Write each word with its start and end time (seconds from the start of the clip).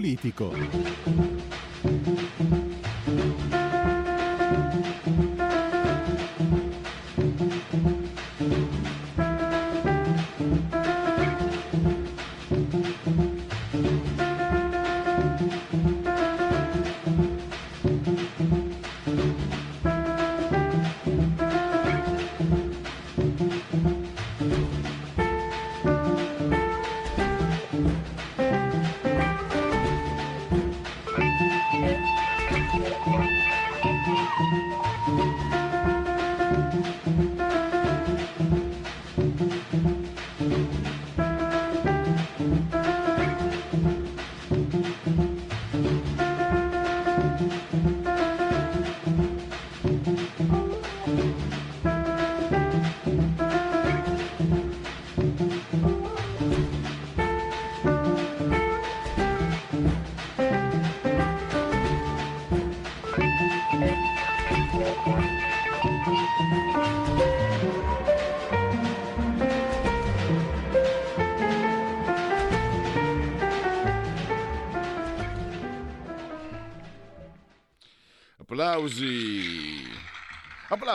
politico. 0.00 0.50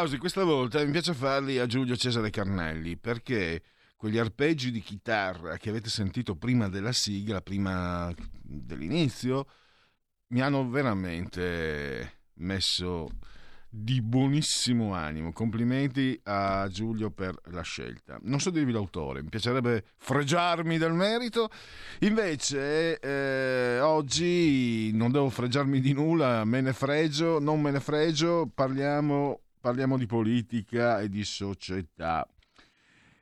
Applausi, 0.06 0.18
questa 0.20 0.44
volta 0.44 0.86
mi 0.86 0.92
piace 0.92 1.16
farli 1.16 1.58
a 1.58 1.66
Giulio 1.66 1.96
Cesare 1.96 2.30
Carnelli 2.30 2.96
perché 2.96 3.64
quegli 3.96 4.20
arpeggi 4.20 4.70
di 4.70 4.80
chitarra 4.80 5.58
che 5.58 5.70
avete 5.70 5.90
sentito 5.90 6.36
prima 6.36 6.70
della 6.70 6.92
sigla, 6.92 7.42
prima 7.42 8.14
dell'inizio, 8.44 9.48
mi 10.28 10.42
hanno 10.42 10.70
veramente 10.70 12.20
messo 12.36 13.08
di 13.68 14.00
buonissimo 14.00 14.94
animo. 14.94 15.34
Complimenti 15.34 16.20
a 16.26 16.68
Giulio 16.70 17.10
per 17.10 17.36
la 17.46 17.64
scelta. 17.64 18.20
Non 18.22 18.40
so 18.40 18.52
dirvi 18.52 18.72
l'autore, 18.72 19.24
mi 19.24 19.30
piacerebbe 19.30 19.86
fregiarmi 19.98 20.78
del 20.78 20.94
merito. 20.94 21.50
Invece, 22.02 23.00
eh, 23.00 23.80
oggi 23.80 24.92
non 24.94 25.12
devo 25.12 25.32
fregiarmi 25.32 25.82
di 25.82 25.94
nulla, 25.94 26.46
me 26.46 26.62
ne 26.62 26.74
fregio, 26.74 27.40
non 27.40 27.60
me 27.60 27.72
ne 27.72 27.80
fregio, 27.80 28.48
parliamo, 28.54 29.45
parliamo 29.66 29.98
di 29.98 30.06
politica 30.06 31.02
e 31.02 31.10
di 31.10 31.24
società. 31.24 32.28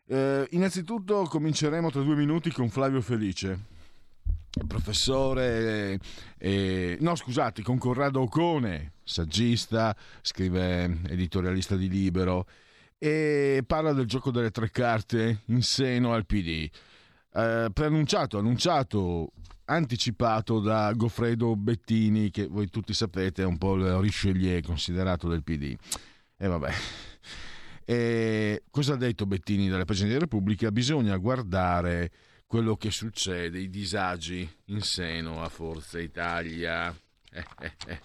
Eh, 0.06 0.46
innanzitutto 0.52 1.24
cominceremo 1.24 1.90
tra 1.90 2.02
due 2.02 2.18
minuti 2.18 2.52
con 2.52 2.68
Flavio 2.68 3.00
Felice 3.00 3.72
professore, 4.68 5.98
eh, 6.38 6.98
no 7.00 7.16
scusate, 7.16 7.64
con 7.64 7.78
Corrado 7.78 8.20
Ocone, 8.24 8.92
saggista, 9.06 9.96
scrive 10.22 11.00
editorialista 11.08 11.78
di 11.78 11.88
Libero 11.88 12.46
e 12.98 13.64
parla 13.66 13.94
del 13.94 14.06
gioco 14.06 14.30
delle 14.30 14.52
tre 14.52 14.70
carte 14.70 15.44
in 15.46 15.62
seno 15.62 16.14
al 16.14 16.26
PD. 16.26 16.70
Eh, 17.36 17.70
preannunciato, 17.74 18.38
annunciato, 18.38 19.32
anticipato 19.66 20.60
da 20.60 20.92
Goffredo 20.92 21.56
Bettini, 21.56 22.30
che 22.32 22.48
voi 22.48 22.70
tutti 22.70 22.94
sapete 22.94 23.44
è 23.44 23.46
un 23.46 23.58
po' 23.58 23.76
il 23.76 23.96
Richelieu 24.00 24.62
considerato 24.62 25.30
del 25.30 25.42
PD. 25.42 25.78
E 26.44 26.48
vabbè. 26.48 26.74
E 27.86 28.64
cosa 28.70 28.96
ha 28.96 28.98
detto 28.98 29.26
Bettini 29.26 29.70
della 29.70 29.86
Presidenza 29.86 30.18
della 30.18 30.30
Repubblica? 30.30 30.74
Bisogna 30.74 31.16
guardare 31.16 32.12
quello 32.48 32.76
che 32.76 32.92
succede, 32.92 33.60
i 33.60 33.70
disagi 33.70 34.54
in 34.66 34.82
seno 34.82 35.42
a 35.42 35.48
Forza 35.48 36.00
Italia. 36.00 36.94
Eh, 37.36 37.44
eh, 37.62 37.72
eh. 37.88 38.00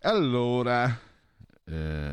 Allora, 0.00 0.98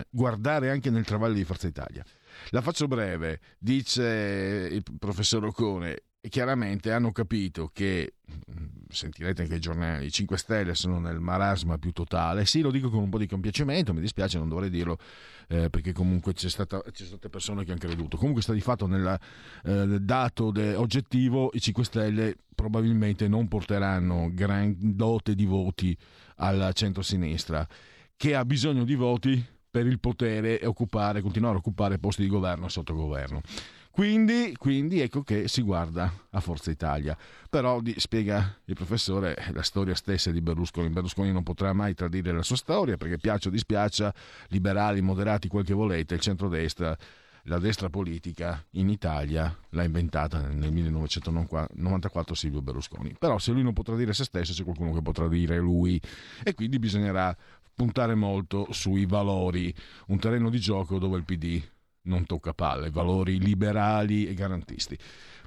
guardare 0.09 0.70
anche 0.70 0.90
nel 0.90 1.06
travaglio 1.06 1.36
di 1.36 1.46
Forza 1.46 1.68
Italia. 1.68 2.03
La 2.50 2.59
faccio 2.59 2.88
breve, 2.88 3.40
dice 3.58 4.68
il 4.70 4.84
professor 5.00 5.46
Ocone, 5.46 6.03
e 6.24 6.30
chiaramente 6.30 6.92
hanno 6.92 7.12
capito 7.12 7.72
che, 7.74 8.14
mm, 8.30 8.66
sentirete 8.90 9.42
anche 9.42 9.56
i 9.56 9.59
giornali, 9.59 10.06
i 10.06 10.12
5 10.12 10.38
Stelle 10.38 10.76
sono 10.76 11.00
nel 11.00 11.20
marasma 11.20 11.80
più 11.80 11.92
totale. 11.92 12.46
Sì, 12.46 12.62
lo 12.62 12.70
dico 12.70 12.92
con 12.92 13.02
un 13.02 13.09
po' 13.09 13.18
di 13.18 13.26
compiacimento, 13.26 13.92
mi 13.92 14.02
dispiace, 14.02 14.38
non 14.38 14.48
dovrei 14.48 14.70
dirlo, 14.70 15.00
eh, 15.48 15.72
perché 15.72 15.94
comunque 15.94 16.34
c'è 16.34 16.48
stata, 16.48 16.80
c'è 16.92 17.06
state 17.06 17.30
persone 17.30 17.64
che 17.64 17.72
hanno 17.72 17.80
creduto. 17.80 18.18
Comunque 18.18 18.44
sta 18.44 18.54
di 18.54 18.62
fatto 18.62 18.86
nel 18.86 19.20
eh, 19.64 20.00
dato 20.00 20.52
de, 20.52 20.76
oggettivo, 20.76 21.50
i 21.54 21.59
5 21.59 21.84
Stelle 21.84 22.36
probabilmente 22.53 23.28
non 23.28 23.48
porteranno 23.48 24.30
gran 24.32 24.76
dote 24.78 25.34
di 25.34 25.46
voti 25.46 25.98
al 26.36 26.70
centro-sinistra, 26.76 27.68
che 28.16 28.36
ha 28.36 28.46
bisogno 28.46 28.84
di 28.84 28.94
voti 28.94 29.44
per 29.72 29.88
il 29.88 30.00
potere 30.00 30.59
e 30.59 30.68
occupare, 30.68 31.22
continuare 31.22 31.56
a 31.56 31.59
occupare 31.59 31.98
posti 31.98 32.22
di 32.22 32.28
governo 32.28 32.68
e 32.68 32.70
sottogoverno. 32.70 33.42
Quindi, 33.91 34.56
quindi, 34.57 35.02
ecco 35.02 35.22
che 35.22 35.50
si 35.50 35.62
guarda 35.62 36.12
a 36.29 36.40
Forza 36.40 36.72
Italia. 36.72 37.16
Però 37.50 37.81
di, 37.81 37.94
spiega 37.97 38.57
il 38.66 38.74
professore 38.74 39.35
la 39.52 39.63
storia 39.63 39.96
stessa 39.96 40.31
di 40.31 40.40
Berlusconi. 40.40 40.90
Berlusconi 40.90 41.31
non 41.31 41.44
potrà 41.44 41.74
mai 41.74 41.94
tradire 41.94 42.31
la 42.31 42.41
sua 42.41 42.56
storia 42.56 42.96
perché 42.96 43.18
piaccia 43.18 43.50
o 43.50 43.52
dispiaccia, 43.52 44.13
liberali, 44.47 45.02
moderati, 45.02 45.50
quel 45.50 45.66
che 45.66 45.74
volete, 45.74 46.13
il 46.13 46.22
centrodestra, 46.22 46.97
la 47.44 47.59
destra 47.59 47.90
politica 47.90 48.63
in 48.72 48.90
Italia 48.90 49.53
l'ha 49.69 49.84
inventata 49.84 50.40
nel 50.47 50.72
1994 50.72 52.34
Silvio 52.34 52.62
Berlusconi. 52.62 53.16
Però 53.19 53.40
se 53.40 53.52
lui 53.52 53.63
non 53.63 53.73
potrà 53.73 53.97
dire 53.97 54.13
se 54.13 54.23
stesso 54.23 54.53
c'è 54.53 54.63
qualcuno 54.63 54.94
che 54.94 55.02
potrà 55.02 55.28
dire 55.28 55.59
lui 55.59 56.00
e 56.44 56.53
quindi 56.53 56.79
bisognerà 56.79 57.35
puntare 57.73 58.16
molto 58.16 58.68
sui 58.72 59.06
valori, 59.06 59.73
un 60.08 60.19
terreno 60.19 60.50
di 60.50 60.59
gioco 60.59 60.97
dove 60.97 61.18
il 61.18 61.25
PD 61.25 61.62
non 62.04 62.26
tocca 62.26 62.54
palle, 62.54 62.90
valori 62.90 63.40
liberali 63.40 64.28
e 64.28 64.34
garantisti. 64.34 64.98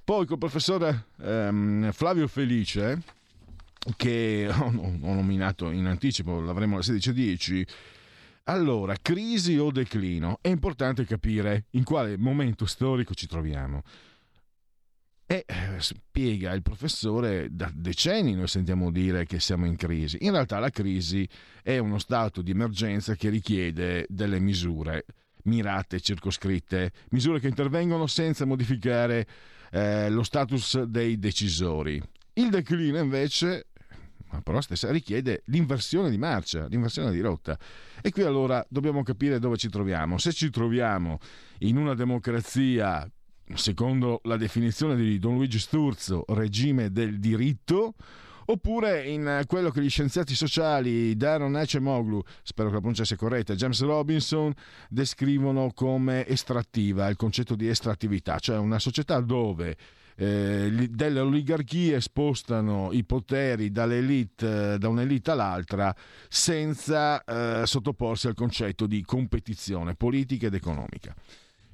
Poi 0.05 0.27
col 0.27 0.39
professore 0.39 1.07
ehm, 1.23 1.91
Flavio 1.93 2.29
Felice, 2.29 3.03
che 3.97 4.49
ho, 4.53 4.67
ho, 4.67 5.15
nominato 5.15 5.71
in 5.71 5.87
anticipo, 5.87 6.41
l'avremo 6.41 6.77
alle 6.77 6.85
16.10. 6.85 7.67
Allora, 8.45 8.95
crisi 9.01 9.57
o 9.57 9.71
declino? 9.71 10.39
È 10.43 10.49
importante 10.49 11.07
capire 11.07 11.67
in 11.71 11.85
quale 11.85 12.19
momento 12.19 12.67
storico 12.67 13.15
ci 13.15 13.27
troviamo. 13.27 13.83
E 15.27 15.47
eh, 15.47 15.81
spiega 15.81 16.53
il 16.53 16.61
professore, 16.61 17.49
da 17.51 17.71
decenni 17.75 18.35
noi 18.35 18.47
sentiamo 18.47 18.91
dire 18.91 19.25
che 19.25 19.41
siamo 19.41 19.65
in 19.65 19.77
crisi. 19.77 20.19
In 20.21 20.33
realtà 20.33 20.59
la 20.59 20.69
crisi 20.69 21.27
è 21.63 21.79
uno 21.79 21.99
stato 21.99 22.43
di 22.43 22.51
emergenza 22.51 23.15
che 23.15 23.31
richiede 23.31 24.05
delle 24.11 24.39
misure 24.39 25.07
mirate, 25.45 26.01
circoscritte, 26.01 26.93
misure 27.11 27.41
che 27.41 27.49
intervengono 27.49 28.07
senza 28.07 28.45
modificare 28.45 29.27
eh, 29.71 30.11
lo 30.11 30.23
status 30.23 30.83
dei 30.83 31.19
decisori. 31.19 32.03
Il 32.35 32.51
declino 32.51 32.99
invece 32.99 33.67
però 34.43 34.61
stessa 34.61 34.91
richiede 34.91 35.43
l'inversione 35.47 36.11
di 36.11 36.19
marcia, 36.19 36.67
l'inversione 36.67 37.13
di 37.13 37.21
rotta. 37.21 37.59
E 38.03 38.11
qui 38.11 38.23
allora 38.23 38.65
dobbiamo 38.69 39.03
capire 39.03 39.39
dove 39.39 39.57
ci 39.57 39.69
troviamo. 39.69 40.19
Se 40.19 40.33
ci 40.33 40.51
troviamo 40.51 41.19
in 41.61 41.77
una 41.77 41.95
democrazia, 41.95 43.09
secondo 43.55 44.21
la 44.25 44.37
definizione 44.37 44.97
di 44.97 45.19
Don 45.19 45.35
Luigi 45.35 45.59
Sturzo, 45.59 46.25
regime 46.29 46.91
del 46.91 47.19
diritto, 47.21 47.95
oppure 48.47 49.07
in 49.07 49.43
quello 49.47 49.71
che 49.71 49.81
gli 49.81 49.89
scienziati 49.89 50.35
sociali 50.35 51.17
Daron 51.17 51.55
Acemoglu, 51.55 52.23
spero 52.43 52.69
che 52.69 52.75
la 52.75 52.81
pronuncia 52.81 53.05
sia 53.05 53.17
corretta, 53.17 53.55
James 53.55 53.81
Robinson 53.83 54.53
descrivono 54.89 55.71
come 55.75 56.27
estrattiva, 56.27 57.09
il 57.09 57.17
concetto 57.17 57.55
di 57.55 57.69
estrattività, 57.69 58.39
cioè 58.39 58.59
una 58.59 58.79
società 58.79 59.21
dove 59.21 59.77
eh, 60.17 60.89
delle 60.91 61.21
oligarchie 61.21 62.01
spostano 62.01 62.91
i 62.93 63.05
poteri 63.05 63.71
dall'elite, 63.71 64.79
da 64.79 64.89
un'elite 64.89 65.31
all'altra 65.33 65.95
senza 66.29 67.23
eh, 67.25 67.67
sottoporsi 67.67 68.29
al 68.29 68.35
concetto 68.35 68.87
di 68.87 69.03
competizione 69.05 69.95
politica 69.95 70.47
ed 70.47 70.55
economica. 70.55 71.15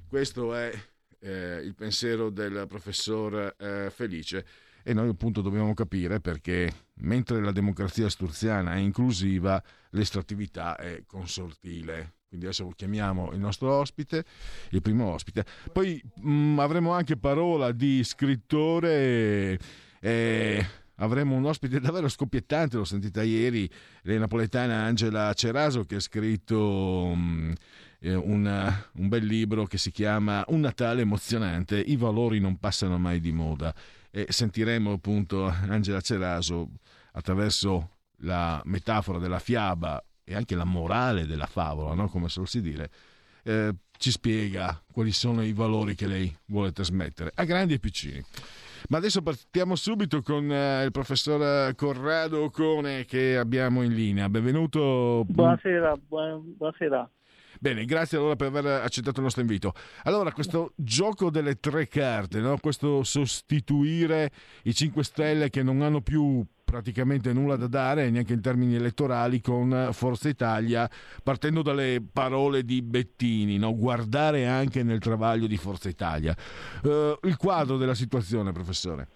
Questo 0.07 0.55
è 0.55 0.71
eh, 1.19 1.61
il 1.63 1.75
pensiero 1.75 2.29
del 2.29 2.65
professor 2.67 3.55
eh, 3.57 3.91
Felice 3.93 4.45
e 4.83 4.93
noi 4.93 5.09
appunto 5.09 5.41
dobbiamo 5.41 5.73
capire 5.73 6.19
perché 6.19 6.71
mentre 7.01 7.41
la 7.41 7.51
democrazia 7.51 8.09
sturziana 8.09 8.73
è 8.73 8.77
inclusiva, 8.77 9.61
l'estrattività 9.91 10.75
è 10.75 11.03
consortile. 11.05 12.15
Quindi 12.27 12.47
adesso 12.47 12.69
chiamiamo 12.75 13.31
il 13.33 13.39
nostro 13.39 13.73
ospite, 13.73 14.23
il 14.69 14.81
primo 14.81 15.11
ospite. 15.11 15.45
Poi 15.71 16.01
mh, 16.15 16.31
mm, 16.31 16.59
avremo 16.59 16.93
anche 16.93 17.17
parola 17.17 17.73
di 17.73 18.03
scrittore. 18.05 19.59
Eh, 19.99 20.65
avremo 20.95 21.35
un 21.35 21.45
ospite 21.45 21.79
davvero 21.81 22.07
scoppiettante, 22.07 22.77
l'ho 22.77 22.85
sentita 22.85 23.21
ieri, 23.21 23.69
la 24.03 24.17
napoletana 24.17 24.83
Angela 24.83 25.33
Ceraso 25.33 25.83
che 25.83 25.95
ha 25.95 25.99
scritto 25.99 26.57
um, 26.57 27.53
un, 27.99 28.73
un, 28.93 29.07
bel 29.09 29.25
libro 29.25 29.65
che 29.65 29.77
si 29.77 29.91
chiama 29.91 30.45
Un 30.47 30.61
Natale 30.61 31.01
emozionante, 31.01 31.79
i 31.79 31.97
valori 31.97 32.39
non 32.39 32.57
passano 32.57 32.97
mai 32.97 33.19
di 33.19 33.31
moda 33.31 33.75
e 34.11 34.27
sentiremo 34.29 34.91
appunto 34.91 35.45
Angela 35.45 36.01
Ceraso 36.01 36.69
attraverso 37.13 37.89
la 38.17 38.61
metafora 38.65 39.17
della 39.17 39.39
fiaba 39.39 40.03
e 40.23 40.35
anche 40.35 40.55
la 40.55 40.65
morale 40.65 41.25
della 41.25 41.45
favola, 41.45 41.93
no? 41.93 42.07
come 42.07 42.29
suol 42.29 42.47
si 42.47 42.61
dire, 42.61 42.89
eh, 43.43 43.73
ci 43.97 44.11
spiega 44.11 44.81
quali 44.91 45.11
sono 45.11 45.43
i 45.43 45.53
valori 45.53 45.95
che 45.95 46.07
lei 46.07 46.35
vuole 46.45 46.71
trasmettere 46.71 47.31
a 47.35 47.43
grandi 47.43 47.73
e 47.73 47.79
piccini. 47.79 48.23
Ma 48.89 48.97
adesso 48.97 49.21
partiamo 49.21 49.75
subito 49.75 50.21
con 50.21 50.51
eh, 50.51 50.83
il 50.83 50.91
professor 50.91 51.73
Corrado 51.75 52.43
Ocone 52.43 53.05
che 53.05 53.37
abbiamo 53.37 53.83
in 53.83 53.93
linea. 53.93 54.27
Benvenuto. 54.27 55.23
Buonasera, 55.27 55.95
buonasera. 56.07 57.09
Bene, 57.63 57.85
grazie 57.85 58.17
allora 58.17 58.35
per 58.35 58.47
aver 58.47 58.81
accettato 58.81 59.17
il 59.17 59.25
nostro 59.25 59.41
invito. 59.41 59.73
Allora, 60.05 60.31
questo 60.31 60.71
gioco 60.75 61.29
delle 61.29 61.59
tre 61.59 61.87
carte, 61.87 62.39
no? 62.39 62.57
questo 62.57 63.03
sostituire 63.03 64.31
i 64.63 64.73
5 64.73 65.03
Stelle 65.03 65.51
che 65.51 65.61
non 65.61 65.83
hanno 65.83 66.01
più 66.01 66.43
praticamente 66.63 67.33
nulla 67.33 67.57
da 67.57 67.67
dare 67.67 68.09
neanche 68.09 68.33
in 68.33 68.41
termini 68.41 68.73
elettorali 68.73 69.41
con 69.41 69.89
Forza 69.91 70.29
Italia 70.29 70.89
partendo 71.21 71.61
dalle 71.61 72.01
parole 72.01 72.63
di 72.63 72.81
Bettini 72.81 73.57
no? 73.57 73.75
guardare 73.75 74.47
anche 74.47 74.81
nel 74.81 74.99
travaglio 74.99 75.47
di 75.47 75.57
Forza 75.57 75.89
Italia 75.89 76.33
uh, 76.83 77.17
il 77.27 77.35
quadro 77.35 77.75
della 77.75 77.93
situazione 77.93 78.53
professore 78.53 79.09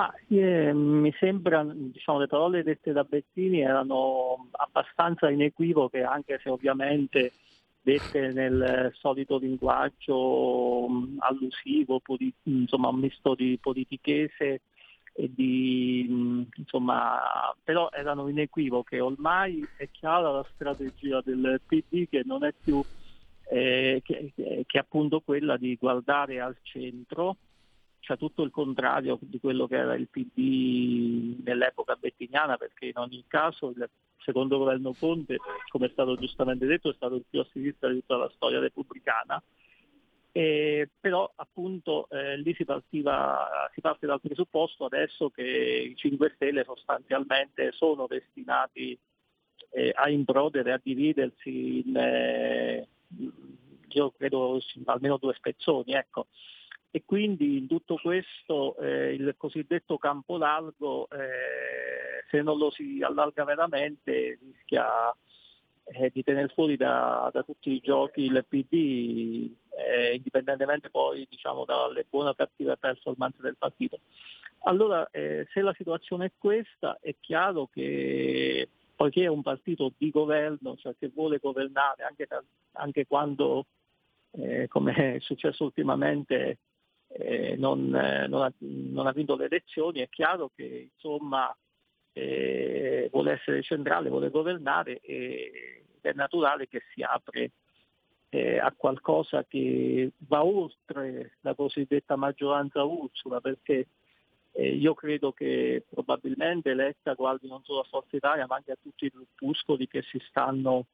ma 0.00 0.14
eh, 0.28 0.72
mi 0.72 1.14
sembra, 1.18 1.62
diciamo, 1.62 2.20
le 2.20 2.26
parole 2.26 2.62
dette 2.62 2.92
da 2.92 3.04
Bettini 3.04 3.60
erano 3.60 4.48
abbastanza 4.52 5.28
inequivoche, 5.28 6.02
anche 6.02 6.40
se 6.42 6.48
ovviamente 6.48 7.32
dette 7.82 8.32
nel 8.32 8.90
solito 8.94 9.36
linguaggio 9.36 10.86
um, 10.86 11.16
allusivo, 11.18 12.00
polit- 12.00 12.34
insomma 12.44 12.88
un 12.88 12.98
misto 12.98 13.34
di 13.34 13.58
politichese 13.60 14.62
e 15.12 15.30
di, 15.34 16.06
um, 16.08 16.46
insomma, 16.56 17.54
però 17.62 17.90
erano 17.92 18.28
inequivoche. 18.28 19.00
Ormai 19.00 19.68
è 19.76 19.90
chiara 19.90 20.30
la 20.30 20.46
strategia 20.54 21.20
del 21.22 21.60
PD 21.66 22.08
che 22.08 22.22
non 22.24 22.44
è 22.44 22.54
più 22.58 22.82
eh, 23.50 24.00
che, 24.02 24.32
che 24.64 24.78
appunto 24.78 25.20
quella 25.20 25.58
di 25.58 25.76
guardare 25.76 26.40
al 26.40 26.56
centro 26.62 27.36
cioè 28.00 28.16
tutto 28.16 28.42
il 28.42 28.50
contrario 28.50 29.18
di 29.20 29.38
quello 29.38 29.66
che 29.66 29.76
era 29.76 29.94
il 29.94 30.08
PD 30.08 31.42
nell'epoca 31.44 31.96
bettiniana, 31.96 32.56
perché 32.56 32.86
in 32.86 32.96
ogni 32.96 33.24
caso 33.26 33.68
il 33.70 33.88
secondo 34.18 34.58
governo 34.58 34.94
Conte, 34.98 35.38
come 35.68 35.86
è 35.86 35.90
stato 35.90 36.16
giustamente 36.16 36.66
detto, 36.66 36.90
è 36.90 36.94
stato 36.94 37.14
il 37.16 37.24
più 37.28 37.40
a 37.40 37.46
sinistra 37.52 37.88
di 37.90 38.00
tutta 38.00 38.16
la 38.16 38.30
storia 38.34 38.58
repubblicana. 38.58 39.42
Eh, 40.32 40.88
però 41.00 41.30
appunto 41.36 42.08
eh, 42.08 42.36
lì 42.36 42.54
si, 42.54 42.64
partiva, 42.64 43.68
si 43.74 43.80
parte 43.80 44.06
dal 44.06 44.20
presupposto 44.20 44.84
adesso 44.84 45.28
che 45.30 45.42
i 45.42 45.96
5 45.96 46.32
Stelle 46.36 46.62
sostanzialmente 46.62 47.72
sono 47.72 48.06
destinati 48.06 48.96
eh, 49.70 49.92
a 49.92 50.08
improdere, 50.08 50.72
a 50.72 50.80
dividersi 50.80 51.82
in, 51.84 51.96
eh, 51.96 52.86
io 53.88 54.10
credo 54.12 54.60
almeno 54.84 55.16
due 55.16 55.34
spezzoni. 55.34 55.92
Ecco 55.92 56.28
e 56.90 57.02
quindi 57.04 57.58
in 57.58 57.68
tutto 57.68 57.96
questo 58.02 58.76
eh, 58.78 59.14
il 59.14 59.34
cosiddetto 59.36 59.96
campo 59.98 60.36
largo, 60.36 61.08
eh, 61.10 62.24
se 62.28 62.42
non 62.42 62.58
lo 62.58 62.70
si 62.70 63.00
allarga 63.02 63.44
veramente, 63.44 64.38
rischia 64.42 65.14
eh, 65.84 66.10
di 66.12 66.22
tenere 66.24 66.48
fuori 66.48 66.76
da, 66.76 67.30
da, 67.32 67.42
tutti 67.42 67.70
i 67.70 67.80
giochi 67.80 68.22
il 68.22 68.44
PD, 68.48 69.52
eh, 69.70 70.14
indipendentemente 70.14 70.90
poi 70.90 71.26
diciamo, 71.28 71.64
dalle 71.64 72.06
buone 72.08 72.30
o 72.30 72.34
cattive 72.34 72.76
performance 72.76 73.40
del 73.40 73.56
partito. 73.56 74.00
Allora, 74.64 75.08
eh, 75.10 75.46
se 75.52 75.60
la 75.62 75.74
situazione 75.76 76.26
è 76.26 76.32
questa, 76.36 76.98
è 77.00 77.14
chiaro 77.18 77.68
che 77.72 78.68
poiché 78.94 79.24
è 79.24 79.28
un 79.28 79.42
partito 79.42 79.92
di 79.96 80.10
governo, 80.10 80.76
cioè 80.76 80.94
che 80.98 81.10
vuole 81.14 81.38
governare 81.38 82.02
anche, 82.02 82.28
anche 82.72 83.06
quando, 83.06 83.64
eh, 84.32 84.68
come 84.68 85.14
è 85.14 85.18
successo 85.20 85.64
ultimamente, 85.64 86.58
eh, 87.12 87.56
non, 87.56 87.94
eh, 87.94 88.26
non, 88.28 88.42
ha, 88.42 88.52
non, 88.58 89.06
ha, 89.06 89.12
vinto 89.12 89.36
le 89.36 89.46
elezioni, 89.46 90.00
è 90.00 90.08
chiaro 90.08 90.50
che 90.54 90.90
insomma, 90.92 91.54
eh, 92.12 93.08
vuole 93.10 93.32
essere 93.32 93.62
centrale, 93.62 94.08
vuole 94.08 94.30
governare 94.30 95.00
e 95.00 95.84
è 96.00 96.12
naturale 96.12 96.68
che 96.68 96.82
si 96.92 97.02
apre 97.02 97.52
eh, 98.30 98.58
a 98.58 98.72
qualcosa 98.76 99.44
che 99.44 100.12
va 100.18 100.44
oltre 100.44 101.36
la 101.40 101.54
cosiddetta 101.54 102.16
maggioranza 102.16 102.84
Ursula, 102.84 103.40
perché 103.40 103.88
eh, 104.52 104.74
io 104.74 104.94
credo 104.94 105.32
che 105.32 105.84
probabilmente 105.88 106.74
Letta 106.74 107.14
guardi 107.14 107.48
non 107.48 107.62
solo 107.64 107.80
a 107.80 107.88
Forza 107.88 108.16
Italia 108.16 108.46
ma 108.46 108.56
anche 108.56 108.72
a 108.72 108.78
tutti 108.80 109.06
i 109.06 109.12
gruppuscoli 109.12 109.86
che 109.86 110.02
si 110.02 110.20
stanno 110.28 110.86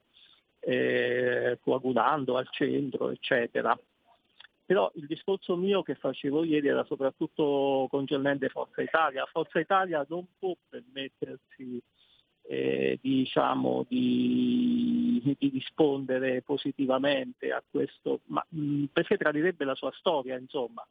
eh, 0.61 1.59
coagulando 1.63 2.37
al 2.37 2.49
centro, 2.51 3.11
eccetera. 3.11 3.79
Però 4.67 4.91
il 4.97 5.07
discorso 5.07 5.57
mio 5.57 5.83
che 5.83 5.95
facevo 5.95 6.43
ieri 6.43 6.67
era 6.67 6.85
soprattutto 6.85 7.87
concernente 7.89 8.49
Forza 8.49 8.83
Italia. 8.83 9.25
Forza 9.27 9.61
Italia 9.61 10.05
non 10.09 10.27
può 10.37 10.57
permettersi 10.69 11.81
eh, 12.49 12.99
diciamo, 13.01 13.87
di, 13.89 15.21
di, 15.39 15.49
rispondere 15.49 16.43
positivamente 16.43 17.53
a 17.53 17.63
questo, 17.69 18.21
ma, 18.27 18.45
mh, 18.49 18.87
perché 18.93 19.17
tradirebbe 19.17 19.65
la 19.65 19.75
sua 19.77 19.93
storia, 19.93 20.37
insomma, 20.37 20.85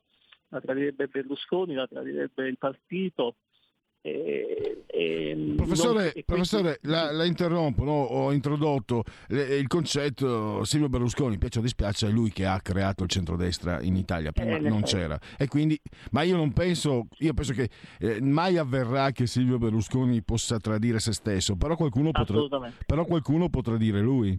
la 0.49 0.61
tradirebbe 0.61 1.07
Berlusconi, 1.07 1.73
la 1.73 1.87
tradirebbe 1.87 2.47
il 2.47 2.57
partito 2.57 3.35
e, 4.05 4.83
e 4.85 5.53
professore, 5.55 6.11
non, 6.13 6.23
professore 6.25 6.79
la, 6.83 7.11
la, 7.11 7.25
interrompo, 7.25 7.83
no? 7.83 7.91
ho 7.91 8.31
introdotto 8.31 9.03
il 9.29 9.65
concetto 9.67 10.63
Silvio 10.63 10.89
Berlusconi, 10.89 11.39
piace 11.39 11.57
o 11.57 11.61
dispiace, 11.63 12.07
è 12.07 12.11
lui 12.11 12.31
che 12.31 12.45
ha 12.45 12.59
creato 12.61 13.03
il 13.03 13.09
centrodestra 13.09 13.81
in 13.81 13.95
Italia, 13.95 14.31
prima 14.31 14.57
eh, 14.57 14.59
non 14.59 14.83
c'era. 14.83 15.19
E 15.37 15.47
quindi, 15.47 15.79
ma 16.11 16.21
io 16.21 16.35
non 16.35 16.53
penso, 16.53 17.07
io 17.17 17.33
penso 17.33 17.53
che 17.53 17.69
eh, 17.99 18.21
mai 18.21 18.57
avverrà 18.57 19.09
che 19.11 19.25
Silvio 19.25 19.57
Berlusconi 19.57 20.21
possa 20.21 20.59
tradire 20.59 20.99
se 20.99 21.11
stesso, 21.11 21.55
però 21.55 21.75
qualcuno 21.75 22.11
potrà, 22.11 22.71
però 22.85 23.05
qualcuno 23.05 23.49
potrà 23.49 23.75
dire 23.77 24.01
lui. 24.01 24.37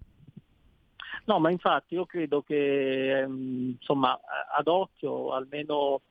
No, 1.25 1.41
ma 1.41 1.51
infatti 1.51 1.95
io 1.95 2.07
credo 2.07 2.43
che 2.43 3.19
ehm, 3.19 3.79
insomma 3.81 4.17
ad 4.57 4.69
occhio 4.69 5.33
almeno 5.33 6.03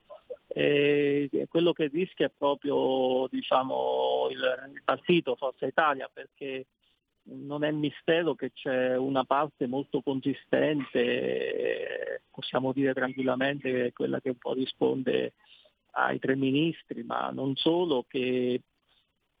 eh, 0.48 1.46
quello 1.48 1.72
che 1.72 1.88
rischia 1.88 2.26
è 2.26 2.32
proprio 2.36 3.26
diciamo, 3.30 4.28
il, 4.30 4.70
il 4.74 4.82
partito 4.84 5.36
Forza 5.36 5.66
Italia 5.66 6.08
perché 6.12 6.66
non 7.28 7.64
è 7.64 7.70
mistero 7.70 8.34
che 8.34 8.52
c'è 8.52 8.96
una 8.96 9.24
parte 9.24 9.66
molto 9.66 10.00
consistente, 10.00 11.02
possiamo 12.30 12.72
dire 12.72 12.94
tranquillamente 12.94 13.92
quella 13.92 14.20
che 14.20 14.28
un 14.30 14.36
po' 14.36 14.52
risponde 14.52 15.32
ai 15.92 16.18
tre 16.18 16.36
ministri, 16.36 17.02
ma 17.02 17.30
non 17.30 17.56
solo, 17.56 18.04
che, 18.06 18.60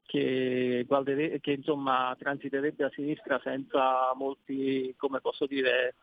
che, 0.04 0.84
guardere, 0.86 1.38
che 1.40 1.52
insomma, 1.52 2.16
transiterebbe 2.18 2.84
a 2.84 2.90
sinistra 2.90 3.38
senza 3.42 4.12
molti, 4.14 4.94
come 4.96 5.20
posso 5.20 5.46
dire, 5.46 5.94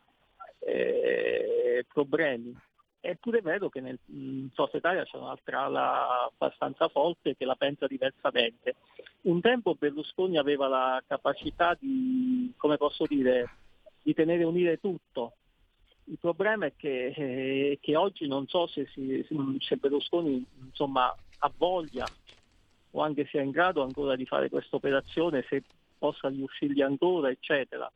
eh, 0.60 1.86
problemi. 1.92 2.56
È 3.04 3.18
pure 3.18 3.42
vero 3.42 3.68
che 3.68 3.82
nel 3.82 4.00
in 4.06 4.48
Forza 4.54 4.78
Italia 4.78 5.04
c'è 5.04 5.18
un'altra 5.18 5.64
ala 5.64 6.32
abbastanza 6.32 6.88
forte 6.88 7.36
che 7.36 7.44
la 7.44 7.56
pensa 7.56 7.86
diversamente. 7.86 8.78
Un 9.24 9.42
tempo 9.42 9.76
Berlusconi 9.76 10.38
aveva 10.38 10.70
la 10.70 11.04
capacità 11.06 11.76
di, 11.78 12.54
come 12.56 12.78
posso 12.78 13.04
dire, 13.06 13.50
di 14.02 14.14
tenere 14.14 14.46
unire 14.46 14.80
tutto. 14.80 15.34
Il 16.06 16.18
problema 16.18 16.68
è 16.68 16.74
che, 16.78 17.08
eh, 17.08 17.80
che 17.82 17.96
oggi 17.98 18.26
non 18.26 18.48
so 18.48 18.68
se, 18.68 18.88
si, 18.94 19.28
se 19.60 19.76
Berlusconi 19.76 20.46
insomma, 20.64 21.14
ha 21.40 21.52
voglia 21.58 22.08
o 22.92 23.02
anche 23.02 23.26
sia 23.26 23.42
in 23.42 23.52
grado 23.52 23.84
ancora 23.84 24.16
di 24.16 24.26
fare 24.26 24.48
questa 24.48 24.78
operazione, 24.78 25.46
se 25.50 25.62
possa 25.98 26.30
riuscirgli 26.30 26.82
ancora, 26.82 27.30
eccetera. 27.30 27.92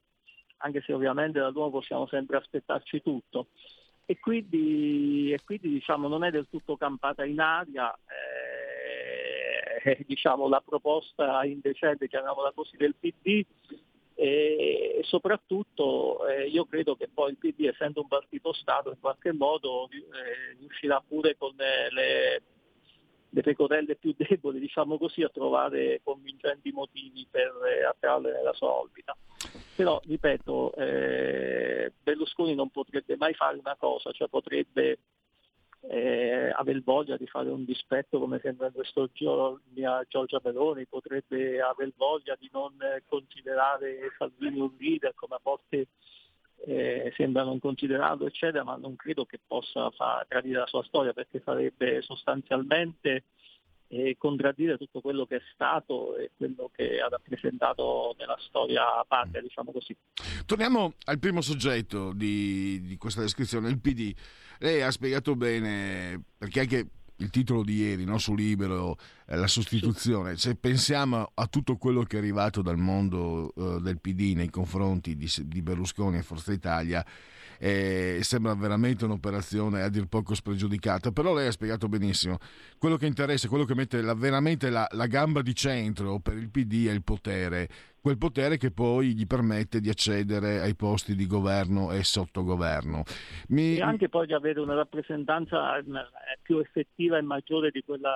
Anche 0.58 0.82
se 0.82 0.92
ovviamente 0.92 1.40
da 1.40 1.48
lui 1.48 1.70
possiamo 1.70 2.08
sempre 2.08 2.36
aspettarci 2.36 3.02
tutto 3.02 3.48
e 4.10 4.20
quindi, 4.20 5.34
e 5.34 5.40
quindi 5.44 5.68
diciamo, 5.68 6.08
non 6.08 6.24
è 6.24 6.32
del 6.32 6.48
tutto 6.50 6.78
campata 6.78 7.26
in 7.26 7.42
aria. 7.42 7.94
Eh, 9.84 10.04
diciamo, 10.08 10.48
la 10.48 10.64
proposta 10.66 11.44
indecente, 11.44 12.08
chiamiamola 12.08 12.54
così, 12.56 12.78
del 12.78 12.96
PD 12.96 13.46
e 14.16 15.02
soprattutto 15.04 16.26
eh, 16.26 16.48
io 16.48 16.66
credo 16.66 16.96
che 16.96 17.08
poi 17.14 17.32
il 17.32 17.38
PD 17.38 17.66
essendo 17.66 18.02
un 18.02 18.08
partito 18.08 18.52
Stato 18.52 18.90
in 18.90 19.00
qualche 19.00 19.32
modo 19.32 19.88
eh, 19.90 20.58
riuscirà 20.58 21.04
pure 21.08 21.38
con 21.38 21.54
le, 21.56 22.42
le 23.38 23.44
pecorelle 23.44 23.96
più 23.96 24.16
deboli 24.18 24.60
diciamo 24.60 24.98
così 24.98 25.22
a 25.22 25.30
trovare 25.30 26.02
convincenti 26.04 26.72
motivi 26.72 27.28
per 27.30 27.54
eh, 27.70 27.86
attrarle 27.86 28.32
nella 28.32 28.54
sua 28.54 28.70
orbita. 28.70 29.16
Però 29.76 30.02
ripeto 30.04 30.74
eh, 30.74 31.94
Berlusconi 32.02 32.56
non 32.56 32.70
potrebbe 32.72 33.16
mai 33.16 33.36
fare 33.36 33.58
una 33.58 33.76
cosa 33.78 34.12
cioè 34.12 34.28
potrebbe 34.28 34.98
eh, 35.82 36.52
aver 36.56 36.82
voglia 36.82 37.16
di 37.16 37.28
fare 37.28 37.50
un 37.50 37.64
dispetto 37.64 38.20
come 38.20 38.40
sembra 38.42 38.68
in 38.68 38.74
questo 38.74 39.08
giorno 39.14 39.62
a 39.86 40.04
Giorgia 40.08 40.42
Meloni, 40.44 40.88
potrebbe 40.88 41.62
aver 41.62 41.94
voglia 41.96 42.36
di 42.40 42.50
non 42.52 42.74
considerare 43.06 44.12
Salvini 44.18 44.60
un 44.60 44.74
leader 44.80 45.14
come 45.14 45.36
a 45.36 45.40
volte 45.44 45.90
eh, 46.66 47.14
sembra 47.16 47.44
non 47.44 47.60
considerato 47.60 48.26
eccetera, 48.26 48.64
ma 48.64 48.76
non 48.76 48.96
credo 48.96 49.26
che 49.26 49.40
possa 49.46 49.90
far 49.92 50.26
tradire 50.28 50.60
la 50.60 50.68
sua 50.68 50.84
storia 50.84 51.14
perché 51.14 51.42
sarebbe 51.44 52.02
sostanzialmente 52.02 53.24
eh, 53.90 54.16
contraddire 54.18 54.78
tutto 54.78 55.02
quello 55.02 55.26
che 55.26 55.38
è 55.38 55.42
stato 55.54 56.18
e 56.18 56.32
quello 56.36 56.70
che 56.74 57.00
ha 57.00 57.08
rappresentato 57.08 58.16
nella 58.18 58.38
storia 58.40 58.84
patria, 59.08 59.42
diciamo 59.42 59.72
così. 59.72 59.96
Torniamo 60.46 60.94
al 61.06 61.20
primo 61.20 61.42
soggetto 61.42 62.12
di, 62.14 62.82
di 62.82 62.98
questa 62.98 63.22
descrizione, 63.22 63.70
il 63.70 63.80
PD. 63.80 64.14
Lei 64.60 64.82
ha 64.82 64.92
spiegato 64.92 65.36
bene, 65.36 66.22
perché 66.38 66.62
anche 66.62 66.88
il 67.18 67.30
titolo 67.30 67.64
di 67.64 67.78
ieri 67.78 68.04
no, 68.06 68.18
su 68.18 68.36
Libero, 68.36 68.98
eh, 69.26 69.36
la 69.36 69.48
sostituzione, 69.48 70.38
se 70.38 70.56
pensiamo 70.56 71.32
a 71.34 71.48
tutto 71.48 71.78
quello 71.78 72.04
che 72.04 72.18
è 72.18 72.20
arrivato 72.20 72.62
dal 72.62 72.78
mondo 72.78 73.54
eh, 73.56 73.82
del 73.82 74.00
PD 74.00 74.34
nei 74.36 74.50
confronti 74.50 75.16
di, 75.16 75.32
di 75.46 75.62
Berlusconi 75.62 76.18
e 76.18 76.24
Forza 76.24 76.52
Italia, 76.52 77.06
eh, 77.60 78.20
sembra 78.22 78.54
veramente 78.54 79.06
un'operazione 79.06 79.82
a 79.82 79.90
dir 79.90 80.06
poco 80.06 80.36
spregiudicata, 80.36 81.12
però 81.12 81.34
lei 81.34 81.48
ha 81.48 81.52
spiegato 81.52 81.88
benissimo, 81.88 82.38
quello 82.78 82.98
che 82.98 83.08
interessa, 83.08 83.48
quello 83.48 83.66
che 83.66 83.76
mette 83.76 84.02
la, 84.02 84.14
veramente 84.14 84.70
la, 84.70 84.88
la 84.92 85.08
gamba 85.08 85.42
di 85.42 85.56
centro 85.56 86.20
per 86.20 86.38
il 86.38 86.50
PD 86.50 86.88
è 86.88 86.92
il 86.92 87.04
potere, 87.04 87.68
quel 88.08 88.18
potere 88.18 88.56
che 88.56 88.72
poi 88.72 89.14
gli 89.14 89.28
permette 89.28 89.82
di 89.82 89.90
accedere 89.90 90.62
ai 90.62 90.76
posti 90.76 91.14
di 91.14 91.28
governo 91.28 91.92
e 91.92 92.06
sottogoverno. 92.06 93.04
Mi... 93.50 93.76
E 93.76 93.82
anche 93.82 94.08
poi 94.08 94.26
di 94.26 94.34
avere 94.34 94.62
una 94.62 94.76
rappresentanza 94.76 95.76
eh, 95.78 95.84
più 96.42 96.60
effettiva 96.60 97.18
e 97.18 97.22
maggiore 97.22 97.70
di 97.70 97.84
quella 97.84 98.14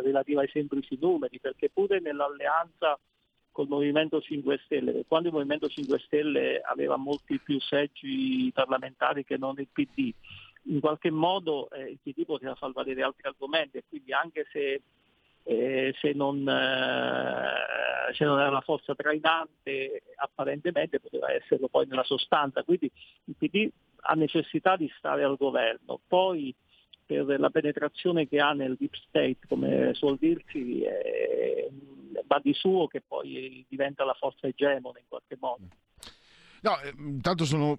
eh, 0.00 0.02
relativa 0.02 0.40
ai 0.40 0.48
semplici 0.48 0.98
numeri, 1.00 1.38
perché 1.38 1.70
pure 1.72 2.00
nell'alleanza 2.00 2.98
col 3.52 3.68
Movimento 3.68 4.20
5 4.20 4.60
Stelle, 4.64 5.04
quando 5.06 5.28
il 5.28 5.34
Movimento 5.34 5.68
5 5.68 6.00
Stelle 6.00 6.60
aveva 6.60 6.96
molti 6.96 7.38
più 7.38 7.60
seggi 7.60 8.50
parlamentari 8.52 9.24
che 9.24 9.36
non 9.36 9.54
il 9.58 9.68
PD, 9.70 10.12
in 10.64 10.80
qualche 10.80 11.12
modo 11.12 11.70
eh, 11.70 11.90
il 11.90 11.98
PD 12.02 12.24
poteva 12.24 12.56
far 12.56 12.72
valere 12.72 13.04
altri 13.04 13.28
argomenti 13.28 13.76
e 13.76 13.84
quindi 13.88 14.12
anche 14.12 14.48
se, 14.50 14.82
eh, 15.48 15.94
se, 16.00 16.12
non, 16.12 16.46
eh, 16.48 18.12
se, 18.14 18.24
non, 18.24 18.40
era 18.40 18.50
la 18.50 18.60
forza 18.60 18.96
trainante 18.96 20.02
apparentemente 20.16 20.98
poteva 20.98 21.32
esserlo 21.32 21.68
poi 21.68 21.86
nella 21.86 22.02
sostanza, 22.02 22.64
quindi 22.64 22.90
il 23.24 23.34
PD 23.38 23.70
ha 24.08 24.14
necessità 24.14 24.76
di 24.76 24.90
stare 24.98 25.22
al 25.22 25.36
governo. 25.36 26.00
Poi 26.06 26.54
per 27.04 27.38
la 27.38 27.50
penetrazione 27.50 28.26
che 28.26 28.40
ha 28.40 28.52
nel 28.52 28.74
deep 28.76 28.94
state, 28.94 29.38
come 29.48 29.94
suol 29.94 30.18
dirsi, 30.18 30.82
eh, 30.82 31.70
va 32.26 32.40
di 32.42 32.52
suo 32.52 32.88
che 32.88 33.00
poi 33.06 33.64
diventa 33.68 34.04
la 34.04 34.14
forza 34.14 34.48
egemone 34.48 35.00
in 35.00 35.06
qualche 35.06 35.36
modo. 35.38 35.68
No, 36.62 36.80
eh, 36.80 36.92
intanto 36.98 37.44
sono 37.44 37.78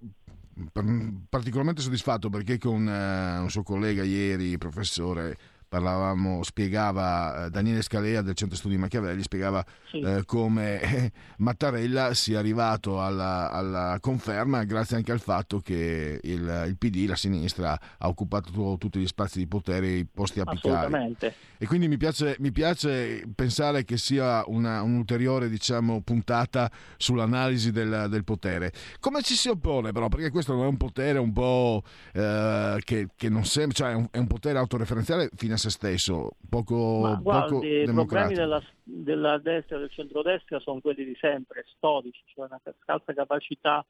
particolarmente 1.29 1.81
soddisfatto 1.81 2.29
perché 2.29 2.57
con 2.57 2.87
uh, 2.87 3.41
un 3.41 3.49
suo 3.49 3.61
collega 3.61 4.03
ieri, 4.03 4.57
professore 4.57 5.37
parlavamo, 5.67 6.43
spiegava 6.43 7.45
eh, 7.45 7.49
Daniele 7.49 7.81
Scalea 7.81 8.21
del 8.21 8.35
Centro 8.35 8.57
Studi 8.57 8.77
Machiavelli, 8.77 9.21
spiegava 9.21 9.63
sì. 9.89 9.99
eh, 9.99 10.23
come 10.25 10.81
eh, 10.81 11.11
Mattarella 11.37 12.13
sia 12.13 12.39
arrivato 12.39 13.01
alla, 13.01 13.51
alla, 13.51 13.97
conferma 13.99 14.63
grazie 14.63 14.97
anche 14.97 15.11
al 15.11 15.19
fatto 15.19 15.59
che 15.59 16.19
il, 16.21 16.63
il 16.67 16.77
PD, 16.77 17.07
la 17.07 17.15
sinistra, 17.15 17.77
ha 17.97 18.07
occupato 18.07 18.51
tu, 18.51 18.77
tutti 18.77 18.99
gli 18.99 19.07
spazi 19.07 19.39
di 19.39 19.47
potere 19.47 19.87
i 19.87 20.05
posti 20.05 20.39
apicali. 20.39 21.15
E 21.57 21.65
quindi 21.65 21.87
mi 21.87 21.97
piace, 21.97 22.35
mi 22.39 22.51
piace 22.51 23.23
pensare 23.33 23.83
che 23.83 23.97
sia 23.97 24.43
una, 24.47 24.81
un'ulteriore 24.83 25.49
diciamo, 25.49 26.01
puntata 26.01 26.69
sull'analisi 26.97 27.71
del, 27.71 28.07
del, 28.09 28.23
potere. 28.23 28.71
Come 28.99 29.21
ci 29.21 29.33
si 29.33 29.49
oppone 29.49 29.91
però? 29.91 30.07
Perché 30.07 30.29
questo 30.29 30.53
non 30.53 30.65
è 30.65 30.67
un 30.67 30.77
potere 30.77 31.17
un 31.17 31.33
po' 31.33 31.83
eh, 32.13 32.79
che, 32.83 33.09
che, 33.15 33.29
non 33.29 33.45
sembra, 33.45 33.73
cioè 33.73 33.91
è 33.91 33.95
un, 33.95 34.07
è 34.11 34.17
un 34.17 34.27
potere 34.27 34.59
autoreferenziale 34.59 35.29
fino 35.35 35.55
a 35.55 35.56
se 35.57 35.69
stesso, 35.69 36.31
poco, 36.49 36.99
Ma 37.01 37.15
guardi, 37.15 37.55
poco 37.55 37.65
I 37.65 37.85
problemi 37.93 38.33
della, 38.33 38.63
della 38.83 39.37
destra 39.37 39.77
e 39.77 39.79
del 39.79 39.89
centrodestra 39.89 40.59
sono 40.59 40.79
quelli 40.79 41.03
di 41.03 41.15
sempre, 41.19 41.65
storici, 41.75 42.21
cioè 42.25 42.45
una 42.45 42.61
scarsa 42.81 43.13
capacità 43.13 43.85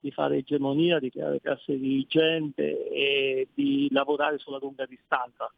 di 0.00 0.10
fare 0.10 0.36
egemonia, 0.38 0.98
di 0.98 1.10
creare 1.10 1.40
classe 1.40 1.76
dirigente 1.76 2.88
e 2.88 3.48
di 3.52 3.88
lavorare 3.90 4.38
sulla 4.38 4.58
lunga 4.60 4.86
distanza. 4.86 5.52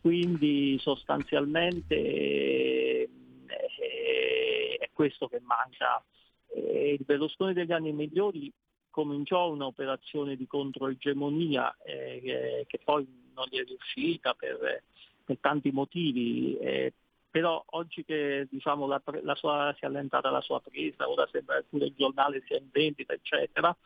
Quindi 0.00 0.78
sostanzialmente 0.80 1.94
eh, 1.96 3.08
è 4.78 4.90
questo 4.92 5.28
che 5.28 5.40
manca. 5.40 6.04
Il 6.54 7.02
Berlusconi 7.04 7.52
degli 7.52 7.72
anni 7.72 7.92
migliori 7.92 8.52
cominciò 8.94 9.50
un'operazione 9.50 10.36
di 10.36 10.46
controegemonia 10.46 11.76
eh, 11.84 12.64
che 12.68 12.78
poi 12.84 13.04
non 13.34 13.46
gli 13.50 13.58
è 13.58 13.64
riuscita 13.64 14.34
per, 14.34 14.84
per 15.24 15.36
tanti 15.40 15.72
motivi, 15.72 16.56
eh, 16.58 16.92
però 17.28 17.60
oggi 17.70 18.04
che 18.04 18.46
diciamo, 18.48 18.86
la, 18.86 19.02
la 19.22 19.34
sua, 19.34 19.74
si 19.76 19.82
è 19.82 19.88
allentata 19.88 20.30
la 20.30 20.40
sua 20.40 20.60
presa, 20.60 21.10
ora 21.10 21.28
sembra 21.32 21.56
che 21.56 21.64
pure 21.70 21.86
il 21.86 21.94
giornale 21.96 22.44
sia 22.46 22.56
in 22.56 22.68
vendita, 22.70 23.12
eccetera, 23.14 23.76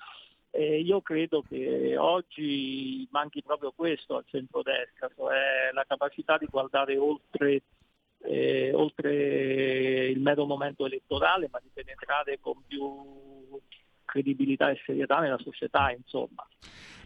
eh, 0.51 0.79
io 0.79 1.01
credo 1.01 1.41
che 1.41 1.97
oggi 1.97 3.09
manchi 3.11 3.43
proprio 3.43 3.73
questo 3.75 4.17
al 4.17 4.27
centrodestra, 4.27 5.09
cioè 5.17 5.71
la 5.73 5.87
capacità 5.89 6.37
di 6.37 6.49
guardare 6.51 6.99
oltre, 6.99 7.63
eh, 8.25 8.75
oltre 8.75 10.09
il 10.09 10.21
mero 10.21 10.45
momento 10.45 10.85
elettorale, 10.85 11.49
ma 11.51 11.59
di 11.63 11.71
penetrare 11.73 12.39
con 12.41 12.63
più 12.67 13.59
credibilità 14.09 14.71
e 14.71 14.81
serietà 14.85 15.19
nella 15.19 15.39
società, 15.39 15.93
insomma. 15.93 16.47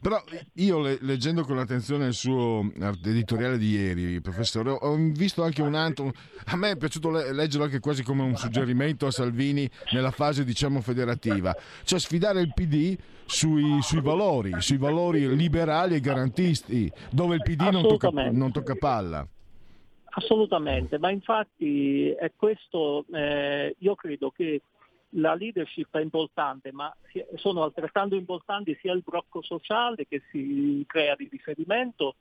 Però 0.01 0.21
io 0.55 0.81
leggendo 1.01 1.45
con 1.45 1.59
attenzione 1.59 2.07
il 2.07 2.13
suo 2.13 2.69
editoriale 3.05 3.57
di 3.57 3.71
ieri, 3.71 4.21
professore, 4.21 4.71
ho 4.71 4.97
visto 4.97 5.45
anche 5.45 5.63
un 5.63 5.77
altro. 5.77 6.11
A 6.47 6.57
me 6.57 6.73
è 6.73 6.77
piaciuto 6.77 7.11
leggerlo 7.11 7.67
anche 7.67 7.79
quasi 7.79 8.03
come 8.03 8.23
un 8.23 8.35
suggerimento 8.35 9.07
a 9.07 9.13
Salvini 9.13 9.69
nella 9.93 10.11
fase, 10.11 10.43
diciamo, 10.43 10.81
federativa, 10.81 11.55
cioè 11.85 12.01
sfidare 12.01 12.41
il 12.41 12.53
PD 12.53 12.99
sui, 13.27 13.81
sui 13.83 14.01
valori, 14.01 14.53
sui 14.59 14.77
valori 14.77 15.37
liberali 15.37 15.95
e 15.95 16.01
garantisti, 16.01 16.91
dove 17.13 17.37
il 17.37 17.43
PD 17.43 17.61
non 17.71 17.83
tocca, 17.83 18.11
non 18.11 18.51
tocca 18.51 18.75
palla. 18.75 19.25
Assolutamente, 20.15 20.99
ma 20.99 21.11
infatti 21.11 22.11
è 22.11 22.33
questo, 22.37 23.07
eh, 23.15 23.77
io 23.79 23.95
credo 23.95 24.31
che 24.31 24.63
la 25.17 25.35
leadership 25.35 25.97
è 25.97 26.01
importante, 26.01 26.73
ma 26.73 26.95
sono 27.37 27.63
altrettanto 27.63 28.15
importanti 28.15 28.77
sia 28.81 28.93
il 28.93 29.03
blocco 29.03 29.43
sociale 29.43 30.07
che 30.07 30.23
si 30.31 30.85
crea 30.87 31.15
di 31.17 31.29
riferimento, 31.31 32.15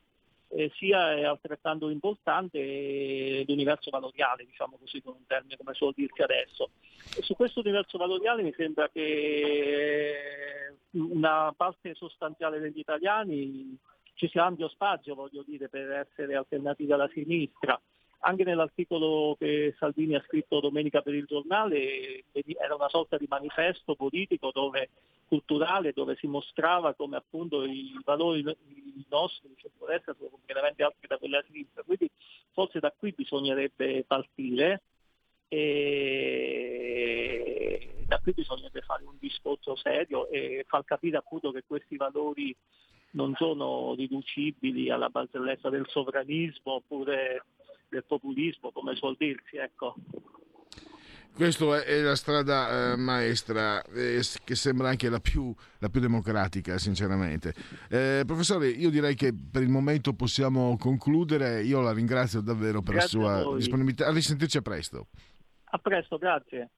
eh, 0.50 0.70
sia 0.76 1.14
è 1.16 1.24
altrettanto 1.24 1.90
importante 1.90 3.44
l'universo 3.48 3.90
valoriale, 3.90 4.46
diciamo 4.46 4.78
così 4.78 5.02
con 5.02 5.16
un 5.16 5.26
termine 5.26 5.56
come 5.58 5.74
suol 5.74 5.94
dirsi 5.96 6.22
adesso. 6.22 6.72
E 7.16 7.22
su 7.22 7.36
questo 7.36 7.62
universo 7.62 7.98
valoriale 7.98 8.44
mi 8.44 8.54
sembra 8.58 8.90
che 8.90 10.76
una 10.92 11.54
parte 11.56 11.94
sostanziale 11.96 12.60
degli 12.60 12.80
italiani 12.80 13.78
ci 14.16 14.28
sia 14.28 14.46
ampio 14.46 14.68
spazio, 14.68 15.16
voglio 15.16 15.44
dire, 15.44 15.70
per 15.70 15.90
essere 15.92 16.36
alternativi 16.36 16.92
alla 16.92 17.10
sinistra 17.14 17.80
anche 18.24 18.44
nell'articolo 18.44 19.36
che 19.38 19.76
Salvini 19.78 20.16
ha 20.16 20.24
scritto 20.26 20.60
domenica 20.60 21.02
per 21.02 21.14
il 21.16 21.26
giornale 21.26 22.24
era 22.32 22.76
una 22.76 22.90
sorta 22.90 23.18
di 23.18 23.26
manifesto 23.28 23.96
politico 23.96 24.52
dove, 24.54 24.90
culturale 25.28 25.92
dove 25.94 26.16
si 26.18 26.28
mostrava 26.28 26.94
come 26.94 27.18
appunto 27.18 27.64
i 27.64 28.00
valori 28.04 28.44
nostri 29.10 29.48
di 29.50 29.56
centrodestra 29.58 30.14
sono 30.18 30.30
completamente 30.30 30.84
altri 30.84 31.08
da 31.08 31.18
quelli 31.18 31.36
a 31.36 31.44
sinistra. 31.48 31.82
Quindi 31.84 32.10
forse 32.52 32.80
da 32.80 32.94
qui 32.96 33.12
bisognerebbe 33.12 34.04
partire 34.06 34.82
e 35.48 36.44
da 38.06 38.20
qui 38.20 38.34
bisognerebbe 38.34 38.82
fare 38.82 39.04
un 39.04 39.18
discorso 39.20 39.76
serio 39.76 40.30
e 40.30 40.64
far 40.68 40.86
capire 40.86 41.18
appunto 41.18 41.52
che 41.52 41.64
questi 41.66 41.98
valori 41.98 42.56
non 43.12 43.34
sono 43.36 43.94
riducibili 43.96 44.90
alla 44.90 45.10
barzelletta 45.10 45.70
del 45.70 45.88
sovranismo 45.90 46.74
oppure 46.74 47.44
del 47.92 48.06
populismo, 48.06 48.72
come 48.72 48.96
suol 48.96 49.16
dirsi. 49.20 49.58
Ecco. 49.58 49.96
Questa 51.34 51.84
è 51.84 52.02
la 52.02 52.16
strada 52.16 52.92
eh, 52.92 52.96
maestra, 52.98 53.82
eh, 53.84 54.22
che 54.44 54.56
sembra 54.56 54.90
anche 54.90 55.10
la 55.10 55.20
più, 55.20 55.54
la 55.80 55.90
più 55.90 56.02
democratica, 56.02 56.78
sinceramente. 56.78 57.54
Eh, 57.90 58.24
professore, 58.26 58.68
io 58.68 58.90
direi 58.90 59.16
che 59.16 59.34
per 59.34 59.62
il 59.62 59.70
momento 59.70 60.14
possiamo 60.14 60.76
concludere. 60.78 61.64
Io 61.64 61.80
la 61.82 61.94
ringrazio 61.94 62.42
davvero 62.42 62.82
per 62.82 62.96
grazie 62.96 63.20
la 63.20 63.42
sua 63.42 63.56
disponibilità. 63.56 64.08
A 64.08 64.12
risentirci 64.12 64.58
a 64.58 64.62
presto. 64.62 65.08
A 65.66 65.78
presto, 65.78 66.18
grazie. 66.18 66.72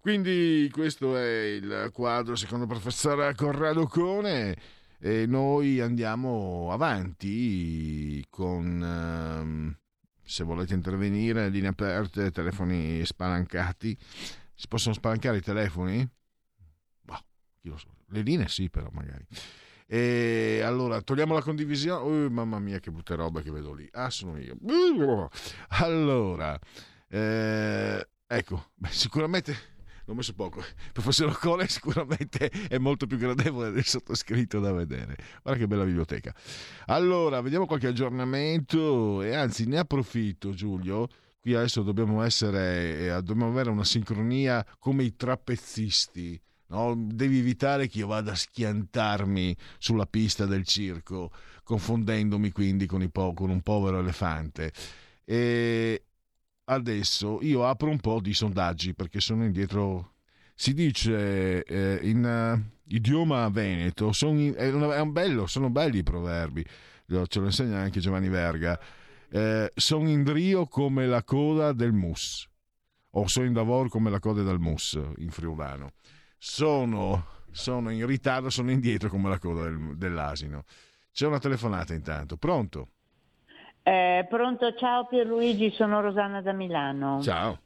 Quindi 0.00 0.68
questo 0.70 1.16
è 1.16 1.56
il 1.56 1.90
quadro 1.92 2.36
secondo 2.36 2.64
il 2.64 2.70
professor 2.70 3.34
Corrado 3.34 3.86
Cone 3.86 4.54
e 5.00 5.26
noi 5.26 5.80
andiamo 5.80 6.68
avanti 6.70 8.24
con... 8.30 8.80
Um, 8.80 9.76
se 10.26 10.44
volete 10.44 10.74
intervenire, 10.74 11.48
linee 11.48 11.70
aperte, 11.70 12.30
telefoni 12.30 13.04
spalancati. 13.04 13.96
Si 14.54 14.68
possono 14.68 14.94
spalancare 14.94 15.36
i 15.36 15.40
telefoni? 15.40 16.06
Boh, 17.00 17.24
chi 17.60 17.68
lo 17.68 17.76
so. 17.76 17.88
Le 18.08 18.22
linee 18.22 18.48
sì, 18.48 18.68
però 18.68 18.88
magari. 18.92 19.26
E 19.86 20.62
allora 20.64 21.00
togliamo 21.00 21.32
la 21.32 21.42
condivisione. 21.42 22.26
Oh, 22.26 22.30
mamma 22.30 22.58
mia, 22.58 22.80
che 22.80 22.90
brutte 22.90 23.14
robe 23.14 23.42
che 23.42 23.50
vedo 23.50 23.72
lì. 23.72 23.88
Ah, 23.92 24.10
sono 24.10 24.36
io. 24.36 24.56
Allora, 25.68 26.58
eh, 27.08 28.08
ecco, 28.26 28.70
beh, 28.74 28.90
sicuramente 28.90 29.75
l'ho 30.06 30.14
messo 30.14 30.32
poco. 30.34 30.60
Il 30.60 30.92
professor 30.92 31.28
Ocone 31.28 31.68
sicuramente 31.68 32.48
è 32.48 32.78
molto 32.78 33.06
più 33.06 33.18
gradevole 33.18 33.70
del 33.70 33.84
sottoscritto 33.84 34.60
da 34.60 34.72
vedere. 34.72 35.16
Guarda 35.42 35.60
che 35.60 35.66
bella 35.66 35.84
biblioteca. 35.84 36.34
Allora, 36.86 37.40
vediamo 37.40 37.66
qualche 37.66 37.88
aggiornamento 37.88 39.22
e 39.22 39.34
anzi 39.34 39.66
ne 39.66 39.78
approfitto 39.78 40.54
Giulio. 40.54 41.08
Qui 41.40 41.54
adesso 41.54 41.82
dobbiamo 41.82 42.22
essere, 42.22 43.06
eh, 43.06 43.22
dobbiamo 43.22 43.50
avere 43.50 43.70
una 43.70 43.84
sincronia 43.84 44.64
come 44.78 45.04
i 45.04 45.14
trapezzisti. 45.14 46.40
No? 46.68 46.94
Devi 46.96 47.38
evitare 47.38 47.86
che 47.86 47.98
io 47.98 48.08
vada 48.08 48.32
a 48.32 48.36
schiantarmi 48.36 49.56
sulla 49.78 50.06
pista 50.06 50.46
del 50.46 50.64
circo, 50.64 51.30
confondendomi 51.62 52.50
quindi 52.50 52.86
con, 52.86 53.08
po- 53.10 53.32
con 53.34 53.50
un 53.50 53.60
povero 53.62 54.00
elefante. 54.00 54.72
E, 55.24 56.05
adesso 56.66 57.38
io 57.42 57.66
apro 57.66 57.90
un 57.90 57.98
po' 57.98 58.20
di 58.20 58.32
sondaggi 58.32 58.94
perché 58.94 59.20
sono 59.20 59.44
indietro. 59.44 60.12
Si 60.54 60.72
dice 60.72 61.64
eh, 61.64 62.00
in 62.02 62.24
uh, 62.24 62.94
idioma 62.94 63.48
veneto, 63.50 64.10
in, 64.22 64.54
è, 64.56 64.70
una, 64.70 64.94
è, 64.94 65.00
un 65.00 65.12
bello, 65.12 65.46
sono 65.46 65.68
belli 65.68 65.98
i 65.98 66.02
proverbi, 66.02 66.64
ce 67.26 67.38
lo 67.40 67.44
insegna 67.44 67.78
anche 67.78 68.00
Giovanni 68.00 68.28
Verga. 68.28 68.80
Eh, 69.28 69.70
sono 69.74 70.08
in 70.08 70.22
drio 70.22 70.66
come 70.66 71.06
la 71.06 71.22
coda 71.24 71.72
del 71.72 71.92
mus, 71.92 72.48
o 73.10 73.26
sono 73.26 73.44
in 73.44 73.52
lavoro 73.52 73.90
come 73.90 74.08
la 74.08 74.18
coda 74.18 74.42
del 74.42 74.58
mus 74.58 74.98
in 75.18 75.30
friulano. 75.30 75.92
Sono, 76.38 77.26
sono 77.50 77.90
in 77.90 78.06
ritardo, 78.06 78.48
sono 78.48 78.70
indietro 78.70 79.10
come 79.10 79.28
la 79.28 79.38
coda 79.38 79.64
del, 79.64 79.96
dell'asino. 79.96 80.64
C'è 81.12 81.26
una 81.26 81.38
telefonata 81.38 81.92
intanto, 81.92 82.38
pronto? 82.38 82.92
Eh, 83.88 84.26
pronto, 84.28 84.74
ciao 84.74 85.04
Pierluigi, 85.04 85.70
sono 85.70 86.00
Rosanna 86.00 86.40
da 86.40 86.50
Milano. 86.50 87.20
Ciao. 87.22 87.56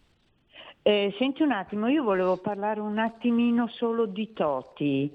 Eh, 0.82 1.14
senti 1.16 1.42
un 1.42 1.50
attimo, 1.50 1.88
io 1.88 2.02
volevo 2.02 2.36
parlare 2.36 2.78
un 2.78 2.98
attimino 2.98 3.68
solo 3.68 4.04
di 4.04 4.34
Toti, 4.34 5.10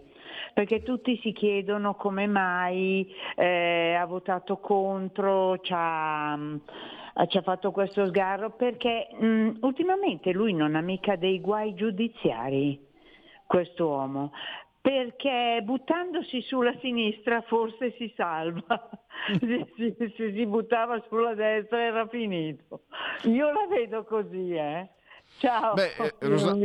perché 0.52 0.82
tutti 0.82 1.20
si 1.22 1.32
chiedono 1.32 1.94
come 1.94 2.26
mai 2.26 3.08
eh, 3.36 3.94
ha 3.94 4.06
votato 4.06 4.58
contro, 4.58 5.60
ci 5.60 5.74
ha, 5.76 6.40
ci 7.28 7.38
ha, 7.38 7.42
fatto 7.44 7.70
questo 7.70 8.08
sgarro, 8.08 8.56
perché 8.56 9.08
mh, 9.12 9.58
ultimamente 9.62 10.32
lui 10.32 10.54
non 10.54 10.74
ha 10.74 10.82
mica 10.82 11.16
dei 11.18 11.40
guai 11.40 11.76
giudiziari, 11.76 12.84
quest'uomo 13.46 14.32
perché 14.86 15.62
buttandosi 15.64 16.44
sulla 16.44 16.78
sinistra 16.80 17.42
forse 17.48 17.96
si 17.98 18.14
salva, 18.16 18.88
se 19.40 19.66
si, 19.76 19.96
si, 19.98 20.32
si, 20.36 20.46
buttava 20.46 21.04
sulla 21.10 21.34
destra 21.34 21.82
era 21.82 22.08
finito. 22.08 22.82
Io 23.24 23.52
la 23.52 23.66
vedo 23.68 24.04
così, 24.04 24.52
eh. 24.52 24.88
Ciao. 25.40 25.74
Beh, 25.74 25.96
eh, 25.98 26.14
Rosa... 26.20 26.56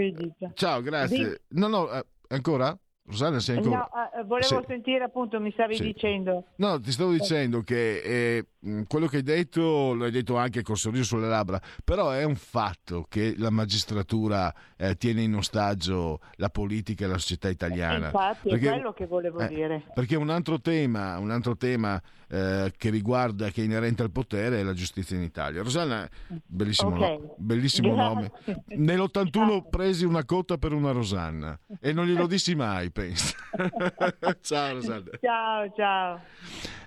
Ciao, 0.52 0.82
grazie. 0.82 1.44
No, 1.48 1.68
no, 1.68 1.90
eh, 1.90 2.04
ancora? 2.28 2.76
Rosanna, 3.10 3.40
sei 3.40 3.56
ancora... 3.56 3.88
No, 3.92 4.20
eh, 4.20 4.24
volevo 4.24 4.60
sì. 4.60 4.64
sentire 4.66 5.04
appunto, 5.04 5.40
mi 5.40 5.50
stavi 5.52 5.74
sì. 5.74 5.82
dicendo... 5.82 6.44
No, 6.56 6.80
ti 6.80 6.92
stavo 6.92 7.10
dicendo 7.12 7.62
che 7.62 7.98
eh, 7.98 8.46
quello 8.86 9.06
che 9.06 9.16
hai 9.16 9.22
detto 9.22 9.94
lo 9.94 10.04
hai 10.04 10.10
detto 10.10 10.36
anche 10.36 10.62
col 10.62 10.76
sorriso 10.76 11.04
sulle 11.04 11.28
labbra, 11.28 11.60
però 11.84 12.10
è 12.10 12.24
un 12.24 12.36
fatto 12.36 13.06
che 13.08 13.34
la 13.36 13.50
magistratura 13.50 14.52
eh, 14.76 14.96
tiene 14.96 15.22
in 15.22 15.34
ostaggio 15.34 16.20
la 16.36 16.50
politica 16.50 17.04
e 17.04 17.08
la 17.08 17.18
società 17.18 17.48
italiana. 17.48 18.06
Infatti, 18.06 18.50
perché, 18.50 18.68
è 18.68 18.72
quello 18.72 18.92
che 18.92 19.06
volevo 19.06 19.38
eh, 19.40 19.48
dire. 19.48 19.82
Perché 19.94 20.16
un 20.16 20.30
altro 20.30 20.60
tema, 20.60 21.18
un 21.18 21.30
altro 21.30 21.56
tema 21.56 22.00
eh, 22.28 22.72
che 22.76 22.90
riguarda, 22.90 23.50
che 23.50 23.62
è 23.62 23.64
inerente 23.64 24.02
al 24.02 24.10
potere 24.10 24.60
è 24.60 24.62
la 24.62 24.74
giustizia 24.74 25.16
in 25.16 25.22
Italia. 25.22 25.62
Rosanna, 25.62 26.08
bellissimo, 26.46 26.94
okay. 26.94 27.18
no, 27.18 27.34
bellissimo 27.38 27.94
nome. 27.94 28.30
Nell'81 28.66 29.68
presi 29.68 30.04
una 30.04 30.24
cotta 30.24 30.58
per 30.58 30.72
una 30.72 30.92
Rosanna 30.92 31.58
e 31.80 31.92
non 31.92 32.06
glielo 32.06 32.26
dissi 32.26 32.54
mai, 32.54 32.90
penso. 33.00 33.34
ciao 34.42 34.74
Rosanna. 34.74 35.10
Ciao, 35.20 35.72
ciao. 35.74 36.20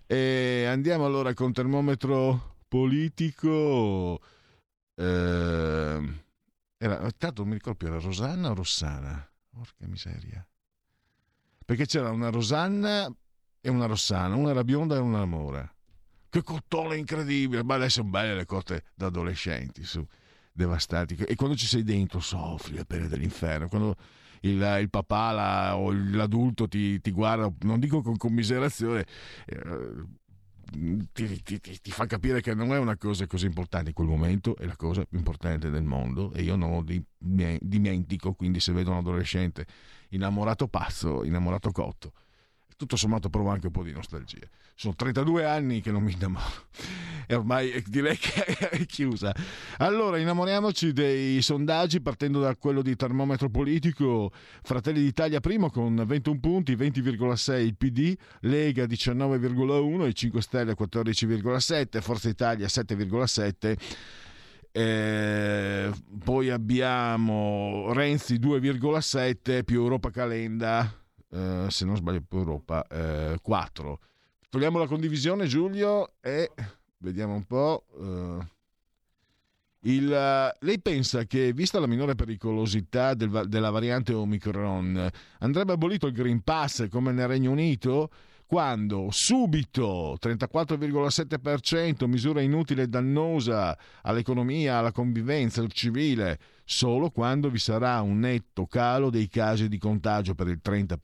E 0.05 0.65
andiamo 0.67 1.05
allora 1.05 1.33
con 1.33 1.51
termometro 1.51 2.57
politico. 2.67 4.21
Eh, 4.95 6.21
era, 6.77 7.11
tanto 7.17 7.45
mi 7.45 7.53
ricordo 7.53 7.77
più, 7.77 7.87
era 7.87 7.99
Rosanna 7.99 8.51
o 8.51 8.53
Rossana? 8.53 9.27
Porca 9.49 9.87
miseria. 9.87 10.45
Perché 11.65 11.85
c'era 11.85 12.11
una 12.11 12.29
Rosanna 12.29 13.11
e 13.61 13.69
una 13.69 13.85
Rossana, 13.85 14.35
una 14.35 14.51
era 14.51 14.63
bionda 14.63 14.95
e 14.95 14.99
una 14.99 15.25
mora. 15.25 15.67
Che 16.29 16.43
cottone 16.43 16.97
incredibile! 16.97 17.63
Ma 17.63 17.75
adesso 17.75 18.01
sono 18.01 18.09
belle 18.09 18.35
le 18.35 18.45
cotte 18.45 18.85
da 18.95 19.05
adolescenti, 19.05 19.83
su, 19.83 20.05
devastanti. 20.51 21.15
E 21.15 21.35
quando 21.35 21.55
ci 21.55 21.67
sei 21.67 21.83
dentro 21.83 22.19
soffri 22.19 22.75
le 22.75 22.85
pene 22.85 23.07
dell'inferno. 23.07 23.67
Quando 23.67 23.95
il, 24.43 24.77
il 24.81 24.89
papà 24.89 25.31
la, 25.31 25.77
o 25.77 25.91
l'adulto 25.91 26.67
ti, 26.67 26.99
ti, 27.01 27.11
guarda, 27.11 27.51
non 27.61 27.79
dico 27.79 28.01
con 28.01 28.17
commiserazione, 28.17 29.05
eh, 29.45 30.05
ti, 31.11 31.41
ti, 31.43 31.59
ti, 31.59 31.91
fa 31.91 32.05
capire 32.05 32.41
che 32.41 32.53
non 32.53 32.73
è 32.73 32.77
una 32.77 32.97
cosa 32.97 33.27
così 33.27 33.45
importante 33.45 33.89
in 33.89 33.95
quel 33.95 34.07
momento, 34.07 34.55
è 34.55 34.65
la 34.65 34.75
cosa 34.75 35.05
più 35.05 35.17
importante 35.17 35.69
del 35.69 35.83
mondo 35.83 36.31
e 36.33 36.41
io 36.41 36.55
non 36.55 36.71
lo 36.71 36.85
dimentico, 37.61 38.33
quindi 38.33 38.59
se 38.59 38.71
vedo 38.71 38.91
un 38.91 38.97
adolescente 38.97 39.65
innamorato 40.09 40.67
pazzo, 40.67 41.23
innamorato 41.23 41.71
cotto, 41.71 42.13
tutto 42.83 42.97
sommato 42.97 43.29
provo 43.29 43.49
anche 43.49 43.67
un 43.67 43.71
po' 43.71 43.83
di 43.83 43.91
nostalgia. 43.91 44.45
Sono 44.75 44.93
32 44.95 45.45
anni 45.45 45.81
che 45.81 45.91
non 45.91 46.03
mi 46.03 46.11
innamoro 46.11 46.67
e 47.25 47.33
ormai 47.33 47.81
direi 47.87 48.17
che 48.17 48.43
è 48.69 48.85
chiusa. 48.85 49.33
Allora, 49.77 50.17
innamoriamoci 50.17 50.91
dei 50.91 51.41
sondaggi 51.41 52.01
partendo 52.01 52.41
da 52.41 52.55
quello 52.55 52.81
di 52.81 52.95
termometro 52.95 53.49
politico. 53.49 54.31
Fratelli 54.61 55.01
d'Italia 55.01 55.39
primo 55.39 55.69
con 55.69 56.03
21 56.05 56.39
punti, 56.39 56.75
20,6 56.75 57.59
il 57.59 57.75
PD, 57.75 58.15
Lega 58.41 58.83
19,1, 58.83 60.07
i 60.07 60.15
5 60.15 60.41
Stelle 60.41 60.75
14,7, 60.77 62.01
Forza 62.01 62.29
Italia 62.29 62.67
7,7. 62.67 63.77
Eh, 64.75 65.91
poi 66.23 66.49
abbiamo 66.49 67.93
Renzi 67.93 68.39
2,7 68.39 69.63
più 69.63 69.81
Europa 69.81 70.09
Calenda 70.09 70.97
eh, 71.33 71.65
se 71.69 71.85
non 71.85 71.95
sbaglio 71.95 72.23
Europa 72.29 72.85
eh, 72.87 73.39
4 73.41 73.99
togliamo 74.49 74.77
la 74.77 74.87
condivisione 74.87 75.47
Giulio 75.47 76.13
e 76.21 76.51
vediamo 76.97 77.33
un 77.33 77.43
po' 77.45 77.85
eh, 77.99 78.51
il, 79.85 80.07
lei 80.59 80.79
pensa 80.79 81.25
che, 81.25 81.51
vista 81.51 81.79
la 81.79 81.87
minore 81.87 82.15
pericolosità 82.15 83.13
del, 83.13 83.43
della 83.47 83.69
variante 83.69 84.13
Omicron, 84.13 85.09
andrebbe 85.39 85.73
abolito 85.73 86.07
il 86.07 86.13
Green 86.13 86.41
Pass 86.41 86.87
come 86.87 87.11
nel 87.11 87.27
Regno 87.27 87.51
Unito? 87.51 88.09
Quando 88.45 89.07
subito 89.09 90.17
34,7% 90.21 92.05
misura 92.07 92.39
inutile 92.39 92.83
e 92.83 92.87
dannosa 92.87 93.77
all'economia, 94.03 94.77
alla 94.77 94.91
convivenza, 94.91 95.59
al 95.59 95.71
civile, 95.71 96.39
solo 96.63 97.09
quando 97.09 97.49
vi 97.49 97.59
sarà 97.59 98.01
un 98.01 98.19
netto 98.19 98.65
calo 98.65 99.09
dei 99.09 99.27
casi 99.27 99.67
di 99.67 99.77
contagio 99.77 100.35
per 100.35 100.47
il 100.47 100.59
30%, 100.63 100.95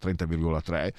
30,3%. 0.00 0.90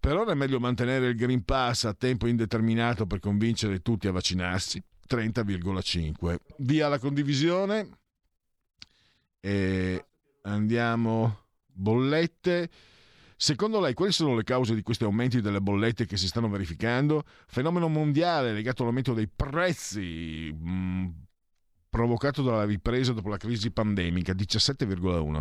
Per 0.00 0.16
ora 0.16 0.32
è 0.32 0.34
meglio 0.34 0.60
mantenere 0.60 1.08
il 1.08 1.16
Green 1.16 1.44
Pass 1.44 1.84
a 1.84 1.94
tempo 1.94 2.26
indeterminato 2.28 3.06
per 3.06 3.18
convincere 3.18 3.80
tutti 3.80 4.06
a 4.06 4.12
vaccinarsi, 4.12 4.82
30,5%. 5.08 6.36
Via 6.58 6.88
la 6.88 6.98
condivisione 6.98 7.88
e 9.40 10.06
andiamo 10.42 11.46
bollette. 11.66 12.70
Secondo 13.36 13.80
lei 13.80 13.94
quali 13.94 14.12
sono 14.12 14.34
le 14.34 14.42
cause 14.42 14.74
di 14.74 14.82
questi 14.82 15.04
aumenti 15.04 15.40
delle 15.40 15.60
bollette 15.60 16.06
che 16.06 16.16
si 16.16 16.26
stanno 16.26 16.48
verificando? 16.48 17.24
Fenomeno 17.46 17.88
mondiale 17.88 18.52
legato 18.52 18.82
all'aumento 18.82 19.14
dei 19.14 19.28
prezzi, 19.28 20.52
mm, 20.52 21.08
provocato 21.88 22.42
dalla 22.42 22.64
ripresa 22.64 23.12
dopo 23.12 23.28
la 23.28 23.36
crisi 23.36 23.70
pandemica, 23.70 24.32
17,1. 24.32 25.40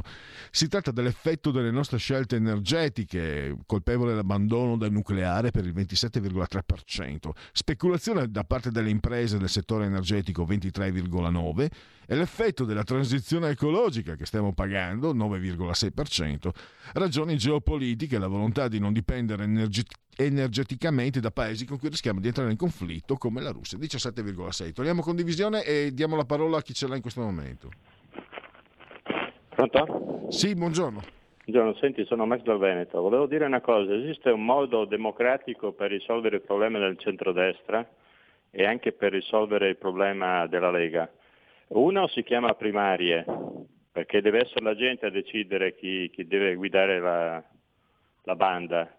Si 0.49 0.67
tratta 0.67 0.91
dell'effetto 0.91 1.51
delle 1.51 1.71
nostre 1.71 1.97
scelte 1.97 2.37
energetiche, 2.37 3.55
colpevole 3.65 4.15
l'abbandono 4.15 4.77
del 4.77 4.91
nucleare 4.91 5.51
per 5.51 5.65
il 5.65 5.73
27,3%, 5.73 7.29
speculazione 7.51 8.29
da 8.29 8.43
parte 8.43 8.71
delle 8.71 8.89
imprese 8.89 9.37
del 9.37 9.49
settore 9.49 9.85
energetico 9.85 10.45
23,9% 10.45 11.67
e 12.09 12.15
l'effetto 12.15 12.63
della 12.63 12.83
transizione 12.83 13.49
ecologica 13.49 14.15
che 14.15 14.25
stiamo 14.25 14.53
pagando 14.53 15.13
9,6%, 15.13 16.49
ragioni 16.93 17.37
geopolitiche, 17.37 18.17
la 18.17 18.27
volontà 18.27 18.67
di 18.69 18.79
non 18.79 18.93
dipendere 18.93 19.43
energeticamente 19.43 20.05
energeticamente 20.17 21.19
da 21.19 21.31
paesi 21.31 21.65
con 21.65 21.77
cui 21.77 21.89
rischiamo 21.89 22.19
di 22.19 22.27
entrare 22.27 22.49
in 22.49 22.57
conflitto 22.57 23.15
come 23.15 23.41
la 23.41 23.51
Russia, 23.51 23.77
17,6. 23.77 24.73
Togliamo 24.73 25.01
condivisione 25.01 25.63
e 25.63 25.91
diamo 25.93 26.15
la 26.15 26.25
parola 26.25 26.57
a 26.57 26.61
chi 26.61 26.73
ce 26.73 26.87
l'ha 26.87 26.95
in 26.95 27.01
questo 27.01 27.21
momento. 27.21 27.69
Pronto? 29.49 30.27
Sì, 30.29 30.55
buongiorno. 30.55 31.01
Buongiorno, 31.45 31.79
senti, 31.79 32.03
sono 32.05 32.25
Max 32.25 32.41
dal 32.41 32.57
Veneto. 32.57 32.99
Volevo 32.99 33.25
dire 33.25 33.45
una 33.45 33.61
cosa, 33.61 33.93
esiste 33.93 34.29
un 34.31 34.43
modo 34.43 34.85
democratico 34.85 35.71
per 35.71 35.91
risolvere 35.91 36.37
il 36.37 36.41
problema 36.41 36.79
del 36.79 36.97
centrodestra 36.97 37.87
e 38.49 38.65
anche 38.65 38.91
per 38.91 39.13
risolvere 39.13 39.69
il 39.69 39.77
problema 39.77 40.45
della 40.47 40.71
Lega. 40.71 41.09
Uno 41.69 42.07
si 42.07 42.23
chiama 42.23 42.53
primarie, 42.53 43.25
perché 43.91 44.21
deve 44.21 44.39
essere 44.39 44.63
la 44.63 44.75
gente 44.75 45.05
a 45.05 45.09
decidere 45.09 45.75
chi, 45.75 46.09
chi 46.13 46.27
deve 46.27 46.55
guidare 46.55 46.99
la, 46.99 47.43
la 48.23 48.35
banda 48.35 48.96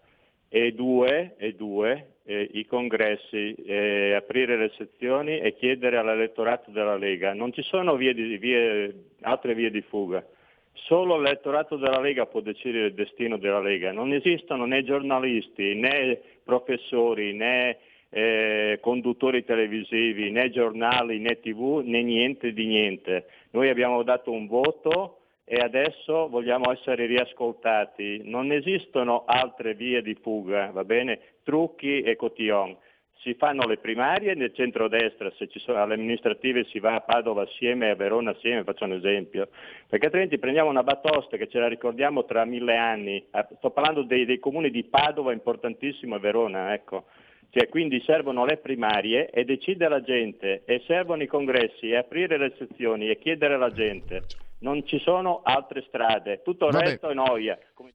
e 0.48 0.72
due, 0.72 1.34
e 1.36 1.54
due 1.54 2.14
eh, 2.24 2.48
i 2.52 2.66
congressi, 2.66 3.54
eh, 3.54 4.14
aprire 4.14 4.56
le 4.56 4.70
sezioni 4.76 5.38
e 5.38 5.54
chiedere 5.54 5.96
all'elettorato 5.96 6.70
della 6.70 6.96
Lega. 6.96 7.32
Non 7.32 7.52
ci 7.52 7.62
sono 7.62 7.96
vie 7.96 8.12
di, 8.14 8.36
vie, 8.36 8.94
altre 9.22 9.54
vie 9.54 9.70
di 9.70 9.80
fuga. 9.80 10.24
Solo 10.72 11.18
l'elettorato 11.18 11.76
della 11.76 12.00
Lega 12.00 12.26
può 12.26 12.40
decidere 12.40 12.86
il 12.86 12.94
destino 12.94 13.36
della 13.38 13.60
Lega. 13.60 13.92
Non 13.92 14.12
esistono 14.12 14.64
né 14.64 14.84
giornalisti, 14.84 15.74
né 15.74 16.20
professori, 16.44 17.32
né 17.32 17.78
eh, 18.10 18.78
conduttori 18.80 19.44
televisivi, 19.44 20.30
né 20.30 20.50
giornali, 20.50 21.18
né 21.18 21.40
tv, 21.40 21.82
né 21.84 22.02
niente 22.02 22.52
di 22.52 22.66
niente. 22.66 23.26
Noi 23.50 23.68
abbiamo 23.68 24.02
dato 24.02 24.30
un 24.30 24.46
voto 24.46 25.17
e 25.48 25.56
adesso 25.62 26.28
vogliamo 26.28 26.70
essere 26.70 27.06
riascoltati. 27.06 28.20
Non 28.24 28.52
esistono 28.52 29.24
altre 29.26 29.72
vie 29.74 30.02
di 30.02 30.14
fuga, 30.20 30.70
va 30.70 30.84
bene? 30.84 31.18
Trucchi 31.42 32.02
e 32.02 32.16
cotillon. 32.16 32.76
Si 33.22 33.34
fanno 33.34 33.66
le 33.66 33.78
primarie 33.78 34.34
nel 34.34 34.54
centro-destra, 34.54 35.32
se 35.36 35.48
ci 35.48 35.58
sono 35.58 35.82
alle 35.82 35.94
amministrative 35.94 36.64
si 36.66 36.78
va 36.78 36.94
a 36.94 37.00
Padova 37.00 37.42
assieme, 37.42 37.90
a 37.90 37.96
Verona 37.96 38.30
assieme, 38.30 38.62
faccio 38.62 38.84
un 38.84 38.92
esempio, 38.92 39.48
perché 39.88 40.04
altrimenti 40.04 40.38
prendiamo 40.38 40.68
una 40.68 40.84
batosta 40.84 41.36
che 41.36 41.48
ce 41.48 41.58
la 41.58 41.66
ricordiamo 41.66 42.26
tra 42.26 42.44
mille 42.44 42.76
anni. 42.76 43.26
Ah, 43.30 43.48
sto 43.56 43.70
parlando 43.70 44.02
dei, 44.02 44.24
dei 44.24 44.38
comuni 44.38 44.70
di 44.70 44.84
Padova, 44.84 45.32
importantissimo, 45.32 46.16
e 46.16 46.20
Verona, 46.20 46.74
ecco. 46.74 47.06
Cioè, 47.50 47.68
quindi 47.68 48.02
servono 48.04 48.44
le 48.44 48.58
primarie 48.58 49.30
e 49.30 49.44
decide 49.44 49.88
la 49.88 50.02
gente, 50.02 50.62
e 50.64 50.82
servono 50.86 51.22
i 51.22 51.26
congressi, 51.26 51.90
e 51.90 51.96
aprire 51.96 52.36
le 52.36 52.54
sezioni 52.58 53.08
e 53.08 53.18
chiedere 53.18 53.54
alla 53.54 53.72
gente 53.72 54.24
non 54.60 54.84
ci 54.86 54.98
sono 54.98 55.40
altre 55.44 55.84
strade, 55.86 56.42
tutto 56.42 56.66
il 56.66 56.72
Vabbè. 56.72 56.84
resto 56.84 57.08
è 57.08 57.14
noia. 57.14 57.58
Come... 57.74 57.92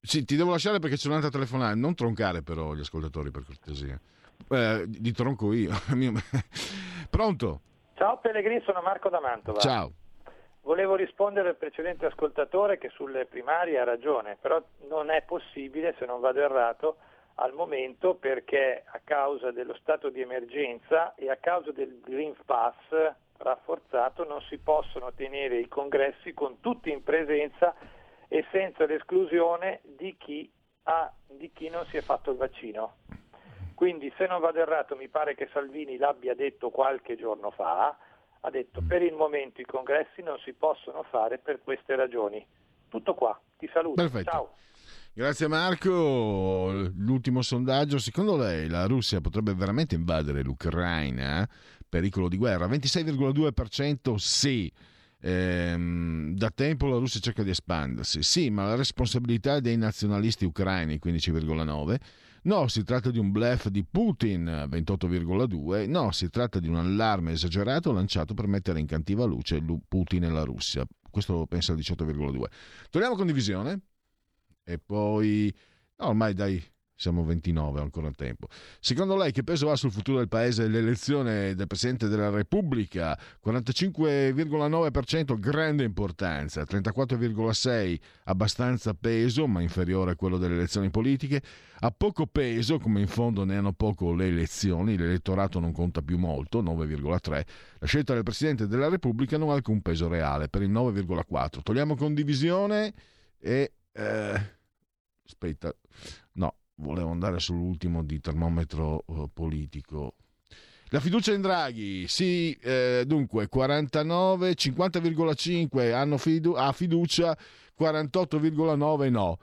Sì, 0.00 0.24
ti 0.24 0.36
devo 0.36 0.50
lasciare 0.50 0.78
perché 0.78 0.96
c'è 0.96 1.08
un'altra 1.08 1.30
telefonata, 1.30 1.74
non 1.74 1.94
troncare 1.94 2.42
però 2.42 2.74
gli 2.74 2.80
ascoltatori 2.80 3.30
per 3.30 3.44
cortesia. 3.44 3.98
Eh, 4.50 4.84
di 4.86 5.12
tronco 5.12 5.52
io. 5.52 5.72
Pronto? 7.10 7.60
Ciao 7.94 8.18
Pellegrini, 8.18 8.60
sono 8.64 8.82
Marco 8.82 9.08
da 9.08 9.20
Mantova. 9.20 9.60
Ciao. 9.60 9.92
Volevo 10.62 10.94
rispondere 10.94 11.50
al 11.50 11.56
precedente 11.56 12.06
ascoltatore 12.06 12.78
che 12.78 12.90
sulle 12.94 13.26
primarie 13.26 13.78
ha 13.78 13.84
ragione, 13.84 14.38
però 14.40 14.62
non 14.88 15.10
è 15.10 15.22
possibile, 15.22 15.94
se 15.98 16.06
non 16.06 16.20
vado 16.20 16.40
errato, 16.40 16.96
al 17.36 17.52
momento 17.52 18.14
perché 18.14 18.84
a 18.86 19.00
causa 19.02 19.50
dello 19.50 19.74
stato 19.74 20.08
di 20.10 20.20
emergenza 20.20 21.14
e 21.14 21.30
a 21.30 21.36
causa 21.36 21.72
del 21.72 22.00
Green 22.00 22.34
Pass 22.44 22.76
rafforzato 23.38 24.24
non 24.24 24.40
si 24.42 24.58
possono 24.58 25.12
tenere 25.12 25.58
i 25.58 25.68
congressi 25.68 26.32
con 26.32 26.60
tutti 26.60 26.90
in 26.90 27.02
presenza 27.02 27.74
e 28.28 28.44
senza 28.50 28.86
l'esclusione 28.86 29.80
di 29.82 30.16
chi, 30.16 30.50
ha, 30.84 31.12
di 31.26 31.50
chi 31.52 31.68
non 31.68 31.84
si 31.86 31.96
è 31.96 32.00
fatto 32.00 32.30
il 32.30 32.36
vaccino. 32.36 32.96
Quindi 33.74 34.12
se 34.16 34.26
non 34.26 34.40
vado 34.40 34.60
errato 34.60 34.94
mi 34.94 35.08
pare 35.08 35.34
che 35.34 35.48
Salvini 35.52 35.96
l'abbia 35.96 36.34
detto 36.34 36.70
qualche 36.70 37.16
giorno 37.16 37.50
fa, 37.50 37.96
ha 38.40 38.50
detto 38.50 38.82
per 38.86 39.02
il 39.02 39.14
momento 39.14 39.60
i 39.60 39.64
congressi 39.64 40.22
non 40.22 40.38
si 40.38 40.52
possono 40.52 41.02
fare 41.04 41.38
per 41.38 41.60
queste 41.62 41.96
ragioni. 41.96 42.46
Tutto 42.88 43.14
qua, 43.14 43.38
ti 43.58 43.68
saluto. 43.72 44.00
Perfetto. 44.00 44.30
Ciao. 44.30 44.54
Grazie 45.16 45.46
Marco. 45.46 46.90
L'ultimo 46.96 47.40
sondaggio, 47.40 47.98
secondo 47.98 48.36
lei 48.36 48.68
la 48.68 48.86
Russia 48.86 49.20
potrebbe 49.20 49.54
veramente 49.54 49.94
invadere 49.94 50.42
l'Ucraina? 50.42 51.48
pericolo 51.88 52.28
di 52.28 52.36
guerra. 52.36 52.66
26,2% 52.66 54.16
sì. 54.16 54.72
Ehm, 55.20 56.34
da 56.34 56.50
tempo 56.50 56.88
la 56.88 56.98
Russia 56.98 57.20
cerca 57.20 57.44
di 57.44 57.50
espandersi. 57.50 58.24
Sì, 58.24 58.50
ma 58.50 58.66
la 58.66 58.74
responsabilità 58.74 59.54
è 59.54 59.60
dei 59.60 59.76
nazionalisti 59.76 60.44
ucraini, 60.44 60.98
15,9%. 61.00 61.96
No, 62.42 62.66
si 62.66 62.82
tratta 62.82 63.12
di 63.12 63.20
un 63.20 63.30
bluff 63.30 63.68
di 63.68 63.84
Putin, 63.84 64.66
28,2%. 64.68 65.88
No, 65.88 66.10
si 66.10 66.28
tratta 66.28 66.58
di 66.58 66.66
un 66.66 66.74
allarme 66.74 67.30
esagerato 67.30 67.92
lanciato 67.92 68.34
per 68.34 68.48
mettere 68.48 68.80
in 68.80 68.86
cattiva 68.86 69.24
luce 69.24 69.62
Putin 69.86 70.24
e 70.24 70.30
la 70.30 70.42
Russia. 70.42 70.84
Questo 71.08 71.46
pensa 71.46 71.70
al 71.70 71.78
18,2%. 71.78 72.44
Torniamo 72.90 73.14
a 73.14 73.18
condivisione. 73.18 73.80
E 74.64 74.78
poi... 74.78 75.54
No, 75.96 76.08
ormai 76.08 76.34
dai, 76.34 76.60
siamo 76.96 77.24
29, 77.24 77.80
ancora 77.80 78.10
tempo. 78.12 78.46
Secondo 78.80 79.16
lei 79.16 79.32
che 79.32 79.42
peso 79.44 79.70
ha 79.70 79.76
sul 79.76 79.90
futuro 79.92 80.18
del 80.18 80.28
paese 80.28 80.68
l'elezione 80.68 81.54
del 81.54 81.66
Presidente 81.66 82.08
della 82.08 82.30
Repubblica? 82.30 83.18
45,9% 83.44 85.38
grande 85.38 85.84
importanza, 85.84 86.62
34,6% 86.62 87.98
abbastanza 88.24 88.94
peso, 88.94 89.46
ma 89.46 89.60
inferiore 89.60 90.12
a 90.12 90.16
quello 90.16 90.38
delle 90.38 90.54
elezioni 90.54 90.90
politiche, 90.90 91.42
ha 91.80 91.90
poco 91.90 92.26
peso, 92.26 92.78
come 92.78 93.00
in 93.00 93.08
fondo 93.08 93.44
ne 93.44 93.56
hanno 93.56 93.72
poco 93.72 94.14
le 94.14 94.28
elezioni, 94.28 94.96
l'elettorato 94.96 95.58
non 95.58 95.72
conta 95.72 96.00
più 96.00 96.16
molto, 96.16 96.62
9,3%, 96.62 97.42
la 97.80 97.86
scelta 97.86 98.14
del 98.14 98.22
Presidente 98.22 98.66
della 98.66 98.88
Repubblica 98.88 99.36
non 99.36 99.50
ha 99.50 99.54
alcun 99.54 99.82
peso 99.82 100.08
reale, 100.08 100.48
per 100.48 100.62
il 100.62 100.70
9,4%. 100.70 101.60
Togliamo 101.62 101.96
condivisione 101.96 102.94
e... 103.38 103.72
Eh, 103.96 104.40
aspetta, 105.24 105.74
no, 106.32 106.56
volevo 106.76 107.10
andare 107.10 107.38
sull'ultimo 107.38 108.02
di 108.02 108.20
termometro 108.20 109.04
uh, 109.06 109.30
politico. 109.32 110.16
La 110.88 111.00
fiducia 111.00 111.32
in 111.32 111.40
Draghi, 111.40 112.06
sì, 112.06 112.52
eh, 112.60 113.04
dunque 113.06 113.48
49, 113.48 114.54
50,5 114.54 115.92
hanno 115.92 116.18
fidu- 116.18 116.56
ha 116.56 116.70
fiducia, 116.72 117.36
48,9 117.78 119.10
no. 119.10 119.38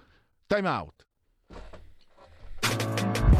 Time 0.48 0.70
out. 0.70 1.06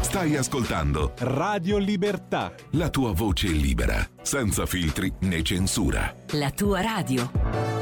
Stai 0.00 0.36
ascoltando 0.36 1.14
Radio 1.18 1.78
Libertà. 1.78 2.52
La 2.72 2.90
tua 2.90 3.12
voce 3.12 3.48
libera, 3.48 4.06
senza 4.20 4.66
filtri 4.66 5.10
né 5.20 5.42
censura. 5.42 6.14
La 6.32 6.50
tua 6.50 6.82
radio. 6.82 7.81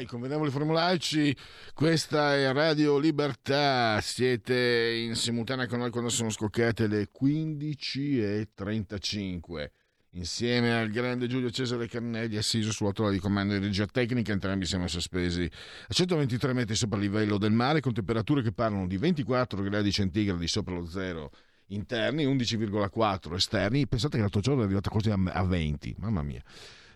Dai, 0.00 0.06
conveniamo 0.06 0.46
i 0.46 0.50
formulaici. 0.50 1.36
Questa 1.74 2.34
è 2.34 2.50
Radio 2.52 2.98
Libertà. 2.98 4.00
Siete 4.00 4.94
in 4.96 5.14
simultanea 5.14 5.66
con 5.66 5.80
noi 5.80 5.90
quando 5.90 6.08
sono 6.08 6.30
scoccate 6.30 6.86
le 6.86 7.10
15.35. 7.10 9.70
Insieme 10.14 10.74
al 10.74 10.90
grande 10.90 11.28
Giulio 11.28 11.50
Cesare 11.50 11.86
Carnelli, 11.86 12.36
assiso 12.36 12.72
sulla 12.72 12.90
tolla 12.92 13.10
di 13.10 13.18
comando 13.18 13.52
di 13.52 13.60
regia 13.60 13.86
tecnica, 13.86 14.32
entrambi 14.32 14.64
siamo 14.64 14.88
sospesi 14.88 15.44
a 15.44 15.92
123 15.92 16.52
metri 16.52 16.74
sopra 16.74 16.98
il 16.98 17.04
livello 17.04 17.38
del 17.38 17.52
mare, 17.52 17.78
con 17.80 17.92
temperature 17.92 18.42
che 18.42 18.50
parlano 18.52 18.88
di 18.88 18.96
24 18.96 19.62
gradi 19.62 19.92
centigradi 19.92 20.48
sopra 20.48 20.74
lo 20.74 20.86
zero 20.86 21.30
interni, 21.68 22.24
11,4 22.24 23.34
esterni. 23.34 23.86
Pensate 23.86 24.16
che 24.16 24.22
l'altro 24.22 24.40
giorno 24.40 24.62
è 24.62 24.64
arrivata 24.64 24.90
quasi 24.90 25.10
a 25.10 25.44
20, 25.44 25.94
mamma 25.98 26.22
mia. 26.22 26.42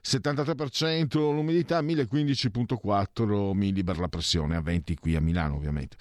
73% 0.07 1.19
l'umidità, 1.33 1.81
1015.4 1.81 3.55
millibar 3.55 3.99
la 3.99 4.09
pressione, 4.09 4.55
a 4.55 4.61
20 4.61 4.97
qui 4.97 5.17
a 5.17 5.21
Milano 5.21 5.55
ovviamente. 5.55 5.97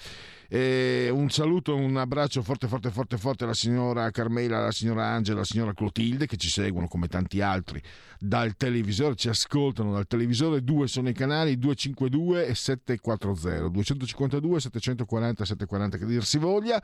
E 0.50 1.10
un 1.10 1.30
saluto, 1.30 1.74
un 1.74 1.96
abbraccio 1.96 2.44
forte 2.44 2.68
forte 2.68 2.92
forte 2.92 3.18
forte 3.18 3.46
alla 3.46 3.54
signora 3.54 4.12
Carmela, 4.12 4.58
alla 4.58 4.72
signora 4.72 5.06
Angela, 5.06 5.38
alla 5.38 5.46
signora 5.46 5.74
Clotilde 5.74 6.28
che 6.28 6.36
ci 6.36 6.50
seguono 6.50 6.88
come 6.90 7.08
tanti 7.08 7.40
altri 7.40 7.82
dal 8.20 8.56
televisore, 8.58 9.16
ci 9.16 9.30
ascoltano 9.30 9.94
dal 9.94 10.06
televisore, 10.06 10.64
due 10.64 10.88
sono 10.88 11.08
i 11.08 11.14
canali 11.14 11.58
252 11.58 12.48
e 12.48 12.56
740, 12.56 13.70
252 13.70 14.60
740 14.60 15.46
740 15.46 15.98
che 15.98 16.06
dir 16.06 16.26
si 16.26 16.38
voglia. 16.38 16.84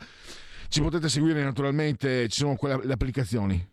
Ci 0.69 0.81
potete 0.81 1.09
seguire 1.09 1.43
naturalmente, 1.43 2.29
ci 2.29 2.39
sono 2.39 2.55
quelle, 2.55 2.85
le 2.85 2.93
applicazioni 2.93 3.67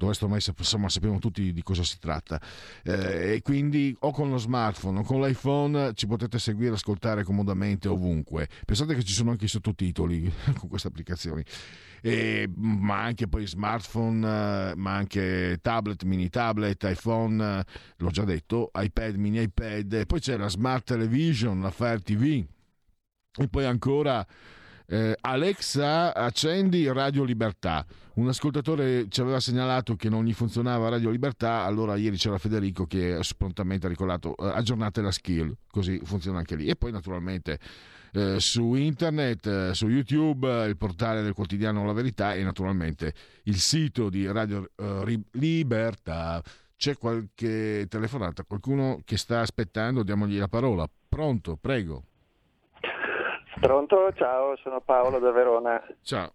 dove 0.00 0.16
ormai 0.22 0.40
insomma, 0.42 0.88
sappiamo 0.88 1.18
tutti 1.18 1.52
di 1.52 1.62
cosa 1.62 1.84
si 1.84 1.98
tratta. 1.98 2.40
Eh, 2.82 3.34
e 3.34 3.42
quindi 3.42 3.94
o 4.00 4.12
con 4.12 4.30
lo 4.30 4.38
smartphone 4.38 5.00
o 5.00 5.02
con 5.02 5.20
l'iPhone 5.20 5.92
ci 5.92 6.06
potete 6.06 6.38
seguire 6.38 6.70
e 6.70 6.74
ascoltare 6.74 7.22
comodamente 7.22 7.86
ovunque. 7.86 8.48
Pensate 8.64 8.94
che 8.94 9.04
ci 9.04 9.12
sono 9.12 9.30
anche 9.30 9.44
i 9.44 9.48
sottotitoli 9.48 10.32
con 10.58 10.70
queste 10.70 10.88
applicazioni. 10.88 11.44
E, 12.02 12.48
ma 12.56 13.02
anche 13.02 13.28
poi 13.28 13.46
smartphone, 13.46 14.74
ma 14.74 14.94
anche 14.94 15.58
tablet, 15.60 16.02
mini 16.04 16.30
tablet, 16.30 16.82
iPhone, 16.84 17.62
l'ho 17.96 18.10
già 18.10 18.24
detto, 18.24 18.70
iPad, 18.74 19.16
mini 19.16 19.42
iPad, 19.42 19.92
e 19.92 20.06
poi 20.06 20.18
c'è 20.18 20.38
la 20.38 20.48
Smart 20.48 20.86
Television, 20.86 21.60
la 21.60 21.70
Fire 21.70 22.00
TV, 22.00 22.42
e 23.36 23.48
poi 23.48 23.66
ancora 23.66 24.26
eh, 24.90 25.16
Alexa, 25.20 26.12
accendi 26.12 26.90
Radio 26.90 27.22
Libertà. 27.22 27.86
Un 28.14 28.26
ascoltatore 28.26 29.06
ci 29.08 29.20
aveva 29.20 29.38
segnalato 29.38 29.94
che 29.94 30.08
non 30.08 30.24
gli 30.24 30.32
funzionava 30.32 30.88
Radio 30.88 31.10
Libertà, 31.10 31.62
allora 31.62 31.94
ieri 31.94 32.16
c'era 32.16 32.38
Federico 32.38 32.86
che 32.86 33.20
prontamente 33.36 33.86
ha 33.86 33.88
ricordato 33.88 34.36
eh, 34.36 34.48
aggiornate 34.48 35.00
la 35.00 35.12
skill, 35.12 35.54
così 35.70 36.00
funziona 36.02 36.38
anche 36.38 36.56
lì. 36.56 36.66
E 36.66 36.74
poi 36.74 36.90
naturalmente 36.90 37.60
eh, 38.12 38.40
su 38.40 38.74
internet, 38.74 39.46
eh, 39.46 39.74
su 39.74 39.86
YouTube, 39.86 40.66
il 40.66 40.76
portale 40.76 41.22
del 41.22 41.34
quotidiano 41.34 41.86
La 41.86 41.92
Verità 41.92 42.34
e 42.34 42.42
naturalmente 42.42 43.14
il 43.44 43.58
sito 43.58 44.10
di 44.10 44.26
Radio 44.26 44.70
eh, 44.74 45.22
Libertà. 45.32 46.42
C'è 46.76 46.96
qualche 46.96 47.86
telefonata, 47.88 48.42
qualcuno 48.42 49.02
che 49.04 49.16
sta 49.18 49.40
aspettando, 49.40 50.02
diamogli 50.02 50.38
la 50.38 50.48
parola. 50.48 50.88
Pronto, 51.08 51.56
prego. 51.60 52.06
Pronto, 53.60 54.10
ciao, 54.14 54.56
sono 54.56 54.80
Paolo 54.80 55.18
da 55.18 55.30
Verona. 55.32 55.86
Ciao. 56.02 56.32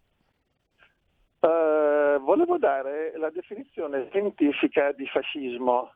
Uh, 1.39 2.19
volevo 2.19 2.59
dare 2.59 3.17
la 3.17 3.31
definizione 3.31 4.07
scientifica 4.09 4.91
di 4.91 5.07
fascismo, 5.07 5.91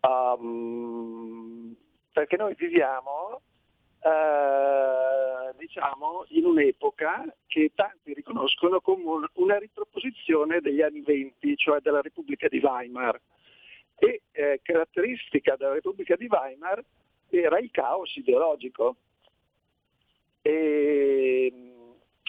um, 0.00 1.76
perché 2.12 2.36
noi 2.36 2.56
viviamo 2.56 3.40
uh, 4.00 5.56
diciamo, 5.56 6.24
in 6.30 6.44
un'epoca 6.44 7.32
che 7.46 7.70
tanti 7.76 8.14
riconoscono 8.14 8.80
come 8.80 9.28
una 9.34 9.58
riproposizione 9.58 10.60
degli 10.60 10.82
anni 10.82 11.02
venti, 11.02 11.56
cioè 11.56 11.78
della 11.78 12.00
Repubblica 12.00 12.48
di 12.48 12.58
Weimar. 12.58 13.20
E 13.96 14.22
eh, 14.32 14.58
caratteristica 14.60 15.54
della 15.54 15.74
Repubblica 15.74 16.16
di 16.16 16.26
Weimar 16.28 16.82
era 17.30 17.60
il 17.60 17.70
caos 17.70 18.16
ideologico 18.16 18.96
e 20.46 21.50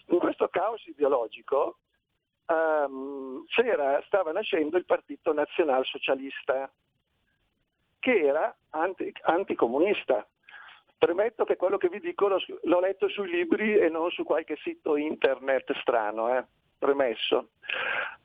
in 0.06 0.19
questo 0.19 0.47
caos 0.47 0.86
ideologico 0.86 1.80
um, 2.45 3.43
stava 4.06 4.32
nascendo 4.32 4.78
il 4.78 4.86
Partito 4.86 5.34
Nazionalsocialista, 5.34 6.71
che 7.99 8.21
era 8.21 8.56
anti, 8.69 9.12
anticomunista. 9.23 10.25
Premetto 10.97 11.43
che 11.43 11.58
quello 11.58 11.78
che 11.78 11.89
vi 11.89 11.99
dico 11.99 12.30
l'ho, 12.30 12.39
l'ho, 12.63 12.80
letto 12.80 13.10
sui 13.10 13.30
libri 13.30 13.78
e 13.78 13.89
non 13.89 14.10
su 14.12 14.23
qualche 14.23 14.56
sito 14.63 14.95
internet 14.95 15.73
strano, 15.82 16.38
eh? 16.38 16.45
premesso. 16.80 17.49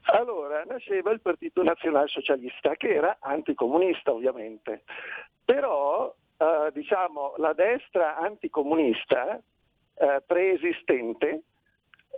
Allora 0.03 0.63
nasceva 0.65 1.11
il 1.11 1.21
Partito 1.21 1.65
Nazionalsocialista, 1.65 2.77
che 2.77 2.95
era 2.95 3.17
anticomunista 3.21 4.13
ovviamente, 4.13 4.85
però 5.45 6.15
eh, 6.37 6.71
diciamo, 6.73 7.35
la 7.39 7.55
destra 7.55 8.17
anticomunista 8.19 9.41
eh, 10.01 10.23
preesistente, 10.27 11.43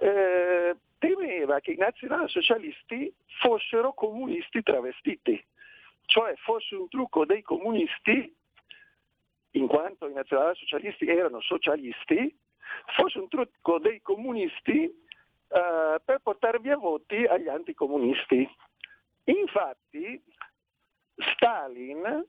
eh, 0.00 0.76
temeva 0.98 1.58
che 1.58 1.72
i 1.72 1.76
nazionalsocialisti 1.76 3.12
fossero 3.40 3.92
comunisti 3.92 4.62
travestiti, 4.62 5.44
cioè 6.06 6.34
fosse 6.36 6.76
un 6.76 6.88
trucco 6.88 7.24
dei 7.24 7.42
comunisti, 7.42 8.32
in 9.54 9.66
quanto 9.66 10.08
i 10.08 10.12
nazionalsocialisti 10.12 11.06
erano 11.06 11.40
socialisti, 11.40 12.38
fosse 12.94 13.18
un 13.18 13.28
trucco 13.28 13.80
dei 13.80 14.00
comunisti 14.00 14.84
eh, 14.84 16.00
per 16.04 16.20
portare 16.22 16.60
via 16.60 16.76
voti 16.76 17.24
agli 17.24 17.48
anticomunisti. 17.48 18.48
Infatti 19.24 20.22
Stalin 21.16 22.26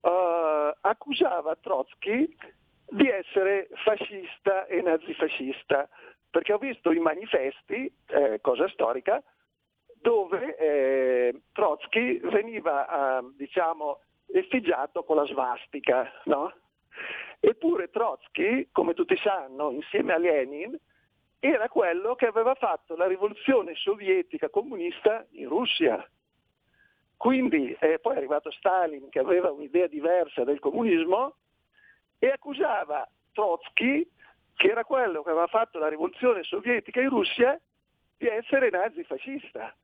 eh, 0.00 0.76
accusava 0.80 1.56
Trotsky 1.56 2.34
di 2.88 3.08
essere 3.08 3.68
fascista 3.84 4.66
e 4.66 4.80
nazifascista, 4.82 5.88
perché 6.30 6.52
ho 6.52 6.58
visto 6.58 6.92
i 6.92 6.98
manifesti, 6.98 7.92
eh, 8.08 8.40
cosa 8.40 8.68
storica, 8.68 9.22
dove 10.00 10.56
eh, 10.56 11.42
Trotsky 11.52 12.20
veniva 12.20 13.18
eh, 13.18 13.32
diciamo, 13.36 14.00
effigiato 14.28 15.04
con 15.04 15.16
la 15.16 15.24
svastica. 15.24 16.10
No? 16.24 16.52
Eppure 17.40 17.90
Trotsky, 17.90 18.68
come 18.70 18.94
tutti 18.94 19.16
sanno, 19.16 19.70
insieme 19.70 20.12
a 20.12 20.18
Lenin, 20.18 20.78
era 21.38 21.68
quello 21.68 22.14
che 22.14 22.26
aveva 22.26 22.54
fatto 22.54 22.96
la 22.96 23.06
rivoluzione 23.06 23.74
sovietica 23.74 24.48
comunista 24.48 25.26
in 25.32 25.48
Russia. 25.48 26.08
Quindi 27.16 27.74
eh, 27.80 27.98
poi 27.98 28.14
è 28.14 28.16
arrivato 28.18 28.50
Stalin 28.50 29.08
che 29.08 29.18
aveva 29.18 29.50
un'idea 29.50 29.86
diversa 29.86 30.44
del 30.44 30.58
comunismo 30.58 31.36
e 32.18 32.28
accusava 32.28 33.08
Trotsky, 33.32 34.08
che 34.54 34.68
era 34.68 34.84
quello 34.84 35.22
che 35.22 35.30
aveva 35.30 35.46
fatto 35.46 35.78
la 35.78 35.88
rivoluzione 35.88 36.42
sovietica 36.42 37.00
in 37.00 37.10
Russia, 37.10 37.60
di 38.16 38.26
essere 38.26 38.70
nazifascista. 38.70 39.74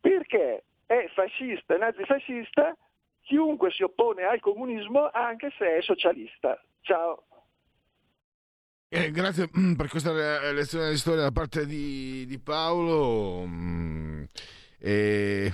Perché 0.00 0.64
è 0.86 1.10
fascista 1.14 1.74
e 1.74 1.78
nazifascista 1.78 2.76
chiunque 3.22 3.70
si 3.70 3.82
oppone 3.82 4.22
al 4.22 4.40
comunismo 4.40 5.10
anche 5.12 5.52
se 5.58 5.76
è 5.76 5.82
socialista. 5.82 6.62
Ciao. 6.80 7.24
Eh, 8.88 9.10
grazie 9.10 9.50
mm, 9.56 9.74
per 9.74 9.88
questa 9.88 10.12
lezione 10.50 10.88
di 10.90 10.96
storia 10.96 11.22
da 11.22 11.32
parte 11.32 11.66
di, 11.66 12.24
di 12.26 12.38
Paolo. 12.38 13.44
Mm, 13.46 14.24
e 14.78 15.52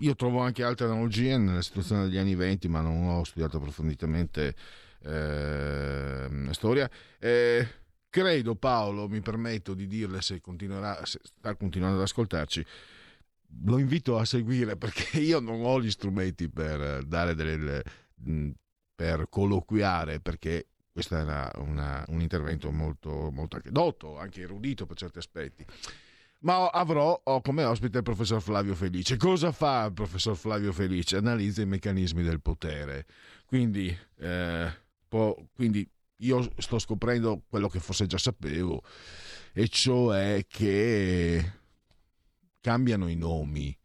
io 0.00 0.14
trovo 0.14 0.40
anche 0.40 0.62
altre 0.62 0.84
analogie 0.84 1.38
nella 1.38 1.62
situazione 1.62 2.04
degli 2.04 2.18
anni 2.18 2.34
venti, 2.34 2.68
ma 2.68 2.82
non 2.82 3.08
ho 3.08 3.24
studiato 3.24 3.56
approfonditamente 3.56 4.54
eh, 5.02 6.48
storia. 6.52 6.90
Eh, 7.18 7.66
credo 8.08 8.54
Paolo, 8.54 9.08
mi 9.08 9.20
permetto 9.20 9.74
di 9.74 9.86
dirle 9.86 10.20
se 10.20 10.40
continuerà, 10.40 11.04
se 11.04 11.20
sta 11.22 11.54
continuando 11.54 11.98
ad 11.98 12.02
ascoltarci, 12.02 12.64
lo 13.64 13.78
invito 13.78 14.18
a 14.18 14.24
seguire 14.24 14.76
perché 14.76 15.18
io 15.20 15.40
non 15.40 15.64
ho 15.64 15.80
gli 15.80 15.90
strumenti 15.90 16.48
per 16.48 17.04
dare 17.04 17.34
delle, 17.34 17.82
per 18.94 19.28
colloquiare 19.28 20.20
perché 20.20 20.66
questo 20.92 21.14
una, 21.14 21.50
una, 21.58 22.04
un 22.08 22.20
intervento 22.20 22.72
molto, 22.72 23.30
molto 23.30 23.56
anche 23.56 23.70
dotto, 23.70 24.18
anche 24.18 24.40
erudito 24.40 24.84
per 24.84 24.96
certi 24.96 25.18
aspetti. 25.18 25.64
Ma 26.40 26.68
avrò 26.68 27.20
ho 27.22 27.40
come 27.40 27.64
ospite 27.64 27.98
il 27.98 28.02
professor 28.04 28.40
Flavio 28.40 28.74
Felice. 28.74 29.16
Cosa 29.16 29.52
fa 29.52 29.86
il 29.86 29.92
professor 29.92 30.36
Flavio 30.36 30.72
Felice? 30.72 31.16
Analizza 31.16 31.62
i 31.62 31.66
meccanismi 31.66 32.22
del 32.22 32.40
potere. 32.40 33.06
Quindi 33.46 33.96
eh, 34.18 34.72
quindi 35.52 35.88
io 36.22 36.50
sto 36.58 36.78
scoprendo 36.78 37.44
quello 37.48 37.68
che 37.68 37.80
forse 37.80 38.06
già 38.06 38.18
sapevo, 38.18 38.82
e 39.52 39.68
cioè 39.68 40.44
che 40.46 41.52
cambiano 42.60 43.08
i 43.08 43.16
nomi, 43.16 43.76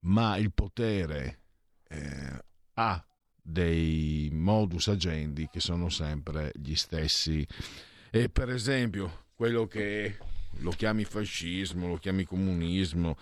ma 0.00 0.36
il 0.36 0.52
potere 0.52 1.40
eh, 1.88 2.44
ha 2.74 3.04
dei 3.42 4.28
modus 4.32 4.88
agendi 4.88 5.48
che 5.50 5.60
sono 5.60 5.88
sempre 5.88 6.52
gli 6.54 6.74
stessi. 6.74 7.46
E 8.10 8.28
per 8.28 8.50
esempio, 8.50 9.26
quello 9.34 9.66
che 9.66 10.18
lo 10.58 10.70
chiami 10.70 11.04
fascismo, 11.04 11.88
lo 11.88 11.96
chiami 11.96 12.24
comunismo, 12.24 13.16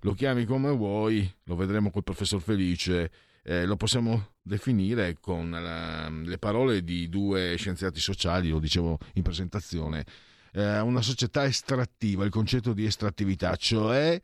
lo 0.00 0.12
chiami 0.12 0.44
come 0.44 0.70
vuoi, 0.70 1.32
lo 1.44 1.56
vedremo 1.56 1.90
col 1.90 2.04
professor 2.04 2.40
Felice, 2.40 3.10
eh, 3.44 3.66
lo 3.66 3.76
possiamo 3.76 4.32
definire 4.42 5.18
con 5.20 5.50
la, 5.50 6.08
le 6.08 6.38
parole 6.38 6.82
di 6.82 7.08
due 7.08 7.54
scienziati 7.56 8.00
sociali, 8.00 8.48
lo 8.48 8.58
dicevo 8.58 8.98
in 9.14 9.22
presentazione, 9.22 10.04
eh, 10.52 10.80
una 10.80 11.02
società 11.02 11.44
estrattiva, 11.44 12.24
il 12.24 12.30
concetto 12.30 12.72
di 12.72 12.84
estrattività, 12.84 13.54
cioè 13.56 14.20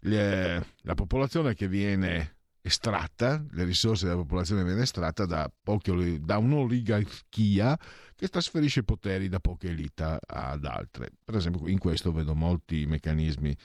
le, 0.00 0.66
la 0.82 0.94
popolazione 0.94 1.54
che 1.54 1.68
viene 1.68 2.34
estratta, 2.60 3.44
le 3.52 3.64
risorse 3.64 4.06
della 4.06 4.18
popolazione 4.18 4.64
viene 4.64 4.82
estratta 4.82 5.24
da, 5.24 5.50
poche, 5.62 6.20
da 6.20 6.38
un'oligarchia 6.38 7.78
che 8.16 8.28
trasferisce 8.28 8.82
poteri 8.82 9.28
da 9.28 9.38
poche 9.38 9.68
elite 9.68 10.18
ad 10.26 10.64
altre. 10.64 11.10
Per 11.24 11.36
esempio, 11.36 11.68
in 11.68 11.78
questo 11.78 12.10
vedo 12.12 12.34
molti 12.34 12.84
meccanismi 12.86 13.56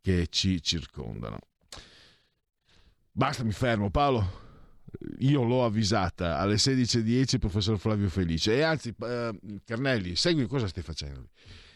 che 0.00 0.28
ci 0.30 0.62
circondano. 0.62 1.38
Basta, 3.10 3.44
mi 3.44 3.52
fermo. 3.52 3.90
Paolo, 3.90 4.45
io 5.18 5.42
l'ho 5.42 5.64
avvisata 5.64 6.38
alle 6.38 6.56
16.10 6.56 7.34
il 7.34 7.38
professor 7.38 7.78
Flavio 7.78 8.08
Felice. 8.08 8.56
E 8.56 8.62
anzi 8.62 8.94
eh, 9.00 9.38
Carnelli 9.64 10.16
segui 10.16 10.46
cosa 10.46 10.66
stai 10.68 10.82
facendo. 10.82 11.28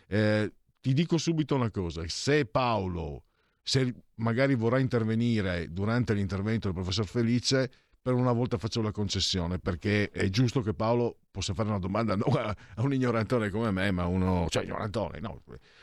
Eh, 0.07 0.53
ti 0.81 0.93
dico 0.93 1.19
subito 1.19 1.55
una 1.55 1.71
cosa. 1.71 2.03
Se 2.07 2.47
Paolo 2.47 3.25
se 3.63 3.95
magari 4.17 4.55
vorrà 4.55 4.79
intervenire 4.79 5.73
durante 5.73 6.15
l'intervento 6.15 6.67
del 6.67 6.75
professor 6.75 7.07
Felice 7.07 7.71
per 8.03 8.15
una 8.15 8.33
volta 8.33 8.57
faccio 8.57 8.81
la 8.81 8.91
concessione 8.91 9.59
perché 9.59 10.11
è 10.11 10.29
giusto 10.31 10.63
che 10.63 10.73
Paolo 10.73 11.19
possa 11.31 11.53
fare 11.53 11.69
una 11.69 11.79
domanda 11.79 12.17
non 12.17 12.35
a, 12.37 12.57
un 12.77 12.95
ignorantone 12.95 13.51
come 13.51 13.71
me 13.71 13.91
ma 13.91 14.07
uno 14.07 14.47
cioè 14.49 14.65
ignorantone 14.65 15.21
no. 15.21 15.43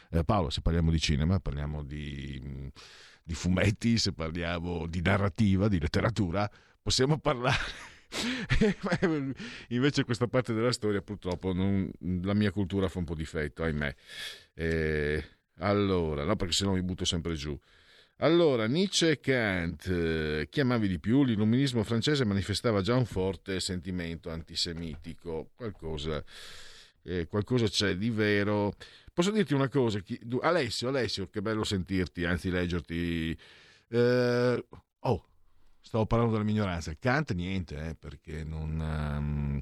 Eh, 0.09 0.23
Paolo 0.23 0.49
se 0.49 0.61
parliamo 0.61 0.89
di 0.89 0.99
cinema 0.99 1.39
parliamo 1.39 1.84
di, 1.84 2.71
di 3.23 3.34
fumetti 3.36 3.97
se 3.97 4.13
parliamo 4.13 4.88
di 4.88 5.01
narrativa 5.01 5.67
di 5.67 5.80
letteratura 5.80 6.49
possiamo 6.88 7.18
parlare. 7.18 7.58
Invece 9.72 10.06
questa 10.06 10.28
parte 10.28 10.54
della 10.54 10.72
storia 10.72 11.02
purtroppo 11.02 11.52
non, 11.52 11.92
la 12.24 12.34
mia 12.34 12.50
cultura 12.52 12.88
fa 12.88 13.00
un 13.00 13.04
po' 13.04 13.14
difetto, 13.14 13.64
ahimè. 13.64 13.94
Eh, 14.54 15.22
allora, 15.58 16.24
no 16.24 16.38
perché 16.38 16.54
sennò 16.54 16.72
mi 16.72 16.82
butto 16.82 17.04
sempre 17.04 17.34
giù. 17.34 17.60
Allora, 18.20 18.68
Nietzsche 18.68 19.10
e 19.12 19.20
Kant, 19.20 19.86
eh, 19.88 20.48
chi 20.50 20.62
amavi 20.62 20.88
di 20.88 20.98
più? 20.98 21.26
L'illuminismo 21.26 21.84
francese 21.84 22.24
manifestava 22.24 22.82
già 22.82 22.96
un 22.96 23.06
forte 23.06 23.60
sentimento 23.60 24.30
antisemitico, 24.30 25.50
qualcosa, 25.56 26.24
eh, 27.04 27.28
qualcosa 27.28 27.68
c'è 27.68 27.98
di 27.98 28.12
vero. 28.12 28.74
Posso 29.14 29.32
dirti 29.32 29.54
una 29.54 29.68
cosa? 29.68 30.00
Chi, 30.00 30.18
Alessio, 30.40 30.88
Alessio, 30.88 31.28
che 31.30 31.42
bello 31.42 31.66
sentirti, 31.66 32.24
anzi 32.24 32.50
leggerti. 32.50 33.38
Eh, 33.90 34.66
stavo 35.88 36.06
parlando 36.06 36.34
della 36.34 36.44
minoranza. 36.46 36.94
Kant 36.96 37.32
niente, 37.34 37.90
eh, 37.90 37.96
perché 37.96 38.44
non, 38.44 38.80
um, 38.80 39.62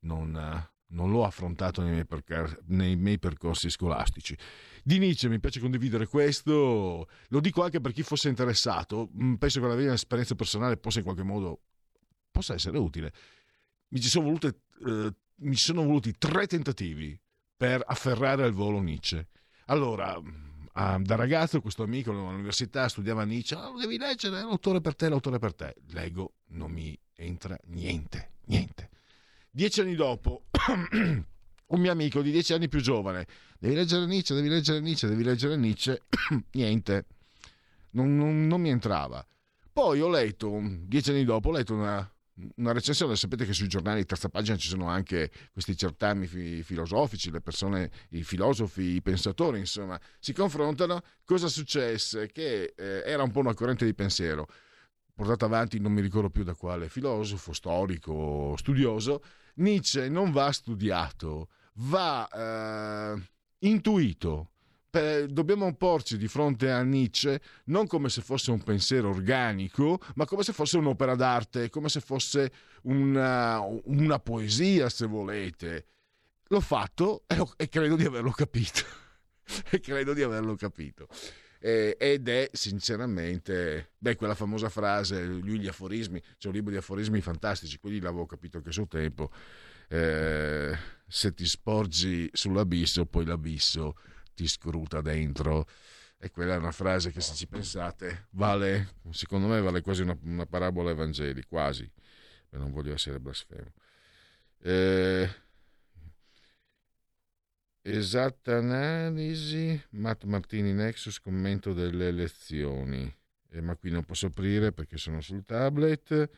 non, 0.00 0.34
uh, 0.34 0.94
non, 0.94 1.10
l'ho 1.10 1.24
affrontato 1.24 1.82
nei 1.82 1.92
miei, 1.92 2.06
percor- 2.06 2.62
nei 2.66 2.96
miei, 2.96 3.18
percorsi 3.18 3.68
scolastici. 3.68 4.36
Di 4.82 4.98
Nietzsche 4.98 5.28
mi 5.28 5.38
piace 5.38 5.60
condividere 5.60 6.06
questo, 6.06 7.06
lo 7.28 7.40
dico 7.40 7.62
anche 7.62 7.80
per 7.80 7.92
chi 7.92 8.02
fosse 8.02 8.30
interessato, 8.30 9.10
mm, 9.14 9.34
penso 9.34 9.60
che 9.60 9.66
la 9.66 9.74
mia 9.74 9.92
esperienza 9.92 10.34
personale 10.34 10.78
possa 10.78 10.98
in 10.98 11.04
qualche 11.04 11.22
modo 11.22 11.60
possa 12.30 12.54
essere 12.54 12.78
utile. 12.78 13.12
Mi 13.88 14.00
ci 14.00 14.08
sono, 14.08 14.24
volute, 14.24 14.60
uh, 14.80 15.08
mi 15.40 15.56
sono 15.56 15.84
voluti 15.84 16.14
tre 16.16 16.46
tentativi 16.46 17.18
per 17.56 17.82
afferrare 17.86 18.42
al 18.42 18.52
volo 18.52 18.80
Nietzsche. 18.80 19.28
Allora, 19.66 20.18
Da 20.78 21.16
ragazzo 21.16 21.60
questo 21.60 21.82
amico 21.82 22.12
all'università 22.12 22.88
studiava 22.88 23.24
Nietzsche, 23.24 23.56
ah, 23.56 23.72
devi 23.76 23.98
leggere, 23.98 24.42
l'autore 24.42 24.80
per 24.80 24.94
te, 24.94 25.08
l'autore 25.08 25.40
per 25.40 25.52
te. 25.52 25.74
Leggo, 25.88 26.34
non 26.50 26.70
mi 26.70 26.96
entra 27.16 27.58
niente, 27.64 28.34
niente. 28.44 28.88
Dieci 29.50 29.80
anni 29.80 29.96
dopo, 29.96 30.44
un 31.66 31.80
mio 31.80 31.90
amico 31.90 32.22
di 32.22 32.30
dieci 32.30 32.52
anni 32.52 32.68
più 32.68 32.80
giovane, 32.80 33.26
devi 33.58 33.74
leggere 33.74 34.06
Nietzsche, 34.06 34.36
devi 34.36 34.48
leggere 34.48 34.78
Nietzsche, 34.78 35.08
devi 35.08 35.24
leggere 35.24 35.56
Nietzsche, 35.56 36.02
niente, 36.52 37.06
non, 37.90 38.16
non, 38.16 38.46
non 38.46 38.60
mi 38.60 38.70
entrava. 38.70 39.26
Poi 39.72 40.00
ho 40.00 40.08
letto, 40.08 40.60
dieci 40.62 41.10
anni 41.10 41.24
dopo, 41.24 41.48
ho 41.48 41.52
letto 41.52 41.74
una, 41.74 42.08
una 42.56 42.72
recensione, 42.72 43.16
sapete 43.16 43.44
che 43.44 43.52
sui 43.52 43.68
giornali 43.68 44.00
di 44.00 44.06
terza 44.06 44.28
pagina 44.28 44.56
ci 44.56 44.68
sono 44.68 44.88
anche 44.88 45.30
questi 45.52 45.76
certami 45.76 46.26
filosofici, 46.26 47.30
le 47.30 47.40
persone, 47.40 47.90
i 48.10 48.22
filosofi, 48.22 48.82
i 48.94 49.02
pensatori, 49.02 49.58
insomma, 49.58 49.98
si 50.18 50.32
confrontano. 50.32 51.00
Cosa 51.24 51.48
successe? 51.48 52.30
Che 52.30 52.74
eh, 52.76 53.02
era 53.04 53.22
un 53.22 53.30
po' 53.30 53.40
una 53.40 53.54
corrente 53.54 53.84
di 53.84 53.94
pensiero 53.94 54.46
portata 55.18 55.46
avanti, 55.46 55.80
non 55.80 55.92
mi 55.92 56.00
ricordo 56.00 56.30
più 56.30 56.44
da 56.44 56.54
quale 56.54 56.88
filosofo, 56.88 57.52
storico, 57.52 58.54
studioso. 58.56 59.20
Nietzsche 59.54 60.08
non 60.08 60.30
va 60.30 60.52
studiato, 60.52 61.48
va 61.78 62.28
eh, 62.28 63.22
intuito 63.66 64.52
dobbiamo 64.90 65.72
porci 65.74 66.16
di 66.16 66.28
fronte 66.28 66.70
a 66.70 66.82
Nietzsche 66.82 67.40
non 67.64 67.86
come 67.86 68.08
se 68.08 68.22
fosse 68.22 68.50
un 68.50 68.62
pensiero 68.62 69.10
organico, 69.10 70.00
ma 70.14 70.24
come 70.24 70.42
se 70.42 70.52
fosse 70.52 70.78
un'opera 70.78 71.14
d'arte, 71.14 71.70
come 71.70 71.88
se 71.88 72.00
fosse 72.00 72.52
una, 72.82 73.60
una 73.84 74.18
poesia, 74.18 74.88
se 74.88 75.06
volete. 75.06 75.86
L'ho 76.48 76.60
fatto 76.60 77.24
e, 77.26 77.36
lo, 77.36 77.52
e 77.56 77.68
credo 77.68 77.96
di 77.96 78.04
averlo 78.04 78.30
capito. 78.30 78.82
e 79.70 79.80
credo 79.80 80.14
di 80.14 80.22
averlo 80.22 80.54
capito. 80.54 81.08
Ed 81.60 82.28
è 82.28 82.48
sinceramente, 82.52 83.90
beh, 83.98 84.14
quella 84.14 84.36
famosa 84.36 84.68
frase, 84.68 85.24
lui 85.24 85.58
gli 85.58 85.66
aforismi, 85.66 86.22
c'è 86.38 86.46
un 86.46 86.54
libro 86.54 86.70
di 86.70 86.76
aforismi 86.76 87.20
fantastici, 87.20 87.78
quelli 87.78 88.00
l'avevo 88.00 88.26
capito 88.26 88.60
che 88.60 88.68
a 88.68 88.72
suo 88.72 88.86
tempo, 88.86 89.32
eh, 89.88 90.76
se 91.06 91.34
ti 91.34 91.46
sporgi 91.46 92.30
sull'abisso, 92.32 93.06
poi 93.06 93.24
l'abisso 93.24 93.96
ti 94.38 94.46
scruta 94.46 95.00
dentro. 95.00 95.66
E 96.16 96.30
quella 96.30 96.54
è 96.54 96.58
una 96.58 96.72
frase 96.72 97.10
che 97.10 97.20
se 97.20 97.34
ci 97.34 97.46
pensate 97.46 98.26
vale, 98.30 98.94
secondo 99.10 99.48
me 99.48 99.60
vale 99.60 99.80
quasi 99.82 100.02
una, 100.02 100.16
una 100.22 100.46
parabola 100.46 100.90
evangelica, 100.90 101.46
quasi, 101.48 101.88
non 102.50 102.72
voglio 102.72 102.92
essere 102.92 103.18
blasfemo. 103.18 103.72
Eh, 104.60 105.28
esatta 107.82 108.56
analisi, 108.56 109.80
Matt 109.90 110.24
Martini 110.24 110.72
Nexus, 110.72 111.20
commento 111.20 111.72
delle 111.72 112.08
elezioni. 112.08 113.12
Eh, 113.50 113.60
ma 113.60 113.76
qui 113.76 113.90
non 113.90 114.04
posso 114.04 114.26
aprire 114.26 114.72
perché 114.72 114.98
sono 114.98 115.20
sul 115.20 115.44
tablet. 115.44 116.30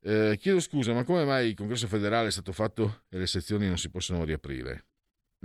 Eh, 0.00 0.36
chiedo 0.38 0.60
scusa, 0.60 0.92
ma 0.92 1.04
come 1.04 1.24
mai 1.24 1.48
il 1.48 1.54
congresso 1.54 1.86
federale 1.86 2.28
è 2.28 2.30
stato 2.30 2.52
fatto 2.52 3.02
e 3.08 3.18
le 3.18 3.26
sezioni 3.26 3.66
non 3.66 3.78
si 3.78 3.90
possono 3.90 4.24
riaprire? 4.24 4.87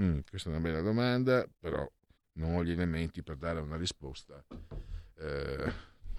Mm, 0.01 0.19
questa 0.27 0.49
è 0.49 0.51
una 0.51 0.61
bella 0.61 0.81
domanda, 0.81 1.47
però 1.59 1.89
non 2.33 2.55
ho 2.55 2.63
gli 2.63 2.71
elementi 2.71 3.21
per 3.21 3.35
dare 3.35 3.59
una 3.59 3.77
risposta 3.77 4.43
eh, 5.19 5.71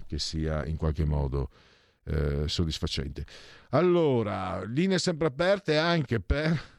che 0.07 0.19
sia 0.19 0.65
in 0.65 0.77
qualche 0.77 1.05
modo 1.05 1.51
eh, 2.05 2.47
soddisfacente. 2.47 3.25
Allora, 3.71 4.63
linee 4.65 4.99
sempre 4.99 5.29
aperte 5.29 5.77
anche 5.77 6.21
per... 6.21 6.73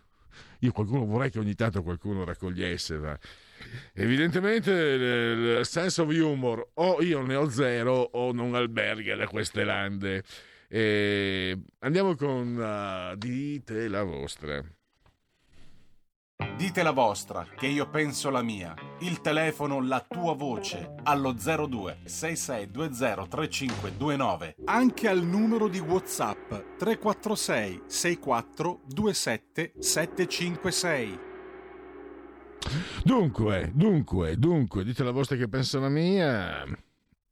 Io 0.60 0.72
qualcuno 0.72 1.06
vorrei 1.06 1.30
che 1.30 1.40
ogni 1.40 1.54
tanto 1.54 1.84
qualcuno 1.84 2.24
raccogliesse, 2.24 2.98
ma 2.98 3.20
evidentemente 3.94 4.72
il 4.72 5.66
sense 5.66 6.02
of 6.02 6.10
humor 6.10 6.70
o 6.76 7.02
io 7.02 7.22
ne 7.22 7.36
ho 7.36 7.50
zero 7.50 7.94
o 7.94 8.32
non 8.32 8.56
alberga 8.56 9.16
da 9.16 9.28
queste 9.28 9.64
lande. 9.64 10.24
E 10.68 11.58
andiamo 11.80 12.16
con 12.16 12.56
uh, 12.56 13.16
dite 13.16 13.88
la 13.88 14.04
vostra. 14.04 14.64
Dite 16.58 16.84
la 16.84 16.92
vostra, 16.92 17.46
che 17.54 17.68
io 17.68 17.90
penso 17.90 18.30
la 18.30 18.42
mia. 18.42 18.74
Il 19.00 19.20
telefono, 19.20 19.82
la 19.82 20.00
tua 20.00 20.34
voce, 20.36 20.96
allo 21.04 21.34
02 21.34 21.98
6620 22.06 23.28
3529. 23.28 24.56
Anche 24.64 25.10
al 25.10 25.22
numero 25.22 25.68
di 25.68 25.80
WhatsApp 25.80 26.54
346 26.78 27.82
64 27.88 28.82
27 28.88 29.74
756. 29.78 31.20
Dunque, 33.04 33.72
dunque, 33.76 34.38
dunque, 34.38 34.86
dite 34.86 35.04
la 35.04 35.12
vostra 35.12 35.36
che 35.36 35.50
penso 35.50 35.82
la 35.82 35.90
mia. 35.90 36.64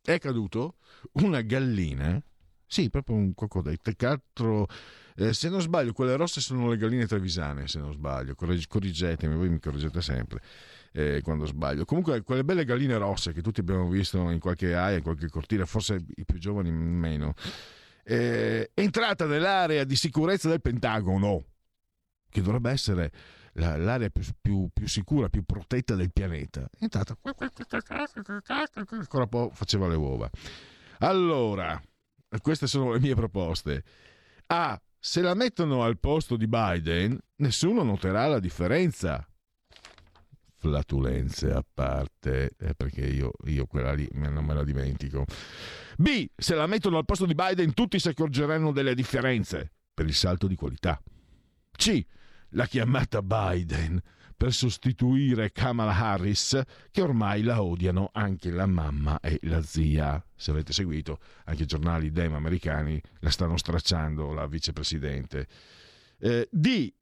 È 0.01 0.19
caduto 0.19 0.75
una 1.13 1.39
gallina, 1.39 2.21
sì, 2.67 2.89
proprio 2.89 3.15
un 3.15 3.33
coccodrillo, 3.33 3.79
quattro 3.95 4.67
eh, 5.15 5.33
se 5.33 5.49
non 5.49 5.61
sbaglio, 5.61 5.93
quelle 5.93 6.15
rosse 6.15 6.41
sono 6.41 6.69
le 6.69 6.77
galline 6.77 7.05
trevisane, 7.05 7.67
se 7.67 7.79
non 7.79 7.93
sbaglio. 7.93 8.35
Correggetemi, 8.35 9.35
voi 9.35 9.49
mi 9.49 9.59
correggete 9.59 10.01
sempre 10.01 10.41
eh, 10.93 11.21
quando 11.21 11.45
sbaglio. 11.45 11.85
Comunque, 11.85 12.21
quelle 12.23 12.43
belle 12.43 12.65
galline 12.65 12.97
rosse 12.97 13.33
che 13.33 13.41
tutti 13.41 13.59
abbiamo 13.59 13.87
visto 13.89 14.29
in 14.29 14.39
qualche 14.39 14.75
aia, 14.75 14.97
in 14.97 15.03
qualche 15.03 15.29
cortile, 15.29 15.65
forse 15.65 16.03
i 16.15 16.25
più 16.25 16.39
giovani 16.39 16.71
meno. 16.71 17.33
eh, 18.03 18.71
entrata 18.73 19.25
nell'area 19.25 19.83
di 19.83 19.95
sicurezza 19.95 20.49
del 20.49 20.61
Pentagono, 20.61 21.45
che 22.29 22.41
dovrebbe 22.41 22.71
essere 22.71 23.11
l'area 23.53 24.09
più, 24.09 24.23
più, 24.41 24.69
più, 24.73 24.87
sicura, 24.87 25.29
più 25.29 25.43
protetta 25.43 25.95
del 25.95 26.11
pianeta. 26.11 26.67
È 26.77 26.83
entrata, 26.83 27.15
ancora 28.73 29.23
un 29.23 29.29
po' 29.29 29.51
faceva 29.53 29.87
le 29.87 29.95
uova. 29.95 30.29
Allora, 30.99 31.81
queste 32.41 32.67
sono 32.67 32.93
le 32.93 32.99
mie 32.99 33.15
proposte. 33.15 33.83
A. 34.47 34.79
Se 35.05 35.21
la 35.21 35.33
mettono 35.33 35.83
al 35.83 35.99
posto 35.99 36.37
di 36.37 36.47
Biden, 36.47 37.19
nessuno 37.35 37.83
noterà 37.83 38.25
la 38.27 38.39
differenza. 38.39 39.27
Flatulenze 40.55 41.51
a 41.51 41.61
parte, 41.61 42.53
eh, 42.57 42.73
perché 42.73 43.01
io, 43.07 43.33
io 43.47 43.65
quella 43.65 43.91
lì 43.91 44.07
non 44.13 44.45
me 44.45 44.53
la 44.53 44.63
dimentico. 44.63 45.25
B. 45.97 46.27
Se 46.33 46.55
la 46.55 46.67
mettono 46.67 46.97
al 46.97 47.03
posto 47.03 47.25
di 47.25 47.35
Biden, 47.35 47.73
tutti 47.73 47.99
si 47.99 48.07
accorgeranno 48.07 48.71
delle 48.71 48.95
differenze 48.95 49.73
per 49.93 50.05
il 50.05 50.13
salto 50.13 50.47
di 50.47 50.55
qualità. 50.55 50.97
C 51.71 52.05
la 52.51 52.65
chiamata 52.65 53.21
Biden 53.21 54.01
per 54.43 54.51
sostituire 54.51 55.53
Kamala 55.53 55.95
Harris, 55.97 56.61
che 56.91 57.01
ormai 57.01 57.43
la 57.43 57.63
odiano 57.63 58.09
anche 58.11 58.51
la 58.51 58.65
mamma 58.65 59.21
e 59.21 59.39
la 59.43 59.61
zia. 59.61 60.21
Se 60.35 60.51
avete 60.51 60.73
seguito, 60.73 61.19
anche 61.45 61.63
i 61.63 61.65
giornali 61.65 62.11
dem 62.11 62.33
americani 62.33 63.01
la 63.19 63.29
stanno 63.29 63.55
stracciando, 63.55 64.33
la 64.33 64.45
vicepresidente. 64.45 65.47
Eh, 66.19 66.49
D. 66.51 66.93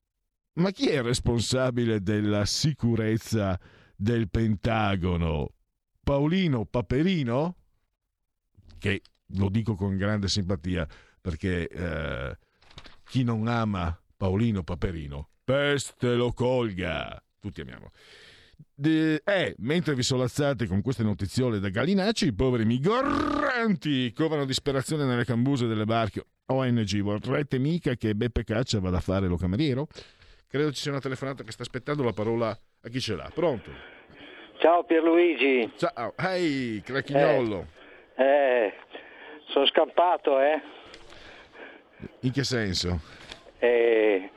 Ma 0.54 0.70
chi 0.70 0.90
è 0.90 1.02
responsabile 1.02 2.04
della 2.04 2.46
sicurezza 2.46 3.60
del 3.96 4.30
Pentagono? 4.30 5.56
Paolino 6.04 6.66
Paperino? 6.66 7.56
Che 8.78 9.02
lo 9.30 9.50
dico 9.50 9.74
con 9.74 9.98
grande 9.98 10.28
simpatia 10.28 10.88
perché 11.20 11.68
eh, 11.68 12.38
chi 13.04 13.24
non 13.24 13.48
ama 13.48 14.00
Paolino 14.16 14.62
Paperino 14.62 15.30
peste 15.44 16.14
lo 16.14 16.34
colga. 16.34 17.22
Tutti 17.42 17.62
amiamo. 17.62 17.90
De, 18.76 19.24
eh, 19.26 19.56
mentre 19.58 19.96
vi 19.96 20.04
solazzate 20.04 20.68
con 20.68 20.84
queste 20.84 21.02
notiziole 21.02 21.60
da 21.60 21.70
gallinacci, 21.70 22.28
i 22.28 22.34
poveri 22.34 22.66
migranti 22.66 24.14
covano 24.14 24.46
disperazione 24.46 25.06
nelle 25.06 25.26
cambuse 25.26 25.66
delle 25.66 25.86
barche 25.86 26.24
ONG. 26.46 27.02
Vorrete 27.02 27.58
mica 27.58 27.96
che 27.96 28.14
Beppe 28.14 28.44
Caccia 28.44 28.80
vada 28.80 28.98
a 28.98 29.02
fare 29.02 29.28
lo 29.28 29.38
cameriero? 29.38 29.88
Credo 30.48 30.72
ci 30.72 30.82
sia 30.82 30.92
una 30.92 31.00
telefonata 31.00 31.44
che 31.44 31.52
sta 31.52 31.64
aspettando 31.64 32.04
la 32.04 32.14
parola 32.14 32.50
a 32.50 32.90
chi 32.90 33.00
ce 33.00 33.16
l'ha. 33.16 33.32
Pronto? 33.34 33.72
Ciao 34.60 34.84
Pierluigi. 34.84 35.72
Ciao, 35.78 36.14
ehi, 36.16 36.76
hey, 36.76 36.82
cracchignolo. 36.82 37.68
Eh, 38.16 38.24
eh, 38.24 38.74
sono 39.48 39.66
scappato, 39.66 40.40
eh. 40.40 40.62
In 42.20 42.32
che 42.32 42.44
senso? 42.44 43.02
Eh 43.58 44.30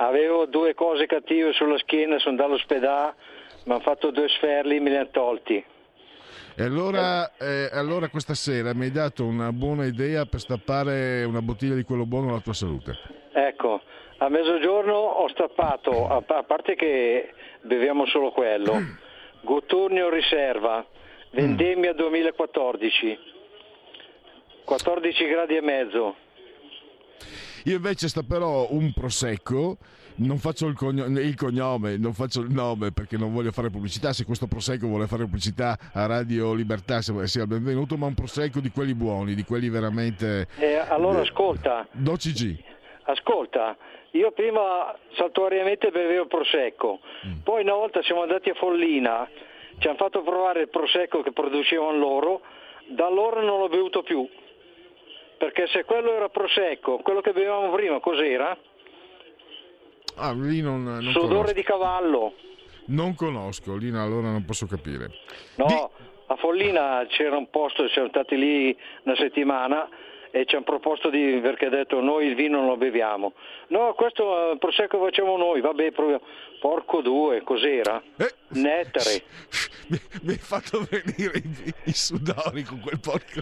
Avevo 0.00 0.46
due 0.46 0.74
cose 0.74 1.06
cattive 1.06 1.52
sulla 1.52 1.76
schiena, 1.78 2.18
sono 2.18 2.30
andato 2.30 2.50
all'ospedale, 2.50 3.14
mi 3.64 3.72
hanno 3.72 3.82
fatto 3.82 4.10
due 4.10 4.28
sferli, 4.28 4.76
e 4.76 4.80
me 4.80 4.90
li 4.90 4.96
hanno 4.96 5.10
tolti. 5.10 5.64
E 6.54 6.62
allora, 6.62 7.36
eh, 7.36 7.68
allora, 7.72 8.08
questa 8.08 8.34
sera 8.34 8.74
mi 8.74 8.84
hai 8.84 8.92
dato 8.92 9.24
una 9.24 9.50
buona 9.50 9.86
idea 9.86 10.24
per 10.24 10.38
stappare 10.38 11.24
una 11.24 11.42
bottiglia 11.42 11.74
di 11.74 11.82
quello 11.82 12.06
buono 12.06 12.28
alla 12.28 12.40
tua 12.40 12.52
salute. 12.52 12.96
Ecco, 13.32 13.80
a 14.18 14.28
mezzogiorno 14.28 14.94
ho 14.94 15.28
stappato, 15.28 16.08
a 16.08 16.22
parte 16.22 16.76
che 16.76 17.32
beviamo 17.62 18.06
solo 18.06 18.30
quello, 18.30 18.74
Goturnio 19.42 20.10
Riserva, 20.10 20.86
vendemmia 21.30 21.92
2014, 21.92 23.18
14 24.64 25.26
gradi 25.26 25.56
e 25.56 25.60
mezzo. 25.60 26.16
Io 27.64 27.76
invece 27.76 28.08
sta 28.08 28.22
però 28.22 28.68
un 28.70 28.92
prosecco 28.92 29.78
non 30.18 30.38
faccio 30.38 30.66
il, 30.66 30.74
cognome, 30.74 31.20
il 31.20 31.36
cognome, 31.36 31.96
non 31.96 32.12
faccio 32.12 32.40
il 32.40 32.50
nome 32.50 32.90
perché 32.92 33.16
non 33.16 33.32
voglio 33.32 33.52
fare 33.52 33.70
pubblicità. 33.70 34.12
Se 34.12 34.24
questo 34.24 34.46
prosecco 34.46 34.86
vuole 34.86 35.06
fare 35.06 35.24
pubblicità 35.24 35.78
a 35.92 36.06
Radio 36.06 36.54
Libertà, 36.54 37.00
sia 37.00 37.46
benvenuto, 37.46 37.96
ma 37.96 38.06
un 38.06 38.14
prosecco 38.14 38.60
di 38.60 38.70
quelli 38.70 38.94
buoni, 38.94 39.34
di 39.34 39.44
quelli 39.44 39.68
veramente. 39.68 40.48
Eh, 40.58 40.74
allora 40.74 41.20
ascolta. 41.20 41.86
DOCG. 41.92 42.64
Ascolta, 43.04 43.76
io 44.12 44.32
prima 44.32 44.94
saltuariamente 45.16 45.90
bevevo 45.90 46.26
prosecco, 46.26 47.00
mm. 47.26 47.38
poi 47.44 47.62
una 47.62 47.74
volta 47.74 48.02
siamo 48.02 48.22
andati 48.22 48.50
a 48.50 48.54
Follina, 48.54 49.26
ci 49.78 49.86
hanno 49.86 49.96
fatto 49.96 50.22
provare 50.22 50.62
il 50.62 50.68
prosecco 50.68 51.22
che 51.22 51.32
producevano 51.32 51.96
loro, 51.96 52.40
da 52.88 53.06
allora 53.06 53.40
non 53.40 53.60
l'ho 53.60 53.68
bevuto 53.68 54.02
più 54.02 54.28
perché 55.38 55.66
se 55.68 55.84
quello 55.84 56.12
era 56.14 56.28
prosecco, 56.28 56.98
quello 56.98 57.20
che 57.20 57.32
bevevamo 57.32 57.70
prima 57.72 58.00
cos'era? 58.00 58.56
Ah, 60.16 60.32
lì 60.32 60.60
non, 60.60 60.82
non 60.82 61.02
Sudore 61.12 61.28
conosco. 61.28 61.52
di 61.52 61.62
cavallo. 61.62 62.34
Non 62.86 63.14
conosco, 63.14 63.76
lì 63.76 63.88
allora 63.88 64.30
non 64.30 64.44
posso 64.44 64.66
capire. 64.66 65.10
No, 65.56 65.66
di... 65.66 65.74
a 66.26 66.36
Follina 66.36 67.06
c'era 67.08 67.36
un 67.36 67.48
posto, 67.50 67.88
siamo 67.88 68.08
stati 68.08 68.36
lì 68.36 68.76
una 69.04 69.14
settimana 69.16 69.88
e 70.30 70.44
ci 70.46 70.54
hanno 70.54 70.64
proposto 70.64 71.10
di, 71.10 71.38
perché 71.42 71.66
ha 71.66 71.70
detto 71.70 72.00
noi 72.00 72.26
il 72.26 72.34
vino 72.34 72.58
non 72.58 72.68
lo 72.68 72.76
beviamo. 72.76 73.32
No, 73.68 73.94
questo 73.94 74.52
eh, 74.52 74.58
prosecco 74.58 74.98
facciamo 74.98 75.36
noi, 75.36 75.60
vabbè, 75.60 75.92
proviamo. 75.92 76.22
Porco 76.60 77.02
due, 77.02 77.42
cos'era? 77.42 78.02
Eh, 78.16 78.34
Nettare. 78.48 79.22
Mi, 79.88 79.98
mi 80.22 80.32
hai 80.32 80.38
fatto 80.38 80.86
venire 80.90 81.38
i, 81.38 81.74
i, 81.84 81.92
sudori 81.92 82.62
con 82.62 82.80
quel 82.80 83.00
porco. 83.00 83.40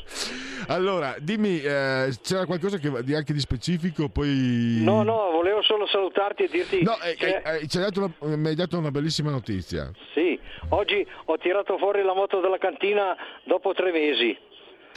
Allora, 0.68 1.16
dimmi, 1.18 1.61
eh, 1.61 2.11
c'era 2.22 2.47
qualcosa 2.47 2.78
che, 2.78 3.03
di, 3.03 3.14
anche 3.14 3.32
di 3.32 3.41
specifico? 3.41 4.09
Poi... 4.09 4.80
No, 4.84 5.03
no, 5.03 5.30
volevo 5.32 5.61
solo 5.62 5.87
salutarti 5.87 6.45
e 6.45 6.49
dirti... 6.49 6.82
No, 6.84 6.93
eh, 7.01 7.16
eh, 7.18 7.91
una, 7.97 8.37
mi 8.37 8.49
hai 8.49 8.55
dato 8.55 8.78
una 8.78 8.93
bellissima 8.93 9.30
notizia. 9.30 9.91
Sì, 10.14 10.39
oggi 10.68 11.05
ho 11.24 11.37
tirato 11.39 11.78
fuori 11.78 12.05
la 12.05 12.14
moto 12.14 12.39
dalla 12.39 12.59
cantina 12.59 13.16
dopo 13.43 13.74
tre 13.74 13.91
mesi. 13.91 14.39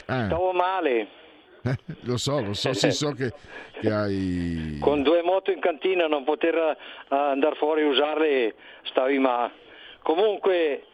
Stavo 0.04 0.52
male. 0.52 1.18
Eh, 1.62 1.76
lo 2.02 2.16
so, 2.16 2.40
lo 2.40 2.54
so, 2.54 2.72
sì, 2.72 2.90
so 2.90 3.12
che, 3.12 3.32
che, 3.80 3.90
hai... 3.90 4.78
Con 4.80 5.02
due 5.02 5.22
moto 5.22 5.50
in 5.50 5.60
cantina 5.60 6.06
non 6.06 6.24
poter 6.24 6.54
uh, 6.56 7.14
andare 7.14 7.56
fuori 7.56 7.82
a 7.82 7.86
usarle 7.86 8.54
stavi 8.84 9.18
ma... 9.18 9.50
Comunque, 10.02 10.84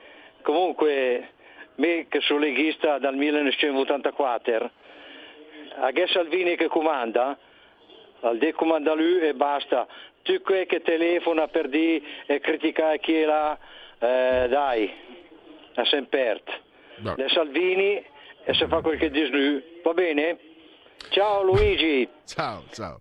comunque, 0.43 1.29
me 1.77 2.07
che 2.09 2.21
sono 2.21 2.41
leghista 2.41 2.99
dal 2.99 3.15
1984, 3.15 4.71
a 5.79 5.93
che 5.93 6.07
Salvini 6.09 6.57
che 6.57 6.67
comanda, 6.67 7.39
al 8.21 8.39
de 8.39 8.53
comanda 8.53 8.95
lui 8.95 9.21
e 9.21 9.35
basta. 9.35 9.87
Tu 10.23 10.43
che 10.43 10.83
telefona 10.83 11.47
per 11.47 11.69
dire 11.69 12.03
e 12.27 12.41
criticare 12.41 12.99
chi 12.99 13.15
è 13.15 13.25
là, 13.27 13.57
eh, 14.01 14.49
dai, 14.49 14.93
a 15.75 15.85
Sempert. 15.85 16.61
No. 16.97 17.15
Le 17.17 17.29
Salvini 17.29 18.05
e 18.49 18.55
se 18.55 18.69
fa 18.69 18.81
quel 18.81 18.97
che 18.97 19.11
dice 19.11 19.27
lui, 19.27 19.63
va 19.83 19.93
bene? 19.93 20.39
Ciao 21.11 21.43
Luigi. 21.43 22.09
ciao, 22.25 22.65
ciao. 22.73 22.99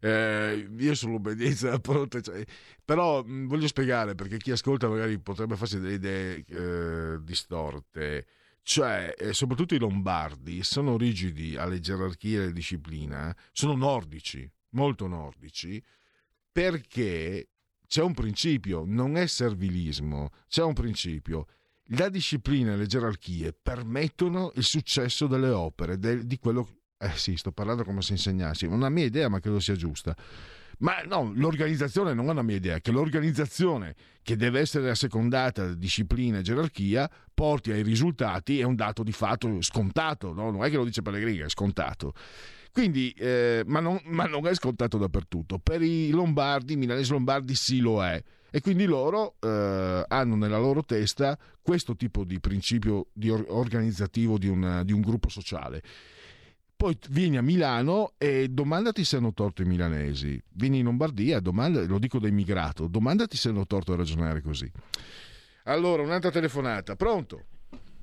Eh, 0.00 0.68
io 0.78 0.94
sono 0.94 1.12
l'obbedienza 1.12 1.78
pronta, 1.78 2.20
cioè, 2.20 2.44
però 2.84 3.22
mh, 3.22 3.46
voglio 3.46 3.68
spiegare 3.68 4.14
perché 4.14 4.36
chi 4.38 4.50
ascolta 4.50 4.88
magari 4.88 5.18
potrebbe 5.18 5.56
farsi 5.56 5.78
delle 5.78 5.94
idee 5.94 6.44
eh, 6.48 7.22
distorte. 7.22 8.26
Cioè, 8.62 9.14
eh, 9.16 9.32
soprattutto 9.32 9.74
i 9.74 9.78
lombardi 9.78 10.62
sono 10.62 10.96
rigidi 10.96 11.56
alle 11.56 11.80
gerarchie 11.80 12.38
e 12.38 12.42
alle 12.44 12.52
discipline, 12.52 13.34
sono 13.52 13.74
nordici, 13.74 14.48
molto 14.70 15.06
nordici, 15.06 15.82
perché 16.50 17.48
c'è 17.86 18.02
un 18.02 18.14
principio, 18.14 18.84
non 18.86 19.16
è 19.16 19.26
servilismo, 19.26 20.30
c'è 20.48 20.62
un 20.62 20.74
principio. 20.74 21.46
La 21.96 22.08
disciplina 22.08 22.72
e 22.72 22.76
le 22.76 22.86
gerarchie 22.86 23.52
permettono 23.52 24.52
il 24.54 24.64
successo 24.64 25.26
delle 25.26 25.50
opere, 25.50 25.98
de, 25.98 26.26
di 26.26 26.38
quello 26.38 26.64
che 26.64 26.81
eh 27.02 27.16
sì, 27.16 27.36
sto 27.36 27.50
parlando 27.50 27.82
come 27.82 28.00
se 28.00 28.12
insegnassi. 28.12 28.64
Una 28.66 28.88
mia 28.88 29.04
idea, 29.04 29.28
ma 29.28 29.40
credo 29.40 29.58
sia 29.58 29.74
giusta. 29.74 30.14
Ma 30.78 31.02
no, 31.02 31.32
l'organizzazione 31.34 32.14
non 32.14 32.26
è 32.28 32.30
una 32.30 32.42
mia 32.42 32.56
idea, 32.56 32.80
che 32.80 32.90
l'organizzazione 32.90 33.94
che 34.22 34.36
deve 34.36 34.60
essere 34.60 34.90
assecondata 34.90 35.66
da 35.66 35.74
disciplina 35.74 36.38
e 36.38 36.42
gerarchia 36.42 37.08
porti 37.32 37.70
ai 37.70 37.82
risultati 37.82 38.58
è 38.58 38.64
un 38.64 38.74
dato 38.74 39.02
di 39.02 39.12
fatto 39.12 39.60
scontato, 39.62 40.32
no? 40.32 40.50
non 40.50 40.64
è 40.64 40.70
che 40.70 40.76
lo 40.76 40.84
dice 40.84 41.02
Pellegrini, 41.02 41.38
è 41.38 41.48
scontato. 41.48 42.14
Quindi, 42.72 43.10
eh, 43.10 43.62
ma, 43.66 43.80
non, 43.80 44.00
ma, 44.04 44.24
non, 44.24 44.46
è 44.46 44.54
scontato 44.54 44.96
dappertutto. 44.96 45.58
Per 45.58 45.82
i 45.82 46.10
lombardi, 46.10 46.72
i 46.72 46.76
milanesi 46.76 47.10
lombardi 47.10 47.54
sì 47.54 47.80
lo 47.80 48.02
è. 48.02 48.20
E 48.50 48.60
quindi 48.60 48.84
loro 48.84 49.36
eh, 49.40 50.04
hanno 50.06 50.36
nella 50.36 50.58
loro 50.58 50.82
testa 50.82 51.38
questo 51.60 51.96
tipo 51.96 52.24
di 52.24 52.40
principio 52.40 53.08
di 53.12 53.30
or- 53.30 53.46
organizzativo 53.48 54.38
di 54.38 54.48
un, 54.48 54.82
di 54.84 54.92
un 54.92 55.00
gruppo 55.00 55.28
sociale 55.28 55.82
poi 56.82 56.98
vieni 57.10 57.36
a 57.36 57.42
Milano 57.42 58.14
e 58.18 58.48
domandati 58.48 59.04
se 59.04 59.14
hanno 59.14 59.32
torto 59.32 59.62
i 59.62 59.64
milanesi. 59.64 60.42
Vieni 60.50 60.78
in 60.78 60.84
Lombardia, 60.86 61.38
domanda, 61.38 61.80
lo 61.86 62.00
dico 62.00 62.18
da 62.18 62.26
immigrato, 62.26 62.88
domandati 62.88 63.36
se 63.36 63.50
hanno 63.50 63.66
torto 63.66 63.92
a 63.92 63.96
ragionare 63.96 64.42
così. 64.42 64.68
Allora, 65.66 66.02
un'altra 66.02 66.32
telefonata, 66.32 66.96
pronto? 66.96 67.44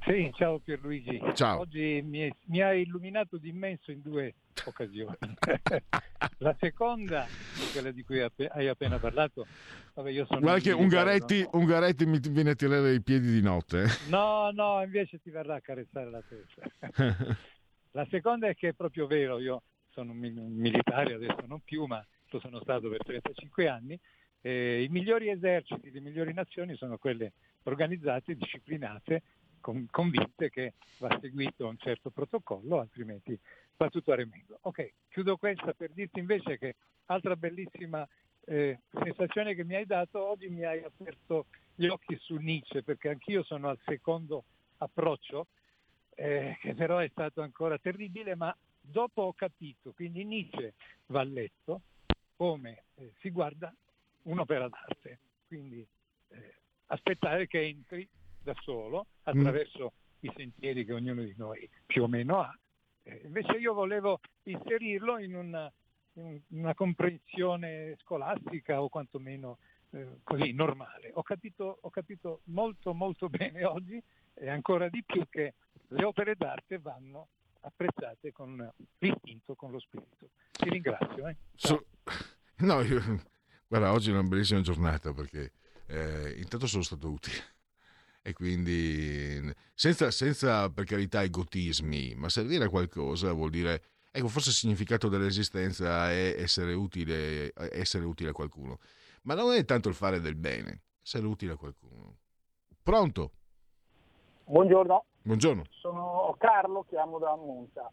Sì, 0.06 0.32
ciao 0.34 0.60
Pierluigi. 0.60 1.20
Ciao. 1.34 1.60
Oggi 1.60 2.02
mi, 2.06 2.34
mi 2.46 2.62
ha 2.62 2.74
illuminato 2.74 3.38
di 3.38 3.50
immenso 3.50 3.92
in 3.92 4.02
due 4.02 4.36
occasioni. 4.64 5.18
la 6.40 6.56
seconda, 6.58 7.28
quella 7.74 7.92
di 7.92 8.04
cui 8.04 8.22
hai 8.22 8.68
appena 8.70 8.98
parlato, 8.98 9.46
vabbè, 9.94 10.10
io 10.10 10.26
sono 10.26 10.40
Guarda 10.40 10.62
che 10.62 10.72
Ungaretti, 10.72 11.42
no? 11.42 11.50
Ungaretti 11.60 12.06
mi 12.06 12.20
viene 12.22 12.52
a 12.52 12.56
tirare 12.56 12.94
i 12.94 13.02
piedi 13.02 13.30
di 13.30 13.42
notte. 13.42 13.82
eh. 13.82 13.88
No, 14.08 14.52
no, 14.52 14.82
invece 14.82 15.20
ti 15.22 15.32
verrà 15.32 15.56
a 15.56 15.62
carezzare 15.62 16.10
la 16.10 16.24
testa. 16.26 17.38
La 17.92 18.06
seconda 18.10 18.48
è 18.48 18.56
che 18.56 18.70
è 18.70 18.74
proprio 18.74 19.08
vero, 19.08 19.40
io 19.40 19.64
sono 19.90 20.12
un 20.12 20.18
mi- 20.18 20.30
un 20.30 20.54
militare, 20.54 21.14
adesso 21.14 21.44
non 21.48 21.62
più, 21.62 21.86
ma 21.86 22.06
lo 22.30 22.40
sono 22.40 22.60
stato 22.62 22.90
per 22.90 23.04
35 23.04 23.68
anni. 23.68 24.00
e 24.42 24.84
I 24.84 24.88
migliori 24.88 25.30
eserciti, 25.30 25.92
le 25.92 26.00
migliori 26.00 26.32
nazioni 26.34 26.76
sono 26.76 26.98
quelle 26.98 27.34
organizzate, 27.64 28.36
disciplinate, 28.36 29.22
con- 29.60 29.86
convinte 29.92 30.50
che 30.50 30.76
va 31.00 31.18
seguito 31.20 31.68
un 31.68 31.78
certo 31.78 32.10
protocollo, 32.10 32.80
altrimenti 32.80 33.38
va 33.76 33.90
tutto 33.90 34.14
a 34.14 34.16
remedio. 34.16 34.60
Ok, 34.62 34.94
chiudo 35.10 35.36
questa 35.36 35.74
per 35.74 35.92
dirti 35.92 36.20
invece 36.20 36.58
che 36.58 36.76
altra 37.08 37.36
bellissima 37.36 38.08
eh, 38.46 38.80
sensazione 38.92 39.54
che 39.54 39.64
mi 39.64 39.76
hai 39.76 39.86
dato, 39.86 40.24
oggi 40.26 40.48
mi 40.48 40.64
hai 40.64 40.84
aperto 40.84 41.48
gli 41.76 41.88
occhi 41.88 42.18
su 42.20 42.36
Nietzsche, 42.36 42.82
perché 42.84 43.10
anch'io 43.10 43.44
sono 43.44 43.70
al 43.70 43.80
secondo 43.86 44.46
approccio, 44.78 45.48
eh, 46.20 46.58
che 46.60 46.74
però 46.74 46.98
è 46.98 47.08
stato 47.10 47.42
ancora 47.42 47.78
terribile, 47.78 48.36
ma 48.36 48.56
dopo 48.82 49.22
ho 49.22 49.34
capito, 49.34 49.94
quindi 49.94 50.26
Nietzsche 50.26 50.74
va 51.08 51.24
letto 51.24 51.82
come 52.36 52.84
eh, 52.96 53.14
si 53.20 53.30
guarda 53.30 53.74
un'opera 54.24 54.68
d'arte, 54.68 55.20
quindi 55.48 55.86
eh, 56.30 56.56
aspettare 56.88 57.48
che 57.48 57.62
entri 57.62 58.08
da 58.42 58.54
solo 58.62 59.08
attraverso 59.24 59.94
i 60.20 60.32
sentieri 60.36 60.84
che 60.84 60.94
ognuno 60.94 61.24
di 61.24 61.34
noi 61.38 61.70
più 61.86 62.04
o 62.04 62.08
meno 62.08 62.42
ha. 62.42 62.54
Eh, 63.04 63.22
invece 63.24 63.54
io 63.54 63.74
volevo 63.74 64.20
inserirlo 64.44 65.20
in 65.20 65.36
una, 65.36 65.72
in 66.14 66.42
una 66.50 66.76
comprensione 66.76 67.96
scolastica 68.02 68.82
o 68.82 68.90
quantomeno 68.90 69.58
eh, 69.92 70.20
così 70.24 70.52
normale. 70.52 71.12
Ho 71.14 71.24
capito, 71.24 71.78
ho 71.80 71.90
capito 71.90 72.42
molto 72.46 72.94
molto 72.94 73.30
bene 73.30 73.64
oggi 73.64 74.02
e 74.34 74.50
ancora 74.50 74.90
di 74.90 75.04
più 75.04 75.26
che 75.30 75.54
le 75.90 76.04
opere 76.04 76.36
d'arte 76.36 76.78
vanno 76.80 77.30
apprezzate 77.62 78.32
con 78.32 78.72
l'istinto, 79.00 79.56
con 79.56 79.72
lo 79.72 79.80
spirito. 79.80 80.30
Ti 80.52 80.70
ringrazio. 80.70 81.28
eh. 81.28 81.36
So- 81.56 81.86
no, 82.60 82.82
io- 82.82 83.24
guarda, 83.68 83.92
oggi 83.92 84.10
è 84.10 84.14
una 84.14 84.24
bellissima 84.24 84.62
giornata 84.62 85.14
perché 85.14 85.54
eh, 85.88 86.36
intanto 86.38 86.68
sono 86.68 86.84
stato 86.84 87.10
utile 87.10 87.58
e 88.22 88.34
quindi 88.34 89.52
senza, 89.74 90.12
senza 90.12 90.70
per 90.70 90.86
carità 90.86 91.24
egotismi, 91.24 92.16
ma 92.16 92.30
servire 92.30 92.66
a 92.66 92.70
qualcosa 92.70 93.32
vuol 93.34 93.50
dire, 93.50 93.84
ecco, 94.12 94.28
forse 94.28 94.50
il 94.50 94.56
significato 94.56 95.08
dell'esistenza 95.10 96.12
è 96.12 96.36
essere 96.38 96.74
utile, 96.74 97.52
essere 97.72 98.06
utile 98.06 98.30
a 98.30 98.34
qualcuno, 98.34 98.80
ma 99.24 99.34
non 99.36 99.54
è 99.54 99.66
tanto 99.66 99.90
il 99.90 99.96
fare 99.96 100.20
del 100.20 100.36
bene, 100.36 100.82
essere 101.02 101.26
utile 101.26 101.54
a 101.54 101.58
qualcuno. 101.58 102.18
Pronto? 102.84 103.32
Buongiorno, 104.46 105.06
Buongiorno. 105.22 105.64
sono 105.70 106.36
Carlo, 106.38 106.86
chiamo 106.88 107.20
da 107.20 107.36
Monza. 107.36 107.92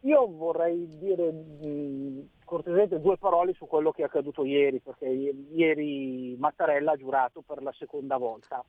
Io 0.00 0.26
vorrei 0.28 0.86
dire 0.98 1.32
mh, 1.32 2.28
cortesemente 2.44 3.00
due 3.00 3.16
parole 3.16 3.54
su 3.54 3.66
quello 3.66 3.90
che 3.90 4.02
è 4.02 4.04
accaduto 4.04 4.44
ieri, 4.44 4.80
perché 4.80 5.06
ieri 5.06 6.36
Mattarella 6.38 6.92
ha 6.92 6.96
giurato 6.96 7.40
per 7.40 7.62
la 7.62 7.72
seconda 7.72 8.16
volta 8.18 8.64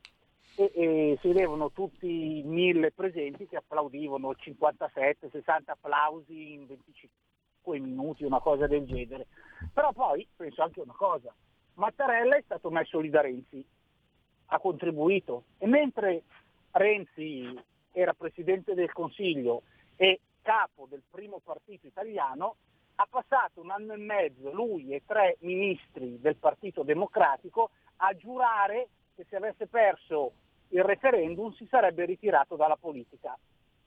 e, 0.56 0.72
e 0.74 1.18
si 1.22 1.28
vedevano 1.28 1.72
tutti 1.72 2.40
i 2.40 2.44
mille 2.44 2.92
presenti 2.92 3.46
che 3.48 3.58
applaudivano, 3.58 4.34
57, 4.34 5.30
60 5.30 5.72
applausi 5.74 6.54
in 6.54 6.66
25 6.66 7.80
minuti, 7.80 8.24
una 8.24 8.40
cosa 8.40 8.66
del 8.66 8.86
genere. 8.86 9.28
Però 9.74 9.92
poi 9.92 10.28
penso 10.36 10.64
anche 10.64 10.80
una 10.80 10.96
cosa, 10.96 11.34
Mattarella 11.76 12.38
è 12.38 12.42
stato 12.44 12.72
messo 12.72 13.00
lì 13.00 13.10
da 13.10 13.22
Renzi, 13.22 13.64
ha 14.48 14.60
contribuito 14.60 15.44
e 15.60 15.68
mentre 15.68 16.24
Renzi 16.78 17.60
era 17.92 18.14
Presidente 18.14 18.74
del 18.74 18.92
Consiglio 18.94 19.64
e 19.96 20.22
capo 20.42 20.86
del 20.88 21.02
primo 21.10 21.42
partito 21.44 21.88
italiano, 21.88 22.56
ha 22.96 23.08
passato 23.10 23.62
un 23.62 23.72
anno 23.72 23.94
e 23.94 23.98
mezzo 23.98 24.52
lui 24.54 24.94
e 24.94 25.04
tre 25.06 25.38
ministri 25.42 26.20
del 26.20 26.36
Partito 26.36 26.84
Democratico 26.84 27.72
a 27.98 28.14
giurare 28.14 28.88
che 29.16 29.26
se 29.28 29.36
avesse 29.36 29.68
perso 29.68 30.34
il 30.70 30.84
referendum 30.84 31.52
si 31.54 31.66
sarebbe 31.68 32.06
ritirato 32.06 32.56
dalla 32.56 32.78
politica. 32.78 33.38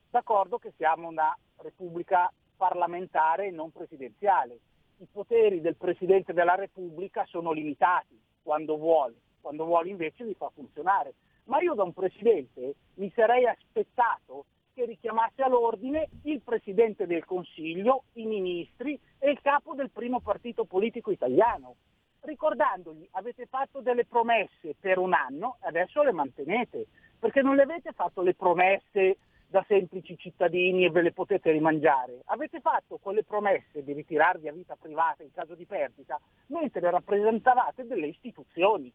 D'accordo 0.09 0.57
che 0.59 0.73
siamo 0.75 1.07
una 1.07 1.35
repubblica 1.57 2.31
parlamentare 2.55 3.47
e 3.47 3.51
non 3.51 3.71
presidenziale. 3.71 4.59
I 4.97 5.07
poteri 5.11 5.61
del 5.61 5.77
Presidente 5.77 6.33
della 6.33 6.55
Repubblica 6.55 7.25
sono 7.25 7.51
limitati 7.51 8.19
quando 8.43 8.77
vuole, 8.77 9.15
quando 9.39 9.65
vuole 9.65 9.89
invece 9.89 10.23
li 10.23 10.35
fa 10.35 10.49
funzionare. 10.53 11.13
Ma 11.45 11.59
io 11.61 11.73
da 11.73 11.83
un 11.83 11.93
Presidente 11.93 12.75
mi 12.95 13.11
sarei 13.15 13.45
aspettato 13.45 14.45
che 14.73 14.85
richiamasse 14.85 15.41
all'ordine 15.41 16.09
il 16.23 16.41
Presidente 16.41 17.05
del 17.05 17.25
Consiglio, 17.25 18.03
i 18.13 18.25
ministri 18.25 18.99
e 19.19 19.29
il 19.29 19.41
capo 19.41 19.73
del 19.73 19.89
primo 19.91 20.21
partito 20.21 20.65
politico 20.65 21.11
italiano, 21.11 21.75
ricordandogli 22.21 23.07
avete 23.11 23.47
fatto 23.47 23.81
delle 23.81 24.05
promesse 24.05 24.75
per 24.79 24.97
un 24.97 25.13
anno, 25.13 25.57
adesso 25.61 26.03
le 26.03 26.11
mantenete, 26.11 26.87
perché 27.19 27.41
non 27.41 27.55
le 27.55 27.63
avete 27.63 27.91
fatto 27.91 28.21
le 28.21 28.33
promesse 28.33 29.17
da 29.47 29.63
semplici 29.67 30.17
cittadini 30.17 30.85
e 30.85 30.91
ve 30.91 31.01
le 31.01 31.11
potete 31.11 31.51
rimangiare, 31.51 32.21
avete 32.25 32.61
fatto 32.61 32.97
quelle 32.97 33.23
promesse 33.23 33.83
di 33.83 33.91
ritirarvi 33.91 34.47
a 34.47 34.53
vita 34.53 34.77
privata 34.79 35.23
in 35.23 35.33
caso 35.33 35.55
di 35.55 35.65
perdita 35.65 36.19
mentre 36.47 36.89
rappresentavate 36.89 37.85
delle 37.85 38.07
istituzioni. 38.07 38.91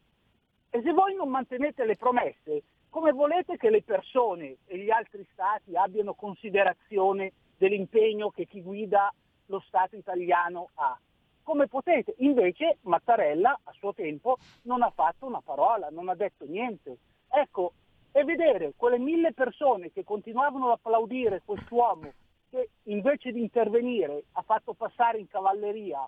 E 0.69 0.81
se 0.81 0.91
voi 0.91 1.15
non 1.15 1.29
mantenete 1.29 1.85
le 1.85 1.95
promesse, 1.95 2.63
come 2.89 3.11
volete 3.11 3.57
che 3.57 3.69
le 3.69 3.83
persone 3.83 4.57
e 4.65 4.77
gli 4.77 4.89
altri 4.89 5.25
stati 5.31 5.75
abbiano 5.75 6.13
considerazione 6.13 7.31
dell'impegno 7.57 8.29
che 8.29 8.45
chi 8.45 8.61
guida 8.61 9.13
lo 9.47 9.59
Stato 9.67 9.95
italiano 9.95 10.69
ha? 10.75 10.97
Come 11.43 11.67
potete? 11.67 12.15
Invece 12.17 12.77
Mattarella 12.81 13.59
a 13.63 13.71
suo 13.71 13.93
tempo 13.93 14.37
non 14.63 14.81
ha 14.81 14.89
fatto 14.89 15.25
una 15.25 15.41
parola, 15.41 15.87
non 15.89 16.09
ha 16.09 16.15
detto 16.15 16.45
niente. 16.45 16.97
Ecco, 17.29 17.73
e 18.11 18.23
vedere 18.23 18.73
quelle 18.75 18.97
mille 18.97 19.31
persone 19.33 19.91
che 19.91 20.03
continuavano 20.03 20.65
ad 20.65 20.71
applaudire 20.73 21.41
quest'uomo 21.45 22.11
che 22.49 22.69
invece 22.83 23.31
di 23.31 23.41
intervenire 23.41 24.23
ha 24.33 24.41
fatto 24.41 24.73
passare 24.73 25.19
in 25.19 25.27
cavalleria 25.27 26.05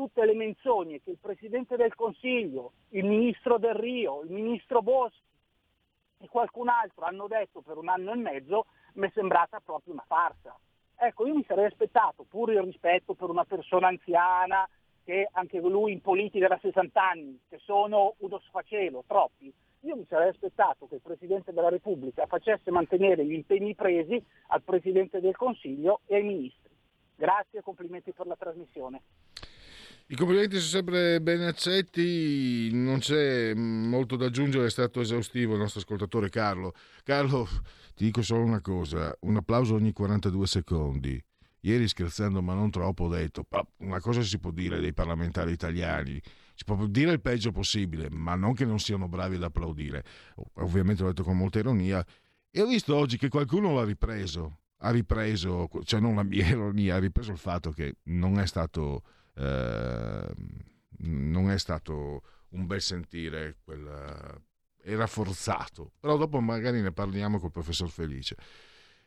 tutte 0.00 0.24
le 0.24 0.32
menzogne 0.32 1.02
che 1.02 1.10
il 1.10 1.18
Presidente 1.20 1.76
del 1.76 1.94
Consiglio, 1.94 2.72
il 2.92 3.04
Ministro 3.04 3.58
del 3.58 3.74
Rio, 3.74 4.22
il 4.22 4.30
Ministro 4.30 4.80
Boschi 4.80 5.20
e 6.20 6.26
qualcun 6.26 6.70
altro 6.70 7.04
hanno 7.04 7.26
detto 7.26 7.60
per 7.60 7.76
un 7.76 7.90
anno 7.90 8.12
e 8.12 8.16
mezzo, 8.16 8.64
mi 8.94 9.08
è 9.08 9.10
sembrata 9.12 9.60
proprio 9.62 9.92
una 9.92 10.04
farsa. 10.06 10.58
Ecco, 10.96 11.26
io 11.26 11.34
mi 11.34 11.44
sarei 11.46 11.66
aspettato, 11.66 12.24
pur 12.26 12.50
il 12.50 12.62
rispetto 12.62 13.12
per 13.12 13.28
una 13.28 13.44
persona 13.44 13.88
anziana, 13.88 14.66
che 15.04 15.28
anche 15.32 15.58
lui 15.58 15.92
in 15.92 16.00
politica 16.00 16.48
da 16.48 16.58
60 16.58 17.10
anni, 17.10 17.38
che 17.46 17.58
sono 17.58 18.14
uno 18.20 18.38
sfacelo, 18.38 19.04
troppi, 19.06 19.52
io 19.80 19.96
mi 19.96 20.06
sarei 20.08 20.30
aspettato 20.30 20.88
che 20.88 20.94
il 20.94 21.02
Presidente 21.02 21.52
della 21.52 21.68
Repubblica 21.68 22.24
facesse 22.24 22.70
mantenere 22.70 23.26
gli 23.26 23.34
impegni 23.34 23.74
presi 23.74 24.18
al 24.46 24.62
Presidente 24.62 25.20
del 25.20 25.36
Consiglio 25.36 26.00
e 26.06 26.14
ai 26.14 26.22
Ministri. 26.22 26.70
Grazie 27.16 27.58
e 27.58 27.62
complimenti 27.62 28.12
per 28.12 28.26
la 28.26 28.36
trasmissione. 28.36 29.02
I 30.10 30.16
complimenti 30.16 30.56
sono 30.56 30.82
sempre 30.82 31.20
ben 31.20 31.40
accetti, 31.42 32.68
non 32.72 32.98
c'è 32.98 33.54
molto 33.54 34.16
da 34.16 34.26
aggiungere, 34.26 34.66
è 34.66 34.70
stato 34.70 35.00
esaustivo 35.00 35.52
il 35.52 35.60
nostro 35.60 35.78
ascoltatore 35.78 36.28
Carlo. 36.30 36.74
Carlo, 37.04 37.46
ti 37.94 38.06
dico 38.06 38.20
solo 38.20 38.42
una 38.42 38.60
cosa, 38.60 39.16
un 39.20 39.36
applauso 39.36 39.76
ogni 39.76 39.92
42 39.92 40.48
secondi. 40.48 41.24
Ieri 41.60 41.86
scherzando, 41.86 42.42
ma 42.42 42.54
non 42.54 42.72
troppo, 42.72 43.04
ho 43.04 43.08
detto, 43.08 43.44
"Pa- 43.44 43.64
una 43.82 44.00
cosa 44.00 44.20
si 44.22 44.40
può 44.40 44.50
dire 44.50 44.80
dei 44.80 44.92
parlamentari 44.92 45.52
italiani, 45.52 46.20
si 46.56 46.64
può 46.64 46.88
dire 46.88 47.12
il 47.12 47.20
peggio 47.20 47.52
possibile, 47.52 48.10
ma 48.10 48.34
non 48.34 48.54
che 48.54 48.64
non 48.64 48.80
siano 48.80 49.06
bravi 49.06 49.36
ad 49.36 49.44
applaudire. 49.44 50.02
Ovviamente 50.54 51.02
l'ho 51.02 51.10
detto 51.10 51.22
con 51.22 51.36
molta 51.36 51.60
ironia. 51.60 52.04
E 52.50 52.60
ho 52.60 52.66
visto 52.66 52.96
oggi 52.96 53.16
che 53.16 53.28
qualcuno 53.28 53.74
l'ha 53.74 53.84
ripreso, 53.84 54.58
ha 54.78 54.90
ripreso, 54.90 55.68
cioè 55.84 56.00
non 56.00 56.16
la 56.16 56.24
mia 56.24 56.48
ironia, 56.50 56.96
ha 56.96 56.98
ripreso 56.98 57.30
il 57.30 57.38
fatto 57.38 57.70
che 57.70 57.98
non 58.06 58.40
è 58.40 58.46
stato 58.48 59.04
eh, 59.36 60.34
non 60.98 61.50
è 61.50 61.58
stato 61.58 62.22
un 62.50 62.66
bel 62.66 62.80
sentire 62.80 63.56
quel, 63.64 64.40
era 64.82 65.06
forzato 65.06 65.92
però 66.00 66.16
dopo 66.16 66.40
magari 66.40 66.80
ne 66.80 66.92
parliamo 66.92 67.38
col 67.38 67.50
professor 67.50 67.88
Felice. 67.88 68.36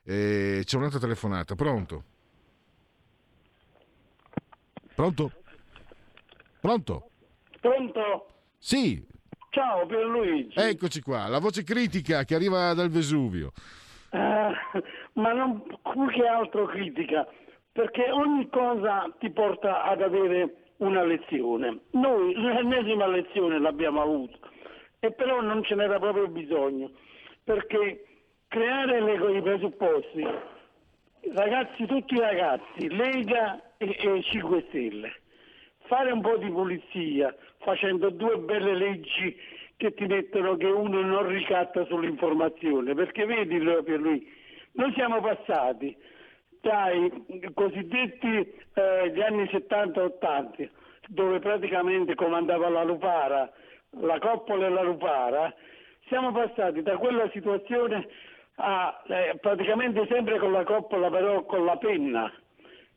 E 0.05 0.63
c'è 0.65 0.77
un'altra 0.77 0.99
telefonata 0.99 1.55
pronto? 1.55 2.03
Pronto? 4.95 5.31
Pronto? 6.59 7.09
Pronto? 7.59 8.27
sì. 8.57 9.11
Ciao 9.49 9.85
Pierluigi. 9.85 10.57
eccoci 10.57 10.99
qua 11.01 11.27
la 11.27 11.37
voce 11.37 11.63
critica 11.63 12.23
che 12.23 12.33
arriva 12.33 12.73
dal 12.73 12.89
Vesuvio. 12.89 13.51
Uh, 14.09 14.51
ma 15.13 15.31
non 15.33 15.61
più 15.61 16.07
che 16.11 16.25
altro 16.25 16.65
critica, 16.65 17.27
perché 17.73 18.09
ogni 18.11 18.47
cosa 18.49 19.11
ti 19.19 19.31
porta 19.31 19.83
ad 19.83 20.01
avere 20.01 20.55
una 20.77 21.03
lezione. 21.03 21.79
Noi 21.91 22.33
l'ennesima 22.35 23.07
lezione 23.07 23.59
l'abbiamo 23.59 24.01
avuta, 24.01 24.37
e 24.99 25.11
però 25.11 25.41
non 25.41 25.63
ce 25.63 25.75
n'era 25.75 25.99
proprio 25.99 26.27
bisogno, 26.27 26.91
perché 27.43 28.05
creare 28.47 29.01
le, 29.01 29.37
i 29.37 29.41
presupposti, 29.41 30.25
ragazzi, 31.33 31.85
tutti 31.87 32.13
i 32.13 32.19
ragazzi, 32.19 32.89
Lega 32.89 33.59
e, 33.77 33.95
e 33.99 34.21
5 34.21 34.65
Stelle, 34.69 35.11
fare 35.87 36.11
un 36.11 36.21
po' 36.21 36.37
di 36.37 36.49
pulizia 36.49 37.35
facendo 37.57 38.11
due 38.11 38.37
belle 38.37 38.75
leggi 38.75 39.35
che 39.77 39.95
ti 39.95 40.05
mettono 40.05 40.55
che 40.57 40.67
uno 40.67 41.01
non 41.01 41.27
ricatta 41.27 41.85
sull'informazione, 41.85 42.93
perché 42.93 43.25
vedi 43.25 43.57
per 43.57 43.99
lui, 43.99 44.31
noi 44.73 44.93
siamo 44.93 45.19
passati 45.21 45.95
dai 46.63 47.11
cosiddetti 47.53 48.53
eh, 48.73 49.21
anni 49.21 49.43
70-80, 49.43 50.69
dove 51.09 51.39
praticamente 51.39 52.15
comandava 52.15 52.69
la 52.69 52.83
Lupara, 52.83 53.51
la 53.99 54.17
coppola 54.19 54.67
e 54.67 54.69
la 54.69 54.81
Lupara, 54.81 55.53
siamo 56.07 56.31
passati 56.31 56.81
da 56.81 56.95
quella 56.95 57.29
situazione 57.31 58.07
a 58.55 59.03
eh, 59.07 59.37
praticamente 59.41 60.07
sempre 60.07 60.39
con 60.39 60.53
la 60.53 60.63
coppola 60.63 61.09
però 61.09 61.43
con 61.43 61.65
la 61.65 61.75
penna. 61.75 62.31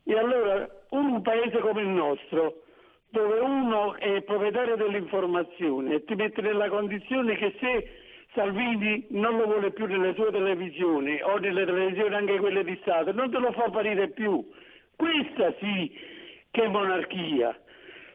E 0.05 0.17
allora 0.17 0.65
un 0.91 1.21
paese 1.21 1.59
come 1.59 1.81
il 1.81 1.89
nostro, 1.89 2.61
dove 3.09 3.39
uno 3.39 3.95
è 3.95 4.21
proprietario 4.21 4.77
dell'informazione 4.77 5.95
e 5.95 6.03
ti 6.05 6.15
mette 6.15 6.41
nella 6.41 6.69
condizione 6.69 7.35
che 7.35 7.53
se 7.59 7.89
Salvini 8.37 9.03
non 9.09 9.35
lo 9.35 9.45
vuole 9.45 9.71
più 9.71 9.87
nelle 9.87 10.13
sue 10.13 10.31
televisioni 10.31 11.19
o 11.23 11.39
nelle 11.39 11.65
televisioni 11.65 12.13
anche 12.13 12.37
quelle 12.37 12.63
di 12.63 12.77
Stato, 12.81 13.11
non 13.11 13.31
te 13.31 13.39
lo 13.39 13.51
fa 13.51 13.63
apparire 13.63 14.09
più. 14.09 14.47
Questa 14.95 15.55
sì 15.59 15.91
che 16.51 16.63
è 16.63 16.67
monarchia. 16.67 17.57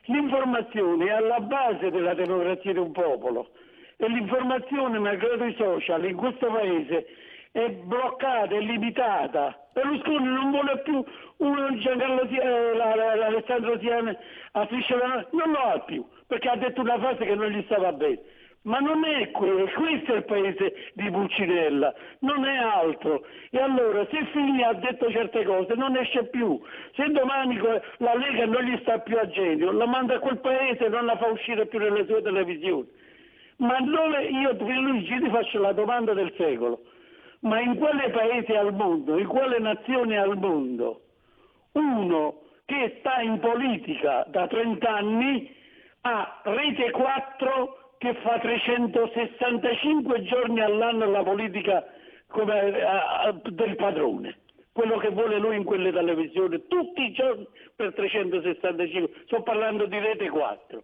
L'informazione 0.04 1.06
è 1.06 1.10
alla 1.10 1.40
base 1.40 1.90
della 1.90 2.14
democrazia 2.14 2.72
di 2.72 2.78
un 2.78 2.92
popolo 2.92 3.50
e 3.96 4.08
l'informazione, 4.08 5.00
malgrado 5.00 5.44
i 5.44 5.54
social, 5.56 6.04
in 6.04 6.16
questo 6.16 6.46
paese 6.46 7.06
è 7.50 7.68
bloccata, 7.70 8.54
è 8.54 8.60
limitata. 8.60 9.58
Berlusconi 9.72 10.24
non 10.24 10.50
vuole 10.52 10.78
più 10.82 11.04
un 11.38 11.80
Giancarlo 11.80 12.28
eh, 12.28 13.24
Alessandro 13.24 13.76
Siane 13.80 14.16
a 14.52 14.64
Striscia 14.66 14.96
non 15.32 15.50
lo 15.50 15.58
ha 15.58 15.80
più, 15.80 16.06
perché 16.28 16.48
ha 16.48 16.56
detto 16.56 16.80
una 16.80 16.98
frase 16.98 17.24
che 17.24 17.34
non 17.34 17.48
gli 17.48 17.62
stava 17.64 17.92
bene. 17.92 18.20
Ma 18.64 18.78
non 18.78 19.04
è 19.04 19.30
questo, 19.32 19.80
questo 19.80 20.12
è 20.14 20.16
il 20.18 20.24
paese 20.24 20.90
di 20.94 21.10
Pulcinella, 21.10 21.92
non 22.20 22.44
è 22.44 22.56
altro. 22.56 23.24
E 23.50 23.58
allora 23.58 24.06
se 24.08 24.24
Fini 24.26 24.62
ha 24.62 24.72
detto 24.74 25.10
certe 25.10 25.42
cose 25.44 25.74
non 25.74 25.96
esce 25.96 26.26
più. 26.26 26.60
Se 26.94 27.08
domani 27.08 27.58
la 27.98 28.14
Lega 28.14 28.46
non 28.46 28.62
gli 28.62 28.78
sta 28.82 29.00
più 29.00 29.18
a 29.18 29.26
genio, 29.26 29.72
la 29.72 29.86
manda 29.86 30.14
a 30.14 30.18
quel 30.20 30.38
paese 30.38 30.86
e 30.86 30.88
non 30.90 31.06
la 31.06 31.16
fa 31.16 31.26
uscire 31.26 31.66
più 31.66 31.80
nelle 31.80 32.06
sue 32.06 32.22
televisioni. 32.22 32.88
Ma 33.56 33.80
dove 33.80 34.24
io, 34.26 34.56
Luigi, 34.58 35.18
ti 35.18 35.28
faccio 35.28 35.60
la 35.60 35.72
domanda 35.72 36.14
del 36.14 36.32
secolo. 36.36 36.82
Ma 37.40 37.60
in 37.60 37.76
quale 37.76 38.10
paese 38.10 38.56
al 38.56 38.72
mondo, 38.72 39.18
in 39.18 39.26
quale 39.26 39.58
nazione 39.58 40.16
al 40.18 40.38
mondo, 40.38 41.00
uno 41.72 42.42
che 42.64 42.98
sta 43.00 43.20
in 43.20 43.40
politica 43.40 44.24
da 44.28 44.46
30 44.46 44.88
anni 44.88 45.52
ha 46.02 46.40
rete 46.44 46.92
4 46.92 47.82
che 48.03 48.14
fa 48.14 48.36
365 48.40 50.24
giorni 50.24 50.61
all'anno 50.61 51.09
la 51.09 51.22
politica 51.22 51.86
come, 52.26 52.72
uh, 52.82 53.50
del 53.50 53.76
padrone, 53.76 54.38
quello 54.72 54.98
che 54.98 55.11
vuole 55.11 55.38
lui 55.38 55.55
in 55.55 55.62
quelle 55.62 55.92
televisioni, 55.92 56.64
tutti 56.66 57.00
i 57.00 57.12
giorni 57.12 57.46
per 57.76 57.94
365, 57.94 59.22
sto 59.26 59.42
parlando 59.42 59.86
di 59.86 60.00
rete 60.00 60.28
4. 60.28 60.82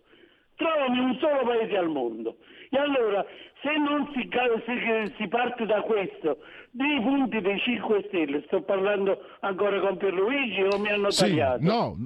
Trovami 0.55 0.99
un 1.01 1.19
solo 1.19 1.43
paese 1.45 1.77
al 1.77 1.89
mondo. 1.89 2.37
E 2.71 2.79
allora, 2.79 3.25
se 3.62 3.77
non 3.79 4.11
si, 4.14 4.29
si, 4.29 5.14
si 5.16 5.29
parte 5.29 5.66
da 5.66 5.81
questo, 5.81 6.39
dei 6.71 7.01
punti 7.01 7.41
dei 7.41 7.59
5 7.59 8.05
Stelle, 8.07 8.43
sto 8.47 8.62
parlando 8.62 9.19
ancora 9.41 9.81
con 9.81 9.97
Pierluigi 9.97 10.62
o 10.62 10.79
mi 10.79 10.91
hanno 10.91 11.11
sì, 11.11 11.23
tagliato? 11.23 11.62
No, 11.62 11.97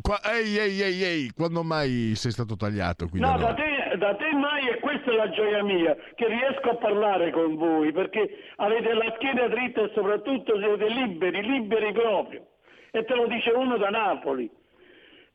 qua, 0.00 0.20
ehi, 0.22 0.56
ehi, 0.56 0.80
ehi, 0.80 1.02
ehi, 1.02 1.30
quando 1.32 1.62
mai 1.62 2.12
sei 2.14 2.30
stato 2.30 2.56
tagliato? 2.56 3.08
no, 3.12 3.32
allora? 3.32 3.52
da, 3.52 3.54
te, 3.54 3.75
da 3.96 4.14
te 4.14 4.32
mai 4.32 4.68
e 4.68 4.78
questa 4.78 5.10
è 5.10 5.14
la 5.14 5.30
gioia 5.30 5.62
mia, 5.62 5.96
che 6.14 6.26
riesco 6.26 6.70
a 6.70 6.76
parlare 6.76 7.30
con 7.30 7.56
voi, 7.56 7.92
perché 7.92 8.38
avete 8.56 8.92
la 8.92 9.12
schiena 9.16 9.48
dritta 9.48 9.82
e 9.82 9.90
soprattutto 9.94 10.58
siete 10.58 10.88
liberi, 10.88 11.42
liberi 11.42 11.92
proprio. 11.92 12.46
E 12.90 13.04
te 13.04 13.14
lo 13.14 13.26
dice 13.26 13.50
uno 13.50 13.76
da 13.76 13.90
Napoli. 13.90 14.50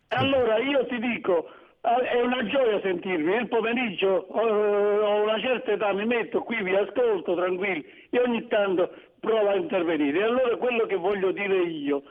Allora 0.10 0.58
io 0.58 0.86
ti 0.88 1.00
dico, 1.00 1.50
è 1.82 2.22
una 2.22 2.46
gioia 2.46 2.80
sentirvi, 2.82 3.34
il 3.34 3.48
pomeriggio 3.48 4.28
ho 4.30 5.22
una 5.24 5.40
certa 5.40 5.72
età, 5.72 5.94
mi 5.94 6.06
metto 6.06 6.42
qui, 6.42 6.62
vi 6.62 6.76
ascolto 6.76 7.34
tranquilli 7.36 7.84
e 8.10 8.20
ogni 8.20 8.48
tanto 8.48 8.92
provo 9.20 9.50
a 9.50 9.56
intervenire. 9.56 10.20
E 10.20 10.24
allora 10.24 10.56
quello 10.58 10.86
che 10.86 10.96
voglio 10.96 11.32
dire 11.32 11.58
io, 11.58 12.04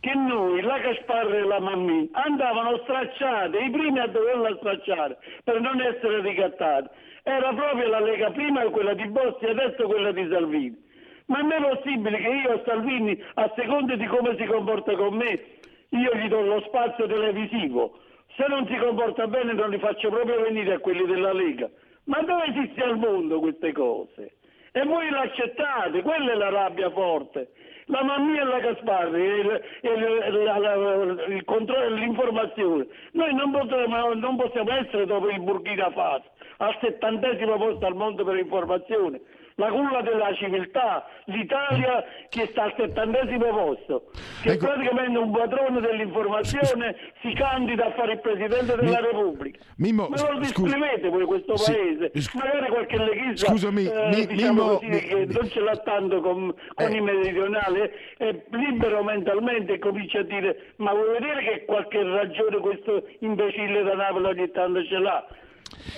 che 0.00 0.14
noi, 0.14 0.60
la 0.62 0.80
Casparra 0.80 1.36
e 1.36 1.42
la 1.42 1.60
Mammì, 1.60 2.08
andavano 2.12 2.78
stracciate, 2.84 3.58
i 3.58 3.70
primi 3.70 3.98
a 3.98 4.06
doverla 4.06 4.56
stracciare 4.56 5.18
per 5.42 5.60
non 5.60 5.80
essere 5.80 6.20
ricattati. 6.20 6.88
Era 7.22 7.52
proprio 7.52 7.88
la 7.88 8.00
Lega 8.00 8.30
prima 8.30 8.62
quella 8.66 8.94
di 8.94 9.06
Bossi 9.08 9.44
e 9.44 9.50
adesso 9.50 9.86
quella 9.86 10.12
di 10.12 10.28
Salvini. 10.30 10.84
Ma 11.26 11.40
non 11.40 11.52
è 11.52 11.60
possibile 11.60 12.18
che 12.18 12.28
io 12.28 12.52
a 12.52 12.62
Salvini, 12.64 13.20
a 13.34 13.52
seconda 13.56 13.96
di 13.96 14.06
come 14.06 14.36
si 14.36 14.44
comporta 14.44 14.94
con 14.94 15.14
me, 15.14 15.40
io 15.88 16.14
gli 16.14 16.28
do 16.28 16.40
lo 16.40 16.60
spazio 16.66 17.06
televisivo 17.06 17.98
se 18.36 18.46
non 18.48 18.66
si 18.66 18.76
comporta 18.76 19.26
bene 19.26 19.54
non 19.54 19.70
li 19.70 19.78
faccio 19.78 20.10
proprio 20.10 20.42
venire 20.42 20.74
a 20.74 20.78
quelli 20.78 21.06
della 21.06 21.32
Lega. 21.32 21.68
Ma 22.04 22.20
dove 22.20 22.44
esiste 22.48 22.82
al 22.82 22.98
mondo 22.98 23.40
queste 23.40 23.72
cose? 23.72 24.36
E 24.72 24.84
voi 24.84 25.08
l'accettate, 25.08 26.02
quella 26.02 26.32
è 26.32 26.34
la 26.34 26.50
rabbia 26.50 26.90
forte. 26.90 27.50
La 27.88 28.02
Mammia 28.02 28.42
e 28.42 28.44
la 28.44 28.58
Gasparri, 28.58 29.22
il, 29.22 29.62
il, 29.82 30.42
la, 30.42 30.58
la, 30.58 31.24
il 31.28 31.44
controllo 31.44 31.94
l'informazione. 31.94 32.86
Noi 33.12 33.32
non, 33.32 33.52
potremo, 33.52 34.12
non 34.14 34.36
possiamo 34.36 34.72
essere 34.72 35.06
dopo 35.06 35.28
il 35.28 35.40
Burkina 35.40 35.90
Faso, 35.92 36.24
al 36.58 36.76
settantesimo 36.80 37.56
posto 37.56 37.86
al 37.86 37.94
mondo 37.94 38.24
per 38.24 38.36
informazione 38.38 39.20
la 39.58 39.68
culla 39.70 40.02
della 40.02 40.34
civiltà, 40.34 41.06
l'Italia 41.26 42.04
che 42.28 42.46
sta 42.50 42.64
al 42.64 42.74
settantesimo 42.76 43.46
posto, 43.46 44.10
che 44.42 44.52
ecco. 44.52 44.66
praticamente 44.66 45.18
un 45.18 45.30
padrone 45.30 45.80
dell'informazione 45.80 46.94
si 47.22 47.32
candida 47.32 47.86
a 47.86 47.92
fare 47.92 48.12
il 48.12 48.20
Presidente 48.20 48.76
della 48.76 49.00
Mi... 49.00 49.06
Repubblica. 49.06 49.58
Mimmo, 49.76 50.08
Ma 50.08 50.30
lo 50.30 50.38
descrivete 50.40 51.08
voi 51.08 51.24
questo 51.24 51.54
paese? 51.54 52.10
Sì. 52.14 52.36
Magari 52.36 52.68
qualche 52.68 52.98
leghista 52.98 53.46
Scusami, 53.46 53.86
eh, 53.86 54.08
mi, 54.08 54.26
diciamo 54.26 54.62
Mimmo, 54.62 54.78
così, 54.78 55.06
che 55.06 55.26
non 55.26 55.48
ce 55.48 55.60
l'ha 55.60 55.76
tanto 55.78 56.20
con, 56.20 56.54
con 56.74 56.92
eh. 56.92 56.96
i 56.96 57.00
meridionali, 57.00 57.90
è 58.18 58.44
libero 58.50 59.02
mentalmente 59.02 59.72
e 59.72 59.78
comincia 59.78 60.18
a 60.18 60.22
dire 60.22 60.74
ma 60.76 60.92
vuoi 60.92 61.18
vedere 61.18 61.42
che 61.42 61.64
qualche 61.64 62.02
ragione 62.02 62.58
questo 62.58 63.08
imbecille 63.20 63.82
da 63.82 63.94
Napoli 63.94 64.26
ogni 64.26 64.50
tanto 64.50 64.84
ce 64.84 64.98
l'ha? 64.98 65.26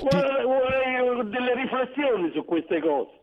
Vorrei 0.00 1.28
delle 1.28 1.54
riflessioni 1.54 2.30
su 2.32 2.44
queste 2.44 2.80
cose. 2.80 3.16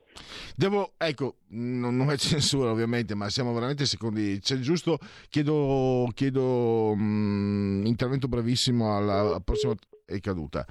Devo, 0.55 0.93
ecco, 0.97 1.38
non, 1.49 2.09
è 2.09 2.18
censura 2.18 2.72
ovviamente, 2.72 3.16
ma 3.16 3.30
siamo 3.30 3.53
veramente 3.53 3.86
secondi. 3.86 4.39
C'è 4.39 4.59
giusto, 4.59 4.99
chiedo, 5.30 6.09
chiedo 6.13 6.91
um, 6.91 7.84
intervento 7.86 8.28
brevissimo 8.28 8.95
alla, 8.95 9.20
alla 9.20 9.39
prossima 9.39 9.74
è 10.05 10.20
caduta. 10.20 10.66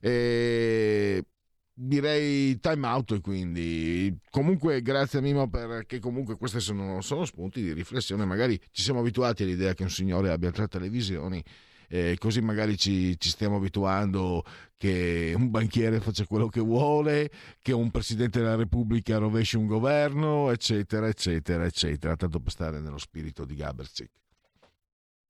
E 0.00 1.24
direi 1.78 2.58
time 2.58 2.86
out 2.86 3.20
quindi 3.20 4.16
comunque 4.30 4.80
grazie 4.80 5.18
a 5.18 5.22
Mimo 5.22 5.50
perché 5.50 5.98
comunque 5.98 6.38
questi 6.38 6.58
sono, 6.58 7.02
sono 7.02 7.26
spunti 7.26 7.60
di 7.60 7.74
riflessione 7.74 8.24
magari 8.24 8.58
ci 8.70 8.80
siamo 8.80 9.00
abituati 9.00 9.42
all'idea 9.42 9.74
che 9.74 9.82
un 9.82 9.90
signore 9.90 10.30
abbia 10.30 10.50
tre 10.50 10.68
televisioni 10.68 11.44
eh, 11.88 12.16
così 12.18 12.40
magari 12.40 12.76
ci, 12.76 13.18
ci, 13.18 13.28
stiamo 13.28 13.56
abituando 13.56 14.44
che 14.76 15.32
un 15.36 15.50
banchiere 15.50 16.00
faccia 16.00 16.26
quello 16.26 16.48
che 16.48 16.60
vuole, 16.60 17.30
che 17.62 17.72
un 17.72 17.90
presidente 17.90 18.40
della 18.40 18.56
Repubblica 18.56 19.18
rovesci 19.18 19.56
un 19.56 19.66
governo, 19.66 20.50
eccetera, 20.50 21.08
eccetera, 21.08 21.64
eccetera, 21.64 22.16
tanto 22.16 22.40
per 22.40 22.52
stare 22.52 22.80
nello 22.80 22.98
spirito 22.98 23.44
di 23.44 23.54
Gabercic. 23.54 24.10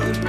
could 0.00 0.21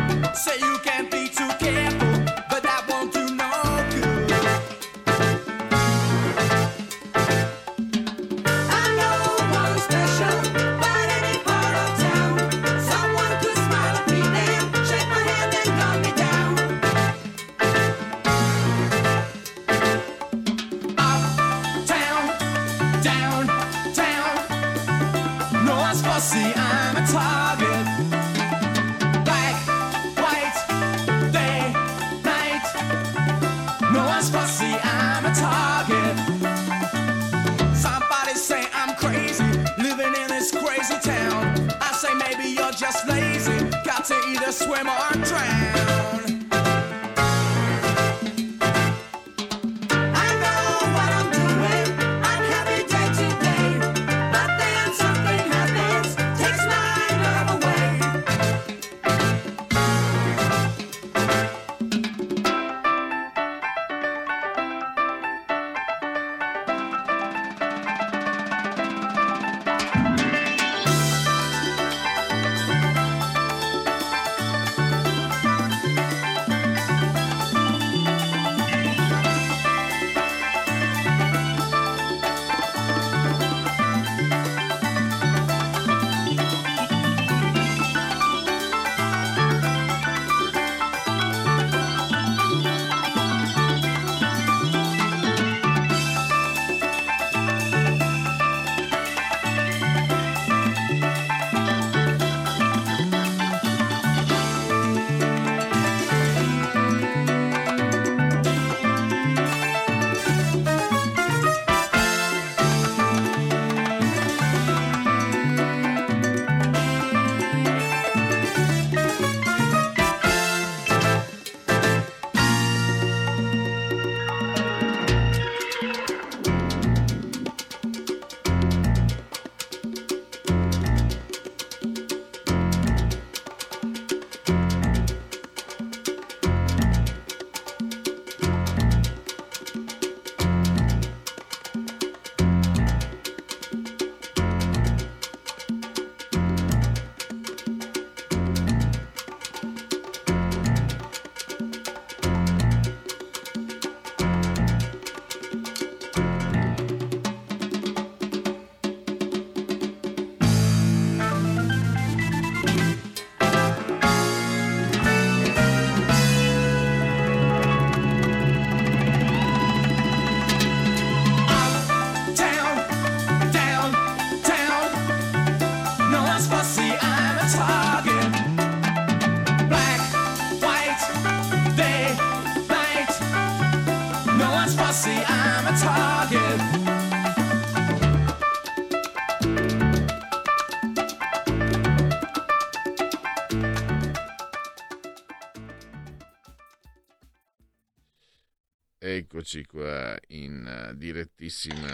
Eccoci 199.74 199.78
qua 199.78 200.16
in 200.28 200.66
eh, 200.66 200.98
direttissima. 200.98 201.88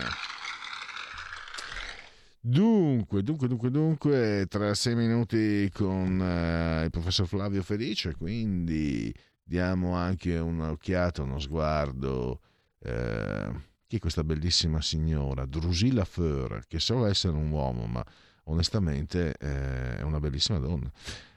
Dunque, 2.42 3.24
dunque, 3.24 3.48
dunque, 3.48 3.72
dunque, 3.72 4.46
tra 4.48 4.74
sei 4.74 4.96
minuti 4.96 5.70
con 5.74 6.22
eh, 6.22 6.84
il 6.86 6.90
professor 6.90 7.28
Flavio 7.28 7.64
Felice, 7.64 8.16
quindi 8.16 9.14
diamo 9.44 9.94
anche 9.94 10.38
un'occhiata, 10.38 11.24
uno 11.24 11.40
sguardo. 11.40 12.42
eh, 12.80 13.68
chi 13.88 13.96
è 13.96 14.00
questa 14.00 14.24
bellissima 14.24 14.82
signora? 14.82 15.46
Drusilla 15.46 16.06
Feur, 16.06 16.66
che 16.68 16.80
so 16.80 17.06
essere 17.06 17.36
un 17.36 17.50
uomo, 17.50 17.86
ma 17.88 18.06
onestamente 18.46 19.36
eh, 19.40 19.98
è 19.98 20.02
una 20.02 20.20
bellissima 20.20 20.60
donna. 20.60 20.92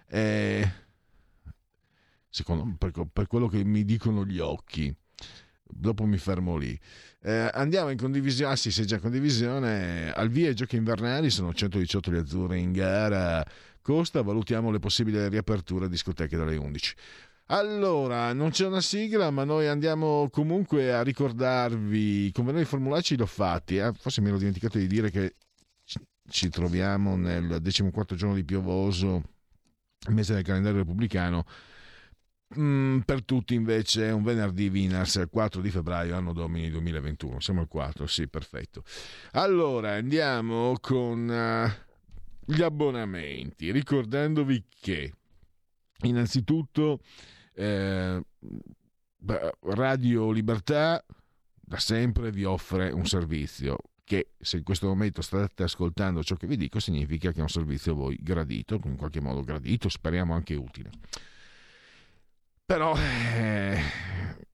Eh, 0.07 0.71
secondo, 2.29 2.75
per, 2.79 2.93
per 3.13 3.27
quello 3.27 3.49
che 3.49 3.65
mi 3.65 3.85
dicono 3.85 4.25
gli 4.25 4.39
occhi. 4.39 4.95
Dopo 5.75 6.05
mi 6.05 6.19
fermo 6.19 6.57
lì. 6.57 6.79
Eh, 7.23 7.51
andiamo 7.53 7.91
in 7.91 7.97
condivisione. 7.97 8.53
Ah, 8.53 8.57
sì, 8.57 8.71
sei 8.71 8.87
già 8.87 8.97
in 8.97 9.01
condivisione. 9.01 10.13
Al 10.13 10.29
via 10.29 10.51
i 10.51 10.55
giochi 10.55 10.77
invernali 10.77 11.31
sono 11.31 11.53
118 11.53 12.13
gli 12.13 12.17
azzurri 12.17 12.61
in 12.61 12.73
gara. 12.73 13.45
Costa, 13.81 14.23
valutiamo 14.23 14.71
le 14.71 14.79
possibili 14.79 15.29
riaperture 15.29 15.87
a 15.87 15.89
discoteche 15.89 16.37
dalle 16.37 16.57
11. 16.57 16.95
Allora, 17.47 18.33
non 18.33 18.51
c'è 18.51 18.67
una 18.67 18.81
sigla, 18.81 19.31
ma 19.31 19.45
noi 19.45 19.67
andiamo 19.67 20.29
comunque 20.31 20.93
a 20.93 21.03
ricordarvi 21.03 22.31
come 22.33 22.53
noi 22.53 22.63
i 22.63 22.67
formulacci 22.67 23.17
l'ho 23.17 23.27
fatti. 23.27 23.77
eh. 23.77 23.93
Forse 23.93 24.21
mi 24.21 24.29
ero 24.29 24.39
dimenticato 24.39 24.79
di 24.79 24.87
dire 24.87 25.11
che 25.11 25.35
ci- 26.29 26.49
troviamo 26.49 27.17
nel 27.17 27.61
decimoquarto 27.61 28.15
giorno 28.15 28.35
di 28.35 28.45
piovoso, 28.45 29.23
mese 30.09 30.35
del 30.35 30.45
calendario 30.45 30.79
repubblicano. 30.79 31.45
Mm, 32.59 32.99
per 33.01 33.25
tutti 33.25 33.55
invece 33.55 34.11
un 34.11 34.23
venerdì 34.23 34.69
Winners 34.69 35.15
il 35.15 35.29
4 35.31 35.63
di 35.63 35.71
febbraio 35.71 36.15
anno 36.15 36.35
domini 36.35 36.69
2021 36.69 37.41
siamo 37.41 37.61
al 37.61 37.69
4 37.69 38.07
sì 38.07 38.29
perfetto. 38.29 38.85
Allora 39.33 39.93
andiamo 39.93 40.77
con 40.81 41.31
eh, 41.31 41.87
gli 42.45 42.61
abbonamenti 42.61 43.71
ricordandovi 43.73 44.65
che 44.81 45.13
innanzitutto 46.03 47.01
eh, 47.55 48.23
Radio 49.61 50.31
Libertà 50.31 51.03
da 51.55 51.79
sempre 51.79 52.31
vi 52.33 52.45
offre 52.45 52.91
un 52.91 53.07
servizio 53.07 53.79
che 54.05 54.33
se 54.39 54.59
in 54.59 54.65
questo 54.65 54.89
momento 54.89 55.23
state 55.23 55.63
ascoltando 55.63 56.23
ciò 56.23 56.35
che 56.35 56.47
vi 56.47 56.57
dico 56.57 56.81
significa 56.81 57.33
che 57.33 57.39
è 57.39 57.43
un 57.43 57.49
servizio 57.49 57.93
a 57.93 57.95
voi 57.95 58.19
gradito 58.21 58.79
in 58.85 58.97
qualche 58.97 59.23
modo 59.23 59.43
gradito 59.43 59.89
speriamo 59.89 60.35
anche 60.35 60.55
utile 60.55 60.91
però 62.73 62.97
eh, 62.97 63.79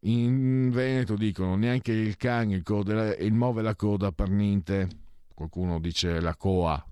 in 0.00 0.70
Veneto 0.70 1.14
dicono 1.14 1.54
neanche 1.54 1.92
il 1.92 2.16
cane 2.16 2.56
il, 2.56 2.64
code- 2.64 3.16
il 3.20 3.32
muove 3.32 3.62
la 3.62 3.76
coda 3.76 4.10
per 4.10 4.28
niente. 4.28 4.88
Qualcuno 5.32 5.78
dice 5.78 6.18
la 6.18 6.34
coa, 6.34 6.84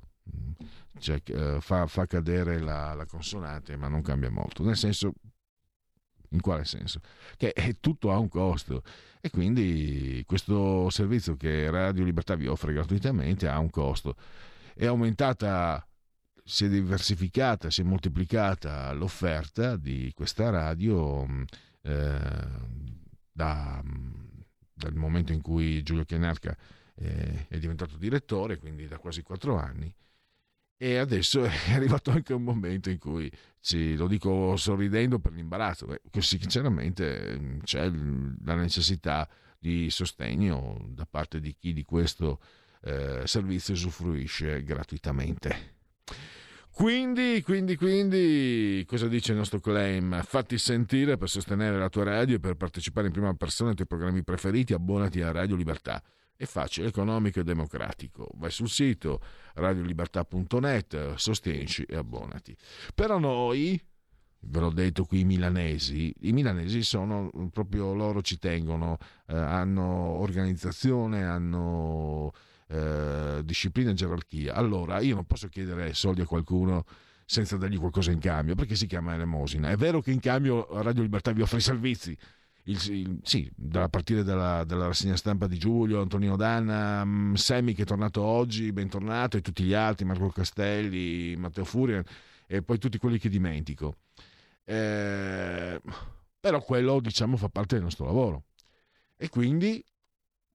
cioè 1.01 1.20
eh, 1.24 1.59
fa, 1.61 1.89
fa 1.89 2.07
cadere 2.07 2.61
la, 2.61 2.95
la 2.95 3.07
consonante, 3.07 3.77
ma 3.77 3.89
non 3.89 4.03
cambia 4.03 4.31
molto. 4.31 4.62
Nel 4.62 4.77
senso, 4.77 5.14
in 6.29 6.41
quale 6.41 6.64
senso? 6.64 7.01
Che 7.37 7.49
eh, 7.49 7.79
tutto 7.81 8.12
ha 8.12 8.18
un 8.18 8.29
costo 8.29 8.85
e 9.20 9.29
quindi 9.29 10.22
questo 10.24 10.89
servizio 10.91 11.37
che 11.37 11.68
Radio 11.72 12.05
Libertà 12.05 12.37
vi 12.37 12.47
offre 12.47 12.72
gratuitamente 12.72 13.49
ha 13.49 13.59
un 13.59 13.70
costo. 13.70 14.14
È 14.77 14.87
aumentata 14.87 15.85
si 16.49 16.67
è 16.67 16.69
diversificata, 16.69 17.71
si 17.71 17.81
è 17.81 17.85
moltiplicata 17.85 18.93
l'offerta 18.93 19.77
di 19.77 20.13
questa 20.15 20.49
radio 20.49 21.27
mh, 21.27 21.45
eh, 21.83 22.19
da- 23.33 23.83
mh, 23.83 24.45
dal 24.73 24.95
momento 24.95 25.33
in 25.33 25.41
cui 25.43 25.83
Giulio 25.83 26.05
Chianarca 26.05 26.57
eh, 26.95 27.47
è 27.49 27.59
diventato 27.59 27.97
direttore, 27.97 28.59
quindi 28.59 28.87
da 28.87 28.99
quasi 28.99 29.23
quattro 29.23 29.57
anni. 29.59 29.93
E 30.79 30.99
adesso 30.99 31.43
è 31.67 31.73
arrivato 31.73 32.13
anche 32.13 32.33
un 32.33 32.45
momento 32.45 32.91
in 32.91 32.99
cui, 32.99 33.31
ci, 33.61 33.97
lo 33.97 34.07
dico 34.07 34.57
sorridendo 34.57 35.19
per 35.19 35.33
l'imbarazzo, 35.33 35.89
che 36.11 36.23
sinceramente 36.23 37.39
mh, 37.41 37.61
c'è 37.65 37.91
la 38.45 38.55
necessità 38.55 39.29
di 39.59 39.91
sostegno 39.91 40.87
da 40.91 41.07
parte 41.07 41.41
di 41.41 41.57
chi 41.57 41.73
di 41.73 41.83
questo 41.83 42.41
eh, 42.83 43.23
servizio 43.27 43.75
usufruisce 43.75 44.63
gratuitamente. 44.63 45.75
Quindi, 46.77 47.41
quindi, 47.43 47.74
quindi, 47.74 48.85
cosa 48.87 49.09
dice 49.09 49.33
il 49.33 49.39
nostro 49.39 49.61
claim? 49.61 50.22
Fatti 50.22 50.59
sentire 50.59 51.16
per 51.16 51.31
sostenere 51.31 51.79
la 51.79 51.89
tua 51.89 52.05
radio 52.05 52.37
e 52.37 52.39
per 52.39 52.55
partecipare 52.57 53.07
in 53.07 53.14
prima 53.14 53.33
persona 53.33 53.70
ai 53.70 53.77
tuoi 53.77 53.87
programmi 53.87 54.22
preferiti, 54.22 54.74
abbonati 54.74 55.22
a 55.22 55.31
Radio 55.33 55.57
Libertà. 55.57 56.03
È 56.37 56.45
facile, 56.45 56.89
economico 56.89 57.41
e 57.41 57.45
democratico. 57.45 58.29
Vai 58.35 58.51
sul 58.51 58.68
sito 58.68 59.22
radiolibertà.net, 59.55 61.14
sostienci 61.14 61.85
e 61.85 61.97
abbonati. 61.97 62.55
Però 62.95 63.18
noi, 63.18 63.83
ve 64.41 64.61
l'ho 64.61 64.70
detto 64.70 65.07
qui, 65.07 65.20
i 65.20 65.24
milanesi, 65.24 66.14
i 66.20 66.33
milanesi 66.33 66.83
sono 66.83 67.31
proprio 67.55 67.95
loro 67.95 68.20
ci 68.20 68.39
tengono, 68.39 68.99
eh, 69.29 69.35
hanno 69.35 69.83
organizzazione, 70.20 71.24
hanno 71.24 72.35
eh, 72.69 73.41
disciplina 73.45 73.91
e 73.91 73.95
gerarchia. 73.95 74.55
Allora, 74.55 75.01
io 75.01 75.14
non 75.14 75.25
posso 75.25 75.49
chiedere 75.49 75.95
soldi 75.95 76.21
a 76.23 76.27
qualcuno 76.27 76.85
senza 77.25 77.57
dargli 77.57 77.77
qualcosa 77.79 78.12
in 78.12 78.21
cambio, 78.21 78.55
perché 78.55 78.77
si 78.77 78.87
chiama 78.87 79.14
elemosina. 79.14 79.71
È 79.71 79.77
vero 79.77 80.01
che 80.01 80.12
in 80.12 80.21
cambio 80.21 80.67
Radio 80.83 81.03
Libertà 81.03 81.33
vi 81.33 81.43
offre 81.43 81.59
i 81.59 81.61
servizi. 81.61 82.17
Il- 82.69 82.91
il- 82.91 83.21
sì, 83.23 83.49
da 83.55 83.89
partire 83.89 84.23
dalla, 84.25 84.64
dalla 84.64 84.87
rassegna 84.87 85.17
stampa 85.17 85.47
di 85.47 85.57
Giulio, 85.59 86.01
Antonino 86.01 86.37
Danna, 86.37 87.05
mm, 87.05 87.35
Semmi 87.35 87.75
che 87.75 87.83
è 87.83 87.87
tornato 87.87 88.23
oggi, 88.23 88.73
bentornato, 88.73 89.37
e 89.37 89.41
tutti 89.41 89.62
gli 89.62 89.73
altri, 89.75 90.05
Marco 90.05 90.29
Castelli, 90.31 91.37
Matteo 91.37 91.64
Furia, 91.64 92.03
e 92.47 92.62
poi 92.62 92.79
tutti 92.79 92.99
quelli 92.99 93.19
che 93.19 93.29
dimentico. 93.29 93.97
Eh, 94.64 95.81
però 96.41 96.61
quello, 96.62 97.01
diciamo, 97.01 97.37
fa 97.37 97.49
parte 97.49 97.75
del 97.77 97.85
nostro 97.85 98.05
lavoro. 98.05 98.45
E 99.17 99.29
quindi 99.29 99.83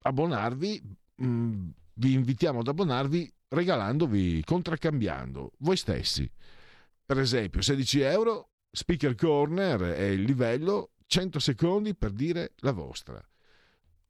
abbonarvi, 0.03 0.81
mh, 1.15 1.69
vi 1.95 2.13
invitiamo 2.13 2.59
ad 2.59 2.67
abbonarvi 2.67 3.31
regalandovi, 3.49 4.43
contraccambiando 4.43 5.53
voi 5.59 5.77
stessi. 5.77 6.29
Per 7.05 7.19
esempio, 7.19 7.61
16 7.61 7.99
euro, 8.01 8.51
Speaker 8.71 9.15
Corner 9.15 9.81
è 9.81 10.05
il 10.05 10.21
livello 10.21 10.91
100 11.05 11.39
secondi 11.39 11.93
per 11.93 12.11
dire 12.11 12.53
la 12.59 12.71
vostra. 12.71 13.21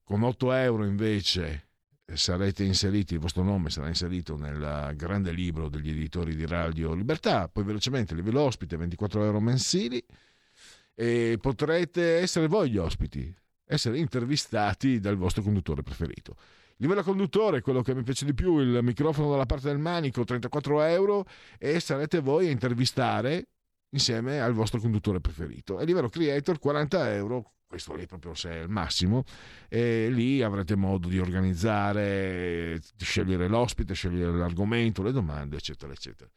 Con 0.04 0.22
8 0.24 0.52
euro 0.52 0.86
invece 0.86 1.70
sarete 2.14 2.64
inseriti, 2.64 3.16
il 3.16 3.20
vostro 3.20 3.42
nome 3.42 3.70
sarà 3.70 3.88
inserito 3.88 4.36
nel 4.36 4.94
grande 4.96 5.32
libro 5.32 5.70
degli 5.70 5.90
editori 5.90 6.36
di 6.36 6.46
Radio 6.46 6.94
Libertà, 6.94 7.48
poi 7.48 7.64
velocemente 7.64 8.14
livello 8.14 8.42
ospite 8.42 8.78
24 8.78 9.24
euro 9.24 9.40
mensili 9.40 10.04
e 10.94 11.38
potrete 11.42 12.18
essere 12.18 12.48
voi 12.48 12.70
gli 12.70 12.78
ospiti, 12.78 13.34
essere 13.66 13.98
intervistati 13.98 15.00
dal 15.00 15.16
vostro 15.16 15.42
conduttore 15.42 15.82
preferito. 15.82 16.36
Livello 16.82 17.04
conduttore, 17.04 17.62
quello 17.62 17.84
che 17.84 17.94
mi 17.94 18.02
piace 18.02 18.26
di 18.26 18.34
più, 18.34 18.58
il 18.58 18.80
microfono 18.82 19.30
dalla 19.30 19.46
parte 19.46 19.68
del 19.68 19.78
manico, 19.78 20.24
34 20.24 20.82
euro 20.82 21.28
e 21.60 21.80
sarete 21.80 22.22
voi 22.22 22.48
a 22.48 22.50
intervistare 22.50 23.50
insieme 23.90 24.42
al 24.42 24.54
vostro 24.54 24.80
conduttore 24.80 25.22
preferito. 25.22 25.80
E 25.80 25.86
livello 25.86 26.10
creator, 26.10 26.58
40 26.58 27.14
euro, 27.14 27.54
questo 27.68 27.94
lì 27.94 28.08
proprio 28.08 28.34
se 28.34 28.50
è 28.50 28.62
il 28.62 28.70
massimo, 28.70 29.26
e 29.70 30.10
lì 30.10 30.42
avrete 30.42 30.76
modo 30.76 31.08
di 31.08 31.20
organizzare, 31.20 32.82
di 32.96 33.06
scegliere 33.06 33.48
l'ospite, 33.48 33.94
scegliere 33.94 34.36
l'argomento, 34.36 35.04
le 35.04 35.12
domande, 35.12 35.58
eccetera, 35.58 35.92
eccetera, 35.92 36.32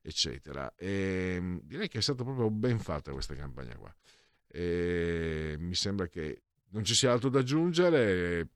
eccetera. 0.00 0.72
E 0.76 1.60
direi 1.62 1.88
che 1.88 1.98
è 1.98 2.02
stata 2.02 2.24
proprio 2.24 2.48
ben 2.48 2.78
fatta 2.78 3.12
questa 3.12 3.34
campagna 3.34 3.76
qua. 3.76 3.94
E 4.48 5.56
mi 5.58 5.74
sembra 5.74 6.06
che 6.06 6.44
non 6.70 6.84
ci 6.84 6.94
sia 6.94 7.12
altro 7.12 7.28
da 7.28 7.40
aggiungere, 7.40 8.48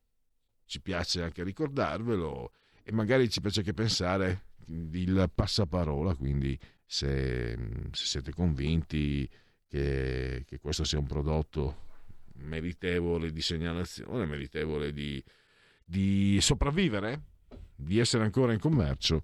ci 0.65 0.81
piace 0.81 1.21
anche 1.21 1.43
ricordarvelo 1.43 2.51
e 2.83 2.91
magari 2.91 3.29
ci 3.29 3.41
piace 3.41 3.59
anche 3.59 3.73
pensare 3.73 4.43
il 4.67 5.29
passaparola, 5.33 6.15
quindi 6.15 6.57
se, 6.85 7.57
se 7.91 8.05
siete 8.05 8.31
convinti 8.31 9.29
che, 9.67 10.43
che 10.45 10.59
questo 10.59 10.83
sia 10.83 10.99
un 10.99 11.07
prodotto 11.07 11.83
meritevole 12.37 13.31
di 13.31 13.41
segnalazione, 13.41 14.25
meritevole 14.25 14.91
di, 14.91 15.23
di 15.83 16.39
sopravvivere, 16.41 17.21
di 17.75 17.99
essere 17.99 18.23
ancora 18.23 18.53
in 18.53 18.59
commercio, 18.59 19.23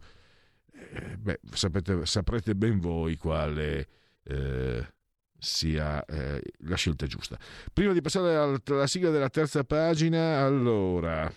eh, 0.73 1.17
beh, 1.17 1.39
sapete- 1.51 2.05
saprete 2.05 2.55
ben 2.55 2.79
voi 2.79 3.15
quale 3.17 3.87
eh, 4.23 4.93
sia 5.41 6.05
eh, 6.05 6.39
la 6.59 6.75
scelta 6.75 7.07
giusta. 7.07 7.35
Prima 7.73 7.93
di 7.93 8.01
passare 8.01 8.35
al- 8.35 8.61
alla 8.63 8.85
sigla 8.85 9.09
della 9.09 9.29
terza 9.29 9.63
pagina, 9.63 10.43
allora, 10.43 11.33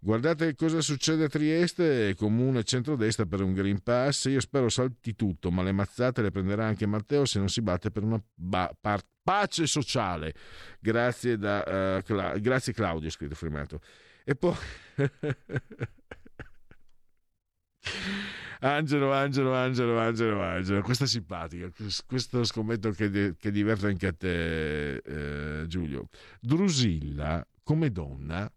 guardate 0.00 0.56
cosa 0.56 0.80
succede 0.80 1.24
a 1.24 1.28
Trieste, 1.28 2.16
comune 2.16 2.64
centrodestra 2.64 3.24
per 3.24 3.40
un 3.42 3.54
Green 3.54 3.80
Pass, 3.82 4.24
io 4.24 4.40
spero 4.40 4.68
salti 4.68 5.14
tutto, 5.14 5.52
ma 5.52 5.62
le 5.62 5.70
mazzate 5.72 6.22
le 6.22 6.32
prenderà 6.32 6.66
anche 6.66 6.86
Matteo 6.86 7.24
se 7.24 7.38
non 7.38 7.48
si 7.48 7.62
batte 7.62 7.92
per 7.92 8.02
una 8.02 8.20
ba- 8.34 8.76
par- 8.80 9.06
pace 9.22 9.66
sociale. 9.68 10.34
Grazie, 10.80 11.38
da, 11.38 11.98
eh, 11.98 12.02
Cla- 12.02 12.36
grazie 12.38 12.72
Claudio, 12.72 13.10
scritto 13.10 13.36
firmato. 13.36 13.80
E 14.24 14.34
poi... 14.34 14.56
Angelo, 18.60 19.12
Angelo, 19.12 19.54
Angelo, 19.54 19.98
Angelo, 19.98 20.42
Angelo, 20.42 20.82
questa 20.82 21.04
è 21.04 21.06
simpatica, 21.06 21.70
questo 22.06 22.44
scommetto 22.44 22.90
che, 22.90 23.36
che 23.38 23.50
diverte 23.50 23.86
anche 23.86 24.06
a 24.06 24.12
te, 24.12 24.96
eh, 24.96 25.66
Giulio. 25.66 26.08
Drusilla, 26.40 27.46
come 27.62 27.92
donna, 27.92 28.50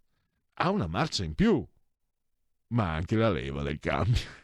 ha 0.53 0.69
una 0.69 0.87
marcia 0.87 1.23
in 1.23 1.35
più, 1.35 1.65
ma 2.67 2.93
anche 2.93 3.15
la 3.15 3.29
leva 3.29 3.63
del 3.63 3.79
cambio. 3.79 4.39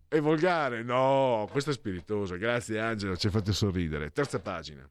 È 0.09 0.18
volgare? 0.18 0.83
No, 0.83 1.47
questa 1.53 1.70
è 1.70 1.72
spiritosa. 1.72 2.37
Grazie 2.37 2.81
Angelo, 2.81 3.16
ci 3.16 3.26
hai 3.26 3.33
fatto 3.33 3.53
sorridere. 3.53 4.11
Terza 4.11 4.41
pagina. 4.41 4.91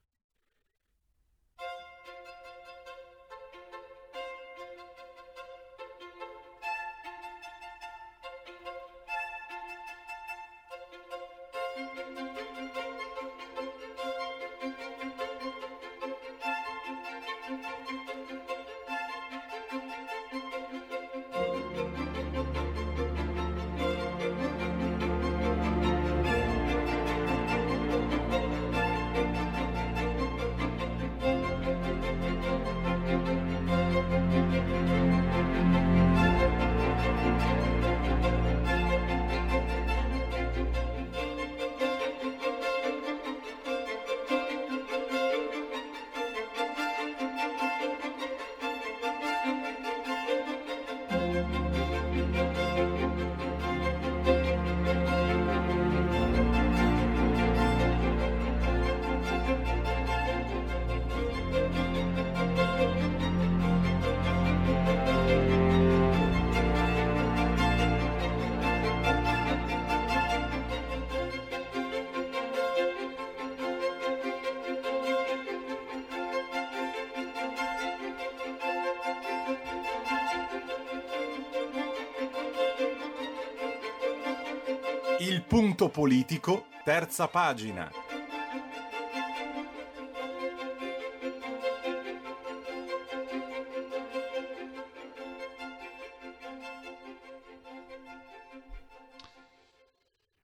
Politico, 85.99 86.67
terza 86.85 87.27
pagina. 87.27 87.91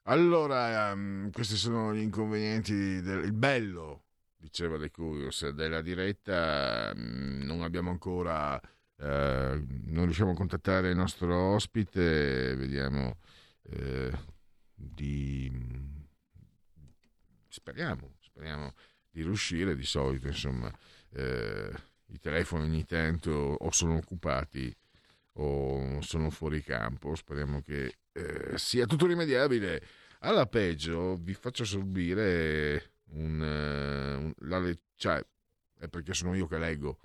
Allora, 0.03 0.91
ehm, 0.91 1.31
questi 1.31 1.55
sono 1.55 1.95
gli 1.95 2.01
inconvenienti 2.01 2.99
del 3.01 3.31
bello, 3.31 4.03
diceva 4.35 4.75
De 4.75 4.91
Curios, 4.91 5.47
della 5.51 5.81
diretta. 5.81 6.91
mm, 6.93 7.43
Non 7.43 7.61
abbiamo 7.61 7.91
ancora, 7.91 8.59
eh, 8.97 9.63
non 9.85 10.03
riusciamo 10.03 10.31
a 10.31 10.35
contattare 10.35 10.89
il 10.89 10.97
nostro 10.97 11.53
ospite, 11.53 12.55
vediamo 12.57 13.19
eh, 13.71 14.11
di... 14.75 15.51
Speriamo, 17.47 18.15
speriamo 18.19 18.73
di 19.09 19.23
riuscire, 19.23 19.75
di 19.75 19.85
solito, 19.85 20.27
insomma, 20.27 20.71
eh, 21.11 21.71
i 22.07 22.19
telefoni 22.19 22.63
ogni 22.63 22.85
tanto 22.85 23.31
o 23.31 23.71
sono 23.71 23.95
occupati 23.95 24.75
o 25.33 26.01
sono 26.01 26.29
fuori 26.29 26.61
campo. 26.61 27.15
Speriamo 27.15 27.61
che 27.61 27.97
eh, 28.11 28.57
sia 28.57 28.85
tutto 28.85 29.07
rimediabile. 29.07 29.81
Alla 30.19 30.47
peggio 30.47 31.15
vi 31.15 31.33
faccio 31.33 31.63
sorbire 31.63 32.91
un, 33.11 33.41
eh, 33.41 34.15
un- 34.15 34.33
la 34.39 34.61
cioè, 34.95 35.25
è 35.77 35.87
perché 35.87 36.13
sono 36.13 36.35
io 36.35 36.47
che 36.47 36.57
leggo. 36.57 36.99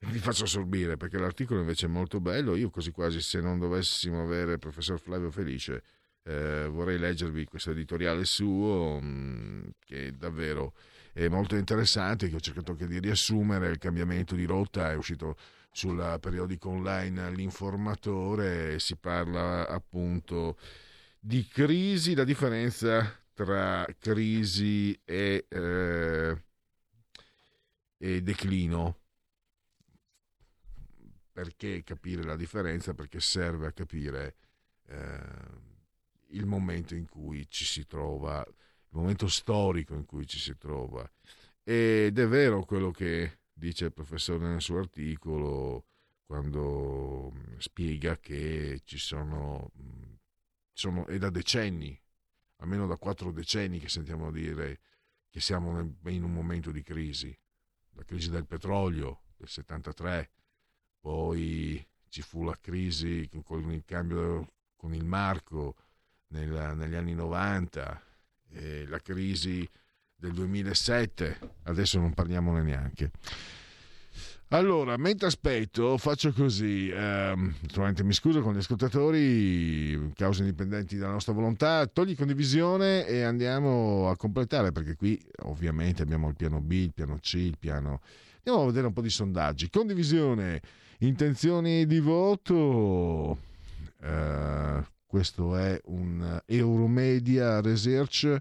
Vi 0.00 0.18
faccio 0.18 0.46
sorbire 0.46 0.96
perché 0.96 1.18
l'articolo 1.18 1.60
invece 1.60 1.86
è 1.86 1.88
molto 1.88 2.20
bello. 2.20 2.56
Io 2.56 2.70
quasi 2.70 2.90
quasi 2.90 3.20
se 3.20 3.40
non 3.40 3.58
dovessimo 3.58 4.22
avere 4.22 4.52
il 4.52 4.58
professor 4.58 4.98
Flavio 4.98 5.30
Felice 5.30 5.82
eh, 6.30 6.68
vorrei 6.68 6.96
leggervi 6.96 7.44
questo 7.44 7.72
editoriale 7.72 8.24
suo 8.24 9.00
mh, 9.00 9.72
che 9.80 10.16
davvero 10.16 10.74
è 11.12 11.26
molto 11.26 11.56
interessante 11.56 12.28
che 12.28 12.36
ho 12.36 12.40
cercato 12.40 12.70
anche 12.70 12.86
di 12.86 13.00
riassumere 13.00 13.68
il 13.68 13.78
cambiamento 13.78 14.36
di 14.36 14.44
rotta 14.44 14.92
è 14.92 14.94
uscito 14.94 15.36
sul 15.72 16.18
periodico 16.20 16.68
online 16.68 17.32
L'Informatore 17.32 18.78
si 18.78 18.96
parla 18.96 19.66
appunto 19.68 20.56
di 21.18 21.46
crisi, 21.46 22.14
la 22.14 22.24
differenza 22.24 23.12
tra 23.34 23.84
crisi 23.98 24.98
e, 25.04 25.46
eh, 25.48 26.42
e 27.98 28.22
declino. 28.22 28.98
Perché 31.32 31.82
capire 31.82 32.22
la 32.22 32.36
differenza? 32.36 32.94
Perché 32.94 33.20
serve 33.20 33.66
a 33.66 33.72
capire 33.72 34.36
eh, 34.88 35.69
il 36.30 36.46
momento 36.46 36.94
in 36.94 37.08
cui 37.08 37.48
ci 37.48 37.64
si 37.64 37.86
trova, 37.86 38.44
il 38.46 38.98
momento 38.98 39.28
storico 39.28 39.94
in 39.94 40.04
cui 40.04 40.26
ci 40.26 40.38
si 40.38 40.56
trova. 40.56 41.08
Ed 41.62 42.18
è 42.18 42.26
vero 42.26 42.64
quello 42.64 42.90
che 42.90 43.40
dice 43.52 43.86
il 43.86 43.92
professore 43.92 44.46
nel 44.46 44.60
suo 44.60 44.78
articolo 44.78 45.86
quando 46.24 47.30
mh, 47.30 47.58
spiega 47.58 48.18
che 48.18 48.82
ci 48.84 48.98
sono, 48.98 49.70
mh, 49.74 50.14
sono 50.72 51.06
è 51.06 51.18
da 51.18 51.30
decenni, 51.30 52.00
almeno 52.56 52.86
da 52.86 52.96
quattro 52.96 53.32
decenni 53.32 53.78
che 53.78 53.88
sentiamo 53.88 54.30
dire 54.30 54.80
che 55.28 55.40
siamo 55.40 55.78
in 55.80 56.22
un 56.22 56.32
momento 56.32 56.70
di 56.70 56.82
crisi. 56.82 57.36
La 57.94 58.04
crisi 58.04 58.30
del 58.30 58.46
petrolio 58.46 59.22
del 59.36 59.48
73, 59.48 60.30
poi 61.00 61.84
ci 62.08 62.22
fu 62.22 62.44
la 62.44 62.56
crisi 62.60 63.28
con 63.44 63.70
il 63.72 63.84
cambio 63.84 64.54
con 64.76 64.94
il 64.94 65.04
marco 65.04 65.76
nel- 66.30 66.74
negli 66.76 66.94
anni 66.94 67.14
90, 67.14 68.02
e 68.52 68.86
la 68.88 68.98
crisi 68.98 69.68
del 70.14 70.32
2007, 70.32 71.38
adesso 71.64 71.98
non 71.98 72.12
parliamone 72.12 72.62
neanche. 72.62 73.10
Allora, 74.52 74.96
mentre 74.96 75.28
aspetto, 75.28 75.96
faccio 75.96 76.32
così. 76.32 76.90
ehm, 76.90 77.54
mi 78.02 78.12
scuso 78.12 78.40
con 78.40 78.54
gli 78.54 78.58
ascoltatori, 78.58 80.12
cause 80.16 80.40
indipendenti 80.40 80.96
dalla 80.96 81.12
nostra 81.12 81.32
volontà. 81.32 81.86
Togli 81.86 82.16
condivisione 82.16 83.06
e 83.06 83.22
andiamo 83.22 84.10
a 84.10 84.16
completare, 84.16 84.72
perché 84.72 84.96
qui 84.96 85.20
ovviamente 85.44 86.02
abbiamo 86.02 86.28
il 86.28 86.34
piano 86.34 86.60
B, 86.60 86.72
il 86.72 86.92
piano 86.92 87.18
C, 87.20 87.34
il 87.34 87.58
piano. 87.60 88.00
Andiamo 88.38 88.62
a 88.62 88.66
vedere 88.66 88.88
un 88.88 88.92
po' 88.92 89.02
di 89.02 89.10
sondaggi. 89.10 89.70
Condivisione, 89.70 90.60
intenzioni 90.98 91.86
di 91.86 92.00
voto. 92.00 93.38
Eh, 94.02 94.84
questo 95.10 95.56
è 95.56 95.76
un 95.86 96.40
Euromedia 96.46 97.60
Research. 97.60 98.40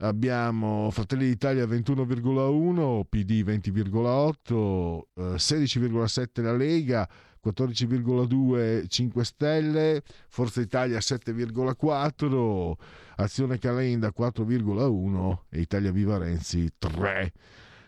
Abbiamo 0.00 0.90
Fratelli 0.90 1.26
d'Italia 1.26 1.64
21,1, 1.64 3.04
PD 3.08 3.42
20,8, 3.42 5.06
eh, 5.14 5.38
16,7 5.38 6.42
la 6.42 6.54
Lega, 6.54 7.08
14,2 7.42 8.86
5 8.86 9.24
Stelle, 9.24 10.02
Forza 10.28 10.60
Italia 10.60 10.98
7,4, 10.98 12.76
Azione 13.16 13.58
Calenda 13.58 14.12
4,1 14.14 15.38
e 15.48 15.60
Italia 15.60 15.90
Viva 15.90 16.18
Renzi 16.18 16.70
3. 16.76 17.32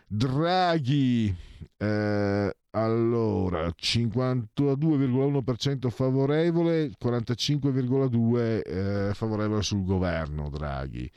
Draghi, 0.06 1.36
eh, 1.76 2.56
allora 2.70 3.68
52,1% 3.68 5.90
favorevole, 5.90 6.90
45,2% 7.00 8.62
eh, 8.64 9.12
favorevole 9.14 9.62
sul 9.62 9.84
governo 9.84 10.50
Draghi. 10.50 11.08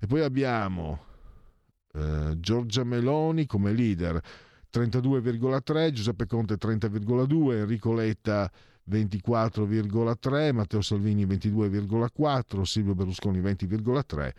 E 0.00 0.06
poi 0.06 0.22
abbiamo 0.22 1.04
eh, 1.92 2.34
Giorgia 2.38 2.84
Meloni 2.84 3.46
come 3.46 3.72
leader 3.72 4.20
32,3, 4.72 5.90
Giuseppe 5.90 6.26
Conte 6.26 6.54
30,2, 6.54 7.52
Enrico 7.52 7.92
Letta 7.92 8.50
24,3, 8.90 10.52
Matteo 10.52 10.80
Salvini 10.80 11.26
22,4, 11.26 12.62
Silvio 12.62 12.94
Berlusconi 12.94 13.40
20,3, 13.40 14.32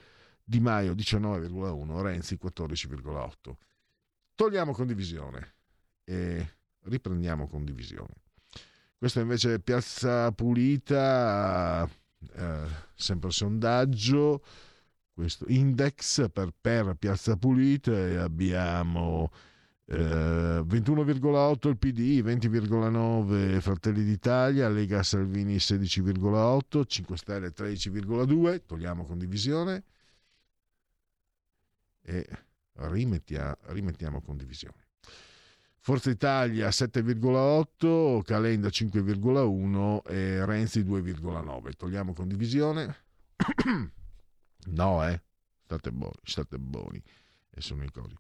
Di 0.44 0.60
Maio 0.60 0.94
19,1, 0.94 2.02
Renzi 2.02 2.38
14,8. 2.42 3.54
Togliamo 4.36 4.74
condivisione 4.74 5.53
e 6.04 6.56
riprendiamo 6.84 7.48
condivisione. 7.48 8.14
Questa 8.98 9.20
invece 9.20 9.56
è 9.56 9.60
Piazza 9.60 10.32
Pulita 10.32 11.90
eh, 12.36 12.68
sempre 12.96 13.32
sondaggio, 13.32 14.44
questo 15.14 15.46
index 15.48 16.30
per, 16.32 16.54
per 16.60 16.96
Piazza 16.96 17.36
Pulita 17.36 17.92
e 17.92 18.16
abbiamo 18.18 19.32
eh, 19.86 19.96
21,8 19.96 21.68
il 21.68 21.78
PD, 21.78 22.22
20,9 22.24 23.60
Fratelli 23.60 24.04
d'Italia, 24.04 24.70
Lega 24.70 25.04
Salvini 25.04 25.58
16,8, 25.58 26.84
5 26.86 27.18
Stelle 27.18 27.50
13,2, 27.50 28.62
togliamo 28.66 29.04
condivisione 29.04 29.84
e 32.02 32.28
rimettia- 32.74 33.58
rimettiamo 33.68 34.22
condivisione. 34.22 34.83
Forza 35.86 36.10
Italia 36.10 36.70
7,8, 36.70 38.22
Calenda 38.24 38.70
5,1 38.70 40.00
e 40.08 40.46
Renzi 40.46 40.80
2,9. 40.80 41.72
Togliamo 41.76 42.14
condivisione. 42.14 42.96
no, 44.68 45.06
eh. 45.06 45.22
State 45.66 45.92
buoni, 45.92 46.20
state 46.24 46.58
buoni. 46.58 47.04
E 47.50 47.60
sono 47.60 47.84
i 47.84 47.92
cosi. 47.92 48.16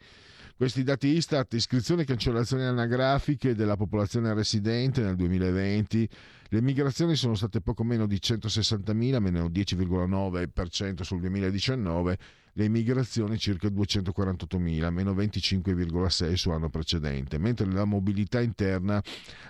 Questi 0.58 0.84
dati 0.84 1.08
Istat, 1.08 1.54
iscrizioni 1.54 2.02
e 2.02 2.06
cancellazioni 2.06 2.64
anagrafiche 2.64 3.56
della 3.56 3.78
popolazione 3.78 4.34
residente 4.34 5.02
nel 5.02 5.16
2020, 5.16 6.10
le 6.50 6.62
migrazioni 6.62 7.16
sono 7.16 7.36
state 7.36 7.62
poco 7.62 7.86
meno 7.86 8.08
di 8.08 8.18
160.000, 8.18 9.20
meno 9.22 9.46
10,9% 9.46 11.02
sul 11.04 11.22
2019, 11.22 12.18
le 12.56 12.66
immigrazioni 12.66 13.38
circa 13.38 13.68
248.000, 13.68 14.90
meno 14.92 15.14
25,6% 15.14 16.34
su 16.34 16.52
anno 16.52 16.70
precedente, 16.70 17.38
mentre 17.40 17.72
la 17.72 17.86
mobilità 17.86 18.42
interna 18.42 19.02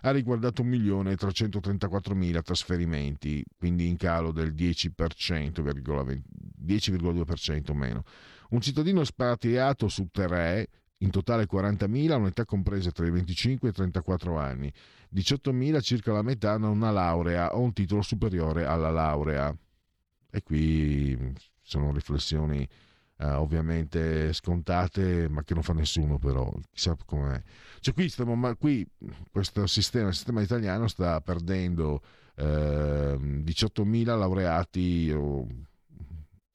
ha 0.02 0.12
riguardato 0.12 0.64
1.334.000 0.64 2.42
trasferimenti, 2.42 3.44
quindi 3.58 3.88
in 3.88 3.98
calo 3.98 4.32
del 4.32 4.54
10%, 4.54 4.92
10,2% 6.66 7.74
meno. 7.74 8.04
Un 8.50 8.62
cittadino 8.62 9.02
espatriato 9.02 9.90
su 9.90 10.08
tre, 10.10 10.70
in 11.00 11.10
totale 11.10 11.46
40.000, 11.46 12.12
hanno 12.12 12.28
età 12.28 12.46
compresa 12.46 12.92
tra 12.92 13.06
i 13.06 13.12
25 13.12 13.68
e 13.68 13.72
i 13.72 13.74
34 13.74 14.38
anni. 14.38 14.72
18.000, 15.14 15.82
circa 15.82 16.14
la 16.14 16.22
metà, 16.22 16.54
hanno 16.54 16.72
una 16.72 16.92
laurea 16.92 17.54
o 17.56 17.60
un 17.60 17.74
titolo 17.74 18.02
superiore 18.02 18.64
alla 18.66 18.92
laurea. 18.92 19.54
E 20.30 20.42
qui 20.42 21.36
sono 21.62 21.92
riflessioni 21.92 22.66
eh, 23.24 23.32
ovviamente 23.32 24.34
scontate, 24.34 25.30
ma 25.30 25.44
che 25.44 25.54
non 25.54 25.64
fa 25.64 25.72
nessuno 25.74 26.18
però, 26.20 26.52
chissà 26.72 26.96
com'è. 27.06 27.42
Cioè 27.80 27.94
qui, 27.94 28.10
stiamo, 28.10 28.36
ma 28.36 28.54
qui 28.56 28.86
questo 29.32 29.66
sistema, 29.68 30.10
il 30.10 30.14
sistema 30.14 30.42
italiano 30.42 30.88
sta 30.88 31.22
perdendo 31.22 32.02
eh, 32.36 32.44
18.000 32.46 34.06
laureati 34.18 35.12
o 35.16 35.48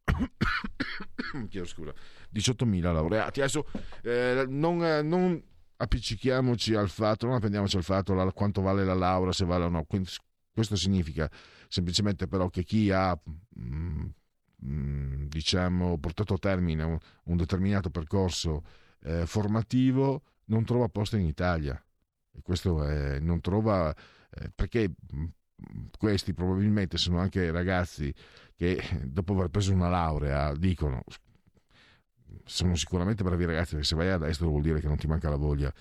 chiedo 1.48 1.66
scusa, 1.66 1.92
18.000 2.34 2.80
laureati. 2.92 3.40
Adesso 3.40 3.66
eh, 4.02 4.44
non, 4.48 4.78
non 5.06 5.42
appiccichiamoci 5.76 6.74
al 6.74 6.90
fatto, 6.90 7.26
non 7.26 7.36
appendiamoci 7.36 7.76
al 7.76 7.84
fatto 7.84 8.12
la- 8.12 8.30
quanto 8.32 8.60
vale 8.60 8.84
la 8.84 8.94
laurea, 8.94 9.32
se 9.32 9.44
vale 9.44 9.64
o 9.64 9.68
no. 9.68 9.86
Questo 10.52 10.76
significa 10.76 11.30
semplicemente 11.68 12.26
però 12.26 12.48
che 12.48 12.64
chi 12.64 12.90
ha 12.90 13.18
mm, 13.60 13.76
mm, 13.76 14.06
diciamo 14.60 15.98
portato 15.98 16.34
a 16.34 16.38
termine 16.38 16.82
un, 16.82 16.98
un 17.24 17.36
determinato 17.36 17.90
percorso 17.90 18.64
eh, 19.02 19.24
formativo 19.26 20.22
non 20.46 20.64
trova 20.64 20.88
posto 20.88 21.16
in 21.16 21.26
Italia. 21.26 21.80
E 22.32 22.42
questo 22.42 22.84
è, 22.84 23.18
non 23.20 23.40
trova 23.40 23.94
eh, 24.30 24.50
perché 24.54 24.94
mm, 25.14 25.24
questi 25.96 26.34
probabilmente 26.34 26.98
sono 26.98 27.18
anche 27.18 27.50
ragazzi 27.50 28.12
che 28.54 28.80
dopo 29.04 29.34
aver 29.34 29.48
preso 29.48 29.72
una 29.72 29.88
laurea 29.88 30.54
dicono 30.54 31.02
sono 32.44 32.74
sicuramente 32.76 33.22
bravi 33.24 33.44
ragazzi 33.44 33.70
perché 33.70 33.86
se 33.86 33.96
vai 33.96 34.08
all'estero 34.08 34.50
vuol 34.50 34.62
dire 34.62 34.80
che 34.80 34.86
non 34.86 34.96
ti 34.96 35.06
manca 35.06 35.28
la 35.28 35.36
voglia 35.36 35.72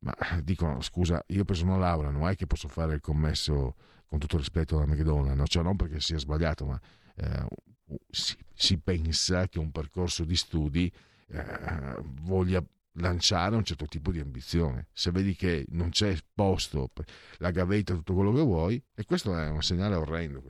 ma 0.00 0.14
dicono 0.42 0.80
scusa 0.80 1.22
io 1.28 1.42
ho 1.42 1.44
preso 1.44 1.64
una 1.64 1.76
laurea 1.76 2.10
non 2.10 2.28
è 2.28 2.34
che 2.36 2.46
posso 2.46 2.68
fare 2.68 2.94
il 2.94 3.00
commesso 3.00 3.76
con 4.06 4.18
tutto 4.18 4.36
rispetto 4.36 4.76
alla 4.76 4.86
McDonald's 4.86 5.36
no? 5.38 5.46
cioè 5.46 5.62
non 5.62 5.76
perché 5.76 6.00
sia 6.00 6.18
sbagliato 6.18 6.66
ma 6.66 6.80
eh, 7.16 7.46
si, 8.08 8.36
si 8.54 8.78
pensa 8.78 9.48
che 9.48 9.58
un 9.58 9.70
percorso 9.70 10.24
di 10.24 10.36
studi 10.36 10.92
eh, 11.28 11.96
voglia 12.22 12.64
lanciare 12.96 13.56
un 13.56 13.64
certo 13.64 13.86
tipo 13.86 14.10
di 14.10 14.20
ambizione 14.20 14.88
se 14.92 15.10
vedi 15.10 15.34
che 15.34 15.64
non 15.70 15.90
c'è 15.90 16.14
posto 16.34 16.90
la 17.38 17.50
gavetta 17.50 17.94
tutto 17.94 18.12
quello 18.14 18.32
che 18.32 18.42
vuoi 18.42 18.82
e 18.94 19.04
questo 19.04 19.36
è 19.36 19.48
un 19.48 19.62
segnale 19.62 19.94
orrendo 19.94 20.42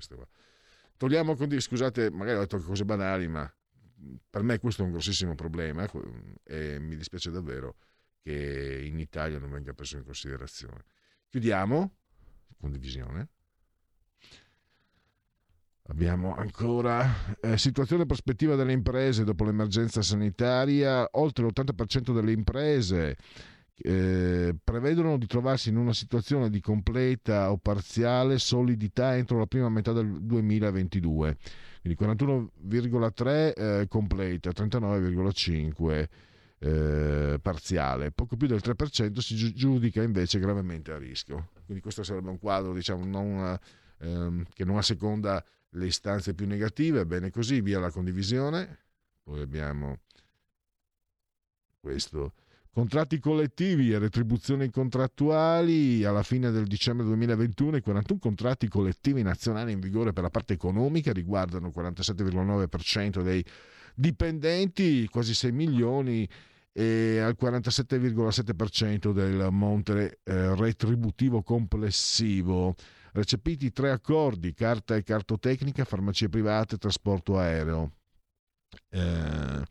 togliamo 0.96 1.36
condi- 1.36 1.60
scusate 1.60 2.10
magari 2.10 2.38
ho 2.38 2.40
detto 2.40 2.58
cose 2.60 2.84
banali 2.84 3.28
ma 3.28 3.52
per 4.28 4.42
me 4.42 4.58
questo 4.58 4.82
è 4.82 4.84
un 4.84 4.90
grossissimo 4.90 5.34
problema 5.36 5.88
e 6.42 6.78
mi 6.80 6.96
dispiace 6.96 7.30
davvero 7.30 7.76
che 8.22 8.82
in 8.84 8.98
Italia 8.98 9.38
non 9.38 9.50
venga 9.50 9.74
preso 9.74 9.96
in 9.96 10.04
considerazione. 10.04 10.84
Chiudiamo, 11.28 11.96
condivisione. 12.58 13.28
Abbiamo 15.88 16.34
ancora 16.36 17.36
eh, 17.40 17.58
situazione 17.58 18.06
prospettiva 18.06 18.54
delle 18.54 18.72
imprese 18.72 19.24
dopo 19.24 19.44
l'emergenza 19.44 20.00
sanitaria. 20.00 21.06
Oltre 21.12 21.44
l'80% 21.44 22.14
delle 22.14 22.30
imprese 22.30 23.16
eh, 23.74 24.54
prevedono 24.62 25.18
di 25.18 25.26
trovarsi 25.26 25.70
in 25.70 25.76
una 25.76 25.92
situazione 25.92 26.50
di 26.50 26.60
completa 26.60 27.50
o 27.50 27.58
parziale 27.58 28.38
solidità 28.38 29.16
entro 29.16 29.38
la 29.38 29.46
prima 29.46 29.68
metà 29.68 29.92
del 29.92 30.22
2022. 30.22 31.36
Quindi 31.80 32.02
41,3 32.02 33.52
eh, 33.54 33.86
completa, 33.88 34.50
39,5 34.50 36.08
eh, 36.60 37.38
parziale. 37.42 38.12
Poco 38.12 38.36
più 38.36 38.46
del 38.46 38.60
3% 38.62 39.18
si 39.18 39.34
giu- 39.34 39.52
giudica 39.52 40.00
invece 40.00 40.38
gravemente 40.38 40.92
a 40.92 40.96
rischio. 40.96 41.50
Quindi 41.64 41.82
questo 41.82 42.04
sarebbe 42.04 42.30
un 42.30 42.38
quadro 42.38 42.72
diciamo, 42.72 43.04
non, 43.04 43.58
ehm, 43.98 44.44
che 44.54 44.64
non 44.64 44.76
asseconda 44.76 45.44
le 45.72 45.86
istanze 45.86 46.34
più 46.34 46.46
negative. 46.46 47.06
Bene 47.06 47.30
così, 47.30 47.60
via 47.60 47.78
la 47.78 47.90
condivisione. 47.90 48.78
Poi 49.22 49.40
abbiamo 49.40 49.98
questo. 51.80 52.34
Contratti 52.72 53.18
collettivi 53.18 53.92
e 53.92 53.98
retribuzioni 53.98 54.70
contrattuali 54.70 56.04
alla 56.04 56.22
fine 56.22 56.50
del 56.50 56.66
dicembre 56.66 57.04
2021 57.04 57.76
i 57.76 57.82
41 57.82 58.18
contratti 58.18 58.66
collettivi 58.66 59.20
nazionali 59.20 59.72
in 59.72 59.80
vigore 59.80 60.14
per 60.14 60.22
la 60.22 60.30
parte 60.30 60.54
economica 60.54 61.12
riguardano 61.12 61.66
il 61.66 61.74
47,9% 61.76 63.22
dei 63.22 63.44
dipendenti, 63.94 65.06
quasi 65.08 65.34
6 65.34 65.52
milioni 65.52 66.26
e 66.72 67.18
al 67.18 67.36
47,7% 67.38 69.12
del 69.12 69.48
monte 69.50 70.20
eh, 70.24 70.54
retributivo 70.54 71.42
complessivo. 71.42 72.74
Recepiti 73.12 73.72
tre 73.72 73.90
accordi, 73.90 74.54
carta 74.54 74.96
e 74.96 75.02
cartotecnica, 75.02 75.84
farmacie 75.84 76.28
private, 76.28 76.78
trasporto 76.78 77.38
aereo. 77.38 77.92
Eh, 78.88 79.64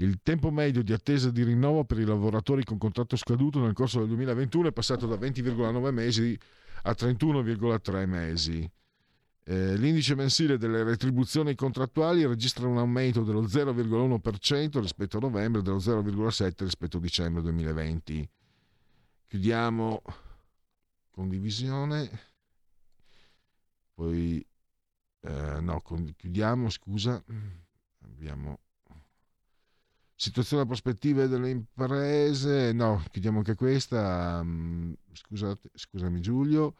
il 0.00 0.20
tempo 0.22 0.52
medio 0.52 0.84
di 0.84 0.92
attesa 0.92 1.30
di 1.30 1.42
rinnovo 1.42 1.84
per 1.84 1.98
i 1.98 2.04
lavoratori 2.04 2.62
con 2.62 2.78
contratto 2.78 3.16
scaduto 3.16 3.60
nel 3.60 3.72
corso 3.72 3.98
del 3.98 4.08
2021 4.08 4.68
è 4.68 4.72
passato 4.72 5.08
da 5.08 5.16
20,9 5.16 5.90
mesi 5.90 6.38
a 6.82 6.92
31,3 6.92 8.06
mesi. 8.06 8.70
Eh, 9.42 9.76
l'indice 9.76 10.14
mensile 10.14 10.56
delle 10.56 10.84
retribuzioni 10.84 11.54
contrattuali 11.56 12.24
registra 12.26 12.68
un 12.68 12.78
aumento 12.78 13.24
dello 13.24 13.42
0,1% 13.42 14.78
rispetto 14.78 15.16
a 15.16 15.20
novembre 15.20 15.62
e 15.62 15.64
dello 15.64 15.78
0,7% 15.78 16.52
rispetto 16.58 16.98
a 16.98 17.00
dicembre 17.00 17.42
2020. 17.42 18.28
Chiudiamo 19.26 20.02
condivisione. 21.10 22.36
Poi 23.98 24.46
eh, 25.22 25.60
no, 25.60 25.80
con- 25.80 26.14
chiudiamo, 26.16 26.70
scusa. 26.70 27.20
Abbiamo 28.04 28.60
situazione 30.14 30.62
e 30.62 30.66
prospettive 30.66 31.26
delle 31.26 31.50
imprese. 31.50 32.72
No, 32.72 33.02
chiudiamo 33.10 33.38
anche 33.38 33.56
questa. 33.56 34.40
Mm, 34.44 34.92
Scusate, 35.10 35.70
scusami 35.74 36.20
Giulio. 36.20 36.76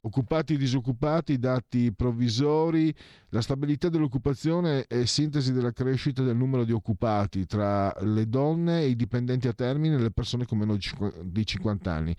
Occupati 0.00 0.54
e 0.54 0.56
disoccupati, 0.56 1.38
dati 1.38 1.92
provvisori, 1.92 2.92
la 3.28 3.40
stabilità 3.40 3.88
dell'occupazione 3.88 4.86
e 4.86 5.06
sintesi 5.06 5.52
della 5.52 5.72
crescita 5.72 6.24
del 6.24 6.36
numero 6.36 6.64
di 6.64 6.72
occupati 6.72 7.46
tra 7.46 7.94
le 8.00 8.28
donne 8.28 8.84
i 8.84 8.96
dipendenti 8.96 9.46
a 9.46 9.52
termine 9.52 9.94
e 9.94 9.98
le 9.98 10.10
persone 10.10 10.44
con 10.44 10.58
meno 10.58 10.76
di 11.22 11.46
50 11.46 11.92
anni. 11.92 12.16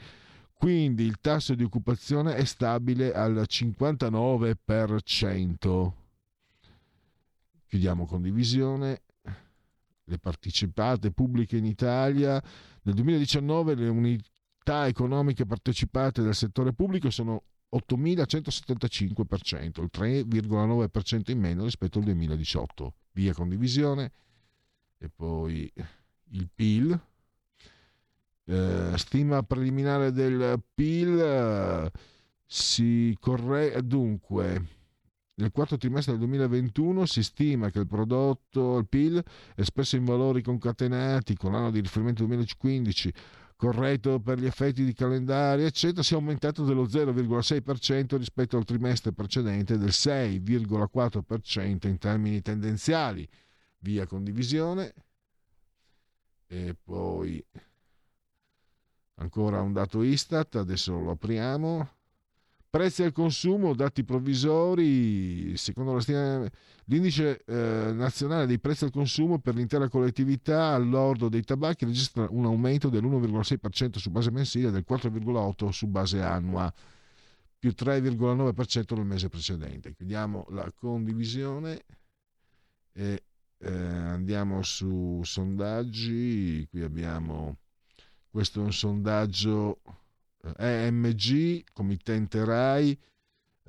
Quindi 0.59 1.05
il 1.05 1.21
tasso 1.21 1.55
di 1.55 1.63
occupazione 1.63 2.35
è 2.35 2.43
stabile 2.43 3.13
al 3.13 3.45
59%. 3.47 5.91
Chiudiamo 7.65 8.05
condivisione. 8.05 9.03
Le 10.03 10.19
partecipate 10.19 11.11
pubbliche 11.11 11.55
in 11.55 11.63
Italia. 11.63 12.43
Nel 12.81 12.93
2019 12.93 13.75
le 13.75 13.87
unità 13.87 14.85
economiche 14.85 15.45
partecipate 15.45 16.21
del 16.21 16.35
settore 16.35 16.73
pubblico 16.73 17.09
sono 17.09 17.43
8.175%, 17.73 19.81
il 19.81 19.89
3,9% 19.93 21.31
in 21.31 21.39
meno 21.39 21.63
rispetto 21.63 21.99
al 21.99 22.03
2018. 22.03 22.95
Via 23.13 23.33
condivisione. 23.33 24.11
E 24.97 25.07
poi 25.07 25.71
il 26.31 26.49
PIL. 26.53 27.01
Eh, 28.51 28.97
stima 28.97 29.43
preliminare 29.43 30.11
del 30.11 30.59
PIL 30.73 31.19
eh, 31.19 31.91
si 32.47 33.15
corre 33.19 33.79
dunque 33.83 34.77
nel 35.39 35.51
quarto 35.51 35.77
trimestre 35.77 36.13
del 36.13 36.27
2021 36.27 37.05
si 37.05 37.23
stima 37.23 37.69
che 37.69 37.79
il 37.79 37.87
prodotto, 37.87 38.77
il 38.77 38.87
PIL, 38.87 39.23
espresso 39.55 39.95
in 39.95 40.03
valori 40.03 40.41
concatenati 40.41 41.35
con 41.35 41.53
l'anno 41.53 41.71
di 41.71 41.79
riferimento 41.79 42.25
2015, 42.25 43.13
corretto 43.55 44.19
per 44.19 44.37
gli 44.37 44.45
effetti 44.45 44.83
di 44.83 44.93
calendario, 44.93 45.65
eccetera, 45.65 46.03
sia 46.03 46.17
aumentato 46.17 46.65
dello 46.65 46.83
0,6% 46.87 48.17
rispetto 48.17 48.57
al 48.57 48.65
trimestre 48.65 49.13
precedente 49.13 49.75
e 49.75 49.77
del 49.77 49.89
6,4% 49.89 51.87
in 51.87 51.97
termini 51.97 52.41
tendenziali. 52.41 53.25
Via 53.77 54.05
condivisione. 54.05 54.93
E 56.47 56.75
poi 56.83 57.41
ancora 59.19 59.61
un 59.61 59.73
dato 59.73 60.01
Istat, 60.03 60.55
adesso 60.55 60.97
lo 60.99 61.11
apriamo. 61.11 61.89
Prezzi 62.69 63.01
al 63.01 63.11
consumo, 63.13 63.73
dati 63.73 64.03
provvisori, 64.03 65.57
secondo 65.57 65.93
la 65.93 66.01
stima, 66.01 66.47
l'indice 66.85 67.43
eh, 67.45 67.91
nazionale 67.93 68.45
dei 68.45 68.59
prezzi 68.59 68.83
al 68.83 68.91
consumo 68.91 69.39
per 69.39 69.55
l'intera 69.55 69.89
collettività 69.89 70.67
all'ordo 70.67 71.29
dei 71.29 71.41
tabacchi 71.41 71.85
registra 71.85 72.27
un 72.29 72.45
aumento 72.45 72.89
dell'1,6% 72.89 73.97
su 73.97 74.11
base 74.11 74.29
mensile 74.29 74.67
e 74.67 74.71
del 74.71 74.85
4,8% 74.87 75.69
su 75.69 75.87
base 75.87 76.21
annua, 76.21 76.71
più 77.57 77.73
3,9% 77.75 78.95
nel 78.95 79.05
mese 79.05 79.29
precedente. 79.29 79.95
Chiudiamo 79.95 80.45
la 80.49 80.71
condivisione 80.71 81.81
e 82.93 83.23
eh, 83.57 83.71
andiamo 83.71 84.61
su 84.61 85.21
sondaggi. 85.23 86.67
Qui 86.69 86.81
abbiamo, 86.81 87.57
questo 88.29 88.61
è 88.61 88.63
un 88.63 88.73
sondaggio 88.73 89.81
EMG, 90.57 91.63
committente 91.73 92.43
RAI, 92.43 92.97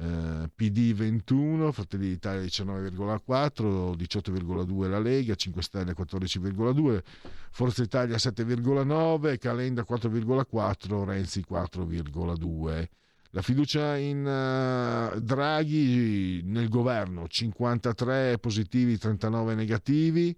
eh, 0.00 0.50
PD 0.54 0.94
21, 0.94 1.72
Fratelli 1.72 2.08
d'Italia 2.08 2.40
19,4, 2.42 3.94
18,2 3.94 4.88
la 4.88 4.98
Lega, 4.98 5.34
5 5.34 5.62
Stelle 5.62 5.94
14,2, 5.94 7.02
Forza 7.50 7.82
Italia 7.82 8.16
7,9, 8.16 9.38
Calenda 9.38 9.84
4,4, 9.88 11.04
Renzi 11.04 11.44
4,2. 11.48 12.88
La 13.32 13.42
fiducia 13.42 13.96
in 13.96 14.24
uh, 14.24 15.20
Draghi 15.20 16.42
nel 16.42 16.68
governo 16.68 17.28
53 17.28 18.38
positivi, 18.38 18.98
39 18.98 19.54
negativi. 19.54 20.36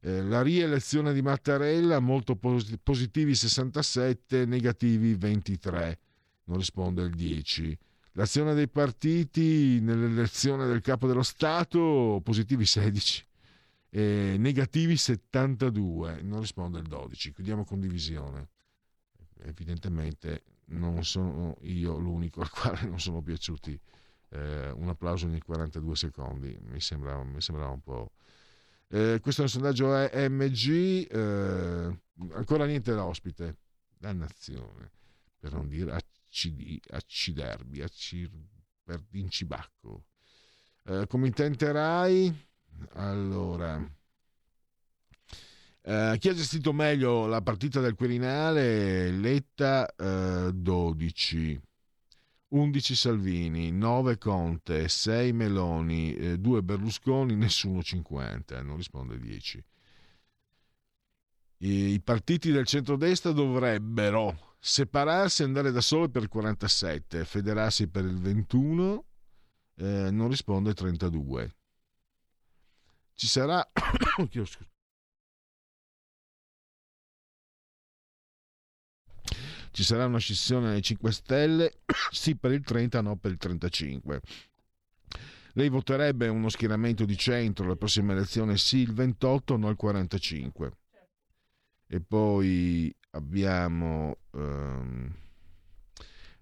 Eh, 0.00 0.22
la 0.22 0.42
rielezione 0.42 1.12
di 1.12 1.22
Mattarella 1.22 1.98
molto 2.00 2.36
pos- 2.36 2.76
positivi 2.82 3.34
67, 3.34 4.44
negativi 4.46 5.14
23. 5.14 5.98
Non 6.44 6.58
risponde 6.58 7.02
il 7.02 7.14
10. 7.14 7.78
L'azione 8.12 8.54
dei 8.54 8.68
partiti 8.68 9.80
nell'elezione 9.80 10.66
del 10.66 10.80
capo 10.80 11.06
dello 11.06 11.22
Stato 11.22 12.20
positivi 12.22 12.64
16. 12.64 13.24
Eh, 13.90 14.36
negativi 14.38 14.96
72, 14.96 16.22
non 16.22 16.40
risponde 16.40 16.78
il 16.78 16.86
12. 16.86 17.32
Chiudiamo 17.32 17.64
condivisione. 17.64 18.48
Evidentemente 19.42 20.44
non 20.66 21.04
sono 21.04 21.56
io 21.62 21.98
l'unico 21.98 22.40
al 22.40 22.50
quale 22.50 22.82
non 22.86 22.98
sono 22.98 23.20
piaciuti 23.22 23.78
eh, 24.30 24.70
un 24.70 24.88
applauso 24.88 25.26
ogni 25.26 25.40
42 25.40 25.96
secondi, 25.96 26.56
mi 26.62 26.80
sembrava, 26.80 27.22
mi 27.24 27.40
sembrava 27.40 27.70
un 27.72 27.80
po'... 27.80 28.12
Eh, 28.88 29.18
questo 29.20 29.40
è 29.40 29.44
un 29.44 29.50
sondaggio 29.50 29.94
EMG, 29.96 31.08
eh, 31.10 32.00
ancora 32.32 32.66
niente 32.66 32.92
l'ospite, 32.92 33.56
dannazione, 33.98 34.92
per 35.38 35.52
non 35.52 35.68
dire 35.68 35.92
accidi, 35.92 36.80
acciderbi, 36.90 37.82
accir, 37.82 38.30
per 38.84 39.04
incibacco. 39.12 40.04
Eh, 40.84 41.06
committente 41.08 41.72
RAI, 41.72 42.48
allora... 42.92 43.94
Eh, 45.88 46.16
chi 46.18 46.28
ha 46.28 46.34
gestito 46.34 46.72
meglio 46.72 47.26
la 47.26 47.42
partita 47.42 47.80
del 47.80 47.94
Quirinale? 47.94 49.10
Letta 49.12 49.86
eh, 49.94 50.50
12, 50.52 51.60
11 52.56 52.94
Salvini, 52.94 53.70
9 53.70 54.16
Conte, 54.16 54.88
6 54.88 55.32
Meloni, 55.34 56.14
eh, 56.14 56.38
2 56.38 56.62
Berlusconi, 56.62 57.36
nessuno 57.36 57.82
50, 57.82 58.62
non 58.62 58.76
risponde 58.76 59.18
10. 59.18 59.62
I, 61.58 62.00
partiti 62.02 62.50
del 62.50 62.66
centrodestra 62.66 63.32
dovrebbero 63.32 64.54
separarsi 64.58 65.42
e 65.42 65.44
andare 65.44 65.70
da 65.70 65.82
soli 65.82 66.08
per 66.10 66.22
il 66.22 66.28
47, 66.28 67.24
federarsi 67.26 67.88
per 67.88 68.04
il 68.04 68.18
21, 68.18 69.04
eh, 69.76 70.10
non 70.10 70.28
risponde 70.28 70.72
32. 70.72 71.54
Ci 73.14 73.26
sarà... 73.26 73.66
ci 79.76 79.84
sarà 79.84 80.06
una 80.06 80.16
scissione 80.16 80.70
nei 80.70 80.80
5 80.80 81.12
Stelle, 81.12 81.80
sì 82.10 82.34
per 82.34 82.50
il 82.52 82.64
30, 82.64 83.02
no 83.02 83.16
per 83.16 83.32
il 83.32 83.36
35. 83.36 84.22
Lei 85.52 85.68
voterebbe 85.68 86.28
uno 86.28 86.48
schieramento 86.48 87.04
di 87.04 87.14
centro 87.14 87.66
alle 87.66 87.76
prossime 87.76 88.14
elezioni 88.14 88.56
sì 88.56 88.78
il 88.78 88.94
28, 88.94 89.58
no 89.58 89.68
il 89.68 89.76
45. 89.76 90.72
E 91.88 92.00
poi 92.00 92.94
abbiamo... 93.10 94.16
ehm, 94.32 95.14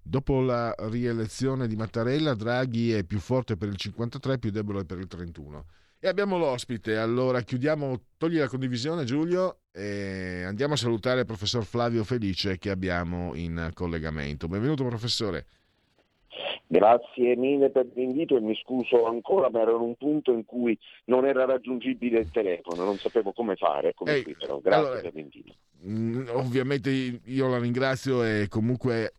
dopo 0.01 0.41
la 0.41 0.73
rielezione 0.89 1.67
di 1.67 1.75
Mattarella, 1.75 2.35
Draghi 2.35 2.93
è 2.93 3.03
più 3.03 3.19
forte 3.19 3.57
per 3.57 3.69
il 3.69 3.77
53, 3.77 4.39
più 4.39 4.53
debole 4.53 4.85
per 4.85 4.99
il 4.99 5.09
31. 5.09 5.67
E 6.05 6.09
abbiamo 6.09 6.37
l'ospite, 6.37 6.99
allora 6.99 7.41
chiudiamo, 7.41 7.99
togli 8.19 8.37
la 8.37 8.47
condivisione 8.47 9.05
Giulio 9.05 9.61
e 9.73 10.43
andiamo 10.45 10.75
a 10.75 10.77
salutare 10.77 11.21
il 11.21 11.25
professor 11.25 11.65
Flavio 11.65 12.05
Felice 12.05 12.59
che 12.59 12.69
abbiamo 12.69 13.35
in 13.35 13.71
collegamento. 13.73 14.47
Benvenuto 14.47 14.85
professore. 14.85 15.47
Grazie 16.67 17.37
mille 17.37 17.71
per 17.71 17.87
l'invito 17.95 18.37
e 18.37 18.41
mi 18.41 18.55
scuso 18.55 19.07
ancora, 19.07 19.49
ma 19.49 19.63
ero 19.63 19.77
in 19.77 19.81
un 19.83 19.95
punto 19.97 20.31
in 20.35 20.45
cui 20.45 20.79
non 21.07 21.25
era 21.25 21.47
raggiungibile 21.47 22.19
il 22.19 22.31
telefono, 22.31 22.85
non 22.85 22.99
sapevo 22.99 23.33
come 23.33 23.57
fare, 23.57 23.95
come 23.95 24.13
Ehi, 24.13 24.23
scriverlo. 24.25 24.61
Grazie 24.61 24.79
allora- 24.87 25.01
per 25.01 25.15
l'invito. 25.15 25.55
Mm, 25.87 26.29
Ovviamente 26.33 26.91
io 27.25 27.49
la 27.49 27.59
ringrazio 27.59 28.23
e 28.23 28.47
comunque 28.51 29.13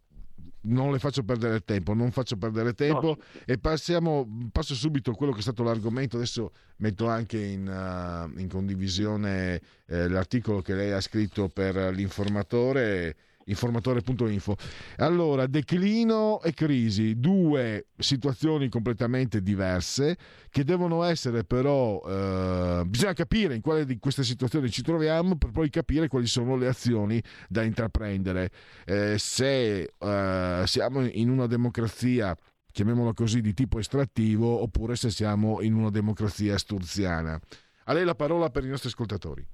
non 0.65 0.91
le 0.91 0.99
faccio 0.99 1.23
perdere 1.23 1.61
tempo, 1.61 1.93
non 1.93 2.11
faccio 2.11 2.37
perdere 2.37 2.73
tempo 2.73 3.17
e 3.45 3.57
passiamo, 3.57 4.27
passo 4.51 4.75
subito 4.75 5.11
a 5.11 5.15
quello 5.15 5.31
che 5.31 5.39
è 5.39 5.41
stato 5.41 5.63
l'argomento, 5.63 6.17
adesso 6.17 6.51
metto 6.77 7.07
anche 7.07 7.39
in, 7.39 7.67
uh, 7.67 8.39
in 8.39 8.47
condivisione 8.47 9.61
eh, 9.87 10.07
l'articolo 10.07 10.61
che 10.61 10.73
lei 10.73 10.91
ha 10.91 11.01
scritto 11.01 11.49
per 11.49 11.75
l'informatore 11.93 13.15
informatore.info. 13.45 14.55
Allora, 14.97 15.47
declino 15.47 16.41
e 16.41 16.53
crisi, 16.53 17.19
due 17.19 17.88
situazioni 17.97 18.69
completamente 18.69 19.41
diverse 19.41 20.17
che 20.49 20.63
devono 20.63 21.03
essere 21.03 21.43
però, 21.43 22.01
eh, 22.05 22.84
bisogna 22.85 23.13
capire 23.13 23.55
in 23.55 23.61
quale 23.61 23.85
di 23.85 23.97
queste 23.99 24.23
situazioni 24.23 24.69
ci 24.69 24.81
troviamo 24.81 25.38
per 25.38 25.51
poi 25.51 25.69
capire 25.69 26.07
quali 26.07 26.27
sono 26.27 26.55
le 26.55 26.67
azioni 26.67 27.22
da 27.47 27.63
intraprendere. 27.63 28.49
Eh, 28.85 29.15
se 29.17 29.91
eh, 29.97 30.63
siamo 30.65 31.05
in 31.05 31.30
una 31.30 31.47
democrazia 31.47 32.35
chiamiamola 32.76 33.13
così, 33.13 33.39
di 33.39 33.53
tipo 33.53 33.80
estrattivo, 33.80 34.61
oppure 34.61 34.97
se 34.97 35.09
siamo 35.09 35.61
in 35.61 35.76
una 35.76 35.89
democrazia 35.89 36.57
sturziana. 36.57 37.39
A 37.85 37.93
lei 37.93 38.03
la 38.03 38.15
parola 38.15 38.49
per 38.49 38.65
i 38.65 38.67
nostri 38.67 38.89
ascoltatori. 38.89 39.47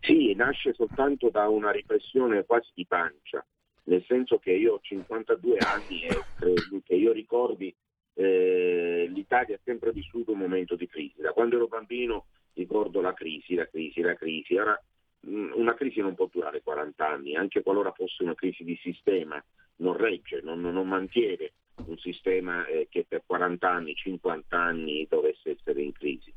Sì, 0.00 0.34
nasce 0.34 0.72
soltanto 0.74 1.30
da 1.30 1.48
una 1.48 1.70
riflessione 1.70 2.44
quasi 2.44 2.70
di 2.74 2.86
pancia, 2.86 3.44
nel 3.84 4.04
senso 4.06 4.38
che 4.38 4.52
io 4.52 4.74
ho 4.74 4.80
52 4.80 5.58
anni 5.58 6.02
e 6.02 6.24
eh, 6.38 6.82
che 6.84 6.94
io 6.94 7.12
ricordi 7.12 7.74
eh, 8.14 9.06
l'Italia 9.12 9.56
ha 9.56 9.60
sempre 9.64 9.92
vissuto 9.92 10.32
un 10.32 10.38
momento 10.38 10.74
di 10.76 10.86
crisi. 10.88 11.20
Da 11.20 11.32
quando 11.32 11.56
ero 11.56 11.68
bambino 11.68 12.26
ricordo 12.54 13.00
la 13.00 13.12
crisi, 13.12 13.54
la 13.54 13.66
crisi, 13.66 14.00
la 14.00 14.14
crisi. 14.14 14.56
Ora 14.56 14.80
mh, 15.20 15.52
una 15.54 15.74
crisi 15.74 16.00
non 16.00 16.14
può 16.14 16.28
durare 16.30 16.62
40 16.62 17.06
anni, 17.06 17.36
anche 17.36 17.62
qualora 17.62 17.92
fosse 17.92 18.22
una 18.22 18.34
crisi 18.34 18.64
di 18.64 18.76
sistema, 18.82 19.42
non 19.76 19.96
regge, 19.96 20.40
non, 20.42 20.60
non 20.60 20.88
mantiene 20.88 21.52
un 21.86 21.98
sistema 21.98 22.66
eh, 22.66 22.86
che 22.90 23.04
per 23.06 23.22
40 23.26 23.70
anni, 23.70 23.94
50 23.94 24.58
anni 24.58 25.06
dovesse 25.08 25.50
essere 25.50 25.82
in 25.82 25.92
crisi 25.92 26.32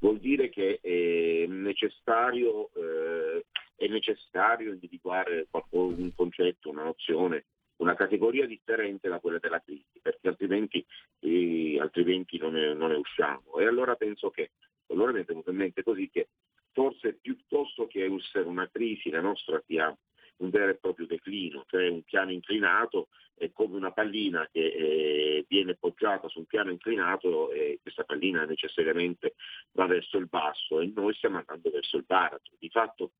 vuol 0.00 0.18
dire 0.18 0.48
che 0.48 0.80
è 0.82 1.46
necessario, 1.46 2.70
eh, 2.74 3.46
è 3.76 3.86
necessario 3.86 4.72
individuare 4.72 5.46
un 5.70 6.12
concetto, 6.14 6.70
una 6.70 6.84
nozione, 6.84 7.46
una 7.76 7.94
categoria 7.94 8.46
differente 8.46 9.08
da 9.08 9.20
quella 9.20 9.38
della 9.38 9.60
crisi. 9.60 10.00
perché 10.02 10.28
altrimenti, 10.28 10.84
eh, 11.20 11.78
altrimenti 11.80 12.38
non, 12.38 12.52
ne, 12.52 12.74
non 12.74 12.90
ne 12.90 12.96
usciamo. 12.96 13.56
E 13.58 13.66
allora 13.66 13.94
penso 13.94 14.30
che, 14.30 14.50
allora 14.88 15.12
mi 15.12 15.20
è 15.20 15.24
venuto 15.24 15.50
in 15.50 15.56
mente 15.56 15.82
così 15.82 16.08
che 16.10 16.28
forse 16.72 17.14
piuttosto 17.20 17.86
che 17.86 18.04
essere 18.04 18.48
una 18.48 18.68
crisi, 18.68 19.10
la 19.10 19.20
nostra 19.20 19.62
sia 19.66 19.96
un 20.40 20.50
vero 20.50 20.70
e 20.70 20.76
proprio 20.76 21.06
declino, 21.06 21.64
cioè 21.68 21.88
un 21.88 22.02
piano 22.02 22.32
inclinato 22.32 23.08
è 23.34 23.50
come 23.52 23.76
una 23.76 23.92
pallina 23.92 24.46
che 24.52 24.66
eh, 24.66 25.44
viene 25.48 25.74
poggiata 25.74 26.28
su 26.28 26.40
un 26.40 26.44
piano 26.44 26.70
inclinato 26.70 27.50
e 27.52 27.78
questa 27.80 28.04
pallina 28.04 28.44
necessariamente 28.44 29.34
va 29.72 29.86
verso 29.86 30.18
il 30.18 30.26
basso 30.26 30.80
e 30.80 30.92
noi 30.94 31.14
stiamo 31.14 31.38
andando 31.38 31.70
verso 31.70 31.96
il 31.96 32.04
baratro. 32.06 32.54
Di 32.58 32.68
fatto 32.68 33.12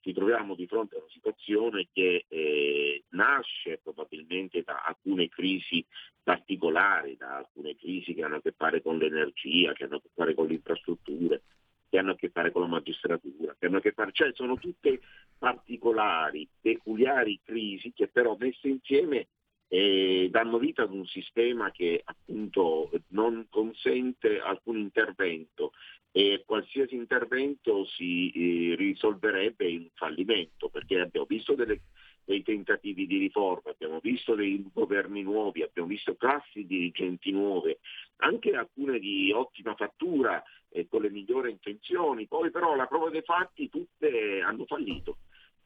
ci 0.00 0.12
troviamo 0.12 0.56
di 0.56 0.66
fronte 0.66 0.96
a 0.96 0.98
una 0.98 1.08
situazione 1.10 1.88
che 1.92 2.24
eh, 2.28 3.04
nasce 3.10 3.78
probabilmente 3.80 4.62
da 4.62 4.82
alcune 4.84 5.28
crisi 5.28 5.84
particolari, 6.20 7.16
da 7.16 7.36
alcune 7.36 7.76
crisi 7.76 8.14
che 8.14 8.24
hanno 8.24 8.36
a 8.36 8.42
che 8.42 8.52
fare 8.56 8.82
con 8.82 8.98
l'energia, 8.98 9.72
che 9.72 9.84
hanno 9.84 9.96
a 9.96 10.00
che 10.00 10.10
fare 10.12 10.34
con 10.34 10.48
le 10.48 10.54
infrastrutture, 10.54 11.42
che 11.92 11.98
hanno 11.98 12.12
a 12.12 12.16
che 12.16 12.30
fare 12.30 12.50
con 12.52 12.62
la 12.62 12.68
magistratura, 12.68 13.54
che 13.58 13.66
hanno 13.66 13.76
a 13.76 13.80
che 13.82 13.92
fare, 13.92 14.12
cioè 14.12 14.32
sono 14.32 14.56
tutte 14.56 15.00
particolari, 15.36 16.48
peculiari 16.58 17.38
crisi 17.44 17.92
che 17.92 18.08
però 18.08 18.34
messe 18.38 18.66
insieme 18.66 19.28
eh, 19.68 20.28
danno 20.30 20.56
vita 20.56 20.84
ad 20.84 20.92
un 20.94 21.04
sistema 21.04 21.70
che 21.70 22.00
appunto 22.02 22.90
non 23.08 23.46
consente 23.50 24.40
alcun 24.40 24.78
intervento 24.78 25.72
e 26.10 26.44
qualsiasi 26.46 26.94
intervento 26.94 27.84
si 27.84 28.30
eh, 28.30 28.74
risolverebbe 28.74 29.68
in 29.68 29.88
fallimento 29.92 30.70
perché 30.70 30.98
abbiamo 30.98 31.26
visto 31.26 31.54
delle- 31.54 31.82
dei 32.24 32.42
tentativi 32.42 33.06
di 33.06 33.18
riforma, 33.18 33.70
abbiamo 33.70 33.98
visto 34.00 34.34
dei 34.34 34.64
governi 34.72 35.22
nuovi, 35.22 35.62
abbiamo 35.62 35.88
visto 35.88 36.14
classi 36.14 36.64
dirigenti 36.64 37.32
nuove, 37.32 37.80
anche 38.18 38.52
alcune 38.52 38.98
di 38.98 39.30
ottima 39.32 39.74
fattura 39.74 40.42
e 40.72 40.88
con 40.88 41.02
le 41.02 41.10
migliori 41.10 41.50
intenzioni, 41.50 42.26
poi 42.26 42.50
però 42.50 42.74
la 42.74 42.86
prova 42.86 43.10
dei 43.10 43.22
fatti 43.22 43.68
tutte 43.68 44.40
hanno 44.40 44.64
fallito. 44.64 45.18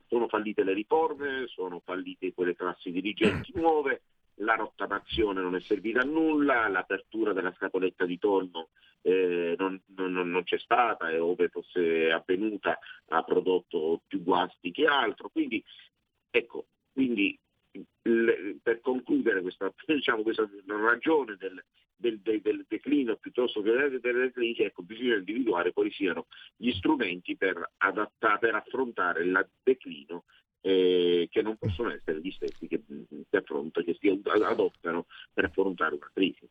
Sono 0.09 0.29
fallite 0.29 0.63
le 0.63 0.73
riforme, 0.73 1.47
sono 1.49 1.81
fallite 1.85 2.33
quelle 2.33 2.55
classi 2.55 2.91
dirigenti 2.91 3.53
nuove, 3.55 4.03
la 4.41 4.55
rottamazione 4.55 5.41
non 5.41 5.55
è 5.57 5.61
servita 5.61 6.01
a 6.01 6.05
nulla, 6.05 6.69
l'apertura 6.69 7.33
della 7.33 7.53
scatoletta 7.57 8.05
di 8.05 8.19
tonno 8.19 8.69
eh, 9.07 9.55
non, 9.57 9.81
non- 9.95 10.31
non 10.31 10.43
c'è 10.43 10.59
stata 10.59 11.09
e 11.11 11.19
ove 11.19 11.49
fosse 11.49 12.11
avvenuta 12.11 12.77
ha 13.09 13.23
prodotto 13.23 14.03
più 14.07 14.23
guasti 14.23 14.73
che 14.73 14.87
altro. 14.87 15.29
Quindi, 15.29 15.63
ecco, 16.31 16.67
quindi 16.93 17.39
per 18.03 18.81
concludere 18.81 19.43
questa, 19.43 19.73
diciamo, 19.87 20.23
questa 20.23 20.49
ragione 20.67 21.37
del, 21.37 21.63
del- 21.97 22.21
del- 22.21 22.41
del 22.43 22.65
declino 22.69 23.17
piuttosto 23.17 23.63
che 23.63 23.71
delle, 23.71 23.99
delle 24.01 24.33
ecco, 24.59 24.83
bisogna 24.83 25.17
individuare 25.17 25.73
quali 25.73 25.91
siano 25.91 26.27
gli 26.57 26.71
strumenti 26.73 27.37
per, 27.37 27.73
adatta- 27.79 28.39
per 28.39 28.55
affrontare 28.55 29.23
il 29.23 29.49
declino 29.63 30.25
eh, 30.61 31.29
che 31.31 31.43
non 31.43 31.57
possono 31.57 31.93
essere 31.93 32.21
gli 32.21 32.31
stessi 32.33 32.67
che, 32.67 32.83
che 33.31 33.37
affronta- 33.37 33.83
che 33.83 33.97
si 34.01 34.09
adottano 34.25 35.07
per 35.33 35.45
affrontare 35.45 35.95
una 35.95 36.11
crisi. 36.13 36.49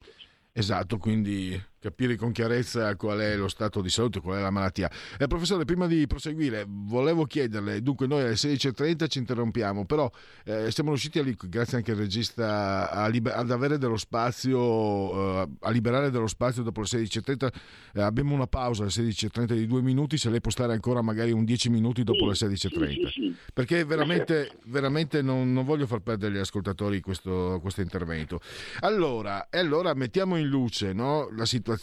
Esatto, 0.53 0.97
quindi 0.97 1.61
capire 1.85 2.15
con 2.15 2.31
chiarezza 2.31 2.95
qual 2.95 3.19
è 3.19 3.35
lo 3.35 3.47
stato 3.47 3.79
di 3.81 3.89
salute, 3.89 4.19
qual 4.19 4.39
è 4.39 4.41
la 4.41 4.49
malattia. 4.49 4.89
Eh, 5.19 5.27
professore, 5.27 5.65
prima 5.65 5.85
di 5.85 6.07
proseguire, 6.07 6.65
volevo 6.67 7.25
chiederle, 7.25 7.83
dunque 7.83 8.07
noi 8.07 8.21
alle 8.23 8.33
16.30 8.33 9.07
ci 9.07 9.19
interrompiamo, 9.19 9.85
però 9.85 10.09
eh, 10.45 10.71
siamo 10.71 10.89
riusciti, 10.89 11.23
li- 11.23 11.37
grazie 11.47 11.77
anche 11.77 11.91
al 11.91 11.97
regista, 11.97 13.07
liber- 13.09 13.35
ad 13.35 13.51
avere 13.51 13.77
dello 13.77 13.97
spazio, 13.97 15.43
eh, 15.43 15.49
a 15.59 15.69
liberare 15.69 16.09
dello 16.09 16.25
spazio 16.25 16.63
dopo 16.63 16.81
le 16.81 16.87
16.30. 16.87 17.49
Eh, 17.93 18.01
abbiamo 18.01 18.33
una 18.33 18.47
pausa 18.47 18.81
alle 18.81 18.91
16.30 18.91 19.53
di 19.53 19.67
due 19.67 19.83
minuti, 19.83 20.17
se 20.17 20.31
lei 20.31 20.41
può 20.41 20.49
stare 20.49 20.73
ancora 20.73 21.03
magari 21.03 21.31
un 21.31 21.45
10 21.45 21.69
minuti 21.69 22.03
dopo 22.03 22.25
le 22.25 22.33
16.30. 22.33 23.35
Perché 23.53 23.85
veramente, 23.85 24.57
veramente 24.65 25.21
non, 25.21 25.53
non 25.53 25.63
voglio 25.63 25.85
far 25.85 25.99
perdere 25.99 26.33
agli 26.33 26.39
ascoltatori 26.39 26.99
questo, 26.99 27.59
questo 27.61 27.81
intervento. 27.81 28.39
Allora, 28.79 29.49
allora 29.51 29.93
mettiamo 29.93 30.35
in 30.37 30.47
luce 30.47 30.93
no, 30.93 31.29
la 31.35 31.45
situazione, 31.45 31.73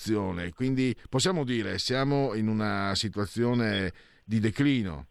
quindi 0.53 0.97
possiamo 1.09 1.45
dire 1.45 1.79
siamo 1.79 2.35
in 2.35 2.49
una 2.49 2.95
situazione 2.95 3.93
di 4.25 4.41
declino. 4.41 5.07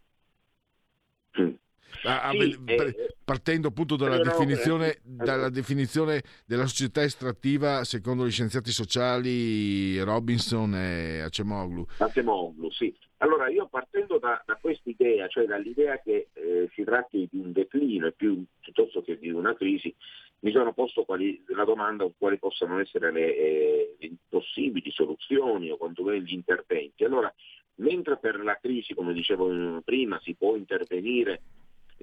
A- 2.03 2.29
a- 2.29 2.31
Sì, 2.31 2.57
per- 2.63 2.87
eh, 2.87 3.15
partendo 3.23 3.67
appunto 3.67 3.95
dalla 3.95 4.17
però, 4.17 4.31
definizione, 4.31 4.93
eh, 4.93 4.99
dalla 5.03 5.49
definizione 5.49 6.23
della 6.45 6.65
società 6.65 7.03
estrattiva 7.03 7.83
secondo 7.83 8.25
gli 8.25 8.31
scienziati 8.31 8.71
sociali 8.71 9.99
Robinson 10.01 10.73
e 10.75 11.19
Acemoglu. 11.19 11.85
Acemoglu, 11.97 12.71
sì. 12.71 12.95
Allora 13.21 13.49
io 13.49 13.67
partendo 13.67 14.17
da, 14.17 14.41
da 14.43 14.55
quest'idea, 14.55 15.27
cioè 15.27 15.45
dall'idea 15.45 15.99
che 15.99 16.29
eh, 16.33 16.69
si 16.73 16.83
tratti 16.83 17.27
di 17.31 17.37
un 17.37 17.51
declino 17.51 18.11
più 18.11 18.43
piuttosto 18.59 19.03
che 19.03 19.19
di 19.19 19.29
una 19.29 19.53
crisi, 19.53 19.93
mi 20.39 20.51
sono 20.51 20.73
posto 20.73 21.03
quali- 21.03 21.43
la 21.49 21.63
domanda 21.63 22.09
quali 22.17 22.39
possano 22.39 22.79
essere 22.79 23.11
le, 23.11 23.35
eh, 23.37 23.95
le 23.99 24.11
possibili 24.27 24.89
soluzioni 24.89 25.69
o 25.69 25.77
quantomeno 25.77 26.23
gli 26.23 26.33
interventi. 26.33 27.03
Allora, 27.03 27.31
mentre 27.75 28.17
per 28.17 28.43
la 28.43 28.57
crisi, 28.59 28.95
come 28.95 29.13
dicevo 29.13 29.81
prima, 29.83 30.19
si 30.21 30.33
può 30.33 30.55
intervenire 30.55 31.41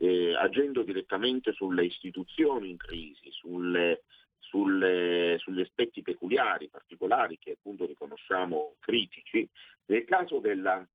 eh, 0.01 0.37
agendo 0.37 0.83
direttamente 0.85 1.51
sulle 1.53 1.85
istituzioni 1.85 2.71
in 2.71 2.77
crisi, 2.77 3.29
sulle, 3.33 4.03
sulle- 4.39 5.35
sugli 5.41 5.61
aspetti 5.63 6.03
peculiari, 6.03 6.69
particolari 6.69 7.37
che 7.41 7.57
appunto 7.59 7.87
riconosciamo 7.87 8.77
critici, 8.79 9.49
nel 9.87 10.05
caso 10.05 10.39
della- 10.39 10.87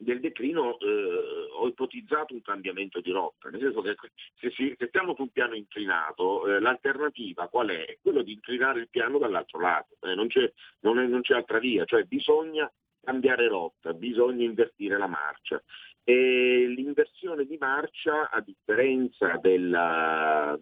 del 0.00 0.20
declino 0.20 0.78
eh, 0.78 1.48
ho 1.58 1.66
ipotizzato 1.66 2.32
un 2.32 2.40
cambiamento 2.40 3.00
di 3.00 3.10
rotta, 3.10 3.50
nel 3.50 3.60
senso 3.60 3.80
che 3.80 3.96
se, 4.36 4.50
si- 4.52 4.74
se 4.78 4.86
stiamo 4.86 5.14
su 5.16 5.22
un 5.22 5.30
piano 5.30 5.54
inclinato, 5.56 6.46
eh, 6.46 6.60
l'alternativa 6.60 7.48
qual 7.48 7.68
è? 7.70 7.98
Quello 8.00 8.22
di 8.22 8.32
inclinare 8.32 8.78
il 8.80 8.88
piano 8.88 9.18
dall'altro 9.18 9.58
lato, 9.60 9.96
eh, 10.02 10.14
non, 10.14 10.28
c'è, 10.28 10.50
non 10.80 11.00
è- 11.00 11.06
non 11.06 11.22
c'è 11.22 11.34
altra 11.34 11.58
via, 11.58 11.84
cioè 11.84 12.04
bisogna 12.04 12.70
cambiare 13.02 13.48
rotta, 13.48 13.92
bisogna 13.92 14.44
invertire 14.44 14.96
la 14.96 15.08
marcia. 15.08 15.60
E 16.04 16.66
l'inversione 16.68 17.44
di 17.44 17.56
marcia, 17.58 18.30
a 18.30 18.40
differenza 18.40 19.36
della- 19.42 20.56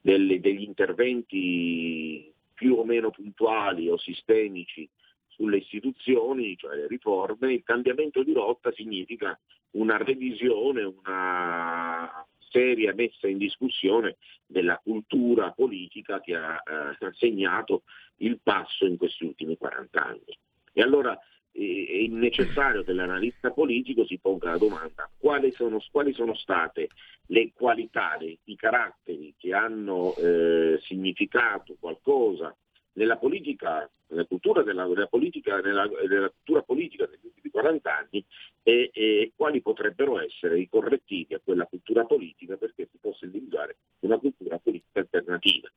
delle- 0.00 0.40
degli 0.40 0.62
interventi 0.62 2.32
più 2.54 2.76
o 2.78 2.84
meno 2.84 3.10
puntuali 3.10 3.88
o 3.88 3.98
sistemici 3.98 4.88
sulle 5.36 5.58
istituzioni, 5.58 6.56
cioè 6.56 6.76
le 6.76 6.86
riforme, 6.88 7.52
il 7.52 7.62
cambiamento 7.62 8.22
di 8.22 8.32
rotta 8.32 8.72
significa 8.72 9.38
una 9.72 9.98
revisione, 9.98 10.82
una 10.82 12.26
seria 12.48 12.94
messa 12.94 13.28
in 13.28 13.36
discussione 13.36 14.16
della 14.46 14.80
cultura 14.82 15.52
politica 15.52 16.20
che 16.20 16.34
ha 16.34 16.54
eh, 16.54 17.12
segnato 17.12 17.82
il 18.16 18.40
passo 18.42 18.86
in 18.86 18.96
questi 18.96 19.26
ultimi 19.26 19.58
40 19.58 20.02
anni. 20.02 20.38
E 20.72 20.80
allora 20.80 21.18
eh, 21.52 22.06
è 22.06 22.10
necessario 22.10 22.82
che 22.82 22.94
l'analista 22.94 23.50
politico 23.50 24.06
si 24.06 24.18
ponga 24.18 24.52
la 24.52 24.58
domanda 24.58 25.10
quali 25.18 25.52
sono, 25.52 25.82
quali 25.90 26.14
sono 26.14 26.34
state 26.34 26.88
le 27.26 27.52
qualità, 27.52 28.16
le- 28.18 28.38
i 28.44 28.56
caratteri 28.56 29.34
che 29.36 29.52
hanno 29.52 30.14
eh, 30.16 30.78
significato 30.82 31.76
qualcosa 31.78 32.56
nella 32.96 33.16
politica, 33.16 33.88
nella 34.08 34.24
cultura 34.24 34.62
della, 34.62 34.86
della 34.86 35.06
politica, 35.06 35.60
nella, 35.60 35.84
nella 35.84 36.30
cultura 36.30 36.62
politica 36.62 37.06
degli 37.06 37.24
ultimi 37.24 37.50
40 37.50 37.96
anni 37.96 38.24
e, 38.62 38.90
e 38.92 39.32
quali 39.34 39.62
potrebbero 39.62 40.20
essere 40.20 40.58
i 40.58 40.68
correttivi 40.68 41.34
a 41.34 41.40
quella 41.42 41.66
cultura 41.66 42.04
politica 42.04 42.56
perché 42.56 42.88
si 42.90 42.98
possa 43.00 43.24
individuare 43.24 43.76
una 44.00 44.18
cultura 44.18 44.58
politica 44.58 45.00
alternativa. 45.00 45.68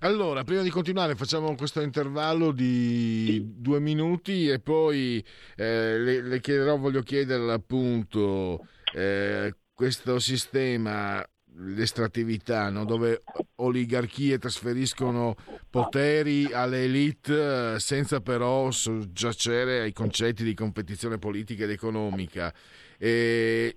Allora, 0.00 0.44
prima 0.44 0.62
di 0.62 0.70
continuare 0.70 1.16
facciamo 1.16 1.56
questo 1.56 1.80
intervallo 1.80 2.52
di 2.52 3.42
due 3.56 3.80
minuti 3.80 4.48
e 4.48 4.60
poi 4.60 5.24
eh, 5.56 5.98
le, 5.98 6.22
le 6.22 6.40
chiederò, 6.40 6.76
voglio 6.76 7.02
chiederle 7.02 7.52
appunto 7.52 8.64
eh, 8.94 9.52
questo 9.74 10.20
sistema 10.20 11.24
l'estrattività 11.60 12.70
no? 12.70 12.84
dove 12.84 13.22
oligarchie 13.56 14.38
trasferiscono 14.38 15.34
poteri 15.68 16.52
alle 16.52 16.84
elite 16.84 17.74
eh, 17.74 17.80
senza 17.80 18.20
però 18.20 18.70
soggiacere 18.70 19.80
ai 19.80 19.92
concetti 19.92 20.44
di 20.44 20.54
competizione 20.54 21.18
politica 21.18 21.64
ed 21.64 21.70
economica 21.70 22.52
e 22.96 23.74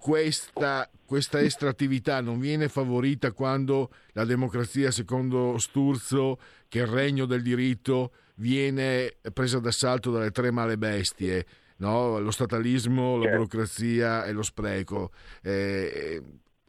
questa, 0.00 0.88
questa 1.04 1.42
estrattività 1.42 2.22
non 2.22 2.38
viene 2.40 2.70
favorita 2.70 3.32
quando 3.32 3.90
la 4.12 4.24
democrazia, 4.24 4.90
secondo 4.90 5.58
Sturzo, 5.58 6.38
che 6.68 6.78
il 6.78 6.86
regno 6.86 7.26
del 7.26 7.42
diritto 7.42 8.12
viene 8.36 9.16
presa 9.34 9.58
d'assalto 9.58 10.10
dalle 10.10 10.30
tre 10.30 10.50
male 10.50 10.78
bestie, 10.78 11.44
no? 11.76 12.18
lo 12.18 12.30
statalismo, 12.30 13.16
la 13.16 13.24
Certo. 13.24 13.36
burocrazia 13.36 14.24
e 14.24 14.32
lo 14.32 14.42
spreco. 14.42 15.10
Eh, 15.42 16.22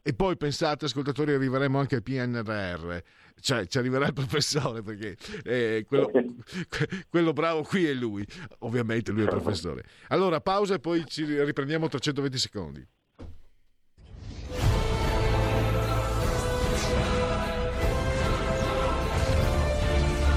E 0.03 0.13
poi 0.13 0.35
pensate, 0.35 0.85
ascoltatori, 0.85 1.31
arriveremo 1.33 1.77
anche 1.79 1.95
al 1.95 2.01
PNRR, 2.01 2.97
cioè 3.39 3.67
ci 3.67 3.77
arriverà 3.77 4.07
il 4.07 4.13
professore 4.13 4.81
perché 4.81 5.15
eh, 5.43 5.85
quello, 5.87 6.09
que- 6.09 7.05
quello 7.07 7.33
bravo 7.33 7.61
qui 7.61 7.85
è 7.85 7.93
lui, 7.93 8.25
ovviamente 8.59 9.11
lui 9.11 9.21
è 9.21 9.23
il 9.25 9.29
professore. 9.29 9.83
Allora 10.07 10.41
pausa 10.41 10.73
e 10.73 10.79
poi 10.79 11.05
ci 11.05 11.23
riprendiamo 11.43 11.87
tra 11.87 11.99
120 11.99 12.37
secondi. 12.39 12.87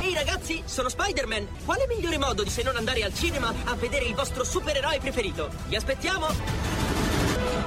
Ehi 0.03 0.13
ragazzi, 0.13 0.63
sono 0.67 0.91
Spider-Man! 0.91 1.47
Quale 1.65 1.87
migliore 1.89 2.19
modo 2.19 2.43
di 2.43 2.51
se 2.51 2.63
non 2.63 2.77
andare 2.77 3.03
al 3.03 3.15
cinema 3.15 3.51
a 3.65 3.75
vedere 3.77 4.05
il 4.05 4.15
vostro 4.15 4.45
supereroe 4.45 4.99
preferito? 4.99 5.51
Vi 5.69 5.77
aspettiamo! 5.77 6.27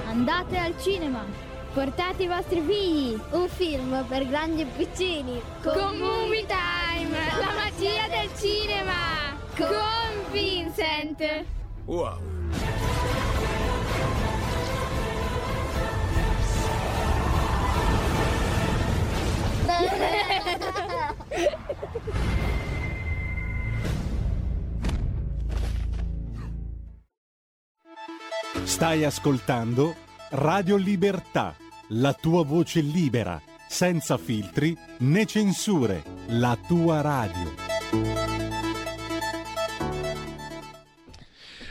Andate 0.05 0.57
al 0.57 0.79
cinema! 0.79 1.46
Portate 1.77 2.23
i 2.23 2.27
vostri 2.27 2.59
figli! 2.61 3.21
Un 3.29 3.47
film 3.47 4.03
per 4.07 4.27
grandi 4.27 4.63
e 4.63 4.65
piccini! 4.65 5.39
Con 5.61 5.95
Movie 5.99 6.43
Time! 6.47 7.15
La 7.39 7.53
magia 7.53 8.07
del 8.07 8.31
cinema! 8.35 8.93
Con 9.55 10.31
Vincent! 10.31 11.45
Wow. 11.85 12.17
Stai 28.63 29.05
ascoltando 29.05 30.05
Radio 30.31 30.75
Libertà, 30.75 31.55
la 31.89 32.13
tua 32.13 32.43
voce 32.43 32.81
libera, 32.81 33.41
senza 33.67 34.17
filtri 34.17 34.77
né 34.99 35.25
censure, 35.25 36.03
la 36.27 36.57
tua 36.67 37.01
radio. 37.01 37.65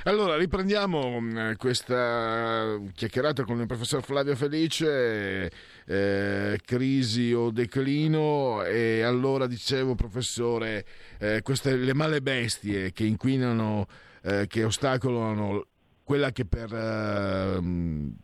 Allora, 0.04 0.36
riprendiamo 0.36 1.18
mh, 1.20 1.56
questa 1.56 2.80
chiacchierata 2.94 3.42
con 3.42 3.60
il 3.60 3.66
professor 3.66 4.04
Flavio 4.04 4.36
Felice, 4.36 5.50
eh, 5.84 6.60
crisi 6.64 7.32
o 7.32 7.50
declino, 7.50 8.62
e 8.62 9.02
allora 9.02 9.48
dicevo, 9.48 9.96
professore, 9.96 10.86
eh, 11.18 11.42
queste 11.42 11.74
le 11.74 11.92
male 11.92 12.22
bestie 12.22 12.92
che 12.92 13.04
inquinano, 13.04 13.88
eh, 14.22 14.46
che 14.46 14.62
ostacolano 14.62 15.66
quella 16.04 16.30
che 16.30 16.44
per 16.44 16.72
ehm, 16.72 18.16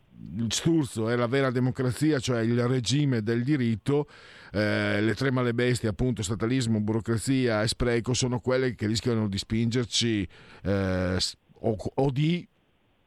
Sturzo 0.47 1.09
è 1.09 1.15
la 1.15 1.27
vera 1.27 1.51
democrazia, 1.51 2.19
cioè 2.19 2.41
il 2.41 2.67
regime 2.67 3.21
del 3.21 3.43
diritto, 3.43 4.07
eh, 4.51 5.01
le 5.01 5.15
tre 5.15 5.31
male 5.31 5.53
bestie, 5.53 5.89
appunto, 5.89 6.23
statalismo, 6.23 6.79
burocrazia 6.79 7.61
e 7.61 7.67
spreco, 7.67 8.13
sono 8.13 8.39
quelle 8.39 8.75
che 8.75 8.87
rischiano 8.87 9.27
di 9.27 9.37
spingerci 9.37 10.27
eh, 10.63 11.17
o, 11.59 11.75
o 11.95 12.11
di 12.11 12.47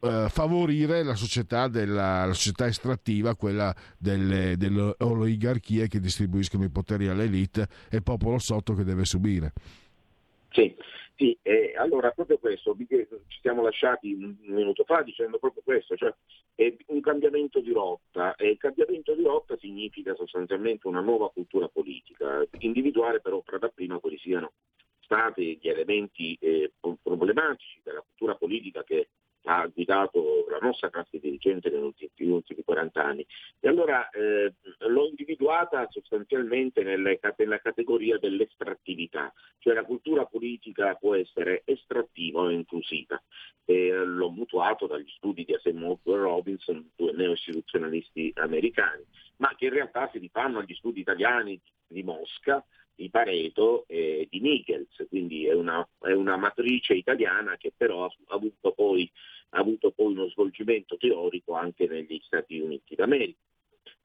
eh, 0.01 0.27
favorire 0.29 1.03
la 1.03 1.15
società, 1.15 1.69
della, 1.69 2.27
la 2.27 2.33
società 2.35 2.67
estrattiva, 2.67 3.35
quella 3.35 3.75
delle, 3.99 4.57
delle 4.57 4.95
oligarchie 4.99 5.89
che 5.89 6.01
distribuiscono 6.01 6.65
i 6.65 6.71
poteri 6.71 7.09
all'elite 7.09 7.69
e 7.89 7.97
il 7.97 8.03
popolo 8.03 8.39
sotto 8.39 8.75
che 8.75 8.85
deve 8.85 9.05
subire. 9.05 9.53
Sì, 10.51 10.75
sì 11.17 11.37
eh, 11.43 11.75
allora 11.77 12.11
proprio 12.11 12.39
questo, 12.39 12.77
ci 12.77 13.41
siamo 13.41 13.63
lasciati 13.63 14.13
un 14.13 14.37
minuto 14.41 14.85
fa 14.85 15.03
dicendo 15.03 15.39
proprio 15.39 15.63
questo, 15.63 15.97
cioè 15.97 16.15
è 16.55 16.75
un 16.87 17.01
cambiamento 17.01 17.61
di 17.61 17.73
rotta 17.73 18.35
e 18.37 18.51
il 18.51 18.59
cambiamento 18.59 19.15
di 19.15 19.23
rotta 19.23 19.57
significa 19.59 20.15
sostanzialmente 20.15 20.87
una 20.87 21.01
nuova 21.01 21.31
cultura 21.31 21.69
politica, 21.69 22.47
individuare 22.59 23.21
però 23.21 23.41
per 23.41 23.59
dapprima 23.59 23.99
quali 23.99 24.19
siano 24.19 24.53
stati 25.01 25.59
gli 25.61 25.69
elementi 25.69 26.37
eh, 26.41 26.73
pro- 26.79 26.99
problematici 27.03 27.81
della 27.83 28.01
cultura 28.01 28.35
politica 28.35 28.83
che 28.83 29.09
ha 29.49 29.67
guidato 29.67 30.47
la 30.49 30.59
nostra 30.61 30.91
classe 30.91 31.19
dirigente 31.19 31.71
negli 31.71 31.83
ultimi, 31.83 32.31
ultimi 32.31 32.63
40 32.65 33.05
anni. 33.05 33.27
E 33.61 33.69
allora 33.69 34.09
eh, 34.11 34.53
l'ho 34.79 35.07
individuata 35.07 35.87
sostanzialmente 35.91 36.83
nelle- 36.83 37.19
nella 37.37 37.59
categoria 37.59 38.19
dell'estrattività, 38.19 39.33
cioè 39.59 39.75
la 39.75 39.85
cultura 39.85 40.25
politica 40.27 40.95
può 40.95 41.15
essere 41.15 41.63
estrattiva 41.65 42.41
o 42.41 42.51
inclusiva. 42.51 43.21
E 43.65 43.91
l'ho 43.93 44.31
mutuato 44.31 44.87
dagli 44.87 45.11
studi 45.17 45.45
di 45.45 45.55
Asimov 45.55 45.99
e 46.05 46.17
Robinson, 46.17 46.91
due 46.95 47.13
neo-istituzionalisti 47.13 48.33
americani, 48.37 49.05
ma 49.37 49.55
che 49.57 49.67
in 49.67 49.73
realtà 49.73 50.09
si 50.13 50.19
rifanno 50.19 50.59
agli 50.59 50.75
studi 50.75 51.01
italiani 51.01 51.61
di 51.87 52.03
Mosca, 52.03 52.65
di 52.97 53.11
Pareto 53.11 53.85
e 53.87 54.27
di 54.31 54.41
Nichols, 54.41 55.07
quindi 55.09 55.47
è 55.47 55.53
una, 55.53 55.87
è 56.01 56.13
una 56.13 56.37
matrice 56.37 56.95
italiana 56.95 57.57
che 57.57 57.73
però 57.77 58.07
ha 58.07 58.11
avuto 58.29 58.73
poi, 58.73 59.09
ha 59.51 59.59
avuto 59.59 59.91
poi 59.91 60.13
uno 60.13 60.29
svolgimento 60.29 60.97
teorico 60.97 61.53
anche 61.53 61.87
negli 61.87 62.19
Stati 62.25 62.59
Uniti 62.59 62.95
d'America. 62.95 63.39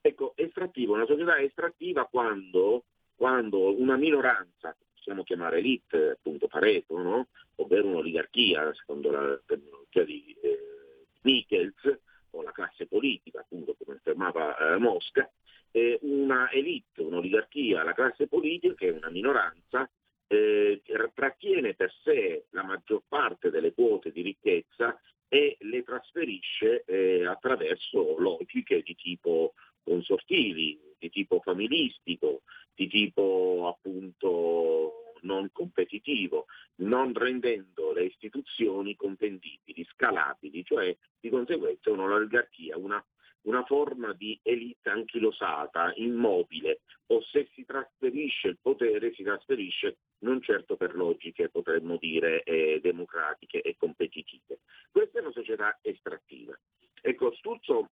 Ecco, 0.01 0.33
estrattiva, 0.35 0.93
una 0.93 1.05
società 1.05 1.39
estrattiva 1.39 2.05
quando, 2.05 2.83
quando 3.15 3.79
una 3.79 3.95
minoranza, 3.95 4.75
possiamo 4.93 5.23
chiamare 5.23 5.59
elite, 5.59 6.11
appunto 6.11 6.47
Pareto, 6.47 6.97
no? 6.97 7.27
ovvero 7.55 7.87
un'oligarchia, 7.87 8.73
secondo 8.73 9.09
la 9.09 9.39
terminologia 9.45 10.03
di 10.03 10.35
eh, 10.41 11.05
Nichols, 11.21 11.99
o 12.31 12.41
la 12.41 12.51
classe 12.51 12.87
politica, 12.87 13.41
appunto 13.41 13.75
come 13.77 13.97
affermava 13.97 14.57
eh, 14.57 14.77
Mosca, 14.77 15.29
eh, 15.71 15.99
una 16.01 16.49
elite, 16.51 17.01
un'oligarchia, 17.01 17.83
la 17.83 17.93
classe 17.93 18.27
politica, 18.27 18.73
che 18.75 18.89
è 18.89 18.91
una 18.91 19.09
minoranza, 19.09 19.89
eh, 20.27 20.81
trattiene 21.13 21.73
per 21.73 21.91
sé 22.03 22.45
la 22.51 22.63
maggior 22.63 23.03
parte 23.07 23.49
delle 23.49 23.73
quote 23.73 24.11
di 24.11 24.21
ricchezza 24.21 24.97
e 25.27 25.57
le 25.59 25.83
trasferisce 25.83 26.83
eh, 26.85 27.25
attraverso 27.25 28.17
logiche 28.17 28.81
di 28.81 28.95
tipo 28.95 29.53
consortili, 29.83 30.79
di 30.97 31.09
tipo 31.09 31.39
familistico, 31.41 32.43
di 32.73 32.87
tipo 32.87 33.73
appunto 33.73 35.15
non 35.21 35.49
competitivo, 35.51 36.45
non 36.77 37.13
rendendo 37.13 37.91
le 37.93 38.05
istituzioni 38.05 38.95
contendibili, 38.95 39.85
scalabili, 39.93 40.63
cioè 40.63 40.95
di 41.19 41.29
conseguenza 41.29 41.91
un'oligarchia, 41.91 42.77
una, 42.77 43.03
una 43.43 43.63
forma 43.63 44.13
di 44.13 44.39
elite 44.43 44.89
anchilosata, 44.89 45.93
immobile, 45.95 46.81
o 47.07 47.21
se 47.23 47.49
si 47.53 47.65
trasferisce 47.65 48.49
il 48.49 48.57
potere 48.61 49.13
si 49.13 49.23
trasferisce 49.23 49.97
non 50.19 50.41
certo 50.41 50.75
per 50.77 50.95
logiche, 50.95 51.49
potremmo 51.49 51.97
dire, 51.97 52.43
eh, 52.43 52.79
democratiche 52.81 53.61
e 53.61 53.75
competitive. 53.77 54.59
Questa 54.91 55.19
è 55.19 55.21
una 55.21 55.31
società 55.31 55.77
estrattiva. 55.81 56.57
Ecco, 57.03 57.33
Sturzo, 57.33 57.89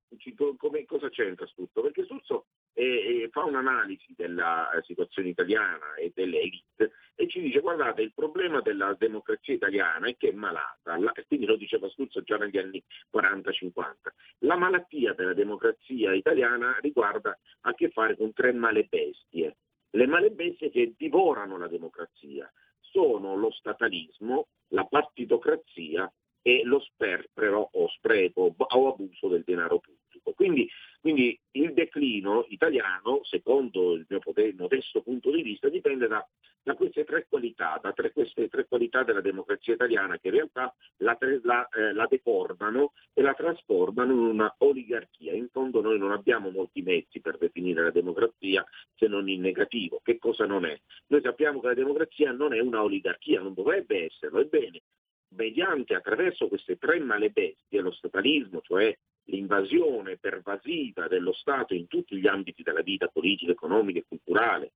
come- 0.57 0.85
cosa 0.85 1.09
c'entra 1.11 1.47
Sturzo? 1.47 1.81
Perché 1.81 2.05
Sturzo 2.05 2.47
eh, 2.73 3.23
eh, 3.23 3.29
fa 3.31 3.45
un'analisi 3.45 4.15
della 4.17 4.71
eh, 4.73 4.83
situazione 4.83 5.29
italiana 5.29 5.95
e 5.95 6.11
delle 6.13 6.41
elite 6.41 6.93
e 7.15 7.29
ci 7.29 7.41
dice 7.41 7.61
guardate 7.61 8.03
il 8.03 8.13
problema 8.13 8.61
della 8.61 8.95
democrazia 8.99 9.55
italiana 9.55 10.09
è 10.09 10.17
che 10.17 10.31
è 10.31 10.33
malata, 10.33 10.99
La- 10.99 11.13
quindi 11.27 11.47
lo 11.47 11.57
diceva 11.57 11.89
Sturzo 11.89 12.21
già 12.23 12.37
negli 12.37 12.59
anni 12.59 12.83
40-50. 13.09 14.13
La 14.41 14.57
malattia 14.57 15.15
della 15.15 15.35
democrazia 15.35 16.13
italiana 16.13 16.77
riguarda 16.81 17.39
a 17.63 17.75
che 17.75 17.91
fare 17.91 18.17
con 18.17 18.33
tre 18.33 18.53
male 18.53 18.85
bestie. 18.85 19.57
Le 19.91 20.07
male 20.07 20.31
bestie 20.31 20.69
che 20.71 20.95
divorano 20.97 21.57
la 21.57 21.69
democrazia 21.69 22.53
sono 22.81 23.37
lo 23.37 23.51
statalismo, 23.53 24.49
la 24.71 24.85
partitocrazia 24.85 26.13
e 26.47 26.63
lo 26.63 26.79
sperpero 26.79 27.71
o 27.73 27.89
spreco 27.89 28.55
o 28.57 28.89
abuso 28.89 29.27
del 29.27 29.43
denaro 29.45 29.81
pubblico. 29.81 30.33
Quindi, 30.33 30.71
quindi 31.01 31.37
il 31.53 31.73
declino 31.73 32.47
italiano, 32.51 33.19
secondo 33.25 33.95
il 33.95 34.07
mio 34.09 34.21
pote- 34.21 34.55
modesto 34.57 35.03
punto 35.03 35.33
di 35.33 35.43
vista, 35.43 35.69
dipende 35.69 36.07
da, 36.07 36.25
da 36.63 36.75
queste 36.75 37.03
tre 37.03 37.27
qualità, 37.29 37.81
da 37.83 37.93
tre- 37.93 38.13
queste 38.13 38.47
tre 38.47 38.65
qualità 38.69 39.03
della 39.03 39.21
democrazia 39.21 39.75
italiana 39.75 40.19
che 40.19 40.29
in 40.29 40.35
realtà 40.35 40.73
la, 40.99 41.19
la, 41.43 41.69
eh, 41.69 41.93
la 41.93 42.07
deformano 42.09 42.93
e 43.13 43.23
la 43.23 43.35
trasformano 43.35 44.13
in 44.13 44.19
una 44.19 44.55
oligarchia. 44.59 45.33
In 45.33 45.49
fondo 45.51 45.81
noi 45.81 45.99
non 45.99 46.13
abbiamo 46.13 46.51
molti 46.51 46.81
mezzi 46.81 47.21
per 47.21 47.39
definire 47.39 47.83
la 47.83 47.91
democrazia 47.91 48.65
se 48.95 49.09
non 49.09 49.29
in 49.29 49.41
negativo. 49.41 50.01
Che 50.01 50.17
cosa 50.19 50.47
non 50.47 50.65
è? 50.65 50.81
Noi 51.09 51.23
sappiamo 51.23 51.59
che 51.59 51.67
la 51.67 51.75
democrazia 51.75 52.31
non 52.31 52.55
è 52.55 52.61
una 52.61 52.85
oligarchia, 52.85 53.41
non 53.41 53.53
dovrebbe 53.53 54.05
esserlo, 54.05 54.39
ebbene 54.39 54.81
mediante 55.29 55.95
attraverso 55.95 56.49
queste 56.49 56.77
tre 56.77 56.99
malebestie, 57.01 57.81
lo 57.81 57.93
statalismo, 57.93 58.61
cioè 58.61 58.97
l'invasione 59.25 60.19
pervasiva 60.19 61.09
dello 61.09 61.33
Stato 61.33 61.75
in 61.75 61.87
tutti 61.89 62.17
gli 62.17 62.27
ambiti 62.27 62.63
della 62.63 62.83
vita 62.83 63.09
politica, 63.09 63.53
economica 63.53 63.99
e 63.99 64.05
culturale, 64.07 64.73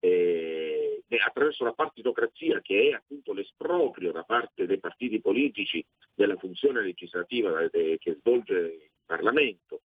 eh, 0.00 1.02
attraverso 1.24 1.64
la 1.64 1.72
partitocrazia 1.72 2.60
che 2.60 2.90
è 2.90 2.94
appunto 2.94 3.32
l'esproprio 3.32 4.12
da 4.12 4.22
parte 4.24 4.66
dei 4.66 4.78
partiti 4.78 5.20
politici 5.20 5.84
della 6.14 6.36
funzione 6.36 6.82
legislativa 6.82 7.68
eh, 7.70 7.98
che 7.98 8.16
svolge 8.18 8.54
il 8.54 8.90
Parlamento 9.04 9.82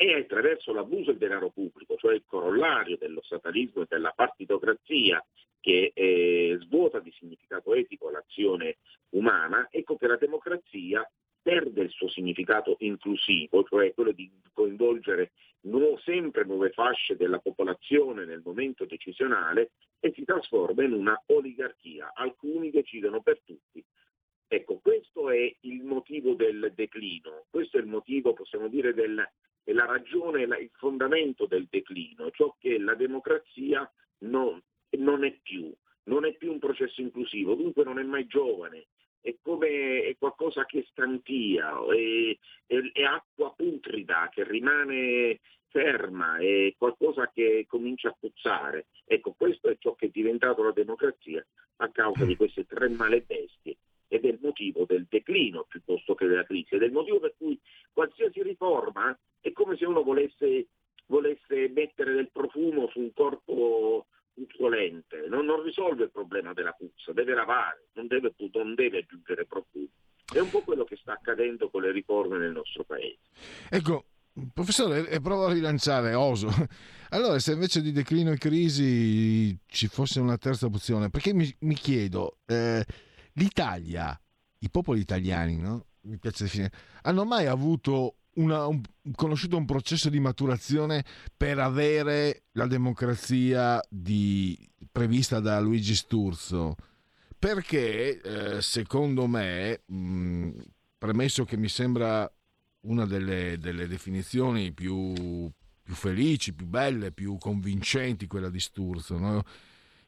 e 0.00 0.14
attraverso 0.14 0.72
l'abuso 0.72 1.10
del 1.10 1.18
denaro 1.18 1.50
pubblico, 1.50 1.96
cioè 1.96 2.14
il 2.14 2.22
corollario 2.24 2.96
dello 2.96 3.20
statalismo 3.20 3.82
e 3.82 3.86
della 3.88 4.12
partitocrazia 4.14 5.20
che 5.58 5.90
eh, 5.92 6.56
svuota 6.60 7.00
di 7.00 7.12
significato 7.18 7.74
etico 7.74 8.08
l'azione 8.08 8.76
umana, 9.10 9.66
ecco 9.72 9.96
che 9.96 10.06
la 10.06 10.14
democrazia 10.14 11.04
perde 11.42 11.82
il 11.82 11.90
suo 11.90 12.08
significato 12.08 12.76
inclusivo, 12.78 13.64
cioè 13.64 13.92
quello 13.92 14.12
di 14.12 14.30
coinvolgere 14.52 15.32
nu- 15.62 15.98
sempre 15.98 16.44
nuove 16.44 16.70
fasce 16.70 17.16
della 17.16 17.40
popolazione 17.40 18.24
nel 18.24 18.42
momento 18.44 18.84
decisionale 18.84 19.72
e 19.98 20.12
si 20.14 20.22
trasforma 20.24 20.84
in 20.84 20.92
una 20.92 21.20
oligarchia. 21.26 22.12
Alcuni 22.14 22.70
decidono 22.70 23.20
per 23.20 23.40
tutti. 23.44 23.84
Ecco, 24.46 24.78
questo 24.80 25.28
è 25.30 25.56
il 25.62 25.82
motivo 25.82 26.34
del 26.34 26.72
declino, 26.74 27.46
questo 27.50 27.78
è 27.78 27.80
il 27.80 27.86
motivo, 27.86 28.32
possiamo 28.32 28.68
dire, 28.68 28.94
del, 28.94 29.28
è 29.68 29.72
la 29.74 29.84
ragione, 29.84 30.44
il 30.44 30.70
fondamento 30.78 31.44
del 31.44 31.66
declino, 31.68 32.30
ciò 32.30 32.56
che 32.58 32.78
la 32.78 32.94
democrazia 32.94 33.86
non, 34.20 34.58
non 34.92 35.24
è 35.24 35.38
più, 35.42 35.70
non 36.04 36.24
è 36.24 36.32
più 36.32 36.52
un 36.52 36.58
processo 36.58 37.02
inclusivo, 37.02 37.54
dunque 37.54 37.84
non 37.84 37.98
è 37.98 38.02
mai 38.02 38.26
giovane, 38.26 38.86
è 39.20 39.36
come 39.42 40.04
è 40.04 40.16
qualcosa 40.16 40.64
che 40.64 40.86
stantia, 40.88 41.70
è, 41.94 42.38
è- 42.64 42.92
è 42.94 43.02
acqua 43.02 43.52
putrida 43.54 44.30
che 44.32 44.42
rimane 44.44 45.40
ferma, 45.66 46.38
è 46.38 46.72
qualcosa 46.78 47.30
che 47.30 47.66
comincia 47.68 48.08
a 48.08 48.16
puzzare. 48.18 48.86
Ecco, 49.04 49.34
questo 49.36 49.68
è 49.68 49.76
ciò 49.78 49.94
che 49.94 50.06
è 50.06 50.10
diventato 50.10 50.62
la 50.62 50.72
democrazia 50.72 51.46
a 51.80 51.90
causa 51.90 52.24
di 52.24 52.36
queste 52.36 52.64
tre 52.64 52.88
male 52.88 53.20
bestie 53.20 53.76
ed 54.08 54.24
è 54.24 54.28
il 54.28 54.38
motivo 54.40 54.84
del 54.86 55.06
declino 55.08 55.64
piuttosto 55.68 56.14
che 56.14 56.26
della 56.26 56.44
crisi, 56.44 56.74
ed 56.74 56.82
è 56.82 56.86
il 56.86 56.92
motivo 56.92 57.20
per 57.20 57.34
cui 57.36 57.58
qualsiasi 57.92 58.42
riforma 58.42 59.16
è 59.40 59.52
come 59.52 59.76
se 59.76 59.84
uno 59.84 60.02
volesse, 60.02 60.66
volesse 61.06 61.68
mettere 61.68 62.14
del 62.14 62.30
profumo 62.32 62.88
su 62.88 63.00
un 63.00 63.12
corpo 63.12 64.06
puzzolente, 64.34 65.26
non, 65.28 65.44
non 65.44 65.62
risolve 65.62 66.04
il 66.04 66.10
problema 66.10 66.52
della 66.52 66.72
puzza, 66.72 67.12
deve 67.12 67.34
lavare, 67.34 67.88
non 67.94 68.06
deve, 68.06 68.34
non 68.52 68.74
deve 68.74 68.98
aggiungere 68.98 69.44
profumo. 69.46 69.88
È 70.30 70.38
un 70.38 70.50
po' 70.50 70.60
quello 70.60 70.84
che 70.84 70.96
sta 70.96 71.12
accadendo 71.12 71.70
con 71.70 71.82
le 71.82 71.90
riforme 71.90 72.38
nel 72.38 72.52
nostro 72.52 72.84
paese. 72.84 73.18
Ecco, 73.70 74.04
professore, 74.52 75.08
e 75.08 75.20
provo 75.20 75.46
a 75.46 75.52
rilanciare, 75.52 76.14
oso. 76.14 76.48
Allora, 77.10 77.38
se 77.38 77.52
invece 77.52 77.80
di 77.80 77.90
declino 77.90 78.32
e 78.32 78.36
crisi 78.36 79.58
ci 79.66 79.86
fosse 79.86 80.20
una 80.20 80.36
terza 80.36 80.66
opzione, 80.66 81.08
perché 81.08 81.32
mi, 81.32 81.50
mi 81.60 81.72
chiedo, 81.72 82.36
eh, 82.44 82.84
l'Italia, 83.38 84.18
i 84.58 84.70
popoli 84.70 85.00
italiani, 85.00 85.56
no? 85.56 85.86
Mi 86.02 86.18
piace 86.18 86.44
definire, 86.44 86.72
hanno 87.02 87.24
mai 87.24 87.46
avuto 87.46 88.16
una- 88.34 88.66
un- 88.66 88.80
conosciuto 89.14 89.56
un 89.56 89.64
processo 89.64 90.08
di 90.10 90.20
maturazione 90.20 91.04
per 91.36 91.58
avere 91.58 92.44
la 92.52 92.66
democrazia 92.66 93.80
di- 93.88 94.56
prevista 94.92 95.40
da 95.40 95.58
Luigi 95.60 95.94
Sturzo? 95.94 96.74
Perché, 97.38 98.20
eh, 98.20 98.62
secondo 98.62 99.26
me, 99.26 99.82
mh, 99.86 100.50
premesso 100.98 101.44
che 101.44 101.56
mi 101.56 101.68
sembra 101.68 102.30
una 102.80 103.06
delle, 103.06 103.58
delle 103.58 103.86
definizioni 103.86 104.72
più, 104.72 105.50
più 105.82 105.94
felici, 105.94 106.52
più 106.54 106.66
belle, 106.66 107.12
più 107.12 107.36
convincenti, 107.38 108.26
quella 108.26 108.50
di 108.50 108.60
Sturzo, 108.60 109.18
no? 109.18 109.42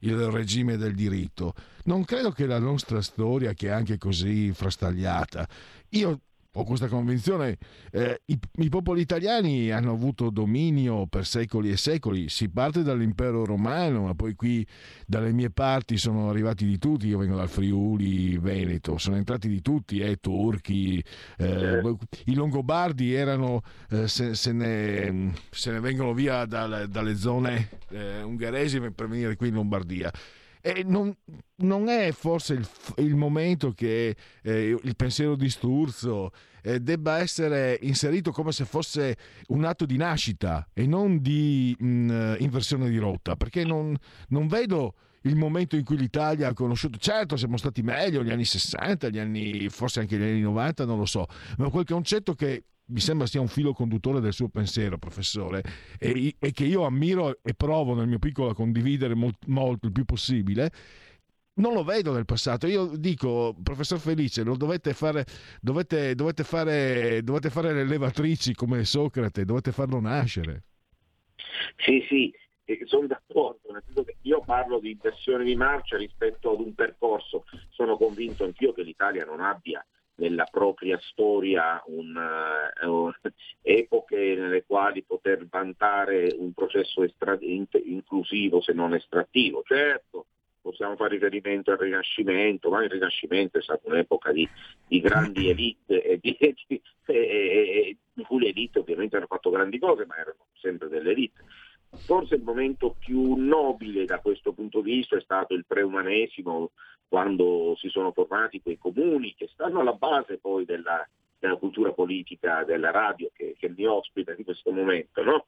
Il 0.01 0.17
regime 0.27 0.77
del 0.77 0.95
diritto. 0.95 1.55
Non 1.85 2.05
credo 2.05 2.31
che 2.31 2.47
la 2.47 2.59
nostra 2.59 3.01
storia, 3.03 3.53
che 3.53 3.69
è 3.69 3.71
anche 3.71 3.99
così 3.99 4.53
frastagliata, 4.53 5.49
io 5.91 6.21
ho 6.53 6.65
questa 6.65 6.89
convinzione, 6.89 7.59
eh, 7.93 8.23
i, 8.27 8.39
i 8.57 8.69
popoli 8.69 9.01
italiani 9.01 9.71
hanno 9.71 9.93
avuto 9.93 10.31
dominio 10.31 11.07
per 11.07 11.25
secoli 11.25 11.71
e 11.71 11.77
secoli, 11.77 12.29
si 12.29 12.49
parte 12.49 12.83
dall'impero 12.83 13.45
romano, 13.45 14.03
ma 14.03 14.15
poi 14.15 14.35
qui 14.35 14.67
dalle 15.07 15.33
mie 15.33 15.51
parti 15.51 15.97
sono 15.97 16.29
arrivati 16.29 16.67
di 16.67 16.77
tutti, 16.77 17.07
io 17.07 17.19
vengo 17.19 17.37
dal 17.37 17.49
Friuli 17.49 18.37
Veneto, 18.39 18.99
sono 18.99 19.15
entrati 19.17 19.49
di 19.49 19.63
tutti, 19.63 20.01
eh, 20.01 20.17
turchi, 20.17 21.03
eh, 21.39 21.81
i 22.25 22.35
longobardi 22.35 23.15
erano, 23.15 23.63
eh, 23.91 24.09
se, 24.09 24.35
se 24.35 24.51
ne, 24.51 25.33
se 25.51 25.71
ne 25.71 25.79
vengono 25.79 26.13
via 26.13 26.47
dal- 26.47 26.89
dalle 26.89 27.15
zone 27.15 27.69
eh, 27.91 28.23
ungheresi 28.23 28.81
per 28.81 29.07
venire 29.07 29.37
qui 29.37 29.49
in 29.49 29.55
Lombardia. 29.55 30.11
E 30.61 30.83
non, 30.85 31.15
non 31.57 31.89
è 31.89 32.13
forse 32.13 32.55
il, 32.55 32.69
il 32.99 33.17
momento 33.17 33.73
che 33.73 34.15
eh, 34.43 34.79
il 34.83 34.97
pensiero 34.97 35.37
di 35.37 35.49
Sturzo 35.49 36.31
eh, 36.63 36.81
debba 36.81 37.19
essere 37.19 37.79
inserito 37.83 38.31
come 38.31 38.53
se 38.53 38.65
fosse 38.65 39.17
un 39.49 39.65
atto 39.65 39.87
di 39.87 39.97
nascita 39.97 40.69
e 40.73 40.87
non 40.87 41.21
di 41.21 41.75
mh, 41.79 42.37
inversione 42.39 42.91
di 42.91 42.99
rotta? 42.99 43.37
Perché 43.37 43.65
non, 43.65 43.97
non 44.29 44.47
vedo 44.49 44.95
il 45.23 45.37
momento 45.37 45.77
in 45.77 45.85
cui 45.85 45.97
l'Italia 45.97 46.49
ha 46.49 46.55
conosciuto, 46.55 46.99
certo 46.99 47.37
siamo 47.37 47.57
stati 47.57 47.83
meglio 47.83 48.23
gli 48.23 48.31
anni 48.31 48.45
60, 48.45 49.09
gli 49.09 49.19
anni, 49.19 49.69
forse 49.69 50.01
anche 50.01 50.17
gli 50.17 50.23
anni 50.23 50.41
90, 50.41 50.85
non 50.85 50.99
lo 50.99 51.07
so, 51.07 51.27
ma 51.59 51.69
quel 51.69 51.85
concetto 51.85 52.35
che 52.35 52.65
mi 52.91 53.01
sembra 53.01 53.27
sia 53.27 53.41
un 53.41 53.49
filo 53.49 53.73
conduttore 53.73 54.21
del 54.21 54.33
suo 54.33 54.49
pensiero, 54.49 54.99
professore, 54.99 55.63
e, 55.99 56.35
e 56.39 56.53
che 56.53 56.65
io 56.65 56.85
ammiro 56.85 57.39
e 57.43 57.55
provo 57.55 57.95
nel 57.95 58.09
mio 58.09 58.19
piccolo 58.19 58.51
a 58.51 58.55
condividere 58.55 59.15
molt- 59.15 59.47
molto 59.47 59.87
il 59.87 59.93
più 59.93 60.05
possibile. 60.05 60.71
Non 61.55 61.75
lo 61.75 61.85
vedo 61.85 62.13
nel 62.13 62.25
passato. 62.25 62.67
Io 62.67 62.97
dico, 62.97 63.55
professor 63.63 63.99
Felice, 63.99 64.43
lo 64.43 64.57
dovete 64.57 64.95
fare, 64.95 65.27
dovete, 65.61 66.15
dovete 66.15 66.43
fare, 66.43 67.23
dovete 67.23 67.51
fare 67.51 67.73
le 67.75 67.85
levatrici 67.85 68.55
come 68.55 68.85
Socrate, 68.85 69.45
dovete 69.45 69.73
farlo 69.73 70.01
nascere. 70.01 70.63
Sì, 71.77 72.05
sì, 72.09 72.33
sono 72.85 73.07
d'accordo, 73.07 73.73
nel 73.73 73.83
senso 73.85 74.05
che 74.05 74.17
io 74.23 74.41
parlo 74.41 74.79
di 74.79 74.91
inversione 74.93 75.45
di 75.45 75.57
marcia 75.57 75.97
rispetto 75.97 76.53
ad 76.53 76.61
un 76.61 76.75
percorso, 76.75 77.45
sono 77.71 77.97
convinto 77.97 78.45
anch'io 78.45 78.73
che 78.73 78.83
l'Italia 78.83 79.25
non 79.25 79.41
abbia 79.41 79.85
nella 80.21 80.45
propria 80.45 80.99
storia 81.01 81.83
un, 81.87 82.15
un- 82.83 83.13
epoche 83.63 84.35
nelle 84.37 84.65
quali 84.65 85.03
poter 85.03 85.47
vantare 85.49 86.35
un 86.39 86.53
processo 86.53 87.03
estra- 87.03 87.39
in- 87.41 87.67
inclusivo 87.85 88.61
se 88.61 88.73
non 88.73 88.95
estrattivo. 88.95 89.63
Certo, 89.65 90.27
possiamo 90.61 90.95
fare 90.97 91.15
riferimento 91.15 91.71
al 91.71 91.79
Rinascimento, 91.79 92.71
ma 92.71 92.85
il 92.85 92.91
Rinascimento 92.91 93.59
è 93.59 93.63
stata 93.63 93.89
un'epoca 93.89 94.31
di, 94.31 94.49
di 94.87 95.01
grandi 95.01 95.49
elite 95.49 96.03
e 96.03 96.19
di, 96.21 96.37
e, 96.39 96.83
e- 97.07 97.15
e- 97.15 97.97
di 98.13 98.23
cui 98.25 98.41
le 98.41 98.49
elite 98.49 98.79
ovviamente 98.79 99.17
hanno 99.17 99.27
fatto 99.27 99.51
grandi 99.51 99.79
cose, 99.79 100.05
ma 100.05 100.17
erano 100.17 100.47
sempre 100.61 100.89
delle 100.89 101.11
elite. 101.13 101.45
Forse 102.05 102.37
il 102.37 102.43
momento 102.43 102.97
più 102.99 103.35
nobile 103.35 104.05
da 104.05 104.19
questo 104.19 104.53
punto 104.53 104.81
di 104.81 104.97
vista 104.97 105.17
è 105.17 105.21
stato 105.21 105.55
il 105.55 105.65
preumanesimo, 105.67 106.71
quando 107.09 107.75
si 107.77 107.89
sono 107.89 108.13
formati 108.13 108.63
quei 108.63 108.79
comuni 108.79 109.35
che 109.35 109.49
stanno 109.53 109.81
alla 109.81 109.95
base 109.95 110.39
poi 110.39 110.65
della, 110.65 111.07
della 111.39 111.57
cultura 111.57 111.93
politica 111.93 112.63
della 112.63 112.93
radio 112.93 113.31
che, 113.33 113.57
che 113.59 113.69
mi 113.69 113.85
ospita 113.85 114.33
in 114.37 114.45
questo 114.45 114.71
momento, 114.71 115.23
no? 115.25 115.47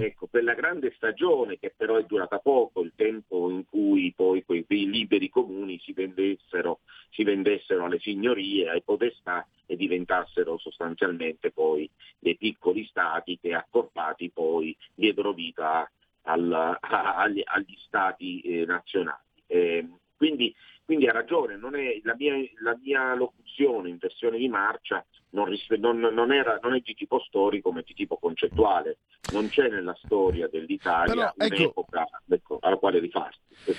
Ecco, 0.00 0.26
quella 0.26 0.54
grande 0.54 0.92
stagione 0.96 1.58
che 1.58 1.72
però 1.76 1.96
è 1.96 2.04
durata 2.04 2.38
poco, 2.38 2.82
il 2.82 2.92
tempo 2.96 3.50
in 3.50 3.64
cui 3.64 4.12
poi 4.14 4.44
quei, 4.44 4.64
quei 4.64 4.88
liberi 4.88 5.28
comuni 5.28 5.78
si 5.80 5.92
vendessero, 5.92 6.80
si 7.10 7.22
vendessero 7.24 7.84
alle 7.84 7.98
signorie, 7.98 8.68
ai 8.68 8.82
podestà 8.82 9.46
e 9.66 9.76
diventassero 9.76 10.58
sostanzialmente 10.58 11.50
poi 11.50 11.88
dei 12.18 12.36
piccoli 12.36 12.84
stati 12.86 13.38
che 13.38 13.54
accorpati 13.54 14.30
poi 14.30 14.76
diedero 14.94 15.32
vita 15.32 15.90
al- 16.22 16.52
a- 16.52 17.16
agli, 17.16 17.42
agli 17.44 17.76
stati 17.86 18.40
eh, 18.40 18.64
nazionali. 18.64 19.22
Eh, 19.46 19.86
quindi, 20.16 20.54
quindi 20.84 21.06
ha 21.06 21.12
ragione, 21.12 21.56
la, 22.02 22.14
mia, 22.16 22.34
la 22.60 22.76
mia 22.82 23.14
locuzione 23.14 23.88
in 23.88 23.98
versione 23.98 24.38
di 24.38 24.48
marcia 24.48 25.04
non, 25.30 25.44
ris- 25.46 25.68
non- 25.78 25.98
non 25.98 26.32
era- 26.32 26.58
non 26.62 26.74
è 26.74 26.80
di 26.80 26.94
tipo 26.94 27.20
storico 27.20 27.70
ma 27.70 27.80
è 27.80 27.84
di 27.86 27.94
tipo 27.94 28.16
concettuale, 28.16 28.98
non 29.32 29.48
c'è 29.48 29.68
nella 29.68 29.96
storia 30.04 30.48
dell'Italia 30.48 31.32
Però, 31.32 31.32
ecco- 31.36 31.54
un'epoca 31.62 32.06
ecco, 32.28 32.58
alla 32.60 32.76
quale 32.76 32.98
rifarsi, 32.98 33.38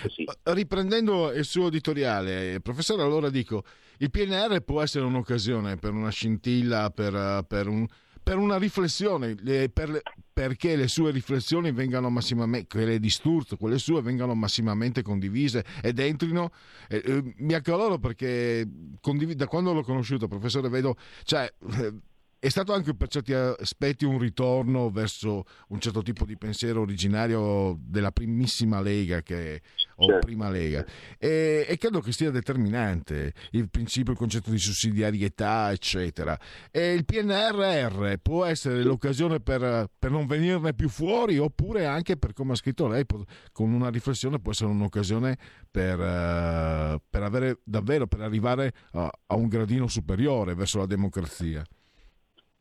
sì. 0.10 0.26
Riprendendo 0.44 1.32
il 1.32 1.46
suo 1.46 1.68
editoriale, 1.68 2.54
eh, 2.54 2.62
professore, 2.62 3.02
allora 3.04 3.30
dico, 3.30 3.64
il 4.00 4.12
PNR 4.12 4.62
può 4.64 4.82
essere 4.82 5.06
un'occasione 5.06 5.78
per 5.78 5.92
una 5.92 6.10
scintilla, 6.12 6.90
per, 6.92 7.14
eh, 7.16 7.44
per 7.48 7.68
un- 7.68 7.88
per 8.22 8.38
una 8.38 8.58
riflessione, 8.58 9.36
le- 9.40 9.70
per 9.70 10.02
perché 10.40 10.78
le 10.78 10.88
sue 10.88 11.12
riflessioni 11.12 11.74
vengano 11.74 12.10
massimamente, 12.10 12.68
quelle 12.78 12.98
di 12.98 13.10
Sturzo, 13.10 13.58
quelle 13.58 13.78
sue 13.78 14.02
vengano 14.02 14.34
massimamente 14.36 15.02
condivise 15.02 15.66
ed 15.82 16.00
entrino. 16.00 16.52
eh, 16.88 17.02
eh, 17.06 17.34
mi 17.40 17.54
accaloro 17.54 18.00
perché 18.00 18.66
condivi- 19.02 19.36
da 19.36 19.48
quando 19.48 19.74
l'ho 19.74 19.84
conosciuto, 19.84 20.28
professore, 20.30 20.70
vedo, 20.70 20.96
cioè, 21.24 21.52
eh, 21.74 21.94
è 22.40 22.48
stato 22.48 22.72
anche 22.72 22.96
per 22.96 23.10
certi 23.10 23.34
aspetti 23.34 24.06
un 24.06 24.18
ritorno 24.18 24.90
verso 24.90 25.44
un 25.70 25.80
certo 25.82 26.02
tipo 26.02 26.24
di 26.24 26.38
pensiero 26.38 26.80
originario 26.80 27.78
della 27.82 28.12
primissima 28.12 28.80
Lega 28.80 29.22
che 29.22 29.62
o 30.00 30.06
Certo. 30.06 30.26
prima 30.26 30.50
Lega. 30.50 30.86
E, 31.18 31.66
e 31.68 31.78
credo 31.78 32.00
che 32.00 32.12
sia 32.12 32.32
determinante 32.32 33.34
il 33.52 33.70
principio, 33.70 34.14
il 34.14 34.18
concetto 34.18 34.50
di 34.50 34.58
sussidiarietà, 34.58 35.72
eccetera. 35.72 36.38
E 36.72 36.94
il 36.94 37.06
PNRR 37.06 38.14
può 38.22 38.46
essere 38.46 38.84
l'occasione 38.84 39.40
per, 39.40 39.90
per 39.98 40.12
non 40.12 40.26
venirne 40.26 40.74
più 40.74 40.90
fuori, 40.90 41.38
oppure 41.38 41.86
anche 41.86 42.18
per, 42.18 42.34
come 42.34 42.54
ha 42.54 42.56
scritto 42.56 42.88
lei, 42.88 43.06
con 43.52 43.72
una 43.72 43.90
riflessione 43.90 44.40
può 44.40 44.52
essere 44.52 44.70
un'occasione 44.72 45.38
per, 45.70 46.00
eh, 46.00 47.02
per 47.10 47.24
avere 47.24 47.60
davvero, 47.64 48.08
per 48.08 48.22
arrivare 48.22 48.72
a, 48.94 49.12
a 49.28 49.36
un 49.36 49.48
gradino 49.48 49.88
superiore 49.88 50.56
verso 50.56 50.80
la 50.80 50.86
democrazia. 50.86 51.64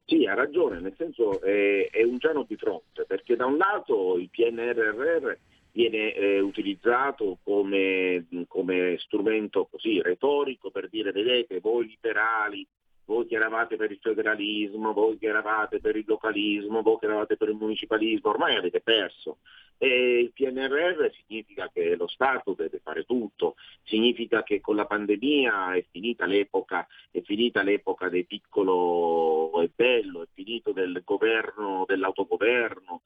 Sì, 0.04 0.24
ha 0.24 0.32
ragione, 0.32 0.80
nel 0.80 0.94
senso 0.96 1.38
è, 1.42 1.90
è 1.90 2.02
un 2.02 2.16
piano 2.16 2.46
di 2.48 2.56
fronte, 2.56 3.04
perché 3.06 3.36
da 3.36 3.44
un 3.44 3.58
lato 3.58 4.16
il 4.16 4.30
PNRR 4.30 5.36
viene 5.78 6.12
eh, 6.12 6.40
utilizzato 6.40 7.38
come, 7.44 8.26
come 8.48 8.96
strumento 8.98 9.68
così 9.70 10.02
retorico 10.02 10.72
per 10.72 10.88
dire 10.88 11.12
vedete 11.12 11.60
voi 11.60 11.86
liberali, 11.86 12.66
voi 13.04 13.28
che 13.28 13.36
eravate 13.36 13.76
per 13.76 13.92
il 13.92 14.00
federalismo, 14.02 14.92
voi 14.92 15.16
che 15.18 15.28
eravate 15.28 15.78
per 15.78 15.94
il 15.94 16.04
localismo, 16.04 16.82
voi 16.82 16.98
che 16.98 17.06
eravate 17.06 17.36
per 17.36 17.50
il 17.50 17.54
municipalismo, 17.54 18.30
ormai 18.30 18.56
avete 18.56 18.80
perso. 18.80 19.38
E 19.78 20.18
il 20.18 20.32
PNRR 20.32 21.10
significa 21.12 21.70
che 21.72 21.94
lo 21.94 22.08
Stato 22.08 22.54
deve 22.54 22.80
fare 22.82 23.04
tutto, 23.04 23.54
significa 23.84 24.42
che 24.42 24.60
con 24.60 24.74
la 24.74 24.84
pandemia 24.84 25.74
è 25.74 25.84
finita 25.88 26.26
l'epoca, 26.26 26.84
è 27.12 27.20
finita 27.20 27.62
l'epoca 27.62 28.08
del 28.08 28.26
piccolo 28.26 29.62
e 29.62 29.70
bello, 29.72 30.22
è 30.22 30.26
finito 30.34 30.72
del 30.72 31.02
governo, 31.04 31.84
dell'autogoverno, 31.86 33.02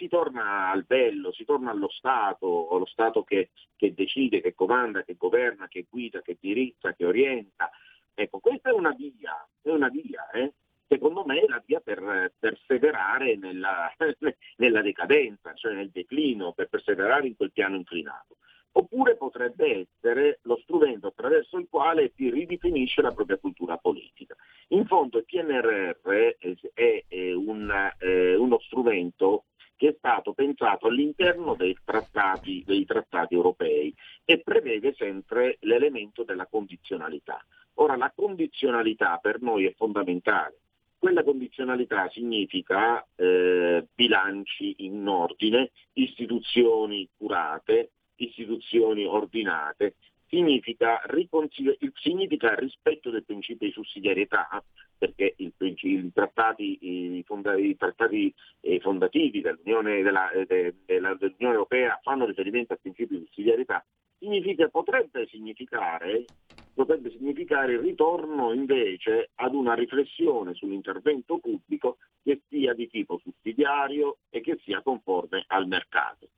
si 0.00 0.08
torna 0.08 0.70
al 0.70 0.84
bello, 0.84 1.30
si 1.30 1.44
torna 1.44 1.70
allo 1.70 1.90
Stato, 1.90 2.70
allo 2.70 2.86
Stato 2.86 3.22
che, 3.22 3.50
che 3.76 3.92
decide, 3.92 4.40
che 4.40 4.54
comanda, 4.54 5.02
che 5.02 5.14
governa, 5.18 5.68
che 5.68 5.84
guida, 5.90 6.22
che 6.22 6.38
dirizza, 6.40 6.94
che 6.94 7.04
orienta. 7.04 7.70
Ecco, 8.14 8.38
questa 8.38 8.70
è 8.70 8.72
una 8.72 8.92
via, 8.92 9.46
è 9.60 9.68
una 9.68 9.90
via, 9.90 10.30
eh? 10.30 10.54
secondo 10.88 11.22
me 11.26 11.40
è 11.40 11.46
la 11.46 11.62
via 11.64 11.80
per 11.80 12.32
perseverare 12.38 13.36
nella, 13.36 13.92
nella 14.56 14.80
decadenza, 14.80 15.52
cioè 15.52 15.74
nel 15.74 15.90
declino, 15.90 16.52
per 16.54 16.68
perseverare 16.68 17.26
in 17.26 17.36
quel 17.36 17.52
piano 17.52 17.76
inclinato. 17.76 18.36
Oppure 18.72 19.16
potrebbe 19.16 19.86
essere 19.86 20.38
lo 20.42 20.56
strumento 20.62 21.08
attraverso 21.08 21.58
il 21.58 21.66
quale 21.68 22.12
si 22.16 22.30
ridefinisce 22.30 23.02
la 23.02 23.12
propria 23.12 23.36
cultura 23.36 23.76
politica. 23.76 24.34
In 24.68 24.86
fondo 24.86 25.18
il 25.18 25.24
PNRR 25.26 26.08
è, 26.08 26.36
è- 26.72 27.04
è 27.06 27.32
un, 27.32 27.92
eh, 27.98 28.36
uno 28.36 28.58
strumento 28.60 29.44
che 29.80 29.88
è 29.88 29.94
stato 29.96 30.34
pensato 30.34 30.88
all'interno 30.88 31.54
dei 31.54 31.74
trattati, 31.82 32.62
dei 32.66 32.84
trattati 32.84 33.32
europei 33.32 33.94
e 34.26 34.40
prevede 34.40 34.92
sempre 34.92 35.56
l'elemento 35.60 36.22
della 36.22 36.44
condizionalità. 36.44 37.42
Ora 37.76 37.96
la 37.96 38.12
condizionalità 38.14 39.16
per 39.16 39.40
noi 39.40 39.64
è 39.64 39.72
fondamentale. 39.74 40.58
Quella 40.98 41.24
condizionalità 41.24 42.10
significa 42.10 43.02
eh, 43.16 43.86
bilanci 43.94 44.74
in 44.84 45.08
ordine, 45.08 45.70
istituzioni 45.94 47.08
curate, 47.16 47.92
istituzioni 48.16 49.06
ordinate, 49.06 49.94
significa, 50.30 51.02
riconsider- 51.06 51.76
significa 51.96 52.54
rispetto 52.54 53.10
del 53.10 53.24
principio 53.24 53.66
di 53.66 53.72
sussidiarietà, 53.72 54.64
perché 54.96 55.34
il 55.38 55.52
princi- 55.56 55.88
i 55.88 56.10
trattati, 56.12 56.78
i 56.80 57.22
fonda- 57.26 57.56
i 57.56 57.76
trattati, 57.76 58.32
eh, 58.60 58.78
fondativi 58.80 59.40
dell'Unione, 59.40 60.02
della- 60.02 60.30
eh, 60.30 60.46
de- 60.46 60.74
della- 60.86 61.14
dell'Unione 61.14 61.54
Europea 61.54 61.98
fanno 62.02 62.26
riferimento 62.26 62.72
al 62.72 62.80
principio 62.80 63.18
di 63.18 63.24
sussidiarietà, 63.26 63.84
significa, 64.18 64.68
potrebbe 64.68 65.26
significare 65.26 66.26
potrebbe 66.72 67.10
significare 67.10 67.72
il 67.72 67.80
ritorno 67.80 68.52
invece 68.52 69.30
ad 69.34 69.54
una 69.54 69.74
riflessione 69.74 70.54
sull'intervento 70.54 71.38
pubblico 71.38 71.98
che 72.22 72.42
sia 72.48 72.72
di 72.74 72.88
tipo 72.88 73.18
sussidiario 73.18 74.18
e 74.30 74.40
che 74.40 74.56
sia 74.62 74.80
conforme 74.80 75.44
al 75.48 75.66
mercato. 75.66 76.28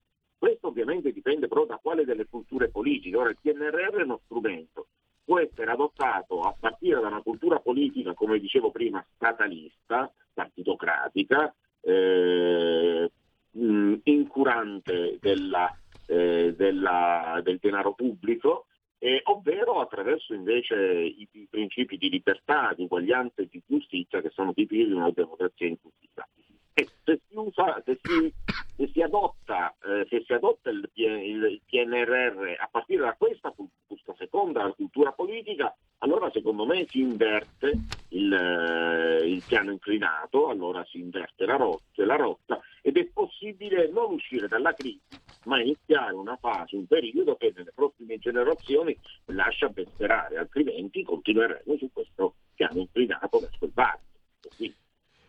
Questo 0.42 0.66
ovviamente 0.66 1.12
dipende 1.12 1.46
però 1.46 1.64
da 1.66 1.78
quale 1.80 2.04
delle 2.04 2.26
culture 2.26 2.68
politiche. 2.68 3.16
Ora 3.16 3.30
il 3.30 3.38
PNRR 3.40 4.00
è 4.00 4.02
uno 4.02 4.22
strumento, 4.24 4.88
può 5.22 5.38
essere 5.38 5.70
adottato 5.70 6.40
a 6.40 6.52
partire 6.58 7.00
da 7.00 7.06
una 7.06 7.22
cultura 7.22 7.60
politica, 7.60 8.12
come 8.12 8.40
dicevo 8.40 8.72
prima, 8.72 9.06
statalista, 9.14 10.12
partitocratica, 10.34 11.54
eh, 11.82 13.08
incurante 13.52 15.18
della- 15.20 15.78
eh, 16.06 16.52
della- 16.56 17.40
del 17.44 17.58
denaro 17.58 17.94
pubblico, 17.94 18.66
eh, 18.98 19.20
ovvero 19.26 19.78
attraverso 19.78 20.34
invece 20.34 20.74
i, 20.74 21.28
i 21.30 21.46
principi 21.48 21.96
di 21.96 22.10
libertà, 22.10 22.72
di 22.74 22.82
uguaglianza 22.82 23.42
e 23.42 23.48
di 23.48 23.62
giustizia 23.64 24.20
che 24.20 24.30
sono 24.30 24.52
tipici 24.52 24.86
di 24.86 24.92
una 24.92 25.12
democrazia 25.12 25.68
inclusiva. 25.68 26.26
E 26.74 26.88
se 27.04 27.20
si, 27.28 27.36
usa, 27.36 27.82
se 27.84 27.98
si, 28.02 28.32
se 28.76 28.90
si 28.92 29.02
adotta, 29.02 29.74
eh, 29.84 30.06
se 30.08 30.22
si 30.24 30.32
adotta 30.32 30.70
il, 30.70 30.88
il 30.94 31.60
PNRR 31.68 32.54
a 32.58 32.68
partire 32.70 33.02
da 33.02 33.14
questa, 33.18 33.52
questa 33.86 34.14
seconda 34.16 34.72
cultura 34.72 35.12
politica, 35.12 35.74
allora 35.98 36.30
secondo 36.30 36.64
me 36.64 36.86
si 36.88 37.00
inverte 37.00 37.78
il, 38.08 38.32
eh, 38.32 39.28
il 39.28 39.42
piano 39.46 39.70
inclinato, 39.70 40.48
allora 40.48 40.84
si 40.84 40.98
inverte 40.98 41.44
la 41.44 41.56
rotta, 41.56 42.04
la 42.04 42.16
rotta 42.16 42.60
ed 42.80 42.96
è 42.96 43.04
possibile 43.06 43.88
non 43.90 44.14
uscire 44.14 44.48
dalla 44.48 44.74
crisi, 44.74 45.00
ma 45.44 45.60
iniziare 45.60 46.14
una 46.14 46.36
fase, 46.36 46.76
un 46.76 46.86
periodo 46.86 47.36
che 47.36 47.52
nelle 47.54 47.72
prossime 47.74 48.18
generazioni 48.18 48.98
lascia 49.26 49.68
ben 49.68 49.86
sperare, 49.86 50.38
altrimenti 50.38 51.04
continueremo 51.04 51.76
su 51.76 51.90
questo 51.92 52.34
piano 52.54 52.80
inclinato 52.80 53.38
verso 53.38 53.64
il 53.64 53.72
basso. 53.72 54.10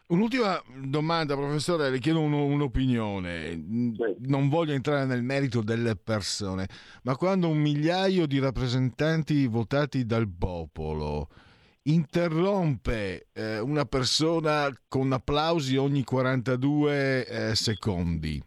Un'ultima 0.08 0.62
domanda, 0.84 1.36
professore, 1.36 1.90
le 1.90 2.00
chiedo 2.00 2.20
un- 2.20 2.34
un'opinione. 2.34 3.56
Non 4.20 4.50
voglio 4.50 4.74
entrare 4.74 5.06
nel 5.06 5.24
merito 5.24 5.62
delle 5.62 5.96
persone, 5.96 6.68
ma 7.04 7.16
quando 7.16 7.48
un 7.48 7.58
migliaio 7.58 8.28
di 8.28 8.38
rappresentanti 8.40 9.48
votati 9.48 10.06
dal 10.06 10.28
popolo 10.30 11.30
interrompe 11.84 13.28
eh, 13.34 13.60
una 13.60 13.86
persona 13.86 14.70
con 14.88 15.12
applausi 15.12 15.78
ogni 15.78 16.04
42 16.04 17.26
eh, 17.26 17.56
secondi, 17.56 18.42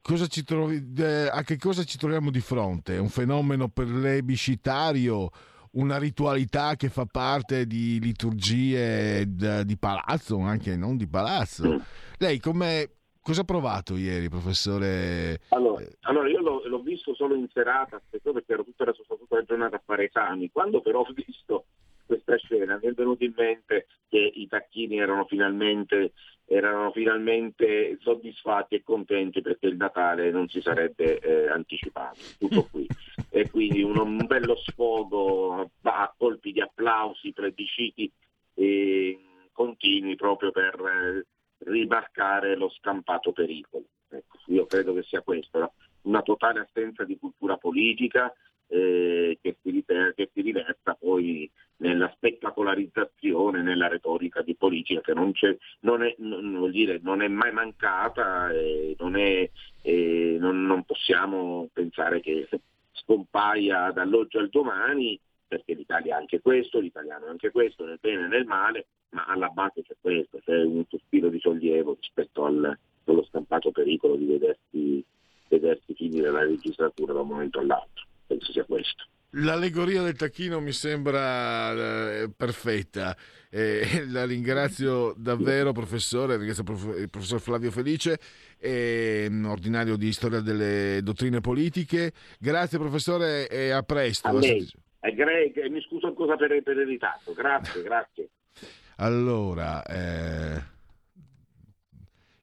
cosa 0.00 0.26
ci 0.26 0.42
trovi- 0.44 0.92
eh, 0.98 1.28
a 1.30 1.42
che 1.42 1.56
cosa 1.58 1.84
ci 1.84 1.98
troviamo 1.98 2.30
di 2.30 2.40
fronte? 2.40 2.96
Un 2.98 3.08
fenomeno 3.08 3.68
plebiscitario? 3.68 5.30
Una 5.72 5.98
ritualità 5.98 6.76
che 6.76 6.88
fa 6.88 7.04
parte 7.04 7.66
di 7.66 8.00
liturgie 8.00 9.26
di 9.26 9.76
palazzo, 9.78 10.38
anche 10.40 10.76
non 10.76 10.96
di 10.96 11.06
palazzo. 11.06 11.82
Lei 12.18 12.40
come 12.40 12.90
cosa 13.20 13.42
ha 13.42 13.44
provato 13.44 13.96
ieri, 13.96 14.28
professore? 14.28 15.40
Allora, 15.50 15.84
allora 16.02 16.28
io 16.28 16.40
l'ho, 16.40 16.66
l'ho 16.66 16.80
visto 16.80 17.14
solo 17.14 17.34
in 17.34 17.46
serata, 17.52 18.00
perché 18.10 18.52
ero 18.52 18.64
tutta 18.64 18.86
la, 18.86 18.92
tutta 18.92 19.36
la 19.36 19.42
giornata 19.42 19.76
a 19.76 19.82
fare 19.84 20.06
esami. 20.06 20.50
Quando 20.50 20.80
però 20.80 21.00
ho 21.00 21.12
visto 21.12 21.66
questa 22.08 22.38
scena 22.38 22.78
mi 22.82 22.88
è 22.88 22.92
venuto 22.92 23.22
in 23.22 23.34
mente 23.36 23.86
che 24.08 24.18
i 24.18 24.46
tacchini 24.48 24.98
erano 24.98 25.26
finalmente, 25.26 26.12
erano 26.46 26.90
finalmente 26.90 27.98
soddisfatti 28.00 28.76
e 28.76 28.82
contenti 28.82 29.42
perché 29.42 29.66
il 29.66 29.76
Natale 29.76 30.30
non 30.30 30.48
si 30.48 30.62
sarebbe 30.62 31.18
eh, 31.18 31.48
anticipato. 31.50 32.18
Tutto 32.38 32.66
qui. 32.70 32.86
E 33.28 33.50
quindi 33.50 33.82
un, 33.82 33.98
un 33.98 34.24
bello 34.26 34.56
sfogo 34.56 35.70
a, 35.82 36.14
colpi 36.16 36.52
di 36.52 36.62
applausi, 36.62 37.34
plebisciti 37.34 38.10
eh, 38.54 39.18
continui 39.52 40.16
proprio 40.16 40.50
per 40.50 40.74
eh, 40.80 41.26
rimarcare 41.70 42.56
lo 42.56 42.70
scampato 42.70 43.32
pericolo. 43.32 43.84
Ecco, 44.08 44.38
io 44.46 44.64
credo 44.64 44.94
che 44.94 45.02
sia 45.02 45.20
questo, 45.20 45.74
una 46.02 46.22
totale 46.22 46.60
assenza 46.60 47.04
di 47.04 47.18
cultura 47.18 47.58
politica 47.58 48.32
eh, 48.68 49.38
che, 49.40 49.56
si 49.62 49.70
river- 49.70 50.14
che 50.14 50.30
si 50.32 50.40
riversa 50.40 50.94
poi 50.98 51.50
nella 51.78 52.10
spettacolarizzazione, 52.14 53.62
nella 53.62 53.88
retorica 53.88 54.42
di 54.42 54.54
politica 54.54 55.00
che 55.00 55.14
non, 55.14 55.32
non, 55.80 56.02
è, 56.02 56.14
non, 56.18 56.70
dire, 56.70 56.98
non 57.02 57.22
è 57.22 57.28
mai 57.28 57.52
mancata 57.52 58.50
e 58.50 58.96
non, 58.98 59.16
è, 59.16 59.48
e 59.82 60.36
non, 60.38 60.82
possiamo 60.84 61.68
pensare 61.72 62.20
che 62.20 62.48
scompaia 62.92 63.90
dall'oggi 63.92 64.38
al 64.38 64.48
domani 64.48 65.18
perché 65.46 65.72
l'Italia 65.74 66.16
ha 66.16 66.18
anche 66.18 66.40
questo, 66.40 66.78
l'italiano 66.78 67.26
ha 67.26 67.30
anche 67.30 67.50
questo, 67.50 67.86
nel 67.86 67.98
bene 68.00 68.24
e 68.24 68.28
nel 68.28 68.44
male, 68.44 68.86
ma 69.10 69.24
alla 69.24 69.48
base 69.48 69.82
c'è 69.82 69.94
questo, 69.98 70.40
c'è 70.44 70.62
un 70.62 70.84
sospiro 70.86 71.30
di 71.30 71.40
sollievo 71.40 71.96
rispetto 71.98 72.44
al, 72.44 72.78
allo 73.04 73.24
scampato 73.24 73.70
pericolo 73.70 74.16
di 74.16 74.26
vedersi, 74.26 75.02
vedersi 75.48 75.94
finire 75.94 76.30
la 76.30 76.44
legislatura 76.44 77.14
da 77.14 77.20
un 77.20 77.28
momento 77.28 77.60
all'altro. 77.60 78.07
Penso 78.28 78.52
sia 78.52 78.64
questo. 78.64 79.04
L'allegoria 79.32 80.02
del 80.02 80.16
tacchino 80.16 80.60
mi 80.60 80.72
sembra 80.72 81.72
eh, 81.72 82.30
perfetta. 82.34 83.16
Eh, 83.50 84.04
la 84.08 84.24
ringrazio 84.24 85.14
davvero, 85.16 85.72
professore, 85.72 86.36
ringrazio 86.36 86.62
il 86.62 86.68
prof- 86.68 86.98
il 86.98 87.10
professor 87.10 87.40
Flavio 87.40 87.70
Felice, 87.70 88.18
ehm, 88.58 89.46
ordinario 89.46 89.96
di 89.96 90.12
storia 90.12 90.40
delle 90.40 91.00
dottrine 91.02 91.40
politiche. 91.40 92.12
Grazie, 92.38 92.78
professore, 92.78 93.48
e 93.48 93.70
a 93.70 93.82
presto. 93.82 94.28
A. 94.28 94.44
Eh, 94.44 95.14
Greg, 95.14 95.56
eh, 95.58 95.68
mi 95.68 95.80
scuso 95.82 96.06
ancora 96.06 96.36
per, 96.36 96.62
per 96.62 96.76
il 96.76 96.86
ritardo. 96.86 97.32
Grazie, 97.32 97.82
grazie. 97.82 98.28
Allora, 99.00 99.84
eh, 99.84 100.60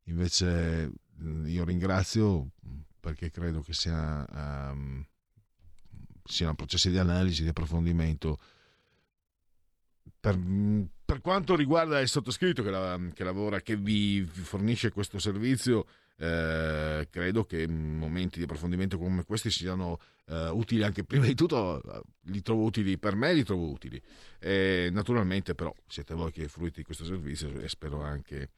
invece 0.05 0.89
io 1.45 1.65
ringrazio 1.65 2.47
perché 2.97 3.29
credo 3.29 3.59
che 3.59 3.73
sia, 3.73 4.25
ehm, 4.25 5.05
siano 6.25 6.55
processi 6.55 6.89
di 6.89 6.97
analisi, 6.97 7.43
di 7.43 7.49
approfondimento. 7.49 8.39
Per, 10.19 10.35
mh, 10.35 10.89
per 11.05 11.21
quanto 11.21 11.55
riguarda 11.55 11.99
il 11.99 12.07
sottoscritto 12.07 12.63
che, 12.63 12.69
la- 12.71 12.99
che 13.13 13.23
lavora, 13.23 13.61
che 13.61 13.75
vi, 13.75 14.25
fornisce 14.25 14.91
questo 14.91 15.19
servizio, 15.19 15.85
eh, 16.17 17.07
credo 17.11 17.43
che 17.45 17.67
momenti 17.67 18.37
di 18.37 18.45
approfondimento 18.45 18.97
come 18.97 19.23
questi 19.23 19.51
siano 19.51 19.99
eh, 20.27 20.49
utili 20.49 20.83
anche 20.83 21.03
prima 21.03 21.25
di 21.25 21.35
tutto, 21.35 21.81
eh, 21.83 22.01
li 22.31 22.41
trovo 22.41 22.63
utili 22.63 22.97
per 22.97 23.15
me, 23.15 23.33
li 23.33 23.43
trovo 23.43 23.69
utili. 23.69 24.01
E 24.39 24.89
naturalmente 24.91 25.53
però 25.53 25.73
siete 25.87 26.13
voi 26.15 26.31
che 26.31 26.47
fruite 26.47 26.77
di 26.77 26.83
questo 26.83 27.05
servizio 27.05 27.49
e 27.59 27.69
spero 27.69 28.01
anche 28.01 28.49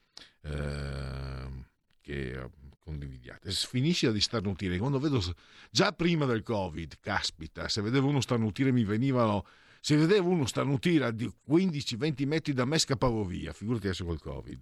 ehm, 0.44 1.66
che 2.08 2.32
eh, 2.32 2.50
condividiate. 2.80 3.52
Finisce 3.52 4.14
di 4.14 4.22
starnutire, 4.22 4.78
quando 4.78 4.98
vedo 4.98 5.22
già 5.70 5.92
prima 5.92 6.26
del 6.26 6.42
Covid, 6.42 7.00
caspita, 7.02 7.68
se 7.68 7.82
vedevo 7.82 8.08
uno 8.08 8.22
starnutire 8.22 8.72
mi 8.72 8.86
venivano 8.86 9.46
se 9.80 9.96
vedevo 9.96 10.30
uno 10.30 10.46
starnutire 10.46 11.06
a 11.06 11.12
di 11.12 11.32
15-20 11.48 12.26
metri 12.26 12.54
da 12.54 12.66
me 12.66 12.78
scappavo 12.78 13.24
via, 13.24 13.54
figurati 13.54 13.88
adesso 13.88 14.06
col 14.06 14.20
Covid. 14.20 14.60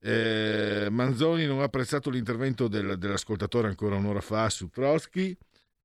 Eh, 0.00 0.88
Manzoni 0.90 1.44
non 1.46 1.60
ha 1.60 1.64
apprezzato 1.64 2.08
l'intervento 2.10 2.68
del- 2.68 2.98
dell'ascoltatore 2.98 3.68
ancora 3.68 3.96
un'ora 3.96 4.20
fa 4.20 4.48
su 4.48 4.68
Trotsky 4.68 5.36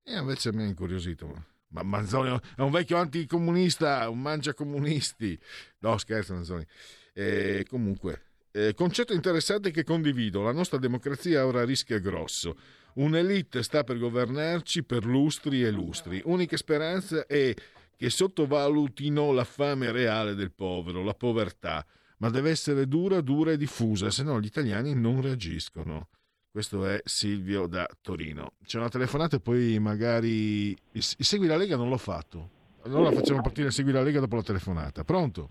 e 0.04 0.18
invece 0.18 0.52
mi 0.52 0.62
ha 0.62 0.66
incuriosito. 0.66 1.46
Ma 1.68 1.82
Manzoni 1.82 2.38
è 2.54 2.60
un 2.60 2.70
vecchio 2.70 2.98
anticomunista, 2.98 4.08
un 4.08 4.20
mangia 4.20 4.54
comunisti. 4.54 5.36
No, 5.78 5.98
scherzo 5.98 6.34
Manzoni. 6.34 6.64
Eh, 7.12 7.64
comunque, 7.68 8.33
eh, 8.56 8.72
concetto 8.74 9.12
interessante 9.12 9.72
che 9.72 9.82
condivido. 9.82 10.42
La 10.42 10.52
nostra 10.52 10.78
democrazia 10.78 11.44
ora 11.44 11.64
rischia 11.64 11.98
grosso. 11.98 12.56
Un'elite 12.94 13.64
sta 13.64 13.82
per 13.82 13.98
governarci 13.98 14.84
per 14.84 15.04
lustri 15.04 15.64
e 15.64 15.70
lustri. 15.70 16.22
Unica 16.24 16.56
speranza 16.56 17.26
è 17.26 17.52
che 17.96 18.10
sottovalutino 18.10 19.32
la 19.32 19.42
fame 19.42 19.90
reale 19.90 20.34
del 20.34 20.52
povero, 20.52 21.02
la 21.02 21.14
povertà, 21.14 21.84
ma 22.18 22.30
deve 22.30 22.50
essere 22.50 22.86
dura, 22.86 23.20
dura 23.20 23.50
e 23.50 23.56
diffusa, 23.56 24.10
se 24.10 24.22
no 24.22 24.40
gli 24.40 24.46
italiani 24.46 24.94
non 24.94 25.20
reagiscono. 25.20 26.08
Questo 26.48 26.86
è 26.86 27.00
Silvio 27.04 27.66
da 27.66 27.88
Torino. 28.00 28.52
C'è 28.64 28.78
una 28.78 28.88
telefonata 28.88 29.36
e 29.36 29.40
poi 29.40 29.80
magari... 29.80 30.76
Segui 30.92 31.48
la 31.48 31.56
Lega 31.56 31.74
non 31.74 31.88
l'ho 31.88 31.98
fatto. 31.98 32.50
Allora 32.82 33.10
facciamo 33.10 33.40
partire 33.40 33.72
Segui 33.72 33.90
la 33.90 34.02
Lega 34.02 34.20
dopo 34.20 34.36
la 34.36 34.42
telefonata. 34.42 35.02
Pronto? 35.02 35.50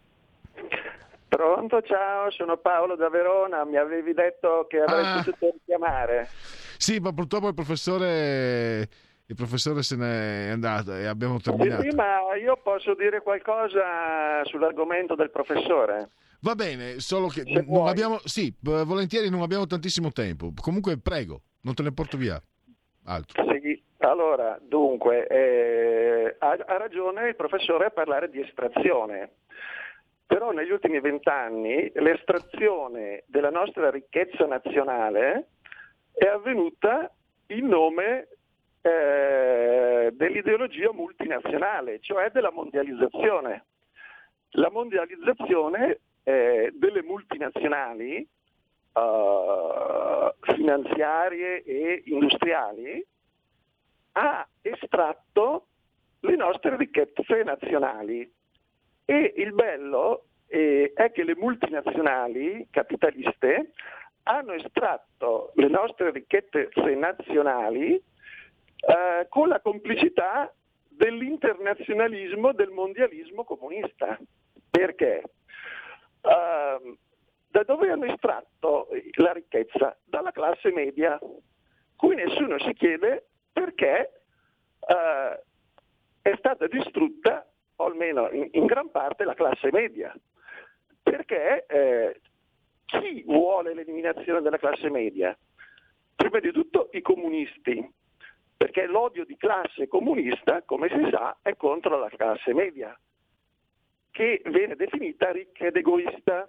Pronto, 1.37 1.81
ciao, 1.81 2.29
sono 2.29 2.57
Paolo 2.57 2.95
da 2.95 3.09
Verona, 3.09 3.65
mi 3.65 3.75
avevi 3.77 4.13
detto 4.13 4.67
che 4.69 4.79
avrei 4.81 5.03
Ah. 5.03 5.23
potuto 5.25 5.55
chiamare. 5.65 6.27
Sì, 6.77 6.99
ma 6.99 7.11
purtroppo 7.11 7.47
il 7.47 7.55
professore, 7.55 8.87
il 9.25 9.35
professore 9.35 9.81
se 9.81 9.95
n'è 9.95 10.49
andato 10.51 10.93
e 10.95 11.07
abbiamo 11.07 11.39
terminato. 11.39 11.81
sì, 11.81 11.95
ma 11.95 12.35
io 12.35 12.55
posso 12.61 12.93
dire 12.93 13.21
qualcosa 13.21 14.43
sull'argomento 14.43 15.15
del 15.15 15.31
professore. 15.31 16.09
Va 16.41 16.53
bene, 16.53 16.99
solo 16.99 17.27
che 17.29 17.41
Se 17.41 17.51
non 17.51 17.65
vuoi. 17.65 17.89
abbiamo, 17.89 18.19
sì, 18.25 18.53
volentieri 18.61 19.29
non 19.31 19.41
abbiamo 19.41 19.65
tantissimo 19.65 20.11
tempo. 20.11 20.51
Comunque, 20.61 20.99
prego, 20.99 21.41
non 21.61 21.73
te 21.73 21.81
ne 21.81 21.93
porto 21.93 22.15
via. 22.17 22.39
Altro. 23.05 23.43
Sì, 23.59 23.81
allora, 23.99 24.57
dunque, 24.61 25.25
eh, 25.27 26.35
ha, 26.39 26.49
ha 26.67 26.77
ragione 26.77 27.29
il 27.29 27.35
professore 27.35 27.85
a 27.85 27.89
parlare 27.91 28.29
di 28.29 28.39
estrazione, 28.41 29.31
però 30.33 30.49
negli 30.49 30.71
ultimi 30.71 30.99
vent'anni 30.99 31.91
l'estrazione 31.93 33.23
della 33.27 33.51
nostra 33.51 33.91
ricchezza 33.91 34.47
nazionale 34.47 35.49
è 36.11 36.25
avvenuta 36.25 37.13
in 37.49 37.67
nome 37.67 38.29
eh, 38.81 40.09
dell'ideologia 40.11 40.91
multinazionale, 40.91 41.99
cioè 41.99 42.31
della 42.31 42.51
mondializzazione. 42.51 43.65
La 44.55 44.71
mondializzazione 44.71 45.99
eh, 46.23 46.71
delle 46.73 47.03
multinazionali 47.03 48.15
eh, 48.91 50.33
finanziarie 50.39 51.61
e 51.61 52.01
industriali 52.07 53.05
ha 54.13 54.47
estratto 54.63 55.67
le 56.21 56.35
nostre 56.35 56.75
ricchezze 56.75 57.43
nazionali 57.43 58.41
e 59.05 59.33
il 59.37 59.53
bello 59.53 60.25
eh, 60.47 60.91
è 60.93 61.11
che 61.11 61.23
le 61.23 61.35
multinazionali 61.35 62.67
capitaliste 62.69 63.71
hanno 64.23 64.53
estratto 64.53 65.51
le 65.55 65.67
nostre 65.67 66.11
ricchezze 66.11 66.69
nazionali 66.95 67.95
eh, 67.95 69.25
con 69.29 69.47
la 69.47 69.59
complicità 69.59 70.53
dell'internazionalismo, 70.87 72.53
del 72.53 72.69
mondialismo 72.69 73.43
comunista. 73.43 74.17
Perché? 74.69 75.23
Ehm, 76.21 76.97
da 77.49 77.63
dove 77.63 77.91
hanno 77.91 78.05
estratto 78.05 78.87
la 79.17 79.31
ricchezza? 79.33 79.97
Dalla 80.03 80.31
classe 80.31 80.71
media, 80.71 81.19
cui 81.95 82.15
nessuno 82.15 82.57
si 82.59 82.73
chiede 82.73 83.27
perché 83.51 84.23
eh, 84.79 85.43
è 86.21 86.35
stata 86.37 86.67
distrutta, 86.67 87.45
o 87.77 87.85
almeno 87.85 88.29
in, 88.31 88.47
in 88.51 88.65
gran 88.65 88.89
parte, 88.91 89.23
la 89.23 89.33
classe 89.33 89.69
media. 89.71 90.13
Perché 91.01 91.65
eh, 91.65 92.21
chi 92.85 93.23
vuole 93.25 93.73
l'eliminazione 93.73 94.41
della 94.41 94.57
classe 94.57 94.89
media? 94.89 95.37
Prima 96.15 96.39
di 96.39 96.51
tutto 96.51 96.89
i 96.93 97.01
comunisti, 97.01 97.85
perché 98.55 98.85
l'odio 98.85 99.25
di 99.25 99.35
classe 99.35 99.87
comunista, 99.87 100.61
come 100.63 100.87
si 100.89 101.09
sa, 101.11 101.37
è 101.41 101.55
contro 101.55 101.97
la 101.99 102.09
classe 102.09 102.53
media, 102.53 102.97
che 104.11 104.41
viene 104.45 104.75
definita 104.75 105.31
ricca 105.31 105.65
ed 105.65 105.75
egoista. 105.75 106.47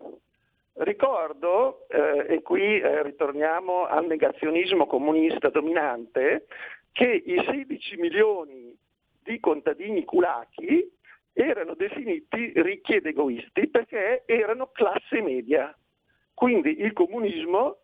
Ricordo, 0.76 1.86
eh, 1.88 2.26
e 2.34 2.42
qui 2.42 2.78
eh, 2.78 3.02
ritorniamo 3.02 3.86
al 3.86 4.06
negazionismo 4.06 4.86
comunista 4.86 5.48
dominante, 5.48 6.46
che 6.92 7.22
i 7.24 7.42
16 7.44 7.96
milioni 7.96 8.76
di 9.22 9.40
contadini 9.40 10.04
kulaki 10.04 10.92
erano 11.34 11.74
definiti 11.74 12.52
ricchi 12.54 12.94
ed 12.94 13.06
egoisti 13.06 13.68
perché 13.68 14.22
erano 14.24 14.68
classe 14.68 15.20
media. 15.20 15.76
Quindi 16.32 16.80
il 16.80 16.92
comunismo 16.92 17.80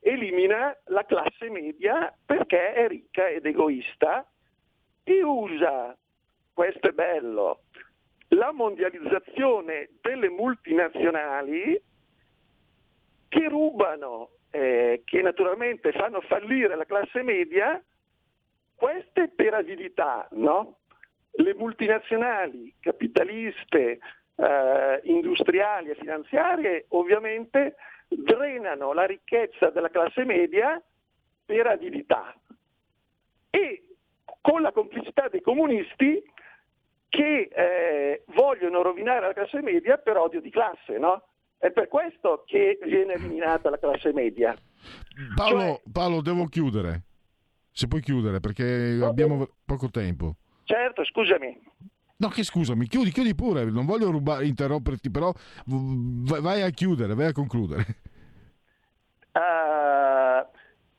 elimina 0.00 0.74
la 0.86 1.04
classe 1.04 1.50
media 1.50 2.16
perché 2.24 2.72
è 2.72 2.88
ricca 2.88 3.28
ed 3.28 3.44
egoista 3.44 4.26
e 5.02 5.22
usa, 5.22 5.96
questo 6.52 6.88
è 6.88 6.92
bello, 6.92 7.64
la 8.28 8.52
mondializzazione 8.52 9.90
delle 10.00 10.28
multinazionali 10.28 11.80
che 13.28 13.48
rubano, 13.48 14.30
eh, 14.50 15.02
che 15.04 15.22
naturalmente 15.22 15.92
fanno 15.92 16.20
fallire 16.22 16.76
la 16.76 16.84
classe 16.84 17.22
media, 17.22 17.82
queste 18.74 19.28
per 19.28 19.54
avidità, 19.54 20.28
no? 20.32 20.78
Le 21.36 21.54
multinazionali 21.54 22.74
capitaliste, 22.80 23.98
eh, 24.36 25.00
industriali 25.04 25.90
e 25.90 25.94
finanziarie 25.96 26.86
ovviamente 26.88 27.76
drenano 28.08 28.92
la 28.92 29.04
ricchezza 29.04 29.70
della 29.70 29.90
classe 29.90 30.24
media 30.24 30.80
per 31.44 31.66
avidità 31.66 32.34
e 33.50 33.82
con 34.40 34.62
la 34.62 34.72
complicità 34.72 35.28
dei 35.28 35.40
comunisti 35.40 36.22
che 37.08 37.48
eh, 37.52 38.24
vogliono 38.34 38.82
rovinare 38.82 39.26
la 39.26 39.32
classe 39.32 39.60
media 39.62 39.96
per 39.96 40.16
odio 40.16 40.40
di 40.40 40.50
classe, 40.50 40.98
no? 40.98 41.22
È 41.58 41.70
per 41.70 41.88
questo 41.88 42.44
che 42.46 42.78
viene 42.82 43.14
eliminata 43.14 43.70
la 43.70 43.78
classe 43.78 44.12
media. 44.12 44.54
Paolo, 45.34 45.58
Cioè- 45.60 45.80
Paolo, 45.90 46.20
devo 46.20 46.44
chiudere. 46.46 47.02
Se 47.72 47.88
puoi 47.88 48.02
chiudere 48.02 48.40
perché 48.40 48.98
abbiamo 49.02 49.48
poco 49.64 49.88
tempo. 49.90 50.36
Certo, 50.66 51.04
scusami. 51.04 51.58
No, 52.18 52.28
che 52.28 52.42
scusami, 52.42 52.86
chiudi, 52.86 53.10
chiudi 53.10 53.34
pure, 53.34 53.64
non 53.64 53.86
voglio 53.86 54.10
rubare, 54.10 54.46
interromperti, 54.46 55.10
però 55.10 55.32
vai 55.64 56.62
a 56.62 56.70
chiudere, 56.70 57.14
vai 57.14 57.26
a 57.26 57.32
concludere. 57.32 57.84
Ah, 59.32 60.48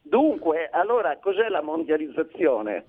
dunque, 0.02 0.70
allora 0.72 1.18
cos'è 1.20 1.50
la 1.50 1.62
mondializzazione? 1.62 2.86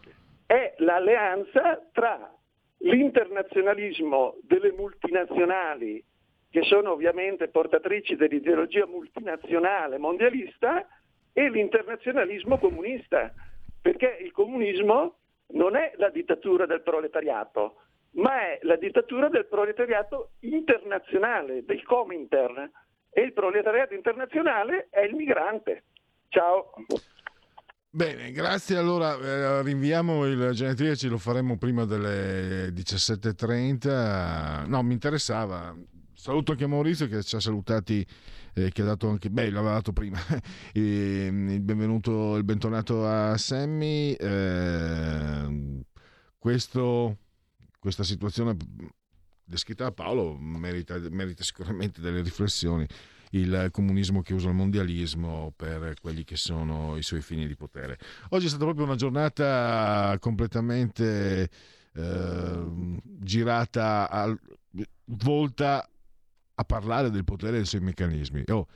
È 0.47 0.75
l'alleanza 0.79 1.83
tra 1.93 2.33
l'internazionalismo 2.79 4.37
delle 4.43 4.73
multinazionali 4.73 6.05
che 6.51 6.63
sono 6.63 6.93
ovviamente 6.93 7.49
portatrici 7.49 8.15
dell'ideologia 8.17 8.87
multinazionale 8.87 9.99
mondialista, 9.99 10.87
e 11.33 11.49
l'internazionalismo 11.51 12.59
comunista, 12.59 13.33
perché 13.81 14.19
il 14.21 14.33
comunismo 14.33 15.19
non 15.49 15.77
è 15.77 15.93
la 15.97 16.11
dittatura 16.11 16.67
del 16.67 16.83
proletariato, 16.83 17.83
ma 18.13 18.41
è 18.41 18.59
la 18.63 18.77
dittatura 18.77 19.29
del 19.29 19.47
proletariato 19.47 20.33
internazionale, 20.41 21.65
del 21.65 21.83
Comintern, 21.85 22.71
e 23.11 23.23
il 23.23 23.33
proletariato 23.33 23.95
internazionale 23.95 24.89
è 24.91 25.01
il 25.01 25.15
migrante. 25.15 25.85
Ciao. 26.29 26.73
Bene, 27.91 28.31
grazie. 28.33 28.77
Allora 28.77 29.15
eh, 29.17 29.63
rinviamo 29.63 30.27
il 30.27 30.51
genetriaci, 30.53 31.09
lo 31.09 31.19
faremo 31.19 31.57
prima 31.57 31.85
delle 31.85 32.69
17.30. 32.69 34.67
No, 34.69 34.83
mi 34.83 34.93
interessava. 34.93 35.75
Saluto 36.15 36.53
anche 36.53 36.67
Maurizio 36.67 37.07
che 37.07 37.23
ci 37.23 37.37
ha 37.37 37.41
salutati, 37.41 38.07
eh, 38.59 38.73
che 38.73 38.83
ha 38.83 38.85
dato 38.85 39.09
anche, 39.09 39.31
beh, 39.31 39.51
l'aveva 39.51 39.75
dato 39.75 39.93
prima, 39.93 40.19
Eh, 40.73 41.27
il 41.27 41.61
benvenuto, 41.61 42.37
il 42.37 42.45
bentornato 42.45 43.07
a 43.07 43.37
Sammy. 43.37 44.13
Eh, 44.13 45.83
questo, 46.39 47.19
questa 47.79 48.03
situazione 48.03 48.57
descritta 49.45 49.85
da 49.85 49.93
Paolo 49.93 50.37
merita, 50.37 50.99
merita 51.11 51.43
sicuramente 51.43 52.01
delle 52.01 52.23
riflessioni. 52.23 52.87
Il 53.31 53.69
comunismo 53.71 54.23
che 54.23 54.33
usa 54.33 54.49
il 54.49 54.55
mondialismo 54.55 55.53
per 55.55 55.95
quelli 56.01 56.25
che 56.25 56.37
sono 56.37 56.97
i 56.97 57.03
suoi 57.03 57.21
fini 57.21 57.47
di 57.47 57.57
potere. 57.57 57.99
Oggi 58.31 58.47
è 58.47 58.49
stata 58.49 58.65
proprio 58.65 58.87
una 58.87 58.95
giornata 58.95 60.17
completamente 60.19 61.51
eh, 61.93 62.65
girata, 63.03 64.09
al- 64.09 64.41
volta 65.05 65.87
a 66.61 66.65
parlare 66.65 67.11
del 67.11 67.25
potere 67.25 67.55
e 67.55 67.57
dei 67.59 67.67
suoi 67.67 67.81
meccanismi. 67.81 68.43
Oh, 68.49 68.67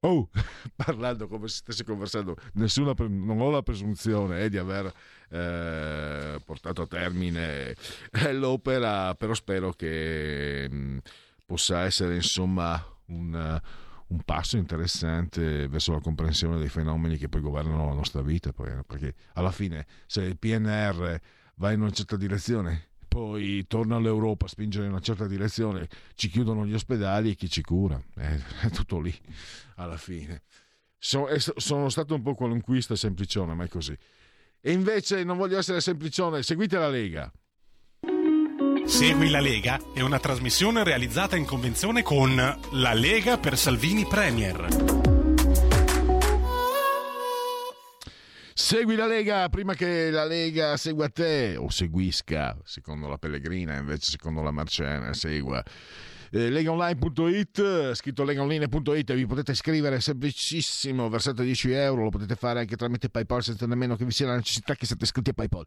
oh, 0.00 0.28
parlando 0.74 1.28
come 1.28 1.46
se 1.46 1.56
stesse 1.58 1.84
conversando, 1.84 2.36
nessuna, 2.54 2.94
non 2.98 3.40
ho 3.40 3.50
la 3.50 3.62
presunzione 3.62 4.42
eh, 4.42 4.48
di 4.48 4.58
aver 4.58 4.92
eh, 5.30 6.38
portato 6.44 6.82
a 6.82 6.86
termine 6.86 7.74
eh, 8.10 8.32
l'opera, 8.32 9.14
però 9.14 9.34
spero 9.34 9.72
che 9.72 10.68
mh, 10.68 10.98
possa 11.46 11.84
essere 11.84 12.16
insomma 12.16 12.84
un, 13.06 13.60
un 14.08 14.22
passo 14.24 14.56
interessante 14.56 15.68
verso 15.68 15.92
la 15.92 16.00
comprensione 16.00 16.58
dei 16.58 16.68
fenomeni 16.68 17.16
che 17.18 17.28
poi 17.28 17.40
governano 17.40 17.86
la 17.86 17.94
nostra 17.94 18.20
vita, 18.20 18.52
poi, 18.52 18.70
eh, 18.70 18.82
perché 18.84 19.14
alla 19.34 19.52
fine 19.52 19.86
se 20.06 20.22
il 20.22 20.38
PNR 20.38 21.20
va 21.54 21.70
in 21.70 21.82
una 21.82 21.90
certa 21.90 22.16
direzione, 22.16 22.88
poi 23.16 23.66
torna 23.66 23.96
all'Europa 23.96 24.44
a 24.44 24.48
spingere 24.48 24.84
in 24.84 24.90
una 24.90 25.00
certa 25.00 25.26
direzione, 25.26 25.88
ci 26.16 26.28
chiudono 26.28 26.66
gli 26.66 26.74
ospedali 26.74 27.30
e 27.30 27.34
chi 27.34 27.48
ci 27.48 27.62
cura? 27.62 27.98
Eh, 28.14 28.38
è 28.60 28.68
tutto 28.70 29.00
lì 29.00 29.14
alla 29.76 29.96
fine. 29.96 30.42
So- 30.98 31.26
è- 31.26 31.38
sono 31.38 31.88
stato 31.88 32.14
un 32.14 32.20
po' 32.20 32.34
qualunquista 32.34 32.92
e 32.92 32.98
semplicione, 32.98 33.54
ma 33.54 33.64
è 33.64 33.68
così. 33.68 33.96
E 34.60 34.70
invece 34.70 35.24
non 35.24 35.38
voglio 35.38 35.56
essere 35.56 35.80
semplicione, 35.80 36.42
seguite 36.42 36.76
la 36.76 36.90
Lega. 36.90 37.32
Segui 38.84 39.30
la 39.30 39.40
Lega 39.40 39.80
è 39.94 40.02
una 40.02 40.18
trasmissione 40.18 40.84
realizzata 40.84 41.36
in 41.36 41.46
convenzione 41.46 42.02
con 42.02 42.36
La 42.72 42.92
Lega 42.92 43.38
per 43.38 43.56
Salvini 43.56 44.04
Premier. 44.06 44.95
Segui 48.58 48.96
la 48.96 49.06
Lega 49.06 49.50
prima 49.50 49.74
che 49.74 50.10
la 50.10 50.24
Lega 50.24 50.78
segua 50.78 51.10
te 51.10 51.56
o 51.58 51.68
seguisca, 51.68 52.56
secondo 52.64 53.06
la 53.06 53.18
Pellegrina, 53.18 53.76
invece 53.76 54.12
secondo 54.12 54.40
la 54.40 54.50
Marcena, 54.50 55.12
segua. 55.12 55.62
Eh, 56.30 56.48
legaonline.it, 56.48 57.92
scritto 57.92 58.24
legaonline.it, 58.24 59.12
vi 59.12 59.26
potete 59.26 59.52
iscrivere, 59.52 59.96
è 59.96 60.00
semplicissimo, 60.00 61.10
versate 61.10 61.42
10 61.42 61.70
euro, 61.72 62.04
lo 62.04 62.08
potete 62.08 62.34
fare 62.34 62.60
anche 62.60 62.76
tramite 62.76 63.10
PayPal 63.10 63.42
senza 63.42 63.66
nemmeno 63.66 63.94
che 63.94 64.06
vi 64.06 64.12
sia 64.12 64.26
la 64.26 64.36
necessità 64.36 64.74
che 64.74 64.86
siate 64.86 65.04
iscritti 65.04 65.28
a 65.28 65.34
PayPal. 65.34 65.66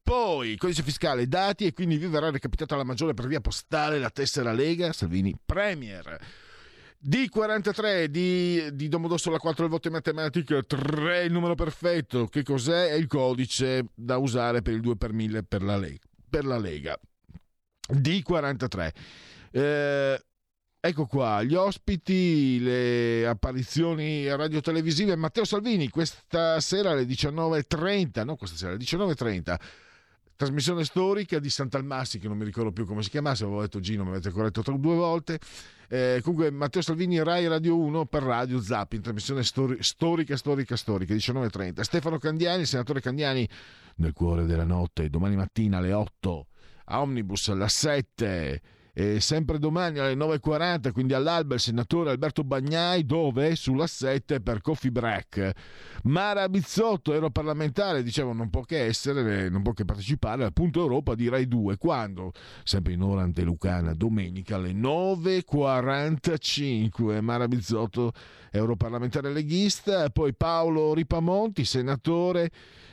Poi, 0.00 0.56
codice 0.58 0.84
fiscale, 0.84 1.26
dati 1.26 1.66
e 1.66 1.72
quindi 1.72 1.96
vi 1.96 2.06
verrà 2.06 2.30
recapitata 2.30 2.76
la 2.76 2.84
maggiore 2.84 3.14
per 3.14 3.26
via 3.26 3.40
postale 3.40 3.98
la 3.98 4.10
tessera 4.10 4.52
Lega 4.52 4.92
Salvini 4.92 5.36
Premier. 5.44 6.46
D43 7.00 8.06
di, 8.06 8.74
di 8.74 8.88
Domodossola 8.88 9.38
4 9.38 9.64
il 9.64 9.70
voto 9.70 9.86
in 9.86 9.94
matematica, 9.94 10.60
3 10.62 11.22
il 11.24 11.32
numero 11.32 11.54
perfetto. 11.54 12.26
Che 12.26 12.42
cos'è? 12.42 12.88
È 12.88 12.94
il 12.94 13.06
codice 13.06 13.86
da 13.94 14.16
usare 14.16 14.62
per 14.62 14.74
il 14.74 14.80
2 14.80 14.96
per 14.96 15.12
1000 15.12 15.42
per 15.44 15.62
la 15.62 15.76
Lega. 15.76 16.06
Per 16.28 16.44
la 16.44 16.58
Lega. 16.58 16.98
D43. 17.92 18.90
Eh, 19.52 20.24
ecco 20.80 21.06
qua, 21.06 21.42
gli 21.44 21.54
ospiti, 21.54 22.58
le 22.60 23.26
apparizioni 23.28 24.26
radio-televisive. 24.28 25.14
Matteo 25.14 25.44
Salvini, 25.44 25.88
questa 25.90 26.58
sera 26.60 26.90
alle 26.90 27.04
19.30, 27.04 28.24
no 28.24 28.34
questa 28.34 28.56
sera 28.56 28.72
alle 28.72 28.82
19.30, 28.82 29.56
trasmissione 30.38 30.84
storica 30.84 31.40
di 31.40 31.50
Sant'Almassi, 31.50 32.20
che 32.20 32.28
non 32.28 32.38
mi 32.38 32.44
ricordo 32.44 32.70
più 32.70 32.86
come 32.86 33.02
si 33.02 33.10
chiamasse, 33.10 33.42
avevo 33.42 33.60
detto 33.60 33.80
Gino, 33.80 34.04
mi 34.04 34.10
avete 34.10 34.30
corretto 34.30 34.62
due 34.78 34.94
volte. 34.94 35.40
Eh, 35.88 36.20
comunque 36.22 36.52
Matteo 36.52 36.80
Salvini, 36.80 37.20
Rai 37.20 37.48
Radio 37.48 37.76
1 37.76 38.06
per 38.06 38.22
Radio 38.22 38.60
Zap, 38.60 38.92
in 38.92 39.02
trasmissione 39.02 39.42
stori- 39.42 39.82
storica, 39.82 40.36
storica, 40.36 40.76
storica, 40.76 41.12
19.30. 41.12 41.80
Stefano 41.80 42.18
Candiani, 42.18 42.66
senatore 42.66 43.00
Candiani, 43.00 43.48
nel 43.96 44.12
cuore 44.12 44.44
della 44.46 44.64
notte, 44.64 45.10
domani 45.10 45.34
mattina 45.34 45.78
alle 45.78 45.92
8, 45.92 46.46
a 46.84 47.00
Omnibus 47.00 47.48
alle 47.48 47.68
7. 47.68 48.62
E 48.98 49.20
sempre 49.20 49.60
domani 49.60 50.00
alle 50.00 50.16
9.40, 50.16 50.90
quindi 50.90 51.14
all'alba, 51.14 51.54
il 51.54 51.60
senatore 51.60 52.10
Alberto 52.10 52.42
Bagnai, 52.42 53.06
dove? 53.06 53.54
Sulla 53.54 53.86
7 53.86 54.40
per 54.40 54.60
Coffee 54.60 54.90
Break. 54.90 55.52
Mara 56.02 56.48
Bizzotto, 56.48 57.12
europarlamentare, 57.12 58.02
dicevo, 58.02 58.32
non 58.32 58.50
può 58.50 58.62
che 58.62 58.86
essere, 58.86 59.48
non 59.50 59.62
può 59.62 59.72
che 59.72 59.84
partecipare 59.84 60.42
al 60.42 60.52
punto 60.52 60.80
Europa 60.80 61.14
di 61.14 61.28
Rai 61.28 61.46
2. 61.46 61.76
Quando? 61.76 62.32
Sempre 62.64 62.94
in 62.94 63.02
ora 63.02 63.22
antelucana, 63.22 63.94
domenica 63.94 64.56
alle 64.56 64.72
9.45. 64.72 67.20
Mara 67.20 67.46
Bizzotto, 67.46 68.10
europarlamentare 68.50 69.32
leghista. 69.32 70.10
Poi 70.10 70.34
Paolo 70.34 70.92
Ripamonti, 70.92 71.64
senatore. 71.64 72.50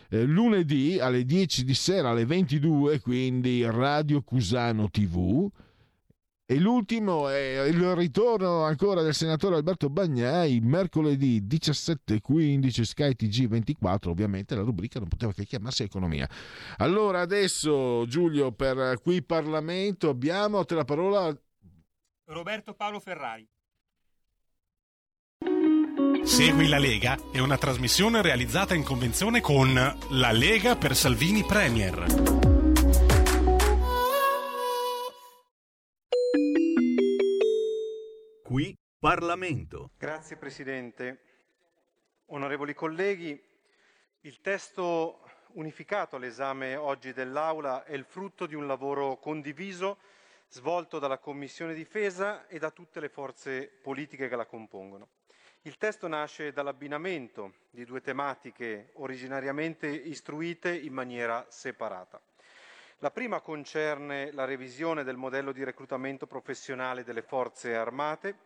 eh, 0.10 0.24
lunedì 0.24 1.00
alle 1.00 1.26
10 1.26 1.64
di 1.64 1.74
sera 1.74 2.10
alle 2.10 2.28
22, 2.28 3.00
quindi 3.00 3.68
Radio 3.68 4.22
Cusano 4.22 4.88
TV. 4.92 5.50
E 6.48 6.60
l'ultimo 6.60 7.28
è 7.28 7.64
il 7.64 7.96
ritorno 7.96 8.64
ancora 8.66 9.02
del 9.02 9.16
senatore 9.16 9.56
Alberto 9.56 9.90
Bagnai, 9.90 10.60
mercoledì 10.60 11.42
17.15 11.42 12.82
Sky 12.84 13.16
TG24, 13.18 14.10
ovviamente 14.10 14.54
la 14.54 14.62
rubrica 14.62 15.00
non 15.00 15.08
poteva 15.08 15.34
che 15.34 15.46
chiamarsi 15.46 15.82
Economia. 15.82 16.30
Allora 16.78 17.22
adesso 17.22 18.06
Giulio 18.06 18.52
per 18.52 19.00
qui 19.02 19.24
Parlamento 19.24 20.10
abbiamo 20.10 20.64
te 20.66 20.76
la 20.76 20.86
parola 20.86 21.36
Roberto 22.26 22.76
Paolo 22.76 23.00
Ferrari. 23.00 23.48
Segui 26.24 26.68
la 26.68 26.78
Lega 26.78 27.18
è 27.32 27.40
una 27.40 27.58
trasmissione 27.58 28.22
realizzata 28.22 28.76
in 28.76 28.84
convenzione 28.84 29.42
con 29.42 29.74
La 30.10 30.32
Lega 30.32 30.76
per 30.76 30.96
Salvini 30.96 31.44
Premier. 31.44 32.55
Qui 38.46 38.78
Parlamento. 39.00 39.90
Grazie 39.98 40.38
Presidente. 40.38 41.20
Onorevoli 42.26 42.76
colleghi, 42.76 43.44
il 44.20 44.40
testo 44.40 45.22
unificato 45.54 46.18
all'esame 46.18 46.76
oggi 46.76 47.12
dell'Aula 47.12 47.84
è 47.86 47.96
il 47.96 48.06
frutto 48.06 48.46
di 48.46 48.54
un 48.54 48.68
lavoro 48.68 49.18
condiviso 49.18 49.98
svolto 50.48 51.00
dalla 51.00 51.18
Commissione 51.18 51.74
Difesa 51.74 52.46
e 52.46 52.60
da 52.60 52.70
tutte 52.70 53.00
le 53.00 53.10
forze 53.10 53.66
politiche 53.66 54.28
che 54.30 54.36
la 54.36 54.46
compongono. 54.46 55.08
Il 55.64 55.80
testo 55.80 56.08
nasce 56.08 56.52
dall'abbinamento 56.52 57.62
di 57.72 57.84
due 57.84 58.02
tematiche 58.02 58.92
originariamente 58.98 59.88
istruite 59.88 60.72
in 60.72 60.94
maniera 60.94 61.48
separata. 61.50 62.22
La 63.00 63.12
prima 63.12 63.42
concerne 63.42 64.32
la 64.32 64.46
revisione 64.46 65.04
del 65.04 65.18
modello 65.18 65.52
di 65.52 65.66
reclutamento 65.66 66.28
professionale 66.28 67.04
delle 67.04 67.22
forze 67.22 67.76
armate 67.76 68.38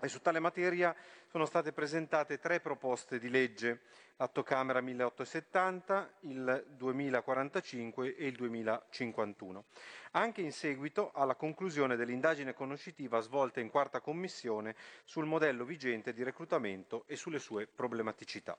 e 0.00 0.06
su 0.06 0.20
tale 0.20 0.38
materia 0.38 0.94
sono 1.26 1.44
state 1.44 1.72
presentate 1.72 2.38
tre 2.38 2.60
proposte 2.60 3.18
di 3.18 3.28
legge, 3.28 3.80
l'Atto 4.16 4.44
Camera 4.44 4.80
1870, 4.80 6.10
il 6.20 6.64
2045 6.76 8.14
e 8.14 8.26
il 8.28 8.36
2051, 8.36 9.64
anche 10.12 10.42
in 10.42 10.52
seguito 10.52 11.10
alla 11.12 11.34
conclusione 11.34 11.96
dell'indagine 11.96 12.54
conoscitiva 12.54 13.18
svolta 13.18 13.58
in 13.58 13.68
quarta 13.68 14.00
commissione 14.00 14.76
sul 15.02 15.24
modello 15.26 15.64
vigente 15.64 16.12
di 16.12 16.22
reclutamento 16.22 17.02
e 17.08 17.16
sulle 17.16 17.40
sue 17.40 17.66
problematicità. 17.66 18.56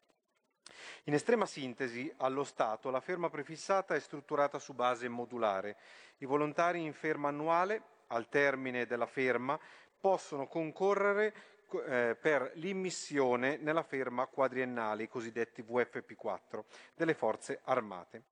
In 1.03 1.13
estrema 1.13 1.45
sintesi, 1.45 2.11
allo 2.17 2.43
Stato 2.43 2.89
la 2.89 3.01
ferma 3.01 3.29
prefissata 3.29 3.95
è 3.95 3.99
strutturata 3.99 4.59
su 4.59 4.73
base 4.73 5.07
modulare. 5.07 5.77
I 6.19 6.25
volontari 6.25 6.83
in 6.83 6.93
ferma 6.93 7.29
annuale, 7.29 7.81
al 8.07 8.29
termine 8.29 8.85
della 8.85 9.05
ferma, 9.05 9.59
possono 9.99 10.47
concorrere 10.47 11.33
co- 11.65 11.83
eh, 11.83 12.15
per 12.19 12.51
l'immissione 12.55 13.57
nella 13.57 13.83
ferma 13.83 14.25
quadriennale, 14.25 15.03
i 15.03 15.07
cosiddetti 15.07 15.61
VFP4, 15.61 16.63
delle 16.95 17.13
forze 17.13 17.61
armate. 17.63 18.28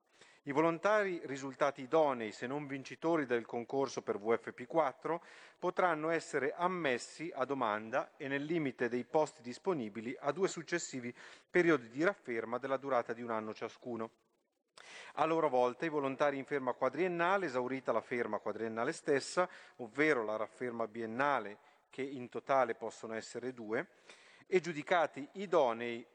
I 0.48 0.52
volontari 0.52 1.20
risultati 1.24 1.82
idonei, 1.82 2.32
se 2.32 2.46
non 2.46 2.66
vincitori 2.66 3.26
del 3.26 3.44
concorso 3.44 4.00
per 4.00 4.16
VFP4, 4.16 5.20
potranno 5.58 6.08
essere 6.08 6.54
ammessi 6.56 7.30
a 7.34 7.44
domanda 7.44 8.12
e 8.16 8.28
nel 8.28 8.44
limite 8.44 8.88
dei 8.88 9.04
posti 9.04 9.42
disponibili 9.42 10.16
a 10.18 10.32
due 10.32 10.48
successivi 10.48 11.14
periodi 11.50 11.90
di 11.90 12.02
rafferma 12.02 12.56
della 12.56 12.78
durata 12.78 13.12
di 13.12 13.20
un 13.20 13.30
anno 13.30 13.52
ciascuno. 13.52 14.10
A 15.16 15.26
loro 15.26 15.50
volta 15.50 15.84
i 15.84 15.90
volontari 15.90 16.38
in 16.38 16.46
ferma 16.46 16.72
quadriennale, 16.72 17.44
esaurita 17.44 17.92
la 17.92 18.00
ferma 18.00 18.38
quadriennale 18.38 18.92
stessa, 18.92 19.46
ovvero 19.76 20.24
la 20.24 20.36
rafferma 20.36 20.88
biennale, 20.88 21.58
che 21.90 22.00
in 22.00 22.30
totale 22.30 22.74
possono 22.74 23.12
essere 23.12 23.52
due, 23.52 23.86
e 24.46 24.60
giudicati 24.60 25.28
idonei 25.32 26.06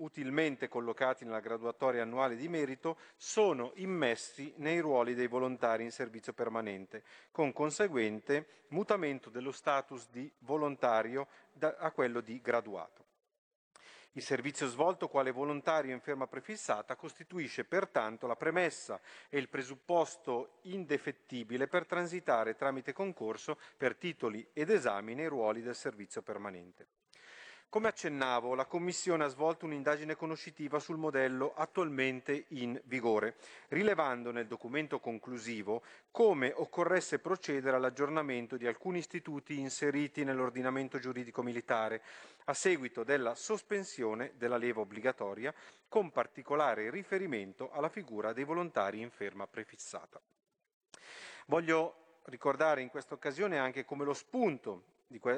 utilmente 0.00 0.68
collocati 0.68 1.24
nella 1.24 1.40
graduatoria 1.40 2.02
annuale 2.02 2.36
di 2.36 2.48
merito, 2.48 2.98
sono 3.16 3.72
immessi 3.76 4.52
nei 4.56 4.80
ruoli 4.80 5.14
dei 5.14 5.26
volontari 5.26 5.84
in 5.84 5.90
servizio 5.90 6.32
permanente, 6.32 7.02
con 7.30 7.52
conseguente 7.52 8.64
mutamento 8.68 9.30
dello 9.30 9.52
status 9.52 10.08
di 10.10 10.30
volontario 10.40 11.26
a 11.60 11.90
quello 11.92 12.20
di 12.20 12.40
graduato. 12.40 13.08
Il 14.14 14.22
servizio 14.22 14.66
svolto 14.66 15.06
quale 15.06 15.30
volontario 15.30 15.94
in 15.94 16.00
ferma 16.00 16.26
prefissata 16.26 16.96
costituisce 16.96 17.64
pertanto 17.64 18.26
la 18.26 18.34
premessa 18.34 19.00
e 19.28 19.38
il 19.38 19.48
presupposto 19.48 20.58
indefettibile 20.62 21.68
per 21.68 21.86
transitare 21.86 22.56
tramite 22.56 22.92
concorso 22.92 23.56
per 23.76 23.94
titoli 23.94 24.48
ed 24.52 24.70
esami 24.70 25.14
nei 25.14 25.28
ruoli 25.28 25.62
del 25.62 25.76
servizio 25.76 26.22
permanente. 26.22 26.99
Come 27.70 27.86
accennavo, 27.86 28.56
la 28.56 28.64
Commissione 28.64 29.22
ha 29.22 29.28
svolto 29.28 29.64
un'indagine 29.64 30.16
conoscitiva 30.16 30.80
sul 30.80 30.96
modello 30.96 31.54
attualmente 31.54 32.46
in 32.48 32.80
vigore, 32.86 33.36
rilevando 33.68 34.32
nel 34.32 34.48
documento 34.48 34.98
conclusivo 34.98 35.84
come 36.10 36.52
occorresse 36.52 37.20
procedere 37.20 37.76
all'aggiornamento 37.76 38.56
di 38.56 38.66
alcuni 38.66 38.98
istituti 38.98 39.60
inseriti 39.60 40.24
nell'ordinamento 40.24 40.98
giuridico 40.98 41.44
militare, 41.44 42.02
a 42.46 42.54
seguito 42.54 43.04
della 43.04 43.36
sospensione 43.36 44.32
della 44.36 44.56
leva 44.56 44.80
obbligatoria, 44.80 45.54
con 45.86 46.10
particolare 46.10 46.90
riferimento 46.90 47.70
alla 47.70 47.88
figura 47.88 48.32
dei 48.32 48.42
volontari 48.42 49.00
in 49.00 49.10
ferma 49.10 49.46
prefissata. 49.46 50.20
Voglio 51.46 52.18
ricordare 52.24 52.82
in 52.82 52.88
questa 52.88 53.14
occasione 53.14 53.58
anche 53.58 53.84
come 53.84 54.04
lo 54.04 54.12
spunto 54.12 54.89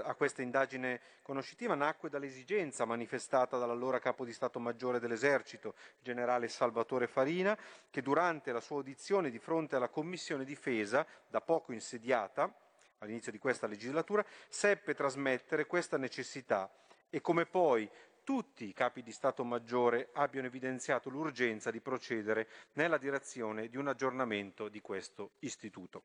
a 0.04 0.14
questa 0.14 0.42
indagine 0.42 1.00
conoscitiva 1.22 1.74
nacque 1.74 2.10
dall'esigenza 2.10 2.84
manifestata 2.84 3.56
dall'allora 3.56 3.98
capo 3.98 4.24
di 4.24 4.32
Stato 4.32 4.58
Maggiore 4.58 5.00
dell'Esercito, 5.00 5.74
generale 6.00 6.48
Salvatore 6.48 7.06
Farina, 7.06 7.56
che 7.90 8.02
durante 8.02 8.52
la 8.52 8.60
sua 8.60 8.76
audizione 8.76 9.30
di 9.30 9.38
fronte 9.38 9.76
alla 9.76 9.88
Commissione 9.88 10.44
Difesa, 10.44 11.06
da 11.28 11.40
poco 11.40 11.72
insediata, 11.72 12.54
all'inizio 12.98 13.32
di 13.32 13.38
questa 13.38 13.66
legislatura, 13.66 14.24
seppe 14.48 14.94
trasmettere 14.94 15.66
questa 15.66 15.96
necessità 15.96 16.70
e 17.08 17.20
come 17.20 17.46
poi 17.46 17.88
tutti 18.24 18.66
i 18.66 18.72
capi 18.72 19.02
di 19.02 19.10
Stato 19.10 19.42
Maggiore 19.42 20.10
abbiano 20.12 20.46
evidenziato 20.46 21.08
l'urgenza 21.08 21.70
di 21.70 21.80
procedere 21.80 22.46
nella 22.74 22.98
direzione 22.98 23.68
di 23.68 23.76
un 23.76 23.88
aggiornamento 23.88 24.68
di 24.68 24.80
questo 24.80 25.32
istituto. 25.40 26.04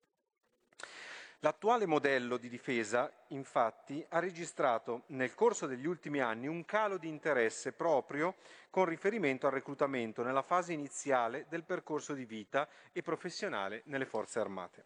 L'attuale 1.42 1.86
modello 1.86 2.38
di 2.38 2.50
difesa, 2.50 3.12
infatti, 3.28 4.04
ha 4.10 4.18
registrato 4.18 5.04
nel 5.08 5.36
corso 5.36 5.68
degli 5.68 5.86
ultimi 5.86 6.20
anni 6.20 6.48
un 6.48 6.66
calo 6.66 6.98
di 6.98 7.10
interesse 7.10 7.74
proprio 7.74 8.38
con 8.72 8.86
riferimento 8.86 9.46
al 9.46 9.54
reclutamento 9.54 10.24
nella 10.24 10.42
fase 10.42 10.74
iniziale 10.74 11.46
del 11.48 11.64
percorso 11.64 12.16
di 12.16 12.26
vita 12.26 12.68
e 12.92 13.04
professionale 13.04 13.84
nelle 13.86 14.06
forze 14.06 14.40
armate. 14.40 14.86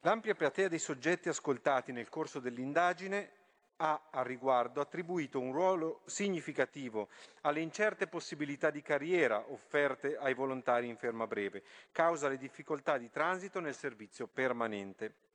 L'ampia 0.00 0.34
platea 0.34 0.66
dei 0.66 0.80
soggetti 0.80 1.28
ascoltati 1.28 1.92
nel 1.92 2.08
corso 2.08 2.40
dell'indagine 2.40 3.30
ha 3.76 4.08
a 4.10 4.22
riguardo 4.22 4.80
attribuito 4.80 5.38
un 5.38 5.52
ruolo 5.52 6.00
significativo 6.06 7.08
alle 7.42 7.60
incerte 7.60 8.08
possibilità 8.08 8.70
di 8.70 8.82
carriera 8.82 9.44
offerte 9.52 10.16
ai 10.16 10.34
volontari 10.34 10.88
in 10.88 10.96
ferma 10.96 11.28
breve, 11.28 11.62
causa 11.92 12.28
le 12.28 12.36
difficoltà 12.36 12.98
di 12.98 13.10
transito 13.10 13.60
nel 13.60 13.76
servizio 13.76 14.26
permanente. 14.26 15.30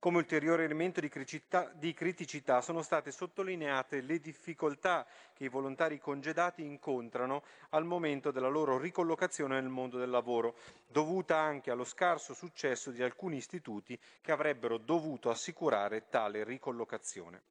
Come 0.00 0.16
ulteriore 0.16 0.64
elemento 0.64 0.98
di 0.98 1.92
criticità, 1.92 2.62
sono 2.62 2.80
state 2.80 3.12
sottolineate 3.12 4.00
le 4.00 4.18
difficoltà 4.18 5.06
che 5.34 5.44
i 5.44 5.48
volontari 5.48 5.98
congedati 5.98 6.64
incontrano 6.64 7.42
al 7.68 7.84
momento 7.84 8.30
della 8.30 8.48
loro 8.48 8.78
ricollocazione 8.78 9.60
nel 9.60 9.68
mondo 9.68 9.98
del 9.98 10.08
lavoro, 10.08 10.56
dovuta 10.86 11.36
anche 11.36 11.70
allo 11.70 11.84
scarso 11.84 12.32
successo 12.32 12.90
di 12.92 13.02
alcuni 13.02 13.36
istituti 13.36 14.00
che 14.22 14.32
avrebbero 14.32 14.78
dovuto 14.78 15.28
assicurare 15.28 16.08
tale 16.08 16.44
ricollocazione. 16.44 17.42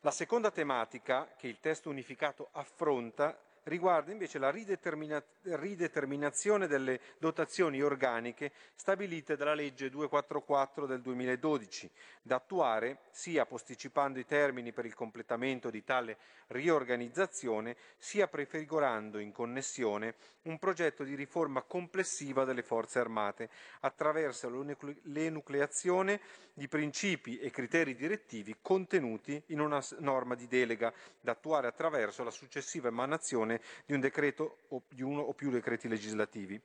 La 0.00 0.12
seconda 0.12 0.50
tematica 0.50 1.34
che 1.36 1.48
il 1.48 1.60
testo 1.60 1.90
unificato 1.90 2.48
affronta 2.52 3.38
riguarda 3.66 4.12
invece 4.12 4.38
la 4.38 4.50
ridetermina- 4.50 5.22
rideterminazione 5.42 6.66
delle 6.66 7.00
dotazioni 7.18 7.82
organiche 7.82 8.52
stabilite 8.74 9.36
dalla 9.36 9.54
legge 9.54 9.90
244 9.90 10.86
del 10.86 11.00
2012, 11.00 11.90
da 12.22 12.36
attuare 12.36 12.98
sia 13.10 13.46
posticipando 13.46 14.18
i 14.18 14.26
termini 14.26 14.72
per 14.72 14.86
il 14.86 14.94
completamento 14.94 15.70
di 15.70 15.82
tale 15.84 16.16
riorganizzazione, 16.48 17.76
sia 17.96 18.28
prefigurando 18.28 19.18
in 19.18 19.32
connessione 19.32 20.14
un 20.42 20.58
progetto 20.58 21.02
di 21.02 21.14
riforma 21.14 21.62
complessiva 21.62 22.44
delle 22.44 22.62
forze 22.62 23.00
armate 23.00 23.48
attraverso 23.80 24.48
l'enucle- 24.48 24.96
l'enucleazione 25.02 26.20
di 26.52 26.68
principi 26.68 27.38
e 27.38 27.50
criteri 27.50 27.94
direttivi 27.94 28.56
contenuti 28.62 29.42
in 29.46 29.60
una 29.60 29.82
norma 29.98 30.34
di 30.34 30.46
delega 30.46 30.92
da 31.20 31.32
attuare 31.32 31.66
attraverso 31.66 32.24
la 32.24 32.30
successiva 32.30 32.88
emanazione 32.88 33.55
di 33.84 33.94
un 33.94 34.00
decreto 34.00 34.58
o 34.68 34.82
di 34.88 35.02
uno 35.02 35.20
o 35.20 35.34
più 35.34 35.50
decreti 35.50 35.88
legislativi. 35.88 36.60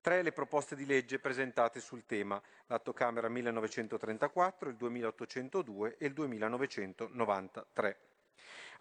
Tre 0.00 0.22
le 0.22 0.32
proposte 0.32 0.74
di 0.74 0.86
legge 0.86 1.18
presentate 1.18 1.78
sul 1.78 2.06
tema, 2.06 2.40
l'Atto 2.66 2.94
Camera 2.94 3.28
1934, 3.28 4.70
il 4.70 4.76
2802 4.76 5.96
e 5.98 6.06
il 6.06 6.14
2993. 6.14 7.98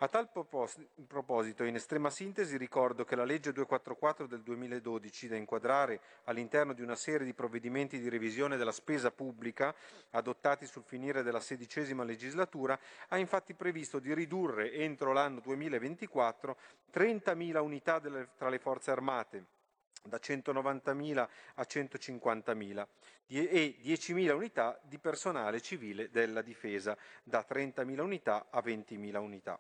A 0.02 0.08
tal 0.08 0.30
propos- 0.30 0.78
proposito, 1.08 1.66
in 1.66 1.76
estrema 1.76 2.10
sintesi, 2.10 2.56
ricordo 2.56 3.04
che 3.04 3.18
la 3.18 3.26
legge 3.26 3.52
244 3.52 4.28
del 4.28 4.44
2012, 4.44 5.28
da 5.28 5.36
inquadrare 5.36 6.00
all'interno 6.24 6.72
di 6.72 6.82
una 6.82 6.96
serie 6.96 7.26
di 7.26 7.34
provvedimenti 7.34 8.00
di 8.00 8.08
revisione 8.08 8.56
della 8.56 8.72
spesa 8.72 9.12
pubblica 9.12 9.76
adottati 10.12 10.66
sul 10.68 10.84
finire 10.86 11.22
della 11.22 11.42
sedicesima 11.42 12.06
legislatura, 12.06 12.80
ha 13.10 13.18
infatti 13.18 13.54
previsto 13.54 14.00
di 14.00 14.14
ridurre 14.14 14.72
entro 14.72 15.12
l'anno 15.12 15.42
2024 15.42 16.56
30.000 16.94 17.60
unità 17.60 18.00
delle- 18.00 18.30
tra 18.38 18.48
le 18.48 18.60
forze 18.60 18.92
armate, 18.92 19.46
da 20.04 20.20
190.000 20.20 21.30
a 21.56 21.66
150.000 21.66 22.88
die- 23.26 23.50
e 23.50 23.78
10.000 23.82 24.34
unità 24.34 24.80
di 24.84 24.98
personale 24.98 25.62
civile 25.62 26.10
della 26.10 26.42
difesa, 26.42 26.98
da 27.24 27.46
30.000 27.48 28.02
unità 28.02 28.48
a 28.50 28.62
20.000 28.62 29.20
unità, 29.20 29.60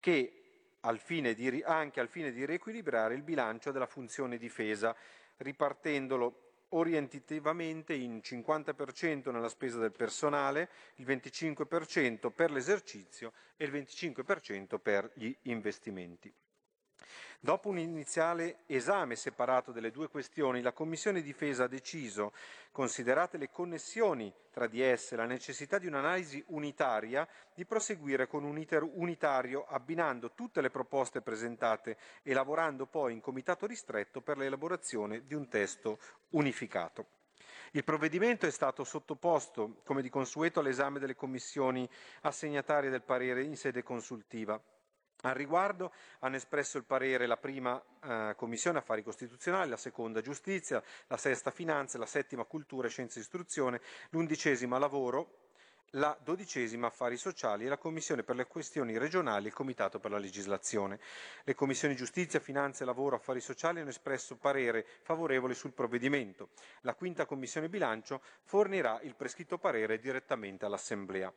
che 0.00 0.36
al 0.80 1.00
di 1.06 1.62
anche 1.64 2.00
al 2.00 2.08
fine 2.08 2.32
di 2.32 2.44
riequilibrare 2.44 3.14
il 3.14 3.22
bilancio 3.22 3.70
della 3.70 3.86
funzione 3.86 4.36
difesa, 4.36 4.96
ripartendolo 5.36 6.52
orientativamente 6.70 7.94
in 7.94 8.20
50% 8.22 9.30
nella 9.30 9.48
spesa 9.48 9.78
del 9.78 9.92
personale, 9.92 10.68
il 10.96 11.06
25% 11.06 12.30
per 12.30 12.50
l'esercizio 12.50 13.32
e 13.56 13.64
il 13.64 13.72
25% 13.72 14.78
per 14.78 15.10
gli 15.14 15.34
investimenti. 15.42 16.32
Dopo 17.40 17.68
un 17.68 17.78
iniziale 17.78 18.58
esame 18.66 19.16
separato 19.16 19.72
delle 19.72 19.90
due 19.90 20.08
questioni, 20.08 20.62
la 20.62 20.72
Commissione 20.72 21.22
Difesa 21.22 21.64
ha 21.64 21.68
deciso, 21.68 22.32
considerate 22.70 23.36
le 23.36 23.50
connessioni 23.50 24.32
tra 24.50 24.66
di 24.66 24.80
esse 24.80 25.14
e 25.14 25.16
la 25.16 25.24
necessità 25.24 25.78
di 25.78 25.86
un'analisi 25.86 26.42
unitaria, 26.48 27.26
di 27.54 27.64
proseguire 27.64 28.26
con 28.26 28.44
un 28.44 28.58
iter 28.58 28.82
unitario 28.82 29.64
abbinando 29.66 30.32
tutte 30.32 30.60
le 30.60 30.70
proposte 30.70 31.20
presentate 31.20 31.96
e 32.22 32.32
lavorando 32.32 32.86
poi 32.86 33.12
in 33.12 33.20
comitato 33.20 33.66
ristretto 33.66 34.20
per 34.20 34.38
l'elaborazione 34.38 35.26
di 35.26 35.34
un 35.34 35.48
testo 35.48 35.98
unificato. 36.30 37.06
Il 37.74 37.84
provvedimento 37.84 38.44
è 38.44 38.50
stato 38.50 38.84
sottoposto, 38.84 39.80
come 39.84 40.02
di 40.02 40.10
consueto, 40.10 40.60
all'esame 40.60 40.98
delle 40.98 41.16
commissioni 41.16 41.88
assegnatarie 42.20 42.90
del 42.90 43.00
parere 43.00 43.42
in 43.42 43.56
sede 43.56 43.82
consultiva. 43.82 44.60
Al 45.24 45.34
riguardo 45.34 45.92
hanno 46.20 46.34
espresso 46.34 46.78
il 46.78 46.84
parere 46.84 47.26
la 47.26 47.36
prima 47.36 47.80
eh, 48.02 48.34
Commissione 48.36 48.78
Affari 48.78 49.04
Costituzionali, 49.04 49.70
la 49.70 49.76
seconda 49.76 50.20
Giustizia, 50.20 50.82
la 51.06 51.16
sesta 51.16 51.52
Finanze, 51.52 51.96
la 51.96 52.06
settima 52.06 52.44
Cultura 52.44 52.88
e 52.88 52.90
Scienze 52.90 53.18
e 53.18 53.22
Istruzione, 53.22 53.80
l'undicesima 54.10 54.78
Lavoro 54.78 55.42
la 55.96 56.16
dodicesima 56.22 56.86
Affari 56.86 57.16
Sociali 57.18 57.66
e 57.66 57.68
la 57.68 57.76
Commissione 57.76 58.22
per 58.22 58.36
le 58.36 58.46
questioni 58.46 58.96
regionali 58.96 59.44
e 59.44 59.48
il 59.48 59.54
Comitato 59.54 60.00
per 60.00 60.10
la 60.10 60.18
legislazione. 60.18 60.98
Le 61.44 61.54
Commissioni 61.54 61.94
Giustizia, 61.94 62.40
Finanze, 62.40 62.84
Lavoro, 62.84 63.16
Affari 63.16 63.40
Sociali 63.40 63.80
hanno 63.80 63.90
espresso 63.90 64.36
parere 64.36 64.86
favorevole 65.02 65.54
sul 65.54 65.72
provvedimento. 65.72 66.50
La 66.80 66.94
quinta 66.94 67.26
Commissione 67.26 67.68
Bilancio 67.68 68.22
fornirà 68.42 69.00
il 69.02 69.14
prescritto 69.14 69.58
parere 69.58 69.98
direttamente 69.98 70.64
all'Assemblea. 70.64 71.30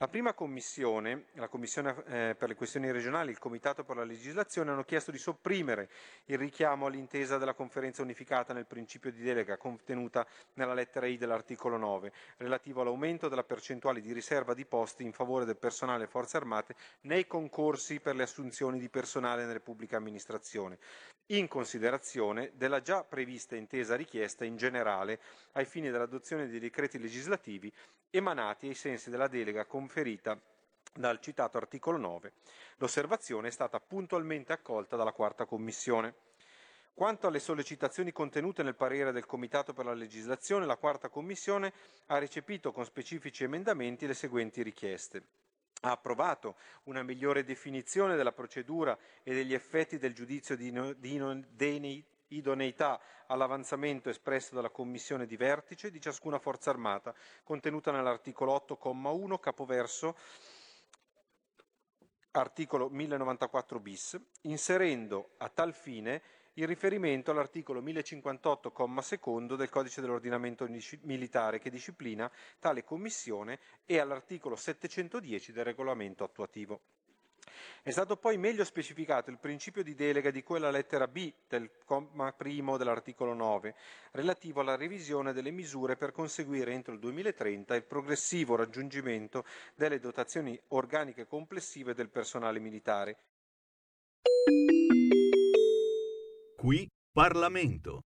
La 0.00 0.06
prima 0.06 0.32
commissione, 0.32 1.24
la 1.32 1.48
Commissione 1.48 2.04
eh, 2.06 2.36
per 2.38 2.48
le 2.48 2.54
questioni 2.54 2.88
regionali 2.92 3.30
e 3.30 3.32
il 3.32 3.38
Comitato 3.40 3.82
per 3.82 3.96
la 3.96 4.04
legislazione 4.04 4.70
hanno 4.70 4.84
chiesto 4.84 5.10
di 5.10 5.18
sopprimere 5.18 5.90
il 6.26 6.38
richiamo 6.38 6.86
all'intesa 6.86 7.36
della 7.36 7.52
conferenza 7.52 8.02
unificata 8.02 8.52
nel 8.52 8.66
principio 8.66 9.10
di 9.10 9.20
delega 9.22 9.56
contenuta 9.56 10.24
nella 10.54 10.72
lettera 10.72 11.06
I 11.06 11.16
dell'articolo 11.16 11.76
9, 11.76 12.12
relativo 12.36 12.82
all'aumento 12.82 13.28
della 13.28 13.42
percentuale 13.42 14.00
di 14.00 14.12
riserva 14.12 14.54
di 14.54 14.64
posti 14.66 15.02
in 15.02 15.12
favore 15.12 15.44
del 15.44 15.56
personale 15.56 16.06
Forze 16.06 16.36
Armate 16.36 16.76
nei 17.00 17.26
concorsi 17.26 17.98
per 17.98 18.14
le 18.14 18.22
assunzioni 18.22 18.78
di 18.78 18.88
personale 18.88 19.46
nelle 19.46 19.58
pubbliche 19.58 19.96
amministrazioni, 19.96 20.78
in 21.30 21.48
considerazione 21.48 22.52
della 22.54 22.80
già 22.80 23.04
prevista 23.04 23.56
intesa 23.56 23.96
richiesta 23.96 24.44
in 24.44 24.56
generale 24.56 25.20
ai 25.52 25.66
fini 25.66 25.90
dell'adozione 25.90 26.48
dei 26.48 26.58
decreti 26.58 26.98
legislativi 26.98 27.72
emanati 28.10 28.68
ai 28.68 28.74
sensi 28.74 29.10
della 29.10 29.28
delega 29.28 29.66
conferita 29.66 30.40
dal 30.94 31.20
citato 31.20 31.58
articolo 31.58 31.98
9. 31.98 32.32
L'osservazione 32.76 33.48
è 33.48 33.50
stata 33.50 33.78
puntualmente 33.78 34.52
accolta 34.52 34.96
dalla 34.96 35.12
quarta 35.12 35.44
commissione. 35.44 36.14
Quanto 36.94 37.26
alle 37.26 37.38
sollecitazioni 37.38 38.10
contenute 38.10 38.62
nel 38.62 38.74
parere 38.74 39.12
del 39.12 39.26
Comitato 39.26 39.72
per 39.72 39.84
la 39.84 39.94
legislazione, 39.94 40.66
la 40.66 40.76
quarta 40.76 41.08
commissione 41.08 41.72
ha 42.06 42.18
recepito 42.18 42.72
con 42.72 42.84
specifici 42.84 43.44
emendamenti 43.44 44.06
le 44.06 44.14
seguenti 44.14 44.62
richieste. 44.62 45.22
Ha 45.82 45.90
approvato 45.90 46.56
una 46.84 47.02
migliore 47.02 47.44
definizione 47.44 48.16
della 48.16 48.32
procedura 48.32 48.98
e 49.22 49.32
degli 49.32 49.54
effetti 49.54 49.98
del 49.98 50.14
giudizio 50.14 50.56
di, 50.56 50.68
ino- 50.68 50.92
di 50.92 51.20
dei- 51.50 52.04
idoneità 52.28 53.00
all'avanzamento 53.26 54.08
espresso 54.08 54.54
dalla 54.54 54.70
commissione 54.70 55.26
di 55.26 55.36
vertice 55.36 55.90
di 55.90 56.00
ciascuna 56.00 56.38
forza 56.38 56.70
armata, 56.70 57.14
contenuta 57.42 57.90
nell'articolo 57.90 58.52
8,1 58.68 59.38
capoverso 59.38 60.16
articolo 62.32 62.88
1094 62.88 63.80
bis, 63.80 64.20
inserendo 64.42 65.30
a 65.38 65.48
tal 65.48 65.74
fine 65.74 66.22
il 66.58 66.66
riferimento 66.66 67.30
all'articolo 67.30 67.80
1058, 67.80 68.72
comma 68.72 69.00
secondo 69.00 69.54
del 69.54 69.68
Codice 69.68 70.00
dell'ordinamento 70.00 70.68
militare 71.02 71.60
che 71.60 71.70
disciplina 71.70 72.30
tale 72.58 72.82
commissione 72.82 73.60
e 73.86 73.98
all'articolo 73.98 74.56
710 74.56 75.52
del 75.52 75.64
regolamento 75.64 76.24
attuativo. 76.24 76.80
È 77.80 77.90
stato 77.90 78.16
poi 78.16 78.36
meglio 78.38 78.64
specificato 78.64 79.30
il 79.30 79.38
principio 79.38 79.84
di 79.84 79.94
delega 79.94 80.32
di 80.32 80.42
cui 80.42 80.56
alla 80.56 80.72
lettera 80.72 81.06
B 81.06 81.32
del 81.46 81.70
comma 81.84 82.32
primo 82.32 82.76
dell'articolo 82.76 83.34
9, 83.34 83.74
relativo 84.12 84.60
alla 84.60 84.76
revisione 84.76 85.32
delle 85.32 85.52
misure 85.52 85.96
per 85.96 86.10
conseguire 86.10 86.72
entro 86.72 86.92
il 86.92 86.98
2030 86.98 87.76
il 87.76 87.84
progressivo 87.84 88.56
raggiungimento 88.56 89.44
delle 89.76 90.00
dotazioni 90.00 90.60
organiche 90.68 91.24
complessive 91.24 91.94
del 91.94 92.10
personale 92.10 92.58
militare. 92.58 93.16
Qui 96.68 96.86
Parlamento. 97.10 98.02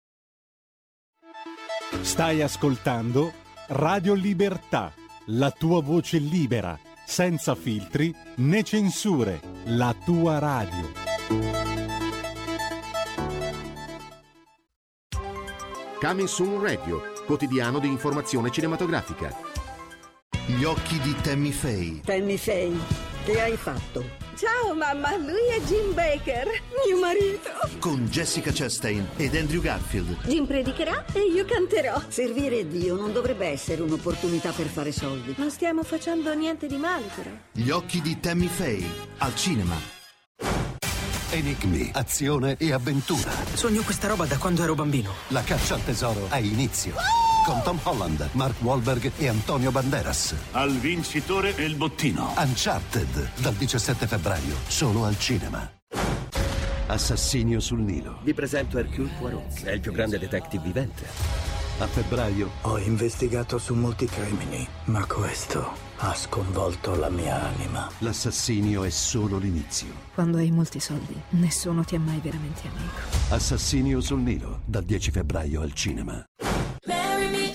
Stai 2.01 2.41
ascoltando 2.41 3.31
Radio 3.67 4.15
Libertà, 4.15 4.91
la 5.27 5.51
tua 5.51 5.79
voce 5.83 6.17
libera, 6.17 6.75
senza 7.05 7.53
filtri 7.53 8.11
né 8.37 8.63
censure, 8.63 9.39
la 9.65 9.95
tua 10.03 10.39
radio. 10.39 10.91
Coming 15.99 16.27
Soon 16.27 16.59
Radio, 16.59 17.13
quotidiano 17.27 17.77
di 17.77 17.89
informazione 17.89 18.49
cinematografica. 18.49 19.37
Gli 20.47 20.63
occhi 20.63 20.99
di 21.01 21.13
Tammy 21.21 21.51
Faye. 21.51 21.99
Tammy 21.99 22.37
Faye, 22.37 22.75
che 23.27 23.41
hai 23.41 23.57
fatto? 23.57 24.05
Ciao 24.37 24.73
mamma, 24.73 25.17
lui 25.17 25.49
è 25.51 25.59
Jim 25.65 25.93
Baker, 25.93 26.47
mio 26.85 26.97
marito. 26.97 27.49
Con 27.77 28.05
Jessica 28.05 28.51
Chastain 28.53 29.05
ed 29.17 29.35
Andrew 29.35 29.59
Garfield. 29.59 30.15
Jim 30.27 30.45
predicherà 30.45 31.03
e 31.11 31.23
io 31.23 31.43
canterò. 31.43 32.01
Servire 32.07 32.65
Dio 32.69 32.95
non 32.95 33.11
dovrebbe 33.11 33.47
essere 33.47 33.81
un'opportunità 33.81 34.51
per 34.51 34.67
fare 34.67 34.93
soldi. 34.93 35.33
Non 35.35 35.51
stiamo 35.51 35.83
facendo 35.83 36.33
niente 36.35 36.67
di 36.67 36.77
male 36.77 37.07
però. 37.13 37.31
Gli 37.51 37.69
occhi 37.69 38.01
di 38.01 38.17
Tammy 38.17 38.47
Faye. 38.47 38.85
Al 39.17 39.35
cinema. 39.35 39.75
Enigmi, 41.31 41.91
azione 41.93 42.55
e 42.57 42.71
avventura. 42.71 43.29
Sogno 43.55 43.81
questa 43.81 44.07
roba 44.07 44.25
da 44.25 44.37
quando 44.37 44.63
ero 44.63 44.73
bambino. 44.73 45.11
La 45.29 45.41
caccia 45.41 45.73
al 45.73 45.83
tesoro 45.83 46.27
ha 46.29 46.37
inizio. 46.37 46.93
Con 47.47 47.61
Tom 47.63 47.79
Holland, 47.81 48.27
Mark 48.33 48.61
Wahlberg 48.61 49.09
e 49.17 49.29
Antonio 49.29 49.71
Banderas. 49.71 50.35
Al 50.51 50.69
vincitore 50.73 51.55
e 51.55 51.63
il 51.63 51.75
bottino. 51.75 52.33
Uncharted, 52.35 53.29
dal 53.37 53.53
17 53.53 54.05
febbraio, 54.05 54.53
solo 54.67 55.05
al 55.05 55.17
cinema. 55.17 55.71
Assassinio 56.87 57.61
sul 57.61 57.79
Nilo. 57.79 58.19
Vi 58.23 58.33
presento 58.33 58.77
Hercule 58.77 59.09
Poirot, 59.17 59.63
è 59.63 59.71
il 59.71 59.79
più 59.79 59.93
grande 59.93 60.19
detective 60.19 60.61
vivente. 60.61 61.05
A 61.79 61.87
febbraio, 61.87 62.51
Ho 62.63 62.79
investigato 62.79 63.57
su 63.59 63.75
molti 63.75 64.07
crimini, 64.07 64.67
ma 64.85 65.05
questo 65.05 65.71
ha 65.99 66.13
sconvolto 66.15 66.95
la 66.95 67.09
mia 67.09 67.41
anima. 67.41 67.89
l'assassinio 67.99 68.83
è 68.83 68.89
solo 68.89 69.37
l'inizio. 69.37 69.87
Quando 70.13 70.37
hai 70.39 70.51
molti 70.51 70.81
soldi, 70.81 71.15
nessuno 71.29 71.85
ti 71.85 71.95
è 71.95 71.97
mai 71.97 72.19
veramente 72.21 72.67
amico. 72.67 72.99
Assassinio 73.29 74.01
sul 74.01 74.19
Nilo, 74.19 74.59
dal 74.65 74.83
10 74.83 75.11
febbraio 75.11 75.61
al 75.61 75.71
cinema. 75.71 76.21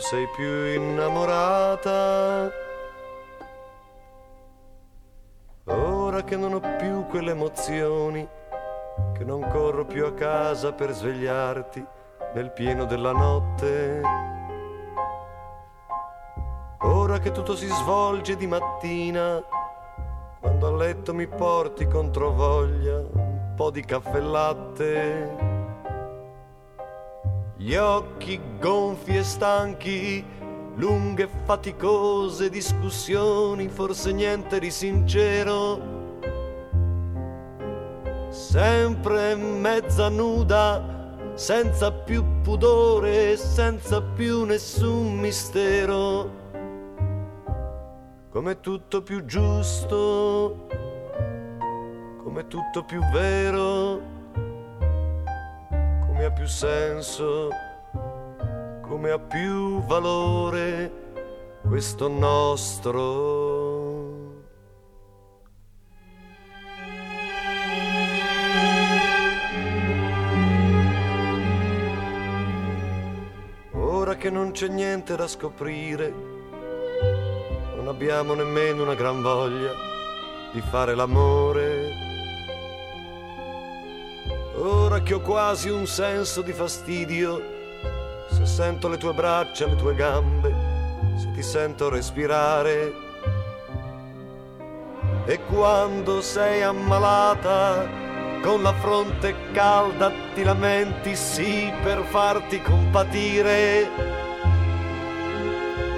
sei 0.00 0.26
più 0.28 0.66
innamorata, 0.66 2.50
ora 5.64 6.24
che 6.24 6.36
non 6.36 6.54
ho 6.54 6.76
più 6.78 7.06
quelle 7.06 7.32
emozioni, 7.32 8.26
che 9.12 9.24
non 9.24 9.46
corro 9.48 9.84
più 9.84 10.06
a 10.06 10.12
casa 10.12 10.72
per 10.72 10.92
svegliarti 10.92 11.84
nel 12.34 12.50
pieno 12.50 12.86
della 12.86 13.12
notte. 13.12 14.00
Ora 16.82 17.18
che 17.18 17.30
tutto 17.30 17.54
si 17.54 17.66
svolge 17.66 18.36
di 18.36 18.46
mattina, 18.46 19.42
quando 20.40 20.66
a 20.66 20.76
letto 20.76 21.12
mi 21.12 21.26
porti 21.26 21.86
contro 21.86 22.30
voglia 22.30 22.96
un 22.96 23.52
po' 23.54 23.70
di 23.70 23.84
caffè 23.84 24.16
e 24.16 24.20
latte. 24.20 25.49
Gli 27.60 27.74
occhi 27.74 28.40
gonfi 28.58 29.18
e 29.18 29.22
stanchi, 29.22 30.24
lunghe 30.76 31.24
e 31.24 31.28
faticose 31.44 32.48
discussioni, 32.48 33.68
forse 33.68 34.12
niente 34.12 34.58
di 34.58 34.70
sincero. 34.70 35.78
Sempre 38.30 39.34
mezza 39.34 40.08
nuda, 40.08 40.82
senza 41.34 41.92
più 41.92 42.24
pudore, 42.40 43.36
senza 43.36 44.00
più 44.00 44.44
nessun 44.44 45.18
mistero 45.18 46.38
come 48.30 48.60
tutto 48.60 49.02
più 49.02 49.26
giusto, 49.26 50.68
come 52.22 52.46
tutto 52.46 52.84
più 52.84 53.00
vero, 53.12 54.09
come 56.20 56.32
ha 56.32 56.34
più 56.34 56.46
senso, 56.46 57.48
come 58.82 59.10
ha 59.10 59.18
più 59.18 59.82
valore 59.84 60.92
questo 61.66 62.08
nostro. 62.08 62.98
Ora 73.72 74.16
che 74.16 74.28
non 74.28 74.50
c'è 74.50 74.68
niente 74.68 75.16
da 75.16 75.26
scoprire, 75.26 76.12
non 77.76 77.88
abbiamo 77.88 78.34
nemmeno 78.34 78.82
una 78.82 78.94
gran 78.94 79.22
voglia 79.22 79.72
di 80.52 80.60
fare 80.60 80.94
l'amore. 80.94 81.79
Ora 84.62 85.00
che 85.00 85.14
ho 85.14 85.20
quasi 85.20 85.70
un 85.70 85.86
senso 85.86 86.42
di 86.42 86.52
fastidio, 86.52 87.42
se 88.30 88.44
sento 88.44 88.88
le 88.88 88.98
tue 88.98 89.14
braccia, 89.14 89.64
le 89.64 89.74
tue 89.74 89.94
gambe, 89.94 90.54
se 91.16 91.30
ti 91.32 91.42
sento 91.42 91.88
respirare. 91.88 92.92
E 95.24 95.40
quando 95.44 96.20
sei 96.20 96.60
ammalata, 96.62 97.88
con 98.42 98.60
la 98.60 98.74
fronte 98.74 99.34
calda 99.52 100.12
ti 100.34 100.42
lamenti 100.42 101.16
sì 101.16 101.72
per 101.82 102.02
farti 102.10 102.60
compatire. 102.60 103.88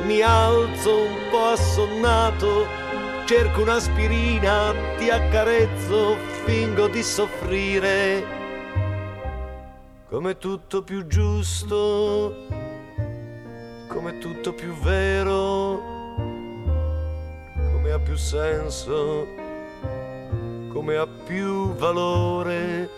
Mi 0.04 0.20
alzo 0.20 1.00
un 1.00 1.18
po' 1.32 1.46
assonnato, 1.46 2.66
cerco 3.24 3.62
un'aspirina, 3.62 4.72
ti 4.98 5.10
accarezzo, 5.10 6.16
fingo 6.44 6.86
di 6.86 7.02
soffrire. 7.02 8.41
Come 10.12 10.36
tutto 10.36 10.82
più 10.82 11.06
giusto, 11.06 12.34
come 13.88 14.18
tutto 14.18 14.52
più 14.52 14.74
vero, 14.74 15.80
come 17.72 17.92
ha 17.92 17.98
più 17.98 18.16
senso, 18.16 19.26
come 20.70 20.96
ha 20.96 21.06
più 21.06 21.72
valore 21.72 22.90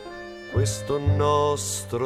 questo 0.52 0.98
nostro. 0.98 2.02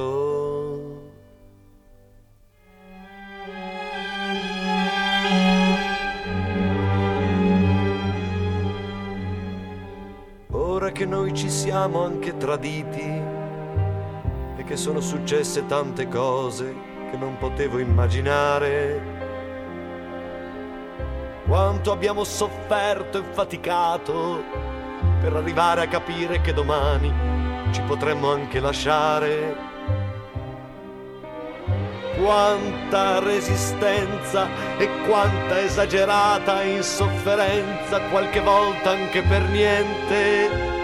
Ora 10.50 10.92
che 10.92 11.06
noi 11.06 11.32
ci 11.32 11.48
siamo 11.48 12.04
anche 12.04 12.36
traditi 12.36 13.27
che 14.68 14.76
sono 14.76 15.00
successe 15.00 15.64
tante 15.64 16.08
cose 16.08 16.74
che 17.10 17.16
non 17.16 17.38
potevo 17.38 17.78
immaginare. 17.78 19.00
Quanto 21.46 21.90
abbiamo 21.90 22.22
sofferto 22.22 23.18
e 23.18 23.22
faticato 23.32 24.44
per 25.22 25.34
arrivare 25.34 25.80
a 25.80 25.88
capire 25.88 26.42
che 26.42 26.52
domani 26.52 27.10
ci 27.70 27.80
potremmo 27.80 28.30
anche 28.30 28.60
lasciare. 28.60 29.56
Quanta 32.22 33.20
resistenza 33.20 34.48
e 34.76 34.86
quanta 35.06 35.62
esagerata 35.62 36.62
insofferenza, 36.62 38.02
qualche 38.10 38.40
volta 38.40 38.90
anche 38.90 39.22
per 39.22 39.48
niente. 39.48 40.77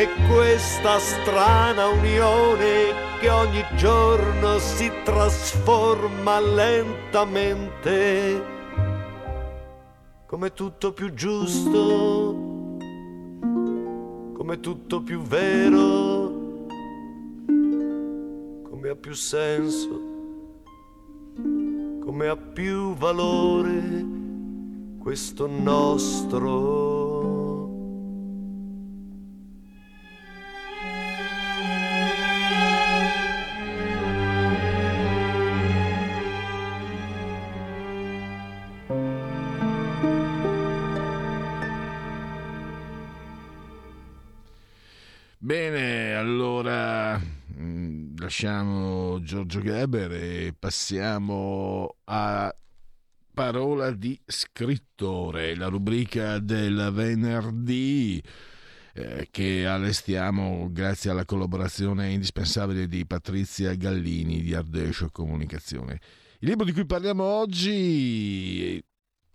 E 0.00 0.08
questa 0.32 0.98
strana 0.98 1.88
unione 1.88 3.18
che 3.20 3.28
ogni 3.28 3.62
giorno 3.76 4.58
si 4.58 4.90
trasforma 5.04 6.40
lentamente, 6.40 8.42
come 10.24 10.54
tutto 10.54 10.94
più 10.94 11.12
giusto, 11.12 12.34
come 14.32 14.60
tutto 14.60 15.02
più 15.02 15.20
vero, 15.20 16.32
come 18.70 18.88
ha 18.88 18.96
più 18.96 19.12
senso, 19.12 20.00
come 22.00 22.26
ha 22.26 22.36
più 22.38 22.94
valore 22.94 24.06
questo 24.98 25.46
nostro. 25.46 26.99
Bene, 45.50 46.14
allora 46.14 47.18
mm, 47.18 48.18
lasciamo 48.18 49.20
Giorgio 49.20 49.60
Geber 49.60 50.12
e 50.12 50.54
passiamo 50.56 51.96
a 52.04 52.54
Parola 53.34 53.90
di 53.90 54.16
scrittore, 54.24 55.56
la 55.56 55.66
rubrica 55.66 56.38
del 56.38 56.90
venerdì 56.92 58.22
eh, 58.94 59.26
che 59.32 59.66
allestiamo 59.66 60.68
grazie 60.70 61.10
alla 61.10 61.24
collaborazione 61.24 62.12
indispensabile 62.12 62.86
di 62.86 63.04
Patrizia 63.04 63.74
Gallini 63.74 64.42
di 64.42 64.54
Ardescio 64.54 65.08
Comunicazione. 65.10 65.98
Il 66.38 66.48
libro 66.48 66.64
di 66.64 66.72
cui 66.72 66.86
parliamo 66.86 67.24
oggi 67.24 68.80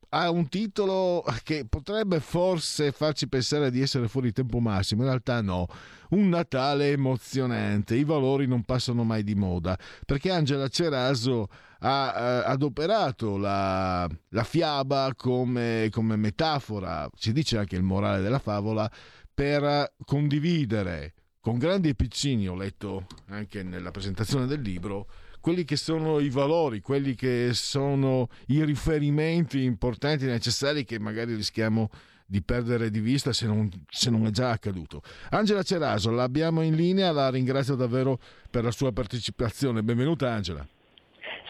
ha 0.09 0.29
un 0.29 0.47
titolo 0.47 1.25
che 1.43 1.65
potrebbe 1.67 2.21
forse 2.21 2.93
farci 2.93 3.27
pensare 3.27 3.69
di 3.69 3.81
essere 3.81 4.07
fuori 4.07 4.31
tempo 4.31 4.61
massimo, 4.61 5.01
in 5.01 5.09
realtà 5.09 5.41
no, 5.41 5.67
un 6.09 6.29
Natale 6.29 6.91
emozionante, 6.91 7.95
i 7.95 8.03
valori 8.03 8.47
non 8.47 8.63
passano 8.63 9.03
mai 9.03 9.23
di 9.23 9.35
moda, 9.35 9.77
perché 10.05 10.31
Angela 10.31 10.67
Ceraso 10.67 11.47
ha 11.79 12.13
eh, 12.15 12.51
adoperato 12.51 13.37
la, 13.37 14.09
la 14.29 14.43
fiaba 14.43 15.13
come, 15.15 15.89
come 15.91 16.15
metafora, 16.15 17.09
si 17.15 17.31
dice 17.31 17.57
anche 17.57 17.75
il 17.75 17.83
morale 17.83 18.21
della 18.21 18.39
favola, 18.39 18.89
per 19.33 19.93
condividere 20.05 21.13
con 21.41 21.57
grandi 21.59 21.89
e 21.89 21.95
piccini, 21.95 22.47
ho 22.47 22.55
letto 22.55 23.05
anche 23.27 23.61
nella 23.61 23.91
presentazione 23.91 24.47
del 24.47 24.61
libro, 24.61 25.07
quelli 25.39 25.63
che 25.63 25.75
sono 25.75 26.17
i 26.17 26.31
valori, 26.31 26.81
quelli 26.81 27.13
che 27.13 27.51
sono 27.53 28.29
i 28.47 28.65
riferimenti 28.65 29.63
importanti 29.63 30.25
necessari 30.25 30.83
che 30.83 30.97
magari 30.97 31.35
rischiamo 31.35 31.89
di 31.91 32.14
perdere 32.43 32.89
di 32.89 32.99
vista 32.99 33.33
se 33.33 33.45
non, 33.45 33.69
se 33.89 34.09
non 34.09 34.25
è 34.25 34.31
già 34.31 34.49
accaduto. 34.49 35.01
Angela 35.29 35.63
Ceraso, 35.63 36.11
l'abbiamo 36.11 36.61
in 36.61 36.75
linea, 36.75 37.11
la 37.11 37.29
ringrazio 37.29 37.75
davvero 37.75 38.19
per 38.49 38.63
la 38.63 38.71
sua 38.71 38.91
partecipazione. 38.91 39.83
Benvenuta 39.83 40.31
Angela. 40.31 40.65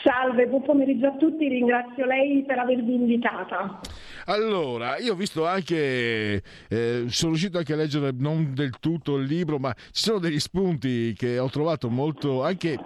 Salve, 0.04 0.46
buon 0.46 0.62
pomeriggio 0.62 1.08
a 1.08 1.16
tutti, 1.18 1.48
ringrazio 1.48 2.06
lei 2.06 2.44
per 2.46 2.60
avermi 2.60 2.94
invitata. 2.94 3.80
Allora, 4.26 4.98
io 4.98 5.14
ho 5.14 5.16
visto 5.16 5.48
anche, 5.48 6.44
eh, 6.68 7.06
sono 7.08 7.32
riuscito 7.32 7.58
anche 7.58 7.74
a 7.74 7.76
leggere 7.76 8.12
non 8.16 8.54
del 8.54 8.78
tutto 8.80 9.16
il 9.16 9.26
libro, 9.26 9.58
ma 9.58 9.74
ci 9.74 10.04
sono 10.04 10.20
degli 10.20 10.40
spunti 10.40 11.14
che 11.18 11.40
ho 11.40 11.50
trovato 11.50 11.90
molto 11.90 12.44
anche 12.44 12.78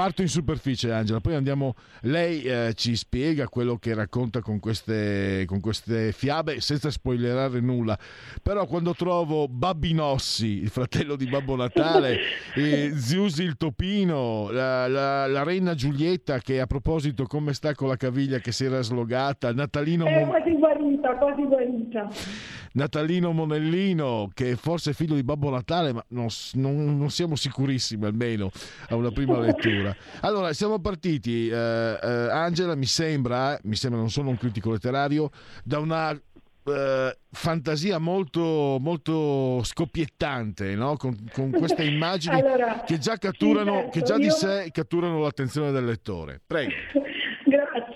Parto 0.00 0.22
in 0.22 0.28
superficie, 0.28 0.92
Angela, 0.92 1.20
poi 1.20 1.34
andiamo. 1.34 1.74
Lei 2.04 2.40
eh, 2.40 2.72
ci 2.74 2.96
spiega 2.96 3.48
quello 3.48 3.76
che 3.76 3.92
racconta 3.92 4.40
con 4.40 4.58
queste, 4.58 5.44
con 5.46 5.60
queste 5.60 6.12
fiabe, 6.12 6.62
senza 6.62 6.90
spoilerare 6.90 7.60
nulla. 7.60 7.98
Però 8.42 8.64
quando 8.64 8.94
trovo 8.94 9.46
Babbinossi, 9.46 10.62
il 10.62 10.70
fratello 10.70 11.16
di 11.16 11.26
Babbo 11.26 11.54
Natale, 11.54 12.16
e 12.56 12.92
Ziusi 12.94 13.42
il 13.42 13.58
topino, 13.58 14.50
la, 14.50 14.88
la, 14.88 15.26
la 15.26 15.42
reina 15.42 15.74
Giulietta, 15.74 16.38
che 16.38 16.60
a 16.60 16.66
proposito 16.66 17.26
come 17.26 17.52
sta 17.52 17.74
con 17.74 17.88
la 17.88 17.96
caviglia 17.96 18.38
che 18.38 18.52
si 18.52 18.64
era 18.64 18.80
slogata, 18.80 19.52
Natalino. 19.52 20.06
È 20.06 20.24
quasi 20.26 20.56
guarita, 20.56 21.14
quasi 21.16 21.42
guarita. 21.42 22.08
Natalino 22.72 23.32
Monellino, 23.32 24.30
che 24.32 24.56
forse 24.56 24.90
è 24.90 24.94
figlio 24.94 25.14
di 25.14 25.22
Babbo 25.24 25.50
Natale, 25.50 25.92
ma 25.92 26.04
non, 26.08 26.28
non- 26.54 26.96
non 26.96 27.10
siamo 27.10 27.34
sicurissimi 27.36 28.04
almeno 28.06 28.50
a 28.88 28.94
una 28.94 29.10
prima 29.10 29.38
lettura. 29.40 29.94
Allora, 30.20 30.52
siamo 30.52 30.78
partiti, 30.78 31.48
eh, 31.48 31.54
eh, 31.54 32.06
Angela, 32.30 32.74
mi 32.76 32.86
sembra, 32.86 33.58
mi 33.64 33.74
sembra, 33.76 33.98
non 34.00 34.10
sono 34.10 34.30
un 34.30 34.38
critico 34.38 34.70
letterario, 34.70 35.30
da 35.64 35.78
una 35.80 36.10
eh, 36.12 37.18
fantasia 37.32 37.98
molto, 37.98 38.76
molto 38.80 39.62
scoppiettante, 39.64 40.74
no? 40.76 40.96
con, 40.96 41.16
con 41.32 41.50
queste 41.56 41.84
immagini 41.84 42.40
Allora, 42.40 42.82
che 42.86 42.98
già 42.98 43.16
catturano, 43.16 43.72
sì, 43.72 43.78
certo, 43.80 43.90
che 43.98 44.02
già 44.04 44.16
di 44.16 44.24
io- 44.26 44.30
sé 44.32 44.68
catturano 44.72 45.20
l'attenzione 45.20 45.72
del 45.72 45.84
lettore. 45.84 46.40
Prego. 46.46 46.70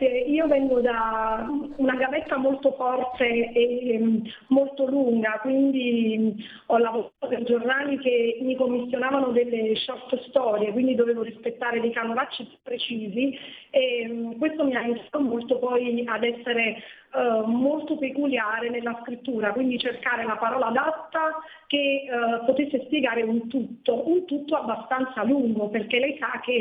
Grazie, 0.05 0.19
io 0.27 0.47
vengo 0.47 0.81
da 0.81 1.47
una 1.77 1.95
gavetta 1.95 2.37
molto 2.37 2.73
forte 2.73 3.25
e 3.53 3.99
mm, 3.99 4.27
molto 4.49 4.87
lunga, 4.87 5.39
quindi 5.41 6.37
ho 6.67 6.77
lavorato 6.77 7.27
per 7.27 7.43
giornali 7.45 7.99
che 7.99 8.39
mi 8.43 8.55
commissionavano 8.55 9.29
delle 9.29 9.75
short 9.77 10.21
storie, 10.29 10.73
quindi 10.73 10.95
dovevo 10.95 11.23
rispettare 11.23 11.81
dei 11.81 11.93
canovacci 11.93 12.47
precisi 12.63 13.37
e 13.71 14.37
questo 14.39 14.65
mi 14.65 14.75
ha 14.77 14.81
aiutato 14.81 15.21
molto 15.21 15.59
poi 15.59 16.05
ad 16.07 16.23
essere 16.23 16.83
eh, 17.15 17.43
molto 17.47 17.97
peculiare 17.97 18.71
nella 18.71 18.99
scrittura, 19.03 19.53
quindi 19.53 19.79
cercare 19.79 20.25
la 20.25 20.37
parola 20.37 20.67
adatta 20.67 21.37
che 21.67 22.07
eh, 22.07 22.45
potesse 22.45 22.85
spiegare 22.87 23.23
un 23.23 23.49
tutto, 23.49 24.09
un 24.09 24.25
tutto 24.25 24.57
abbastanza 24.57 25.23
lungo, 25.23 25.69
perché 25.69 25.99
lei 25.99 26.17
sa 26.19 26.41
che 26.41 26.53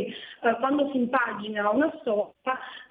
eh, 0.41 0.55
quando 0.59 0.89
si 0.91 0.97
impagina 0.97 1.69
una 1.69 1.91
storia 2.01 2.31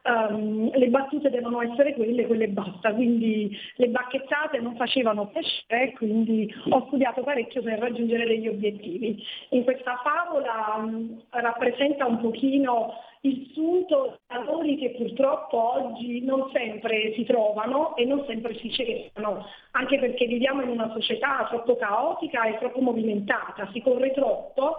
ehm, 0.02 0.76
le 0.76 0.89
battute 0.89 1.30
devono 1.30 1.62
essere 1.62 1.94
quelle, 1.94 2.26
quelle 2.26 2.48
basta, 2.48 2.93
quindi 2.93 3.56
le 3.76 3.89
bacchettate 3.89 4.59
non 4.59 4.74
facevano 4.76 5.28
piacere, 5.28 5.93
quindi 5.93 6.52
ho 6.70 6.86
studiato 6.86 7.22
parecchio 7.22 7.62
per 7.62 7.78
raggiungere 7.78 8.26
degli 8.26 8.48
obiettivi. 8.48 9.22
In 9.51 9.64
questa 9.64 10.01
favola 10.02 10.78
mh, 10.78 11.22
rappresenta 11.30 12.06
un 12.06 12.20
pochino 12.20 12.94
il 13.24 13.51
sunto 13.53 14.19
di 14.27 14.35
valori 14.35 14.77
che 14.77 14.94
purtroppo 14.97 15.74
oggi 15.74 16.24
non 16.24 16.51
sempre 16.53 17.12
si 17.15 17.24
trovano 17.24 17.94
e 17.97 18.05
non 18.05 18.24
sempre 18.27 18.57
si 18.59 18.70
cercano, 18.70 19.47
anche 19.73 19.99
perché 19.99 20.27
viviamo 20.27 20.62
in 20.62 20.69
una 20.69 20.90
società 20.93 21.47
troppo 21.49 21.77
caotica 21.77 22.44
e 22.44 22.59
troppo 22.59 22.81
movimentata, 22.81 23.69
si 23.73 23.81
corre 23.81 24.12
troppo 24.12 24.77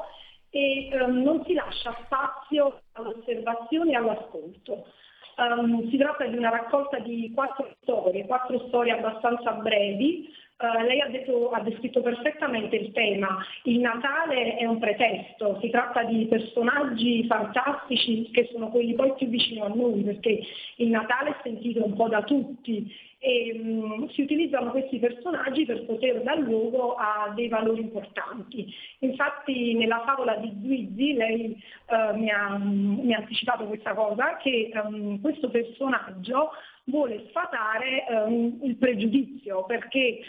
e 0.49 0.90
um, 0.91 1.22
non 1.22 1.44
si 1.45 1.53
lascia 1.53 1.98
spazio 2.03 2.82
all'osservazione 2.94 3.91
e 3.91 3.95
all'ascolto. 3.95 4.88
Um, 5.36 5.90
si 5.90 5.98
tratta 5.98 6.26
di 6.26 6.38
una 6.38 6.49
raccolta 6.49 6.99
di 6.99 7.32
quattro 7.34 7.74
storie, 7.82 8.26
quattro 8.26 8.68
storie 8.68 8.91
abbastanza 8.91 9.53
brevi, 9.53 10.30
Uh, 10.64 10.81
lei 10.85 11.02
ha, 11.02 11.10
detto, 11.10 11.49
ha, 11.49 11.60
descritto 11.60 12.02
perfettamente 12.02 12.77
il 12.77 12.94
tema. 12.94 13.45
Il 13.64 13.80
Natale 13.80 14.56
è 14.56 14.65
un 14.65 14.80
pretesto, 14.80 15.60
si 15.60 15.69
tratta 15.69 16.03
di 16.03 16.26
personaggi 16.27 17.26
fantastici 17.27 18.30
che 18.31 18.48
sono 18.49 18.69
quelli 18.69 18.94
poi 18.94 19.14
più 19.15 19.27
vicini 19.27 19.60
a 19.60 19.68
noi, 19.68 20.03
perché 20.03 20.40
il 20.77 20.88
Natale 20.88 21.31
è 21.31 21.35
sentito 21.44 21.84
un 21.84 21.94
po' 21.95 22.07
da 22.07 22.23
tutti 22.23 22.90
e 23.19 23.57
um, 23.61 24.10
si 24.10 24.22
utilizzano 24.22 24.72
questi 24.72 24.99
personaggi 24.99 25.65
per 25.65 25.85
poter 25.85 26.22
dar 26.23 26.40
luogo 26.40 26.95
a 26.95 27.31
dei 27.35 27.49
valori 27.49 27.80
importanti. 27.80 28.73
Infatti 28.99 29.73
nella 29.76 30.03
favola 30.06 30.35
di 30.35 30.49
Guizzi 30.53 31.14
lei 31.14 31.61
uh, 31.88 32.18
mi, 32.18 32.30
ha, 32.30 32.57
mi, 32.57 33.14
ha, 33.14 33.18
anticipato 33.18 33.65
questa 33.65 33.94
cosa, 33.94 34.38
che 34.38 34.72
um, 34.73 35.19
questo 35.22 35.49
personaggio 35.49 36.52
vuole 36.85 37.26
sfatare 37.30 38.03
um, 38.10 38.60
il 38.61 38.76
pregiudizio 38.76 39.64
perché 39.65 40.19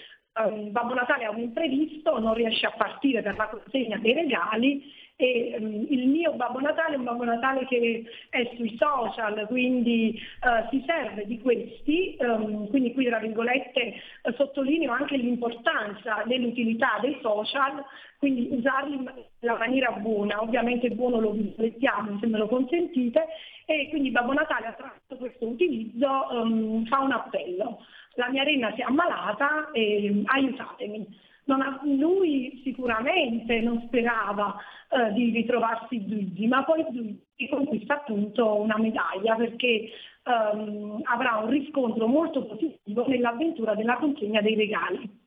um, 0.43 0.71
Babbo 0.71 0.95
Natale 0.95 1.25
ha 1.25 1.31
un 1.31 1.41
imprevisto, 1.41 2.19
non 2.19 2.35
riesce 2.35 2.67
a 2.67 2.75
partire 2.77 3.23
per 3.23 3.37
la 3.37 3.49
consegna 3.49 3.99
dei 3.99 4.13
regali 4.13 5.03
e 5.17 5.57
um, 5.61 5.87
il 5.89 6.09
mio 6.09 6.33
Babbo 6.33 6.59
Natale 6.61 6.95
è 6.95 6.99
un 6.99 7.05
Babbo 7.05 7.25
Natale 7.25 7.67
che 7.67 8.05
è 8.31 8.51
sui 8.57 8.77
social, 8.77 9.47
quindi 9.47 10.21
uh, 10.43 10.69
si 10.71 10.83
serve 10.87 11.25
di 11.27 11.41
questi, 11.41 12.17
um, 12.19 12.69
quindi 12.69 12.93
qui 12.93 13.07
tra 13.07 13.19
virgolette 13.19 13.95
uh, 14.23 14.33
sottolineo 14.33 14.91
anche 14.93 15.17
l'importanza 15.17 16.23
dell'utilità 16.27 16.99
dei 17.01 17.17
social, 17.23 17.85
quindi 18.19 18.49
usarli 18.51 19.09
nella 19.41 19.59
maniera 19.59 19.93
buona, 19.93 20.43
ovviamente 20.43 20.91
buono 20.91 21.21
lo 21.21 21.31
visualizziamo 21.31 22.19
se 22.19 22.27
me 22.27 22.39
lo 22.39 22.49
consentite, 22.49 23.27
e 23.67 23.89
quindi 23.91 24.11
Babbo 24.11 24.33
Natale 24.33 24.67
attraverso 24.67 25.17
questo 25.17 25.47
utilizzo 25.47 26.09
um, 26.31 26.85
fa 26.87 27.01
un 27.01 27.13
appello 27.13 27.79
la 28.17 28.31
mia 28.31 28.43
renna 28.43 28.73
si 28.75 28.81
è 28.81 28.85
ammalata 28.85 29.71
e 29.73 30.23
aiutatemi. 30.25 31.23
Ha, 31.47 31.81
lui 31.85 32.61
sicuramente 32.65 33.61
non 33.61 33.83
sperava 33.87 34.57
eh, 34.89 35.13
di 35.13 35.31
ritrovarsi 35.31 36.05
Zuigi, 36.09 36.47
ma 36.47 36.65
poi 36.65 36.85
Zuigi 36.91 37.49
conquista 37.51 37.95
appunto 37.95 38.61
una 38.61 38.79
medaglia 38.79 39.35
perché 39.35 39.91
ehm, 40.25 41.03
avrà 41.05 41.37
un 41.37 41.51
riscontro 41.51 42.07
molto 42.07 42.47
positivo 42.47 43.07
nell'avventura 43.07 43.75
della 43.75 43.99
consegna 43.99 44.41
dei 44.41 44.55
regali. 44.55 45.23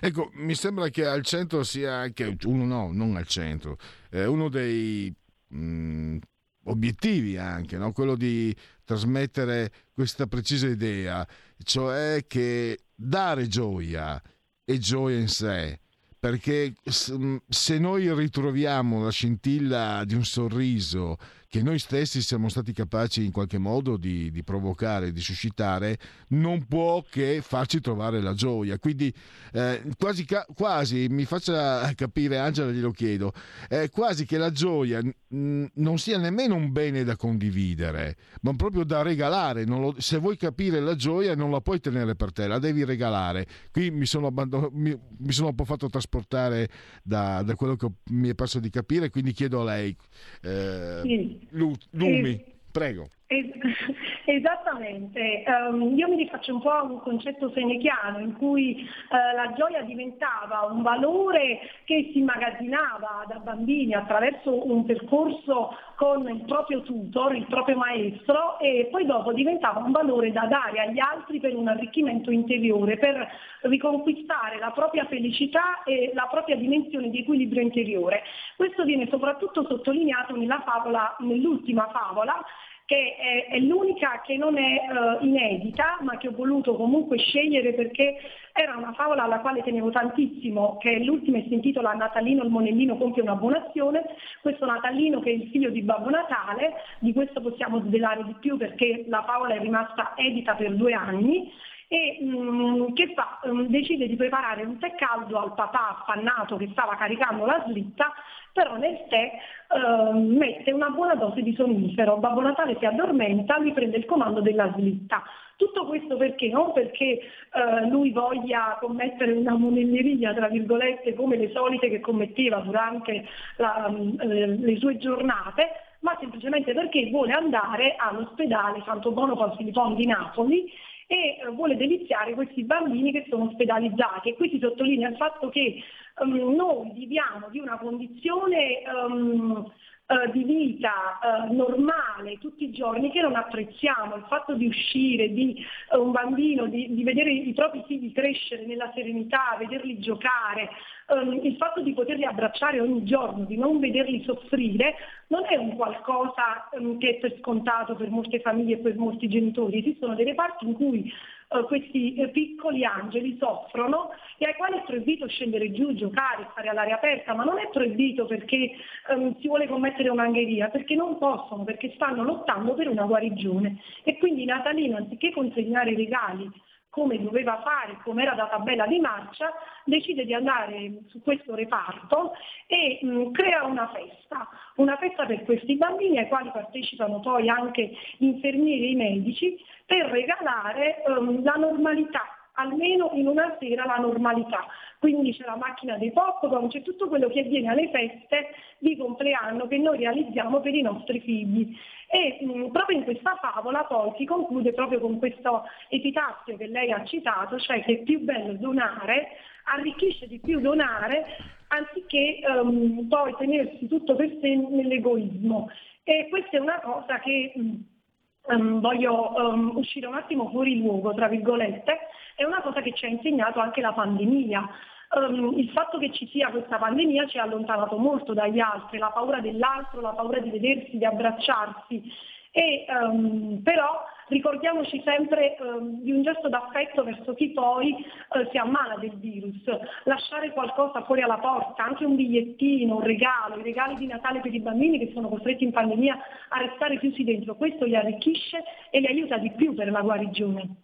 Ecco, 0.00 0.30
mi 0.34 0.54
sembra 0.54 0.88
che 0.88 1.06
al 1.06 1.22
centro 1.22 1.62
sia 1.62 1.92
anche 1.92 2.36
uno, 2.44 2.64
no, 2.64 2.90
non 2.92 3.16
al 3.16 3.26
centro, 3.26 3.76
eh, 4.10 4.26
uno 4.26 4.48
dei 4.48 5.14
mh, 5.48 5.56
mm, 5.56 6.18
obiettivi 6.64 7.36
anche, 7.36 7.76
no? 7.76 7.92
quello 7.92 8.14
di 8.14 8.54
trasmettere 8.84 9.72
questa 9.92 10.26
precisa 10.26 10.66
idea, 10.66 11.26
cioè 11.62 12.24
che 12.26 12.80
dare 12.94 13.48
gioia 13.48 14.20
è 14.64 14.76
gioia 14.76 15.18
in 15.18 15.28
sé, 15.28 15.80
perché 16.18 16.74
se 16.84 17.78
noi 17.78 18.14
ritroviamo 18.14 19.02
la 19.02 19.10
scintilla 19.10 20.04
di 20.04 20.14
un 20.14 20.24
sorriso 20.24 21.16
che 21.52 21.62
noi 21.62 21.78
stessi 21.78 22.22
siamo 22.22 22.48
stati 22.48 22.72
capaci 22.72 23.26
in 23.26 23.30
qualche 23.30 23.58
modo 23.58 23.98
di, 23.98 24.30
di 24.30 24.42
provocare, 24.42 25.12
di 25.12 25.20
suscitare, 25.20 25.98
non 26.28 26.64
può 26.64 27.04
che 27.06 27.42
farci 27.42 27.78
trovare 27.78 28.22
la 28.22 28.32
gioia. 28.32 28.78
Quindi 28.78 29.12
eh, 29.52 29.82
quasi, 29.98 30.24
quasi, 30.54 31.08
mi 31.10 31.26
faccia 31.26 31.92
capire, 31.94 32.38
Angela 32.38 32.70
glielo 32.70 32.90
chiedo, 32.90 33.34
eh, 33.68 33.90
quasi 33.90 34.24
che 34.24 34.38
la 34.38 34.50
gioia 34.50 35.02
mh, 35.02 35.64
non 35.74 35.98
sia 35.98 36.16
nemmeno 36.16 36.54
un 36.54 36.72
bene 36.72 37.04
da 37.04 37.16
condividere, 37.16 38.16
ma 38.40 38.54
proprio 38.54 38.84
da 38.84 39.02
regalare. 39.02 39.66
Lo, 39.66 39.94
se 39.98 40.16
vuoi 40.16 40.38
capire 40.38 40.80
la 40.80 40.94
gioia 40.94 41.34
non 41.34 41.50
la 41.50 41.60
puoi 41.60 41.80
tenere 41.80 42.14
per 42.16 42.32
te, 42.32 42.46
la 42.46 42.58
devi 42.58 42.82
regalare. 42.82 43.46
Qui 43.70 43.90
mi 43.90 44.06
sono, 44.06 44.28
abbandon- 44.28 44.70
mi, 44.72 44.98
mi 45.18 45.32
sono 45.32 45.48
un 45.48 45.54
po' 45.54 45.66
fatto 45.66 45.90
trasportare 45.90 46.70
da, 47.02 47.42
da 47.42 47.54
quello 47.56 47.76
che 47.76 47.88
mi 48.04 48.30
è 48.30 48.34
perso 48.34 48.58
di 48.58 48.70
capire, 48.70 49.10
quindi 49.10 49.32
chiedo 49.32 49.60
a 49.60 49.64
lei. 49.64 49.94
Eh, 50.40 51.00
sì. 51.02 51.41
Lumi, 51.50 52.30
eh, 52.30 52.44
prego. 52.72 53.08
Esattamente, 54.24 55.44
um, 55.46 55.96
io 55.96 56.08
mi 56.08 56.16
rifaccio 56.16 56.54
un 56.54 56.60
po' 56.60 56.70
a 56.70 56.82
un 56.82 57.00
concetto 57.00 57.50
senechiano 57.50 58.18
in 58.18 58.36
cui 58.36 58.86
uh, 59.10 59.36
la 59.36 59.52
gioia 59.56 59.82
diventava 59.82 60.68
un 60.70 60.82
valore 60.82 61.60
che 61.84 62.10
si 62.12 62.18
immagazzinava 62.18 63.24
da 63.28 63.38
bambini 63.38 63.94
attraverso 63.94 64.70
un 64.70 64.84
percorso 64.84 65.76
con 65.96 66.28
il 66.28 66.44
proprio 66.44 66.82
tutor, 66.82 67.34
il 67.34 67.46
proprio 67.46 67.76
maestro 67.76 68.58
e 68.58 68.88
poi 68.90 69.06
dopo 69.06 69.32
diventava 69.32 69.80
un 69.80 69.92
valore 69.92 70.32
da 70.32 70.46
dare 70.46 70.80
agli 70.80 70.98
altri 70.98 71.38
per 71.38 71.54
un 71.54 71.68
arricchimento 71.68 72.30
interiore, 72.30 72.98
per 72.98 73.28
riconquistare 73.62 74.58
la 74.58 74.72
propria 74.72 75.06
felicità 75.06 75.82
e 75.84 76.10
la 76.14 76.28
propria 76.30 76.56
dimensione 76.56 77.08
di 77.08 77.20
equilibrio 77.20 77.62
interiore. 77.62 78.22
Questo 78.56 78.84
viene 78.84 79.06
soprattutto 79.08 79.64
sottolineato 79.64 80.34
nella 80.36 80.62
favola, 80.64 81.16
nell'ultima 81.20 81.88
favola 81.92 82.44
che 82.86 83.16
è, 83.16 83.46
è 83.52 83.58
l'unica 83.58 84.20
che 84.24 84.36
non 84.36 84.58
è 84.58 84.80
uh, 84.88 85.24
inedita, 85.24 85.98
ma 86.00 86.16
che 86.18 86.28
ho 86.28 86.32
voluto 86.32 86.76
comunque 86.76 87.18
scegliere 87.18 87.72
perché 87.74 88.16
era 88.52 88.76
una 88.76 88.92
favola 88.92 89.22
alla 89.22 89.40
quale 89.40 89.62
tenevo 89.62 89.90
tantissimo, 89.90 90.76
che 90.78 90.96
è 90.96 90.98
l'ultima 90.98 91.38
e 91.38 91.44
si 91.48 91.54
intitola 91.54 91.92
Natalino 91.92 92.42
il 92.42 92.50
Monellino 92.50 92.96
compie 92.96 93.22
una 93.22 93.36
buona 93.36 93.66
azione. 93.66 94.04
Questo 94.40 94.66
Natalino 94.66 95.20
che 95.20 95.30
è 95.30 95.34
il 95.34 95.48
figlio 95.50 95.70
di 95.70 95.82
Babbo 95.82 96.10
Natale, 96.10 96.74
di 96.98 97.12
questo 97.12 97.40
possiamo 97.40 97.80
svelare 97.80 98.24
di 98.24 98.34
più 98.40 98.56
perché 98.56 99.04
la 99.08 99.22
favola 99.24 99.54
è 99.54 99.60
rimasta 99.60 100.12
edita 100.16 100.54
per 100.54 100.74
due 100.74 100.92
anni 100.92 101.50
e 101.92 102.18
mh, 102.22 102.26
mm, 102.26 102.94
che 102.94 103.12
fa? 103.14 103.38
Um, 103.42 103.66
decide 103.66 104.08
di 104.08 104.16
preparare 104.16 104.62
un 104.62 104.78
tè 104.78 104.94
caldo 104.94 105.38
al 105.38 105.52
papà 105.52 105.90
affannato 105.90 106.56
che 106.56 106.70
stava 106.72 106.96
caricando 106.96 107.44
la 107.44 107.62
slitta, 107.66 108.14
però 108.52 108.76
nel 108.76 109.04
tè 109.08 109.32
uh, 109.68 110.18
mette 110.18 110.72
una 110.72 110.90
buona 110.90 111.14
dose 111.14 111.42
di 111.42 111.54
sonnifero. 111.54 112.18
Babbo 112.18 112.40
Natale 112.40 112.76
si 112.78 112.84
addormenta, 112.84 113.58
lui 113.58 113.72
prende 113.72 113.96
il 113.96 114.04
comando 114.04 114.40
della 114.40 114.72
slitta. 114.76 115.22
Tutto 115.56 115.86
questo 115.86 116.16
perché? 116.16 116.48
Non 116.48 116.72
perché 116.72 117.20
uh, 117.52 117.88
lui 117.88 118.10
voglia 118.10 118.76
commettere 118.80 119.32
una 119.32 119.54
monelleria, 119.54 120.34
tra 120.34 120.48
virgolette, 120.48 121.14
come 121.14 121.36
le 121.36 121.50
solite 121.50 121.88
che 121.88 122.00
commetteva 122.00 122.58
durante 122.58 123.24
la, 123.56 123.88
uh, 123.88 124.16
le 124.18 124.76
sue 124.78 124.98
giornate, 124.98 125.68
ma 126.00 126.16
semplicemente 126.20 126.74
perché 126.74 127.08
vuole 127.10 127.32
andare 127.32 127.94
all'ospedale 127.96 128.82
Santo 128.84 129.12
Bono 129.12 129.36
Paul 129.36 129.54
Filippone 129.56 129.94
di 129.94 130.06
Napoli 130.06 130.70
e 131.06 131.38
eh, 131.44 131.48
vuole 131.50 131.76
deliziare 131.76 132.32
questi 132.32 132.64
bambini 132.64 133.12
che 133.12 133.26
sono 133.28 133.44
ospedalizzati. 133.44 134.30
E 134.30 134.34
qui 134.34 134.48
si 134.48 134.58
sottolinea 134.58 135.10
il 135.10 135.16
fatto 135.16 135.48
che 135.50 135.82
um, 136.18 136.54
noi 136.54 136.92
viviamo 136.92 137.48
di 137.50 137.58
una 137.58 137.78
condizione 137.78 138.82
um, 138.86 139.70
uh, 140.12 140.30
di 140.30 140.44
vita 140.44 141.18
uh, 141.22 141.54
normale 141.54 142.38
tutti 142.38 142.64
i 142.64 142.72
giorni 142.72 143.10
che 143.10 143.20
non 143.20 143.34
apprezziamo. 143.34 144.16
Il 144.16 144.24
fatto 144.28 144.54
di 144.54 144.66
uscire, 144.66 145.32
di 145.32 145.64
uh, 145.90 146.00
un 146.00 146.12
bambino, 146.12 146.66
di, 146.66 146.94
di, 146.94 147.02
vedere 147.02 147.32
i 147.32 147.52
propri 147.52 147.82
figli 147.86 148.12
crescere 148.12 148.66
nella 148.66 148.90
serenità, 148.94 149.56
vederli 149.58 149.98
giocare, 149.98 150.70
um, 151.08 151.40
il 151.42 151.56
fatto 151.56 151.80
di 151.80 151.92
poterli 151.92 152.24
abbracciare 152.24 152.80
ogni 152.80 153.04
giorno, 153.04 153.44
di 153.44 153.56
non 153.56 153.78
vederli 153.78 154.22
soffrire, 154.24 154.94
non 155.28 155.44
è 155.48 155.56
un 155.56 155.76
qualcosa 155.76 156.68
che 156.98 157.08
è 157.08 157.14
per 157.18 157.36
scontato 157.38 157.94
per 157.94 158.10
molte 158.10 158.40
famiglie 158.40 158.74
e 158.74 158.78
per 158.78 158.96
molti 158.96 159.28
genitori. 159.28 159.78
Esistono 159.78 160.14
delle 160.14 160.34
parti 160.34 160.66
in 160.66 160.74
cui 160.74 161.10
eh, 161.52 161.64
questi 161.64 162.14
eh, 162.14 162.28
piccoli 162.28 162.84
angeli 162.84 163.36
soffrono 163.38 164.10
e 164.38 164.46
ai 164.46 164.54
quali 164.54 164.78
è 164.78 164.82
proibito 164.82 165.26
scendere 165.28 165.70
giù, 165.72 165.94
giocare, 165.94 166.48
stare 166.52 166.68
all'aria 166.68 166.96
aperta, 166.96 167.34
ma 167.34 167.44
non 167.44 167.58
è 167.58 167.68
proibito 167.70 168.26
perché 168.26 168.72
ehm, 169.10 169.38
si 169.40 169.46
vuole 169.46 169.66
commettere 169.66 170.08
un'angheria, 170.08 170.68
perché 170.68 170.94
non 170.94 171.18
possono, 171.18 171.64
perché 171.64 171.92
stanno 171.94 172.24
lottando 172.24 172.74
per 172.74 172.88
una 172.88 173.04
guarigione. 173.04 173.78
E 174.02 174.18
quindi 174.18 174.44
Natalino, 174.44 174.96
anziché 174.96 175.30
consegnare 175.32 175.90
i 175.90 175.96
regali 175.96 176.50
come 176.92 177.18
doveva 177.22 177.62
fare, 177.62 177.96
come 178.04 178.22
era 178.22 178.34
data 178.34 178.58
bella 178.58 178.86
di 178.86 179.00
marcia, 179.00 179.50
decide 179.84 180.26
di 180.26 180.34
andare 180.34 181.04
su 181.08 181.22
questo 181.22 181.54
reparto 181.54 182.34
e 182.66 182.98
mh, 183.00 183.30
crea 183.30 183.64
una 183.64 183.90
festa, 183.94 184.46
una 184.76 184.98
festa 184.98 185.24
per 185.24 185.42
questi 185.44 185.76
bambini 185.76 186.18
ai 186.18 186.28
quali 186.28 186.50
partecipano 186.52 187.20
poi 187.20 187.48
anche 187.48 187.92
gli 188.18 188.26
infermieri 188.26 188.84
e 188.84 188.90
i 188.90 188.94
medici 188.94 189.58
per 189.86 190.04
regalare 190.10 191.02
um, 191.06 191.42
la 191.42 191.54
normalità 191.54 192.42
almeno 192.56 193.10
in 193.14 193.26
una 193.26 193.56
sera 193.58 193.86
la 193.86 193.96
normalità. 193.96 194.66
Quindi 194.98 195.32
c'è 195.32 195.44
la 195.44 195.56
macchina 195.56 195.96
dei 195.96 196.12
popcorn, 196.12 196.68
c'è 196.68 196.82
tutto 196.82 197.08
quello 197.08 197.28
che 197.28 197.40
avviene 197.40 197.70
alle 197.70 197.88
feste 197.88 198.54
di 198.78 198.96
compleanno 198.96 199.66
che 199.66 199.78
noi 199.78 199.98
realizziamo 199.98 200.60
per 200.60 200.74
i 200.74 200.82
nostri 200.82 201.20
figli. 201.20 201.74
E 202.14 202.44
mh, 202.44 202.72
proprio 202.72 202.98
in 202.98 203.04
questa 203.04 203.38
favola 203.40 203.84
poi 203.84 204.12
si 204.18 204.26
conclude 204.26 204.74
proprio 204.74 205.00
con 205.00 205.18
questo 205.18 205.64
epitaffio 205.88 206.58
che 206.58 206.66
lei 206.66 206.92
ha 206.92 207.02
citato, 207.04 207.58
cioè 207.58 207.82
che 207.82 208.00
è 208.00 208.02
più 208.02 208.20
bello 208.20 208.52
donare, 208.52 209.28
arricchisce 209.64 210.26
di 210.26 210.38
più 210.38 210.60
donare, 210.60 211.24
anziché 211.68 212.40
um, 212.46 213.08
poi 213.08 213.34
tenersi 213.38 213.88
tutto 213.88 214.14
per 214.14 214.28
sé 214.42 214.54
nell'egoismo. 214.54 215.70
E 216.04 216.26
questa 216.28 216.58
è 216.58 216.60
una 216.60 216.80
cosa 216.80 217.18
che 217.20 217.54
um, 217.54 218.80
voglio 218.80 219.32
um, 219.34 219.72
uscire 219.76 220.06
un 220.06 220.14
attimo 220.14 220.50
fuori 220.50 220.76
luogo, 220.80 221.14
tra 221.14 221.28
virgolette, 221.28 221.98
è 222.34 222.44
una 222.44 222.60
cosa 222.60 222.82
che 222.82 222.92
ci 222.92 223.06
ha 223.06 223.08
insegnato 223.08 223.58
anche 223.58 223.80
la 223.80 223.94
pandemia. 223.94 224.68
Um, 225.14 225.58
il 225.58 225.68
fatto 225.70 225.98
che 225.98 226.10
ci 226.10 226.26
sia 226.28 226.48
questa 226.48 226.78
pandemia 226.78 227.26
ci 227.26 227.36
ha 227.36 227.42
allontanato 227.42 227.98
molto 227.98 228.32
dagli 228.32 228.60
altri, 228.60 228.96
la 228.96 229.10
paura 229.10 229.40
dell'altro, 229.40 230.00
la 230.00 230.14
paura 230.14 230.38
di 230.38 230.48
vedersi, 230.48 230.96
di 230.96 231.04
abbracciarsi. 231.04 232.02
E, 232.50 232.86
um, 232.88 233.60
però 233.62 234.04
ricordiamoci 234.28 235.02
sempre 235.04 235.56
um, 235.60 236.00
di 236.02 236.12
un 236.12 236.22
gesto 236.22 236.48
d'affetto 236.48 237.04
verso 237.04 237.34
chi 237.34 237.50
poi 237.50 237.92
uh, 237.92 238.48
si 238.50 238.56
ammala 238.56 238.96
del 238.96 239.18
virus, 239.18 239.62
lasciare 240.04 240.52
qualcosa 240.52 241.02
fuori 241.04 241.20
alla 241.20 241.38
porta, 241.38 241.84
anche 241.84 242.06
un 242.06 242.16
bigliettino, 242.16 242.96
un 242.96 243.02
regalo, 243.02 243.58
i 243.58 243.62
regali 243.62 243.96
di 243.96 244.06
Natale 244.06 244.40
per 244.40 244.54
i 244.54 244.60
bambini 244.60 244.98
che 244.98 245.12
sono 245.12 245.28
costretti 245.28 245.64
in 245.64 245.72
pandemia 245.72 246.18
a 246.48 246.58
restare 246.58 246.98
chiusi 246.98 247.22
dentro, 247.22 247.56
questo 247.56 247.84
li 247.84 247.96
arricchisce 247.96 248.64
e 248.90 249.00
li 249.00 249.06
aiuta 249.06 249.36
di 249.36 249.50
più 249.50 249.74
per 249.74 249.90
la 249.90 250.00
guarigione. 250.00 250.76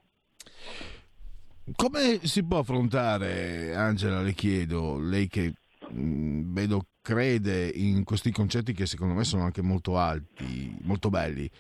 Come 1.77 2.21
si 2.23 2.45
può 2.45 2.59
affrontare, 2.59 3.75
Angela, 3.75 4.23
le 4.23 4.33
chiedo, 4.33 4.99
lei 4.99 5.29
che 5.29 5.53
mh, 5.91 6.53
vedo 6.53 6.87
crede 7.03 7.69
in 7.69 8.05
questi 8.05 8.31
concetti 8.31 8.73
che 8.73 8.87
secondo 8.87 9.15
me 9.15 9.25
sono 9.25 9.43
anche 9.43 9.63
molto 9.63 9.99
alti, 9.99 10.77
molto 10.83 11.11
belli, 11.11 11.51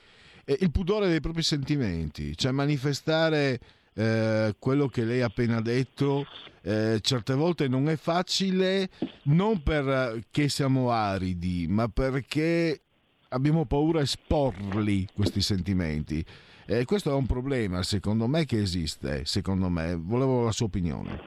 e 0.44 0.56
il 0.60 0.70
pudore 0.70 1.08
dei 1.08 1.20
propri 1.20 1.42
sentimenti, 1.42 2.36
cioè 2.36 2.52
manifestare 2.52 3.60
eh, 3.94 4.54
quello 4.58 4.88
che 4.88 5.04
lei 5.04 5.20
ha 5.20 5.26
appena 5.26 5.60
detto, 5.60 6.26
eh, 6.62 6.98
certe 7.02 7.34
volte 7.34 7.68
non 7.68 7.88
è 7.88 7.96
facile, 7.96 8.88
non 9.24 9.62
perché 9.62 10.48
siamo 10.48 10.90
aridi, 10.90 11.66
ma 11.68 11.88
perché 11.88 12.80
abbiamo 13.28 13.66
paura 13.66 14.00
a 14.00 14.02
esporli 14.02 15.06
questi 15.12 15.42
sentimenti. 15.42 16.24
Eh, 16.70 16.84
questo 16.84 17.10
è 17.10 17.14
un 17.14 17.24
problema, 17.24 17.82
secondo 17.82 18.26
me, 18.26 18.44
che 18.44 18.58
esiste, 18.58 19.24
secondo 19.24 19.70
me. 19.70 19.96
Volevo 19.96 20.44
la 20.44 20.52
sua 20.52 20.66
opinione. 20.66 21.18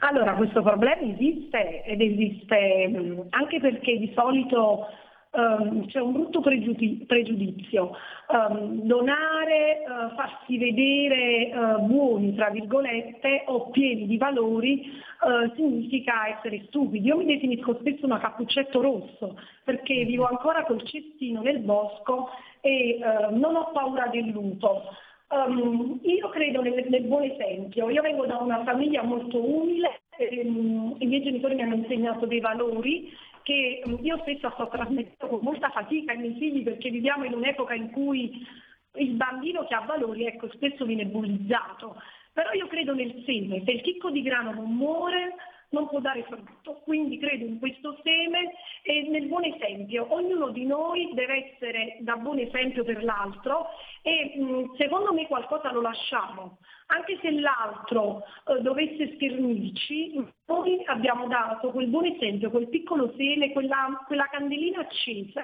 Allora, 0.00 0.34
questo 0.34 0.62
problema 0.62 1.00
esiste 1.00 1.82
ed 1.82 2.02
esiste 2.02 2.88
mm, 2.88 3.20
anche 3.30 3.58
perché 3.58 3.96
di 3.96 4.12
solito 4.14 4.84
um, 5.32 5.86
c'è 5.86 6.00
un 6.00 6.12
brutto 6.12 6.40
pregiudi- 6.40 7.04
pregiudizio. 7.06 7.96
Um, 8.28 8.82
donare, 8.82 9.84
uh, 9.86 10.14
farsi 10.14 10.58
vedere 10.58 11.50
uh, 11.52 11.80
buoni, 11.80 12.34
tra 12.34 12.50
virgolette, 12.50 13.44
o 13.46 13.70
pieni 13.70 14.06
di 14.06 14.16
valori 14.18 14.90
uh, 15.22 15.54
significa 15.54 16.36
essere 16.36 16.64
stupidi. 16.66 17.06
Io 17.06 17.16
mi 17.16 17.26
definisco 17.26 17.76
spesso 17.80 18.04
una 18.06 18.18
cappuccetto 18.18 18.80
rosso 18.80 19.38
perché 19.64 20.04
vivo 20.04 20.24
ancora 20.26 20.64
col 20.64 20.82
cestino 20.84 21.42
nel 21.42 21.58
bosco 21.60 22.30
e 22.60 22.98
non 23.30 23.54
ho 23.54 23.70
paura 23.72 24.08
del 24.08 24.28
lupo. 24.30 24.82
Um, 25.30 26.00
io 26.04 26.30
credo 26.30 26.62
nel, 26.62 26.86
nel, 26.88 27.02
buon 27.02 27.24
esempio, 27.24 27.90
io 27.90 28.00
vengo 28.00 28.24
da 28.24 28.38
una 28.38 28.64
famiglia 28.64 29.02
molto 29.02 29.38
umile, 29.38 30.00
ehm, 30.16 30.96
i 31.00 31.06
miei 31.06 31.22
genitori 31.22 31.54
mi 31.54 31.62
hanno 31.62 31.74
insegnato 31.74 32.24
dei 32.24 32.40
valori 32.40 33.12
che 33.48 33.82
mm, 33.88 34.04
io 34.04 34.18
stessa 34.20 34.50
sto 34.52 34.68
trasmettendo 34.68 35.26
con 35.26 35.40
molta 35.40 35.70
fatica 35.70 36.12
ai 36.12 36.18
miei 36.18 36.36
figli 36.36 36.62
perché 36.62 36.90
viviamo 36.90 37.24
in 37.24 37.32
un'epoca 37.32 37.72
in 37.72 37.90
cui 37.90 38.46
il 38.96 39.12
bambino 39.12 39.64
che 39.64 39.74
ha 39.74 39.80
valori 39.80 40.26
ecco, 40.26 40.50
spesso 40.52 40.84
viene 40.84 41.06
bullizzato. 41.06 41.96
Però 42.34 42.52
io 42.52 42.66
credo 42.66 42.92
nel 42.94 43.22
seme, 43.24 43.62
se 43.64 43.70
il 43.70 43.80
chicco 43.80 44.10
di 44.10 44.20
grano 44.20 44.52
non 44.52 44.76
muore 44.76 45.34
non 45.70 45.88
può 45.88 46.00
dare 46.00 46.24
frutto. 46.24 46.80
Quindi 46.84 47.18
credo 47.18 47.44
in 47.44 47.58
questo 47.58 47.98
seme 48.02 48.52
e 48.82 49.08
nel 49.08 49.26
buon 49.26 49.44
esempio. 49.44 50.06
Ognuno 50.10 50.48
di 50.50 50.64
noi 50.64 51.10
deve 51.14 51.52
essere 51.52 51.98
da 52.00 52.16
buon 52.16 52.38
esempio 52.38 52.84
per 52.84 53.02
l'altro 53.02 53.66
e 54.02 54.32
mh, 54.36 54.76
secondo 54.76 55.12
me 55.12 55.26
qualcosa 55.26 55.72
lo 55.72 55.80
lasciamo. 55.80 56.58
Anche 56.86 57.18
se 57.20 57.30
l'altro 57.32 58.22
eh, 58.46 58.60
dovesse 58.62 59.14
schernirci, 59.14 60.26
noi 60.46 60.82
abbiamo 60.86 61.26
dato 61.26 61.70
quel 61.70 61.88
buon 61.88 62.06
esempio, 62.06 62.50
quel 62.50 62.68
piccolo 62.68 63.12
seme, 63.16 63.52
quella, 63.52 64.02
quella 64.06 64.28
candelina 64.30 64.80
accesa 64.80 65.42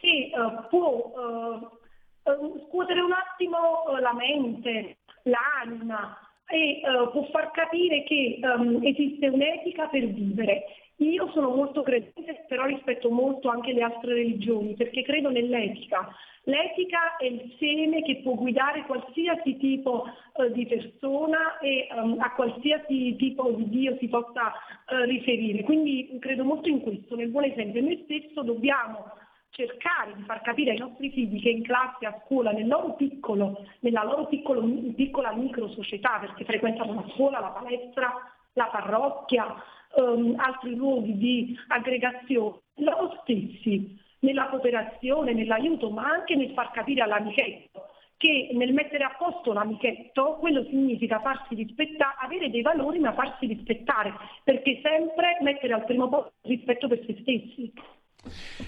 che 0.00 0.30
eh, 0.30 0.66
può 0.68 1.12
eh, 1.16 2.30
eh 2.30 2.66
scuotere 2.68 3.00
un 3.00 3.12
attimo 3.12 3.88
eh, 3.88 4.00
la 4.00 4.12
mente, 4.12 4.98
l'anima, 5.22 6.16
e 6.52 6.82
uh, 6.84 7.10
può 7.10 7.24
far 7.30 7.50
capire 7.50 8.02
che 8.04 8.38
um, 8.42 8.78
esiste 8.84 9.26
un'etica 9.28 9.86
per 9.86 10.06
vivere. 10.06 10.64
Io 10.96 11.30
sono 11.32 11.48
molto 11.48 11.82
credente, 11.82 12.44
però 12.46 12.66
rispetto 12.66 13.10
molto 13.10 13.48
anche 13.48 13.72
le 13.72 13.80
altre 13.80 14.12
religioni, 14.12 14.74
perché 14.74 15.02
credo 15.02 15.30
nell'etica. 15.30 16.14
L'etica 16.44 17.16
è 17.16 17.24
il 17.24 17.54
seme 17.58 18.02
che 18.02 18.20
può 18.22 18.34
guidare 18.34 18.84
qualsiasi 18.84 19.56
tipo 19.56 20.04
uh, 20.04 20.52
di 20.52 20.66
persona 20.66 21.58
e 21.60 21.88
um, 21.96 22.16
a 22.18 22.34
qualsiasi 22.34 23.16
tipo 23.16 23.50
di 23.52 23.68
Dio 23.70 23.96
si 23.98 24.08
possa 24.08 24.52
uh, 24.90 25.04
riferire. 25.04 25.62
Quindi 25.62 26.18
credo 26.20 26.44
molto 26.44 26.68
in 26.68 26.80
questo, 26.82 27.16
nel 27.16 27.28
buon 27.28 27.44
esempio. 27.44 27.80
Noi 27.80 27.98
spesso 28.04 28.42
dobbiamo 28.42 29.20
cercare 29.52 30.14
di 30.16 30.22
far 30.22 30.40
capire 30.40 30.72
ai 30.72 30.78
nostri 30.78 31.10
figli 31.10 31.40
che 31.40 31.50
in 31.50 31.62
classe, 31.62 32.06
a 32.06 32.22
scuola, 32.24 32.50
nel 32.52 32.66
loro 32.66 32.94
piccolo, 32.94 33.64
nella 33.80 34.02
loro 34.02 34.26
piccolo, 34.26 34.62
piccola 34.94 35.32
micro 35.32 35.68
società, 35.68 36.18
perché 36.18 36.44
frequentano 36.44 36.94
la 36.94 37.04
scuola, 37.12 37.38
la 37.38 37.48
palestra, 37.48 38.12
la 38.54 38.68
parrocchia, 38.72 39.54
um, 39.96 40.34
altri 40.38 40.74
luoghi 40.74 41.16
di 41.18 41.56
aggregazione, 41.68 42.60
loro 42.76 43.18
stessi, 43.22 43.98
nella 44.20 44.48
cooperazione, 44.48 45.34
nell'aiuto, 45.34 45.90
ma 45.90 46.04
anche 46.04 46.34
nel 46.34 46.52
far 46.52 46.70
capire 46.70 47.02
all'amichetto 47.02 47.88
che 48.22 48.50
nel 48.52 48.72
mettere 48.72 49.02
a 49.02 49.16
posto 49.18 49.52
l'amichetto, 49.52 50.36
quello 50.38 50.62
significa 50.66 51.18
farsi 51.18 51.56
rispettare, 51.56 52.14
avere 52.20 52.50
dei 52.50 52.62
valori 52.62 53.00
ma 53.00 53.12
farsi 53.14 53.46
rispettare, 53.46 54.14
perché 54.44 54.80
sempre 54.80 55.38
mettere 55.40 55.72
al 55.72 55.84
primo 55.84 56.08
posto 56.08 56.32
il 56.42 56.54
rispetto 56.56 56.86
per 56.86 57.04
se 57.04 57.16
stessi. 57.20 57.72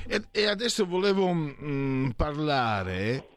E, 0.07 0.25
e 0.31 0.47
adesso 0.47 0.87
volevo 0.87 1.33
mh, 1.33 1.57
mm, 1.63 2.11
parlare 2.11 3.29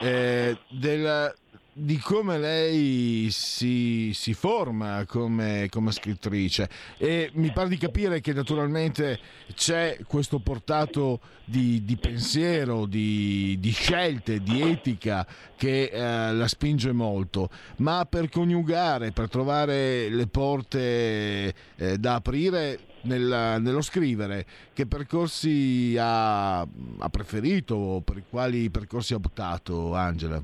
eh, 0.00 0.58
della, 0.68 1.32
di 1.72 1.98
come 1.98 2.38
lei 2.38 3.28
si, 3.30 4.12
si 4.12 4.34
forma 4.34 5.04
come, 5.06 5.68
come, 5.70 5.92
scrittrice. 5.92 6.68
E 6.98 7.30
mi 7.34 7.52
pare 7.52 7.68
di 7.68 7.78
capire 7.78 8.20
che 8.20 8.32
naturalmente 8.32 9.18
c'è 9.54 9.98
questo 10.06 10.40
portato 10.40 11.20
di, 11.44 11.84
di 11.84 11.96
pensiero, 11.96 12.86
di, 12.86 13.56
di, 13.60 13.70
scelte, 13.70 14.40
di 14.40 14.60
etica 14.60 15.26
che 15.56 15.84
eh, 15.84 16.32
la 16.32 16.48
spinge 16.48 16.92
molto, 16.92 17.48
ma 17.76 18.04
per 18.04 18.28
coniugare, 18.28 19.12
per 19.12 19.28
trovare 19.28 20.08
le 20.08 20.26
porte 20.26 21.54
eh, 21.76 21.98
da 21.98 22.14
aprire 22.14 22.88
nel, 23.02 23.60
nello 23.60 23.80
scrivere, 23.80 24.44
che 24.72 24.86
percorsi 24.86 25.96
ha, 25.98 26.60
ha 26.60 27.08
preferito 27.10 28.02
per 28.04 28.22
quali 28.28 28.70
percorsi 28.70 29.14
ha 29.14 29.16
optato 29.16 29.94
Angela? 29.94 30.42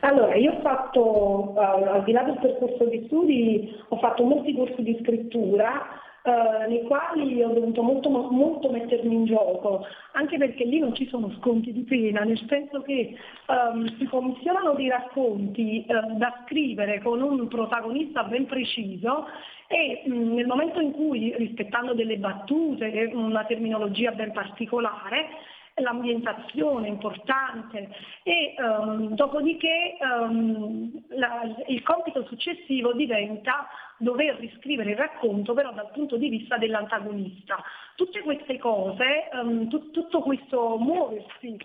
Allora, 0.00 0.36
io 0.36 0.52
ho 0.52 0.60
fatto, 0.60 1.54
al 1.56 2.04
di 2.04 2.12
là 2.12 2.22
del 2.22 2.38
percorso 2.40 2.84
di 2.84 3.04
studi, 3.06 3.74
ho 3.88 3.98
fatto 3.98 4.22
molti 4.24 4.54
corsi 4.54 4.82
di 4.82 4.96
scrittura, 5.02 5.82
eh, 6.26 6.66
nei 6.66 6.82
quali 6.82 7.40
ho 7.40 7.50
dovuto 7.50 7.82
molto, 7.82 8.10
molto, 8.10 8.70
mettermi 8.70 9.14
in 9.14 9.24
gioco, 9.26 9.86
anche 10.12 10.36
perché 10.38 10.64
lì 10.64 10.80
non 10.80 10.92
ci 10.92 11.06
sono 11.06 11.30
sconti 11.38 11.72
di 11.72 11.82
pena, 11.82 12.22
nel 12.22 12.44
senso 12.48 12.82
che 12.82 13.16
um, 13.46 13.96
si 13.96 14.06
commissionano 14.06 14.74
dei 14.74 14.88
racconti 14.88 15.86
uh, 15.86 16.16
da 16.16 16.42
scrivere 16.44 17.00
con 17.00 17.22
un 17.22 17.46
protagonista 17.46 18.24
ben 18.24 18.46
preciso 18.46 19.26
e 19.68 20.02
mh, 20.04 20.12
mm, 20.12 20.34
nel 20.34 20.46
momento 20.46 20.80
in 20.80 20.90
cui, 20.90 21.32
rispettando 21.36 21.94
delle 21.94 22.16
battute, 22.16 22.90
e 22.90 23.04
una 23.14 23.44
terminologia 23.44 24.10
ben 24.10 24.32
particolare, 24.32 25.28
l'ambientazione 25.76 26.88
importante 26.88 27.90
e 28.22 28.54
um, 28.58 29.14
dopodiché 29.14 29.96
um, 30.00 30.90
la, 31.08 31.42
il 31.66 31.82
compito 31.82 32.24
successivo 32.24 32.92
diventa 32.92 33.68
dover 33.98 34.36
riscrivere 34.36 34.90
il 34.90 34.96
racconto 34.96 35.54
però 35.54 35.72
dal 35.72 35.90
punto 35.90 36.16
di 36.16 36.28
vista 36.28 36.56
dell'antagonista. 36.56 37.62
Tutte 37.94 38.20
queste 38.20 38.58
cose, 38.58 39.28
um, 39.32 39.68
tu, 39.68 39.90
tutto 39.90 40.20
questo 40.20 40.76
muoversi 40.78 41.56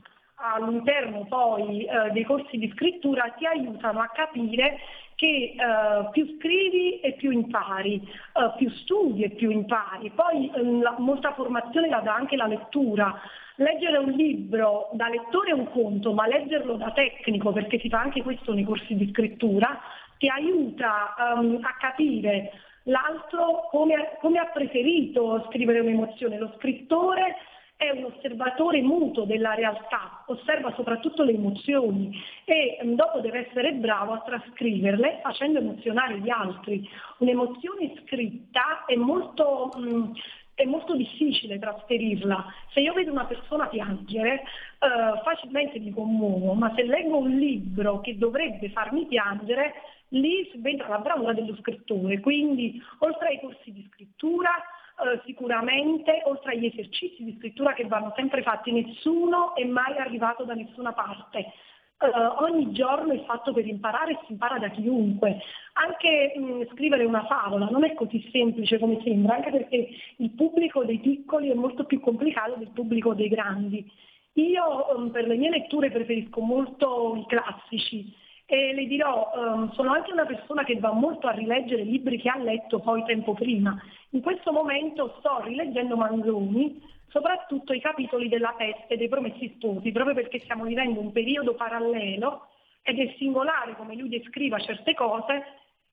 all'interno 0.42 1.26
poi 1.26 1.86
eh, 1.86 2.10
dei 2.12 2.24
corsi 2.24 2.58
di 2.58 2.72
scrittura 2.74 3.30
ti 3.38 3.46
aiutano 3.46 4.00
a 4.00 4.08
capire 4.08 4.80
che 5.16 5.54
eh, 5.56 6.10
più 6.12 6.36
scrivi 6.38 7.00
e 7.00 7.14
più 7.14 7.30
impari, 7.30 7.96
eh, 7.98 8.52
più 8.58 8.70
studi 8.70 9.24
e 9.24 9.30
più 9.30 9.52
impari. 9.52 10.10
Poi 10.10 10.52
ehm, 10.56 10.82
la, 10.82 10.96
molta 10.98 11.34
formazione 11.34 11.90
la 11.90 12.00
dà 12.00 12.16
anche 12.16 12.36
la 12.36 12.48
lettura. 12.48 13.22
Leggere 13.62 13.98
un 13.98 14.10
libro 14.10 14.90
da 14.94 15.08
lettore 15.08 15.52
è 15.52 15.54
un 15.54 15.70
conto, 15.70 16.14
ma 16.14 16.26
leggerlo 16.26 16.78
da 16.78 16.92
tecnico, 16.94 17.52
perché 17.52 17.78
si 17.78 17.90
fa 17.90 18.00
anche 18.00 18.24
questo 18.24 18.54
nei 18.54 18.64
corsi 18.64 18.96
di 18.96 19.08
scrittura, 19.14 19.80
ti 20.18 20.28
aiuta 20.28 21.14
um, 21.36 21.60
a 21.62 21.76
capire 21.80 22.54
l'altro 22.86 23.68
come, 23.70 24.18
come 24.20 24.40
ha 24.40 24.46
preferito 24.46 25.46
scrivere 25.48 25.80
un'emozione. 25.80 26.40
Lo 26.40 26.52
scrittore 26.58 27.36
è 27.82 27.90
un 27.92 28.06
osservatore 28.06 28.82
muto 28.82 29.26
della 29.26 29.54
realtà, 29.54 30.24
osserva 30.26 30.72
soprattutto 30.76 31.24
le 31.24 31.34
emozioni 31.34 32.16
e 32.46 32.80
mm, 32.84 32.94
dopo 32.94 33.20
deve 33.20 33.48
essere 33.48 33.74
bravo 33.74 34.14
a 34.14 34.24
trascriverle 34.26 35.20
facendo 35.22 35.60
emozionare 35.60 36.20
gli 36.20 36.30
altri. 36.30 36.88
Un'emozione 37.18 37.94
scritta 38.04 38.86
è 38.86 38.96
molto, 38.96 39.72
mh, 39.76 40.12
è 40.54 40.66
molto 40.66 40.96
difficile 40.96 41.60
trasferirla. 41.60 42.46
Se 42.74 42.80
io 42.80 42.94
vedo 42.94 43.12
una 43.12 43.26
persona 43.26 43.68
piangere, 43.68 44.42
eh, 44.42 45.22
facilmente 45.24 45.80
mi 45.80 45.92
commuovo, 45.92 46.54
ma 46.54 46.74
se 46.76 46.84
leggo 46.84 47.18
un 47.18 47.38
libro 47.38 48.00
che 48.02 48.18
dovrebbe 48.18 48.70
farmi 48.70 49.06
piangere, 49.06 49.74
lì 50.10 50.48
subentra 50.52 50.88
la 50.88 51.00
bravura 51.00 51.34
dello 51.34 51.56
scrittore. 51.58 52.20
Quindi, 52.20 52.82
oltre 53.00 53.30
ai 53.30 53.40
corsi 53.40 53.72
di 53.72 53.88
scrittura, 53.92 54.52
eh, 55.02 55.22
sicuramente, 55.26 56.22
oltre 56.26 56.54
agli 56.54 56.66
esercizi 56.66 57.24
di 57.24 57.36
scrittura 57.38 57.74
che 57.74 57.86
vanno 57.86 58.14
sempre 58.16 58.42
fatti, 58.42 58.72
nessuno 58.72 59.56
è 59.56 59.64
mai 59.64 59.98
arrivato 59.98 60.44
da 60.44 60.54
nessuna 60.54 60.94
parte. 60.94 61.54
Uh, 62.02 62.44
ogni 62.44 62.72
giorno 62.72 63.14
è 63.14 63.24
fatto 63.26 63.54
per 63.54 63.68
imparare 63.68 64.20
si 64.26 64.32
impara 64.32 64.58
da 64.58 64.70
chiunque. 64.70 65.38
Anche 65.74 66.34
mh, 66.36 66.42
mm, 66.42 66.62
scrivere 66.74 67.06
una 67.06 67.26
favola 67.26 67.68
non 67.68 67.84
è 67.84 67.94
così 67.94 68.28
semplice 68.32 68.80
come 68.80 69.00
sembra, 69.04 69.36
anche 69.36 69.52
perché 69.52 69.90
il 70.18 70.32
pubblico 70.32 70.84
dei 70.84 70.98
piccoli 70.98 71.52
è 71.52 71.54
molto 71.54 71.84
più 71.84 72.00
complicato 72.00 72.56
del 72.58 72.72
pubblico 72.74 73.14
dei 73.14 73.28
grandi. 73.30 73.88
Io 74.34 74.96
um, 74.96 75.12
per 75.12 75.28
le 75.28 75.36
mie 75.36 75.52
letture 75.52 75.92
preferisco 75.92 76.42
molto 76.42 77.16
i 77.18 77.26
classici, 77.28 78.12
e 78.52 78.74
le 78.74 78.86
dirò, 78.86 79.32
um, 79.34 79.72
sono 79.72 79.94
anche 79.94 80.12
una 80.12 80.26
persona 80.26 80.66
che 80.66 80.78
va 80.78 80.92
molto 80.92 81.28
a 81.28 81.32
rileggere 81.32 81.84
libri 81.84 82.20
che 82.20 82.28
ha 82.28 82.38
letto 82.38 82.80
poi 82.80 83.02
tempo 83.06 83.34
prima. 83.34 83.82
In 84.10 84.20
questo 84.20 84.52
momento 84.52 85.16
sto 85.20 85.42
rileggendo 85.42 85.96
Manzoni, 85.96 86.84
soprattutto 87.08 87.72
i 87.72 87.80
capitoli 87.80 88.28
della 88.28 88.54
peste 88.58 88.98
dei 88.98 89.08
promessi 89.08 89.54
sposi, 89.56 89.94
proprio 89.94 90.16
perché 90.16 90.40
stiamo 90.40 90.66
vivendo 90.66 91.00
un 91.00 91.14
periodo 91.14 91.56
parallelo 91.56 92.48
ed 92.82 93.00
è 93.00 93.16
singolare 93.18 93.78
come 93.78 93.96
lui 93.96 94.10
descriva 94.10 94.60
certe 94.60 94.96
cose 94.96 95.44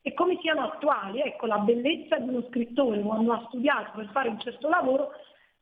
e 0.02 0.12
come 0.12 0.36
siano 0.40 0.64
attuali. 0.64 1.20
Ecco, 1.20 1.46
la 1.46 1.58
bellezza 1.58 2.18
di 2.18 2.28
uno 2.28 2.44
scrittore 2.48 3.00
quando 3.02 3.34
ha 3.34 3.44
studiato 3.46 3.92
per 3.94 4.10
fare 4.10 4.30
un 4.30 4.40
certo 4.40 4.68
lavoro 4.68 5.10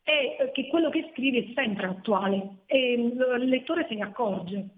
è 0.03 0.51
che 0.55 0.67
quello 0.69 0.89
che 0.89 1.11
scrive 1.13 1.41
è 1.41 1.53
sempre 1.55 1.89
attuale 1.89 2.61
e 2.65 2.93
il 2.95 3.49
lettore 3.49 3.85
se 3.87 3.95
ne 3.97 4.03
accorge. 4.03 4.69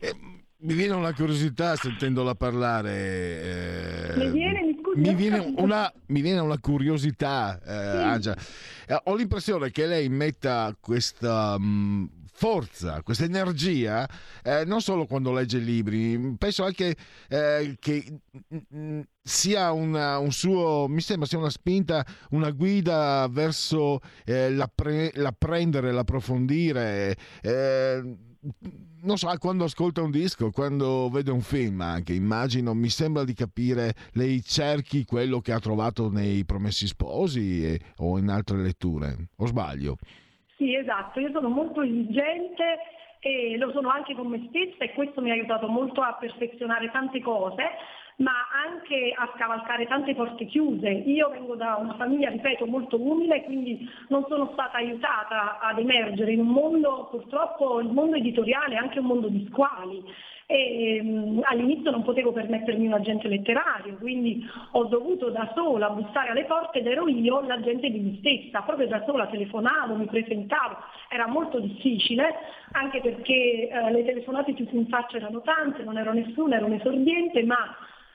Eh 0.00 0.40
mi 0.62 0.74
viene 0.74 0.94
una 0.94 1.12
curiosità 1.12 1.76
sentendola 1.76 2.34
parlare. 2.34 4.12
Eh, 4.12 4.16
mi, 4.16 4.30
viene, 4.30 4.62
mi, 4.62 4.78
scusi, 4.80 5.00
mi, 5.00 5.14
viene 5.14 5.54
una, 5.56 5.92
mi 6.06 6.20
viene 6.20 6.40
una 6.40 6.58
curiosità, 6.58 7.60
eh, 8.16 8.22
sì. 8.22 8.30
eh, 8.30 9.00
ho 9.04 9.14
l'impressione 9.14 9.70
che 9.70 9.86
lei 9.86 10.08
metta 10.08 10.76
questa 10.78 11.58
mh, 11.58 11.64
mm, 11.64 12.04
forza, 12.32 13.02
questa 13.02 13.24
energia, 13.24 14.08
eh, 14.42 14.64
non 14.64 14.80
solo 14.80 15.06
quando 15.06 15.32
legge 15.32 15.58
libri, 15.58 16.36
penso 16.38 16.64
anche 16.64 16.94
eh, 17.28 17.76
che 17.80 18.20
mh, 18.48 18.58
mm, 18.76 19.00
sia 19.20 19.72
una, 19.72 20.18
un 20.18 20.30
suo, 20.30 20.86
mi 20.88 21.00
sembra 21.00 21.26
sia 21.26 21.38
una 21.38 21.50
spinta, 21.50 22.06
una 22.30 22.50
guida 22.50 23.26
verso 23.28 23.98
eh, 24.24 24.50
l'apprendere, 24.50 25.90
l'approfondire 25.90 27.16
non 29.02 29.16
so, 29.16 29.28
quando 29.38 29.64
ascolta 29.64 30.02
un 30.02 30.10
disco, 30.10 30.50
quando 30.50 31.08
vede 31.10 31.30
un 31.30 31.40
film 31.40 31.80
anche, 31.80 32.12
immagino, 32.12 32.74
mi 32.74 32.88
sembra 32.88 33.24
di 33.24 33.34
capire, 33.34 33.94
lei 34.14 34.42
cerchi 34.42 35.04
quello 35.04 35.40
che 35.40 35.52
ha 35.52 35.58
trovato 35.58 36.10
nei 36.10 36.44
Promessi 36.44 36.86
Sposi 36.86 37.64
e, 37.64 37.80
o 37.98 38.18
in 38.18 38.28
altre 38.28 38.58
letture, 38.58 39.28
o 39.36 39.46
sbaglio? 39.46 39.96
Sì, 40.56 40.74
esatto, 40.74 41.20
io 41.20 41.30
sono 41.32 41.48
molto 41.48 41.82
esigente 41.82 42.78
e 43.20 43.56
lo 43.56 43.70
sono 43.70 43.88
anche 43.88 44.14
con 44.14 44.26
me 44.26 44.48
stessa 44.48 44.84
e 44.84 44.92
questo 44.94 45.20
mi 45.20 45.30
ha 45.30 45.34
aiutato 45.34 45.68
molto 45.68 46.00
a 46.00 46.16
perfezionare 46.18 46.90
tante 46.90 47.20
cose 47.20 47.62
ma 48.22 48.46
anche 48.64 49.12
a 49.16 49.30
scavalcare 49.34 49.86
tante 49.86 50.14
porte 50.14 50.46
chiuse. 50.46 50.88
Io 50.88 51.28
vengo 51.30 51.56
da 51.56 51.76
una 51.80 51.94
famiglia, 51.94 52.30
ripeto, 52.30 52.66
molto 52.66 53.00
umile, 53.00 53.42
quindi 53.42 53.88
non 54.08 54.24
sono 54.28 54.50
stata 54.52 54.78
aiutata 54.78 55.58
ad 55.60 55.78
emergere 55.78 56.32
in 56.32 56.40
un 56.40 56.48
mondo, 56.48 57.08
purtroppo 57.10 57.80
il 57.80 57.88
mondo 57.88 58.16
editoriale 58.16 58.74
è 58.74 58.78
anche 58.78 59.00
un 59.00 59.06
mondo 59.06 59.28
di 59.28 59.46
squali. 59.50 60.02
E, 60.46 61.00
um, 61.00 61.40
all'inizio 61.44 61.90
non 61.90 62.02
potevo 62.02 62.30
permettermi 62.32 62.86
un 62.86 62.92
agente 62.92 63.26
letterario, 63.26 63.96
quindi 63.96 64.46
ho 64.72 64.84
dovuto 64.84 65.30
da 65.30 65.50
sola 65.54 65.88
bussare 65.90 66.30
alle 66.30 66.44
porte 66.44 66.80
ed 66.80 66.86
ero 66.86 67.08
io 67.08 67.40
l'agente 67.40 67.88
di 67.88 67.98
me 67.98 68.16
stessa, 68.18 68.60
proprio 68.60 68.86
da 68.86 69.02
sola 69.04 69.26
telefonavo, 69.28 69.94
mi 69.94 70.06
presentavo, 70.06 70.76
era 71.08 71.26
molto 71.26 71.58
difficile, 71.58 72.34
anche 72.72 73.00
perché 73.00 73.68
uh, 73.72 73.90
le 73.92 74.04
telefonate 74.04 74.52
chiuse 74.52 74.76
in 74.76 74.88
faccia 74.88 75.16
erano 75.16 75.40
tante, 75.40 75.84
non 75.84 75.96
ero 75.96 76.12
nessuna, 76.12 76.56
ero 76.56 76.66
un 76.66 76.74
esordiente, 76.74 77.42
ma 77.44 77.74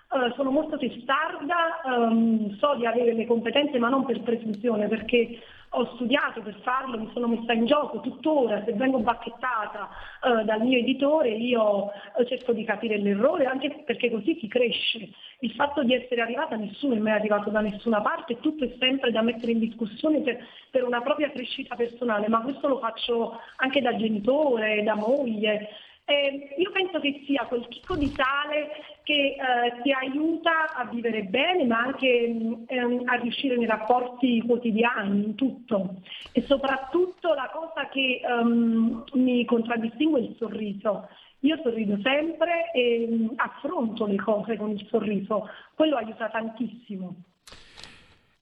Uh, 0.09 0.33
sono 0.35 0.51
molto 0.51 0.77
testarda, 0.77 1.81
um, 1.83 2.55
so 2.59 2.75
di 2.75 2.85
avere 2.85 3.11
le 3.11 3.25
competenze 3.25 3.77
ma 3.77 3.89
non 3.89 4.05
per 4.05 4.21
presunzione 4.21 4.87
perché 4.87 5.37
ho 5.71 5.95
studiato 5.95 6.41
per 6.41 6.55
farlo, 6.61 6.97
mi 6.97 7.09
sono 7.11 7.27
messa 7.27 7.51
in 7.51 7.65
gioco 7.65 7.99
tuttora, 7.99 8.63
se 8.63 8.71
vengo 8.71 8.99
bacchettata 8.99 9.89
uh, 10.21 10.45
dal 10.45 10.61
mio 10.61 10.77
editore 10.77 11.31
io 11.31 11.91
uh, 11.91 12.23
cerco 12.25 12.53
di 12.53 12.63
capire 12.63 12.97
l'errore 12.97 13.47
anche 13.47 13.83
perché 13.85 14.09
così 14.09 14.37
si 14.39 14.47
cresce. 14.47 15.09
Il 15.41 15.51
fatto 15.51 15.83
di 15.83 15.93
essere 15.93 16.21
arrivata 16.21 16.55
nessuno 16.55 16.95
è 16.95 16.99
mai 16.99 17.11
arrivato 17.11 17.49
da 17.49 17.59
nessuna 17.59 17.99
parte, 17.99 18.39
tutto 18.39 18.63
è 18.63 18.73
sempre 18.79 19.11
da 19.11 19.21
mettere 19.21 19.51
in 19.51 19.59
discussione 19.59 20.21
per, 20.21 20.39
per 20.71 20.85
una 20.85 21.01
propria 21.01 21.29
crescita 21.31 21.75
personale, 21.75 22.29
ma 22.29 22.39
questo 22.39 22.69
lo 22.69 22.79
faccio 22.79 23.41
anche 23.57 23.81
da 23.81 23.93
genitore, 23.93 24.83
da 24.83 24.95
moglie. 24.95 25.67
Eh, 26.05 26.55
io 26.57 26.71
penso 26.71 27.01
che 27.01 27.23
sia 27.25 27.43
quel 27.43 27.67
chicco 27.67 27.97
di 27.97 28.07
sale 28.15 28.69
che 29.07 29.37
eh, 29.37 29.81
ti 29.83 29.93
aiuta 29.93 30.75
a 30.75 30.83
vivere 30.83 31.23
bene, 31.23 31.63
ma 31.63 31.79
anche 31.79 32.27
mh, 32.27 32.63
ehm, 32.67 33.03
a 33.05 33.13
riuscire 33.15 33.55
nei 33.55 33.65
rapporti 33.65 34.43
quotidiani, 34.45 35.23
in 35.23 35.35
tutto. 35.35 36.01
E 36.33 36.41
soprattutto 36.41 37.33
la 37.33 37.49
cosa 37.53 37.87
che 37.87 38.19
um, 38.27 39.05
mi 39.13 39.45
contraddistingue 39.45 40.19
è 40.19 40.23
il 40.23 40.35
sorriso. 40.37 41.07
Io 41.39 41.57
sorrido 41.63 41.97
sempre 42.01 42.69
e 42.73 43.07
mh, 43.07 43.33
affronto 43.37 44.05
le 44.05 44.17
cose 44.17 44.57
con 44.57 44.71
il 44.71 44.85
sorriso, 44.89 45.47
quello 45.73 45.95
aiuta 45.95 46.27
tantissimo. 46.27 47.15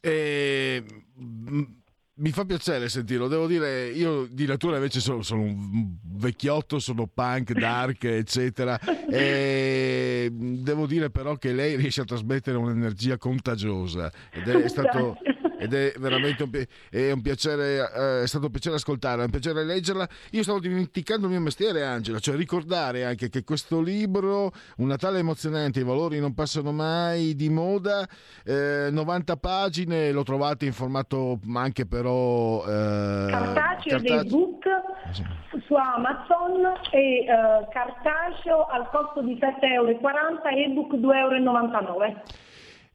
Eh, 0.01 0.83
mi 2.17 2.31
fa 2.31 2.45
piacere 2.45 2.87
sentirlo, 2.87 3.27
devo 3.27 3.45
dire, 3.45 3.89
io 3.89 4.25
di 4.29 4.45
natura 4.45 4.77
invece 4.77 5.01
sono, 5.01 5.21
sono 5.21 5.41
un 5.41 5.95
vecchiotto, 6.01 6.79
sono 6.79 7.07
punk, 7.07 7.51
dark, 7.51 8.03
eccetera, 8.05 8.79
e 8.79 10.29
devo 10.31 10.85
dire 10.85 11.09
però 11.09 11.35
che 11.35 11.51
lei 11.51 11.75
riesce 11.75 12.01
a 12.01 12.05
trasmettere 12.05 12.57
un'energia 12.57 13.17
contagiosa 13.17 14.09
ed 14.31 14.47
è 14.47 14.69
stato, 14.69 15.17
ed 15.57 15.73
è 15.73 15.93
veramente 15.97 16.43
un, 16.43 16.49
pi- 16.49 16.67
è 16.89 17.11
un 17.11 17.21
piacere, 17.21 17.91
eh, 17.93 18.23
è 18.23 18.27
stato 18.27 18.45
un 18.45 18.51
piacere 18.51 18.75
ascoltarla, 18.75 19.23
è 19.23 19.25
un 19.25 19.31
piacere 19.31 19.63
leggerla. 19.63 20.07
Io 20.31 20.43
stavo 20.43 20.59
dimenticando 20.59 21.25
il 21.25 21.31
mio 21.31 21.41
mestiere, 21.41 21.83
Angela, 21.83 22.19
cioè 22.19 22.35
ricordare 22.35 23.05
anche 23.05 23.29
che 23.29 23.43
questo 23.43 23.81
libro, 23.81 24.51
Un 24.77 24.87
Natale 24.87 25.19
emozionante, 25.19 25.79
i 25.79 25.83
valori 25.83 26.19
non 26.19 26.33
passano 26.33 26.71
mai 26.71 27.35
di 27.35 27.49
moda, 27.49 28.07
eh, 28.43 28.89
90 28.91 29.37
pagine, 29.37 30.11
lo 30.11 30.23
trovate 30.23 30.65
in 30.65 30.73
formato 30.73 31.39
anche 31.53 31.85
però... 31.85 32.63
Eh, 32.65 33.27
cartaceo 33.29 33.97
ed 33.97 34.05
ebook 34.05 34.65
su 35.65 35.73
Amazon 35.73 36.73
e 36.91 37.19
eh, 37.19 37.25
cartaceo 37.69 38.65
al 38.65 38.89
costo 38.89 39.21
di 39.21 39.37
7,40 39.39 39.61
euro, 39.73 39.89
ebook 39.89 40.93
2,99 40.95 41.13
euro. 41.13 42.23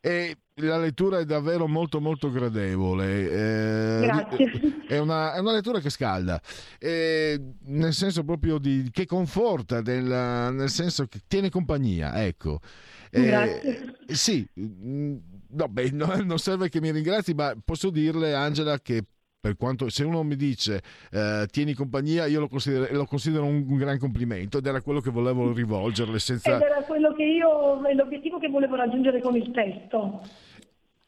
E 0.02 0.36
la 0.60 0.78
lettura 0.78 1.18
è 1.18 1.24
davvero 1.24 1.66
molto 1.66 2.00
molto 2.00 2.30
gradevole. 2.30 3.30
Eh, 3.30 4.00
Grazie. 4.02 4.84
È 4.86 4.98
una, 4.98 5.34
è 5.34 5.38
una 5.38 5.52
lettura 5.52 5.80
che 5.80 5.90
scalda, 5.90 6.40
eh, 6.78 7.40
nel 7.66 7.92
senso 7.92 8.24
proprio 8.24 8.58
di, 8.58 8.88
che 8.92 9.06
conforta, 9.06 9.80
nel, 9.82 10.04
nel 10.52 10.68
senso 10.68 11.06
che 11.06 11.20
tiene 11.26 11.50
compagnia, 11.50 12.24
ecco. 12.24 12.60
Eh, 13.10 13.24
Grazie. 13.24 13.94
Sì, 14.06 14.46
mm, 14.58 15.16
no, 15.50 15.68
beh, 15.68 15.90
no, 15.92 16.14
non 16.24 16.38
serve 16.38 16.68
che 16.68 16.80
mi 16.80 16.90
ringrazi, 16.90 17.34
ma 17.34 17.54
posso 17.64 17.90
dirle, 17.90 18.34
Angela, 18.34 18.78
che 18.80 19.04
per 19.40 19.56
quanto 19.56 19.88
se 19.88 20.04
uno 20.04 20.22
mi 20.22 20.36
dice 20.36 20.82
eh, 21.10 21.46
tieni 21.50 21.72
compagnia, 21.72 22.26
io 22.26 22.40
lo 22.40 22.48
considero, 22.48 22.86
lo 22.92 23.06
considero 23.06 23.44
un, 23.44 23.64
un, 23.66 23.76
gran 23.78 23.98
complimento 23.98 24.58
ed 24.58 24.66
era 24.66 24.82
quello 24.82 25.00
che 25.00 25.10
volevo 25.10 25.52
rivolgerle. 25.52 26.18
Senza... 26.18 26.56
Ed 26.56 26.62
era 26.62 26.82
quello 26.82 27.14
che 27.14 27.24
io, 27.24 27.80
l'obiettivo 27.94 28.38
che 28.38 28.48
volevo 28.48 28.76
raggiungere 28.76 29.20
con 29.20 29.34
il 29.34 29.50
testo. 29.50 30.20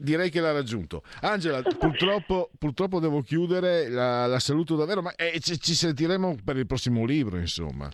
Direi 0.02 0.30
che 0.30 0.40
l'ha 0.40 0.52
raggiunto. 0.52 1.02
Angela, 1.20 1.62
purtroppo, 1.62 2.50
purtroppo 2.58 2.98
devo 2.98 3.22
chiudere, 3.22 3.88
la, 3.88 4.26
la 4.26 4.40
saluto 4.40 4.74
davvero, 4.74 5.00
ma 5.00 5.14
eh, 5.14 5.38
ci, 5.38 5.60
ci, 5.60 5.74
sentiremo 5.74 6.38
per 6.44 6.56
il 6.56 6.66
prossimo 6.66 7.04
libro, 7.04 7.38
insomma. 7.38 7.88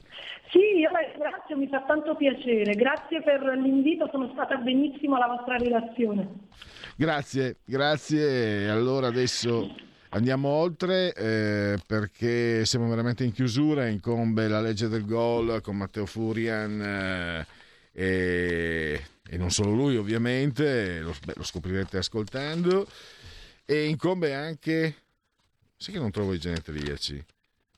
Sì, 0.51 0.79
io 0.79 0.91
la 0.91 1.01
ringrazio, 1.01 1.57
mi 1.57 1.69
fa 1.69 1.83
tanto 1.87 2.17
piacere. 2.17 2.75
Grazie 2.75 3.23
per 3.23 3.43
l'invito, 3.43 4.09
sono 4.11 4.31
stata 4.33 4.57
benissimo 4.57 5.17
alla 5.17 5.27
vostra 5.27 5.59
relazione. 5.59 6.29
Grazie, 6.97 7.59
grazie. 7.65 8.71
Allora 8.71 9.09
adesso 9.09 9.71
Andiamo 10.11 10.49
oltre 10.49 11.13
eh, 11.13 11.77
perché 11.87 12.65
siamo 12.65 12.89
veramente 12.89 13.25
in 13.25 13.33
chiusura, 13.33 13.89
incombe 13.89 14.49
la 14.49 14.63
legge 14.63 14.89
del 14.89 15.05
gol 15.05 15.61
con 15.61 15.77
Matteo 15.77 16.07
Furian 16.07 16.81
eh, 16.81 17.47
e, 17.99 19.03
e, 19.29 19.37
non 19.37 19.51
solo 19.51 19.73
lui 19.73 19.97
ovviamente, 19.97 21.01
lo, 21.01 21.13
beh, 21.25 21.33
lo, 21.35 21.43
scoprirete 21.43 21.97
ascoltando, 21.97 22.89
e 23.65 23.87
incombe 23.87 24.35
anche, 24.35 24.95
sai 25.77 25.95
che 25.95 25.99
non 25.99 26.13
trovo 26.13 26.33
i 26.33 26.39
genetriaci, 26.39 27.25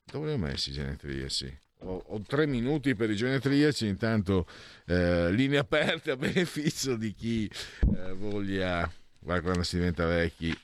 dove 0.04 0.26
li 0.26 0.32
ho 0.34 0.36
messi 0.36 0.68
i 0.68 0.72
genetriaci? 0.74 1.58
Ho, 1.84 2.04
ho, 2.08 2.20
tre 2.20 2.46
minuti 2.46 2.94
per 2.94 3.08
i 3.08 3.16
genetriaci, 3.16 3.86
intanto 3.86 4.46
eh, 4.84 5.32
linee 5.32 5.56
aperte 5.56 6.10
a 6.10 6.16
beneficio 6.20 6.96
di 6.96 7.14
chi 7.14 7.50
eh, 7.96 8.12
voglia, 8.12 8.92
guarda 9.18 9.42
quando 9.42 9.62
si 9.62 9.76
diventa 9.76 10.04
vecchi, 10.04 10.54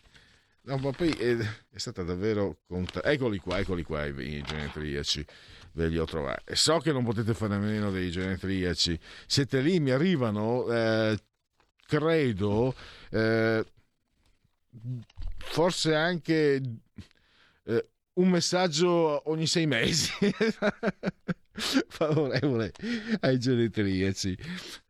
No, 0.66 0.78
ma 0.78 0.90
poi 0.90 1.10
è, 1.10 1.36
è 1.36 1.78
stata 1.78 2.02
davvero 2.02 2.58
conta... 2.66 3.00
Eccoli 3.04 3.38
qua, 3.38 3.58
eccoli 3.58 3.84
qua 3.84 4.04
i, 4.04 4.10
i 4.18 4.42
genetriaci. 4.42 5.24
Ve 5.72 5.86
li 5.86 5.96
ho 5.96 6.04
trovati. 6.04 6.42
E 6.50 6.56
so 6.56 6.78
che 6.78 6.90
non 6.90 7.04
potete 7.04 7.34
fare 7.34 7.54
a 7.54 7.58
meno 7.58 7.92
dei 7.92 8.10
genetriaci. 8.10 8.98
Siete 9.26 9.60
lì, 9.60 9.78
mi 9.78 9.92
arrivano, 9.92 10.66
eh, 10.68 11.16
credo, 11.86 12.74
eh, 13.10 13.64
forse 15.38 15.94
anche 15.94 16.60
eh, 17.62 17.88
un 18.14 18.28
messaggio 18.28 19.30
ogni 19.30 19.46
sei 19.46 19.66
mesi 19.66 20.10
favorevole 21.86 22.72
ai 23.20 23.38
genetriaci. 23.38 24.36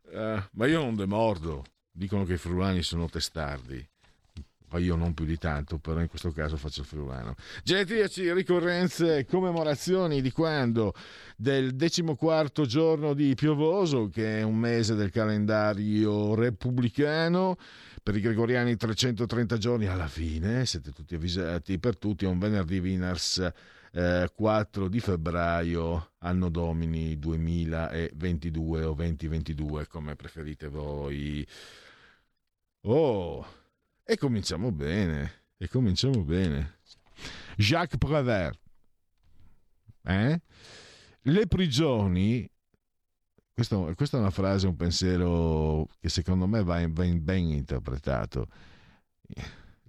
Uh, 0.09 0.41
ma 0.53 0.65
io 0.65 0.81
non 0.81 0.95
demordo. 0.95 1.63
Dicono 1.91 2.23
che 2.23 2.33
i 2.33 2.37
frulani 2.37 2.81
sono 2.81 3.07
testardi 3.09 3.87
io 4.75 4.95
non 4.95 5.13
più 5.13 5.25
di 5.25 5.37
tanto, 5.37 5.77
però 5.79 6.01
in 6.01 6.07
questo 6.07 6.31
caso 6.31 6.57
faccio 6.57 6.81
il 6.81 6.87
friulano. 6.87 7.35
Genetriaci, 7.63 8.33
ricorrenze, 8.33 9.25
commemorazioni 9.25 10.21
di 10.21 10.31
quando? 10.31 10.93
Del 11.37 11.75
decimoquarto 11.75 12.65
giorno 12.65 13.13
di 13.13 13.33
Piovoso, 13.35 14.09
che 14.09 14.39
è 14.39 14.41
un 14.43 14.57
mese 14.57 14.95
del 14.95 15.09
calendario 15.09 16.35
repubblicano. 16.35 17.57
Per 18.03 18.15
i 18.15 18.21
gregoriani 18.21 18.75
330 18.75 19.57
giorni 19.57 19.87
alla 19.87 20.07
fine, 20.07 20.65
siete 20.65 20.91
tutti 20.91 21.15
avvisati, 21.15 21.79
per 21.79 21.97
tutti 21.97 22.25
è 22.25 22.27
un 22.27 22.39
venerdì 22.39 22.79
Winners 22.79 23.51
eh, 23.91 24.29
4 24.33 24.87
di 24.87 24.99
febbraio, 24.99 26.11
anno 26.19 26.49
domini 26.49 27.17
2022 27.17 28.83
o 28.83 28.93
2022, 28.93 29.87
come 29.87 30.15
preferite 30.15 30.67
voi. 30.67 31.45
Oh, 32.81 33.45
e 34.09 34.15
cominciamo 34.15 34.71
bene, 34.71 35.31
e 35.57 35.67
cominciamo 35.67 36.23
bene. 36.23 36.77
Jacques 37.57 37.97
Prévert. 37.97 38.57
Eh? 40.03 40.41
Le 41.23 41.47
prigioni, 41.47 42.49
questo, 43.53 43.91
questa 43.97 44.15
è 44.15 44.21
una 44.21 44.29
frase, 44.29 44.65
un 44.65 44.77
pensiero 44.77 45.89
che 45.99 46.07
secondo 46.07 46.47
me 46.47 46.63
va 46.63 46.87
ben, 46.87 47.21
ben 47.21 47.51
interpretato. 47.51 48.47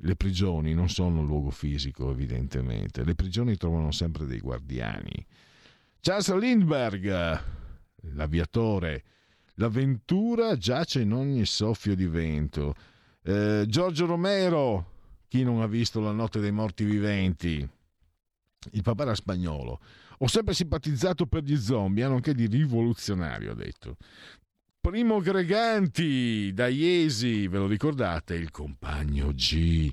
Le 0.01 0.17
prigioni 0.17 0.75
non 0.75 0.89
sono 0.89 1.21
un 1.21 1.27
luogo 1.27 1.51
fisico, 1.51 2.11
evidentemente. 2.11 3.05
Le 3.05 3.15
prigioni 3.15 3.57
trovano 3.57 3.93
sempre 3.93 4.27
dei 4.27 4.41
guardiani. 4.41 5.25
Charles 6.01 6.35
Lindbergh, 6.35 7.43
l'aviatore. 8.15 9.05
L'avventura 9.55 10.57
giace 10.57 11.03
in 11.03 11.13
ogni 11.13 11.45
soffio 11.45 11.95
di 11.95 12.07
vento 12.07 12.75
eh, 13.29 13.67
Giorgio 13.67 14.07
Romero, 14.07 14.93
chi 15.29 15.45
non 15.45 15.61
ha 15.61 15.67
visto 15.67 16.01
La 16.01 16.13
notte 16.13 16.41
dei 16.41 16.51
morti 16.51 16.85
viventi? 16.85 17.69
Il 18.73 18.83
papà 18.83 19.03
era 19.03 19.15
spagnolo. 19.15 19.81
Ho 20.21 20.27
sempre 20.27 20.55
simpatizzato 20.55 21.27
per 21.27 21.43
gli 21.43 21.57
zombie, 21.57 22.05
hanno 22.05 22.15
anche 22.15 22.33
di 22.33 22.47
rivoluzionario, 22.47 23.53
ha 23.53 23.55
detto. 23.55 23.97
Primo 24.81 25.21
Greganti, 25.21 26.53
da 26.55 26.69
Iesi, 26.69 27.47
ve 27.49 27.59
lo 27.59 27.67
ricordate? 27.67 28.35
Il 28.35 28.51
compagno 28.51 29.33
G. 29.35 29.93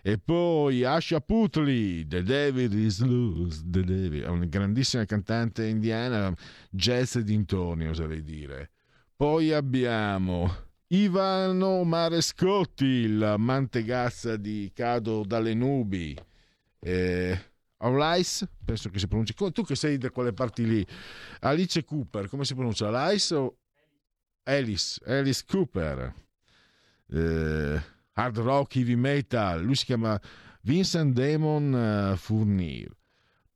E 0.00 0.18
poi 0.18 0.82
Asha 0.82 1.20
Putli, 1.20 2.06
The 2.06 2.22
Devil 2.22 2.72
is 2.78 3.00
Loose, 3.02 3.60
The 3.62 3.84
Devil, 3.84 4.22
è 4.22 4.28
una 4.28 4.46
grandissima 4.46 5.04
cantante 5.04 5.66
indiana, 5.66 6.34
jazz 6.70 7.16
e 7.16 7.24
dintorni, 7.24 7.88
oserei 7.88 8.22
dire. 8.22 8.70
Poi 9.14 9.52
abbiamo 9.52 10.68
Ivano 10.92 11.84
Marescotti, 11.84 12.84
il 12.84 13.36
mantegazza 13.38 14.36
di 14.36 14.72
Cado 14.74 15.24
dalle 15.24 15.54
nubi. 15.54 16.18
Eh, 16.80 17.38
Alice, 17.76 18.48
penso 18.64 18.90
che 18.90 18.98
si 18.98 19.06
pronunci. 19.06 19.32
Tu 19.34 19.62
che 19.62 19.76
sei 19.76 19.98
da 19.98 20.10
quelle 20.10 20.32
parti 20.32 20.66
lì. 20.66 20.84
Alice 21.40 21.84
Cooper, 21.84 22.28
come 22.28 22.44
si 22.44 22.54
pronuncia? 22.54 22.88
Alice 22.88 23.32
o 23.32 23.58
Alice? 24.42 25.00
Alice 25.06 25.44
Cooper. 25.46 26.12
Eh, 27.08 27.82
hard 28.14 28.38
rock, 28.38 28.74
heavy 28.74 28.96
metal. 28.96 29.62
Lui 29.62 29.76
si 29.76 29.84
chiama 29.84 30.20
Vincent 30.62 31.14
Damon 31.14 31.72
uh, 31.72 32.16
Fournier. 32.16 32.90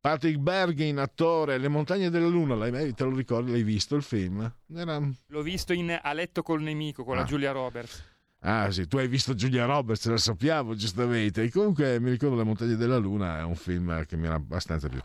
Patrick 0.04 0.36
Bergin, 0.36 0.98
attore, 0.98 1.56
Le 1.56 1.68
montagne 1.68 2.10
della 2.10 2.26
luna, 2.26 2.54
l'hai, 2.54 2.92
te 2.92 3.04
lo 3.04 3.16
ricordi? 3.16 3.52
L'hai 3.52 3.62
visto 3.62 3.96
il 3.96 4.02
film? 4.02 4.54
Era... 4.76 5.00
L'ho 5.28 5.40
visto 5.40 5.72
in 5.72 5.98
A 5.98 6.12
letto 6.12 6.42
col 6.42 6.60
nemico 6.60 7.04
con 7.04 7.16
ah. 7.16 7.20
la 7.20 7.24
Giulia 7.24 7.52
Roberts. 7.52 8.04
Ah 8.40 8.70
sì, 8.70 8.86
tu 8.86 8.98
hai 8.98 9.08
visto 9.08 9.32
Giulia 9.32 9.64
Roberts, 9.64 10.04
lo 10.04 10.18
sappiamo 10.18 10.74
giustamente. 10.74 11.44
E 11.44 11.50
comunque 11.50 11.98
mi 12.00 12.10
ricordo 12.10 12.36
Le 12.36 12.44
montagne 12.44 12.76
della 12.76 12.98
luna, 12.98 13.38
è 13.38 13.44
un 13.44 13.54
film 13.54 14.04
che 14.04 14.18
mi 14.18 14.26
era 14.26 14.34
abbastanza 14.34 14.90
più... 14.90 15.00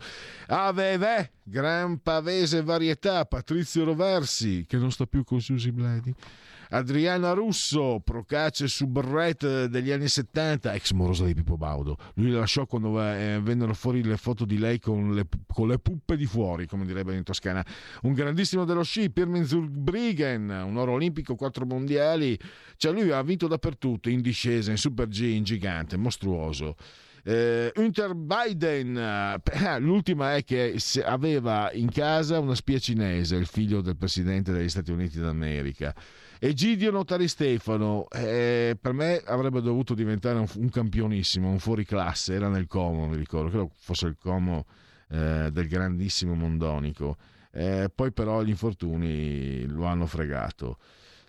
Aveve, 0.48 1.32
Gran 1.44 2.02
Pavese 2.02 2.62
Varietà, 2.62 3.24
Patrizio 3.24 3.84
Roversi, 3.84 4.66
che 4.68 4.76
non 4.76 4.90
sta 4.90 5.06
più 5.06 5.24
con 5.24 5.40
Susi 5.40 5.72
Bledi. 5.72 6.14
Adriana 6.70 7.32
Russo, 7.32 8.00
Procace 8.04 8.68
Subret 8.68 9.66
degli 9.66 9.90
anni 9.90 10.06
70, 10.06 10.72
ex 10.72 10.92
morosa 10.92 11.24
di 11.24 11.34
Pippo 11.34 11.56
Baudo. 11.56 11.96
Lui 12.14 12.30
la 12.30 12.40
lasciò 12.40 12.66
quando 12.66 13.02
eh, 13.02 13.40
vennero 13.42 13.74
fuori 13.74 14.04
le 14.04 14.16
foto 14.16 14.44
di 14.44 14.58
lei 14.58 14.78
con 14.78 15.14
le, 15.14 15.26
con 15.52 15.66
le, 15.66 15.78
puppe 15.78 16.16
di 16.16 16.26
fuori, 16.26 16.66
come 16.66 16.86
direbbe 16.86 17.16
in 17.16 17.24
Toscana. 17.24 17.64
Un 18.02 18.12
grandissimo 18.12 18.64
dello 18.64 18.84
sci, 18.84 19.10
Pirmin 19.10 19.44
Zurbriggen, 19.44 20.48
un 20.48 20.76
oro 20.76 20.92
olimpico, 20.92 21.34
quattro 21.34 21.66
mondiali. 21.66 22.38
Cioè 22.76 22.92
lui 22.92 23.10
ha 23.10 23.22
vinto 23.22 23.48
dappertutto, 23.48 24.08
in 24.08 24.20
discesa, 24.20 24.70
in 24.70 24.76
super 24.76 25.08
G, 25.08 25.22
in 25.22 25.42
gigante, 25.42 25.96
mostruoso. 25.96 26.76
Eh, 27.24 27.72
Hunter 27.74 28.14
Biden, 28.14 28.96
eh, 28.96 29.78
l'ultima 29.80 30.36
è 30.36 30.44
che 30.44 30.76
aveva 31.04 31.70
in 31.72 31.90
casa 31.90 32.38
una 32.38 32.54
spia 32.54 32.78
cinese, 32.78 33.36
il 33.36 33.46
figlio 33.46 33.80
del 33.80 33.96
presidente 33.96 34.52
degli 34.52 34.68
Stati 34.68 34.92
Uniti 34.92 35.18
d'America. 35.18 35.94
Egidio 36.42 36.90
Notari 36.90 37.28
Stefano, 37.28 38.08
eh, 38.08 38.74
per 38.80 38.94
me 38.94 39.22
avrebbe 39.26 39.60
dovuto 39.60 39.92
diventare 39.92 40.38
un, 40.38 40.46
un, 40.54 40.70
campionissimo, 40.70 41.50
un 41.50 41.58
fuoriclasse, 41.58 42.32
era 42.32 42.48
nel 42.48 42.66
Como, 42.66 43.06
mi 43.08 43.16
ricordo, 43.16 43.50
credo 43.50 43.70
fosse 43.76 44.06
il 44.06 44.16
Como 44.18 44.64
eh, 45.10 45.50
del 45.52 45.68
grandissimo 45.68 46.34
Mondonico. 46.34 47.18
Eh, 47.52 47.90
poi 47.94 48.10
però 48.12 48.42
gli 48.42 48.48
infortuni 48.48 49.66
lo 49.66 49.84
hanno 49.84 50.06
fregato 50.06 50.78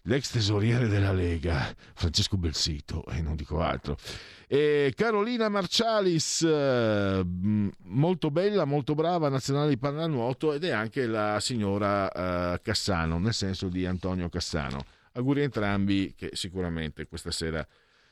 l'ex 0.03 0.31
tesoriere 0.31 0.87
della 0.87 1.11
Lega, 1.11 1.75
Francesco 1.93 2.37
Belsito, 2.37 3.05
e 3.07 3.21
non 3.21 3.35
dico 3.35 3.59
altro. 3.59 3.97
E 4.47 4.93
Carolina 4.95 5.49
Marcialis, 5.49 6.41
eh, 6.41 7.25
molto 7.83 8.31
bella, 8.31 8.65
molto 8.65 8.95
brava, 8.95 9.27
nazionale 9.29 9.69
di 9.69 9.77
pallanuoto 9.77 10.53
ed 10.53 10.63
è 10.63 10.71
anche 10.71 11.05
la 11.05 11.39
signora 11.41 12.53
eh, 12.53 12.61
Cassano, 12.61 13.19
nel 13.19 13.33
senso 13.33 13.67
di 13.67 13.85
Antonio 13.85 14.29
Cassano. 14.29 14.83
Auguri 15.13 15.41
a 15.41 15.43
entrambi 15.43 16.13
che 16.15 16.29
sicuramente 16.33 17.07
questa 17.07 17.31
sera 17.31 17.65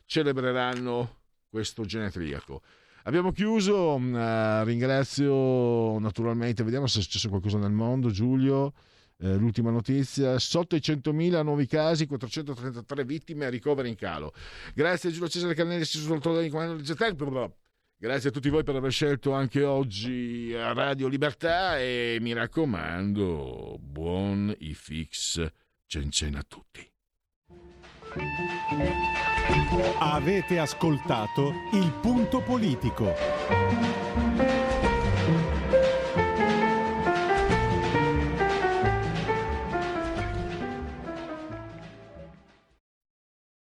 celebreranno 0.05 1.17
questo 1.49 1.85
genetriaco. 1.85 2.61
Abbiamo 3.03 3.31
chiuso, 3.31 3.95
uh, 3.95 4.63
ringrazio 4.63 5.97
naturalmente, 5.99 6.63
vediamo 6.63 6.87
se 6.87 6.99
è 6.99 7.01
successo 7.01 7.29
qualcosa 7.29 7.57
nel 7.57 7.71
mondo, 7.71 8.09
Giulio. 8.09 8.73
Eh, 9.21 9.35
l'ultima 9.35 9.69
notizia, 9.69 10.39
sotto 10.39 10.77
i 10.77 10.79
100.000 10.79 11.43
nuovi 11.43 11.65
casi, 11.65 12.05
433 12.05 13.03
vittime, 13.03 13.49
ricoveri 13.49 13.89
in 13.89 13.95
calo. 13.95 14.33
Grazie 14.73 15.09
a 15.09 15.11
Giulio 15.11 15.27
Cesare 15.27 15.55
Cannelli, 15.55 15.83
Grazie 17.97 18.29
a 18.29 18.31
tutti 18.31 18.47
voi 18.47 18.63
per 18.63 18.75
aver 18.75 18.91
scelto 18.91 19.33
anche 19.33 19.61
oggi 19.61 20.53
Radio 20.53 21.09
Libertà 21.09 21.77
e 21.79 22.17
mi 22.21 22.31
raccomando, 22.31 23.77
buon 23.81 24.55
IFIX 24.57 25.51
Cencen 25.91 26.35
a 26.35 26.43
tutti. 26.47 26.87
Avete 29.97 30.59
ascoltato 30.59 31.51
il 31.73 31.91
punto 31.99 32.43
politico. 32.43 33.11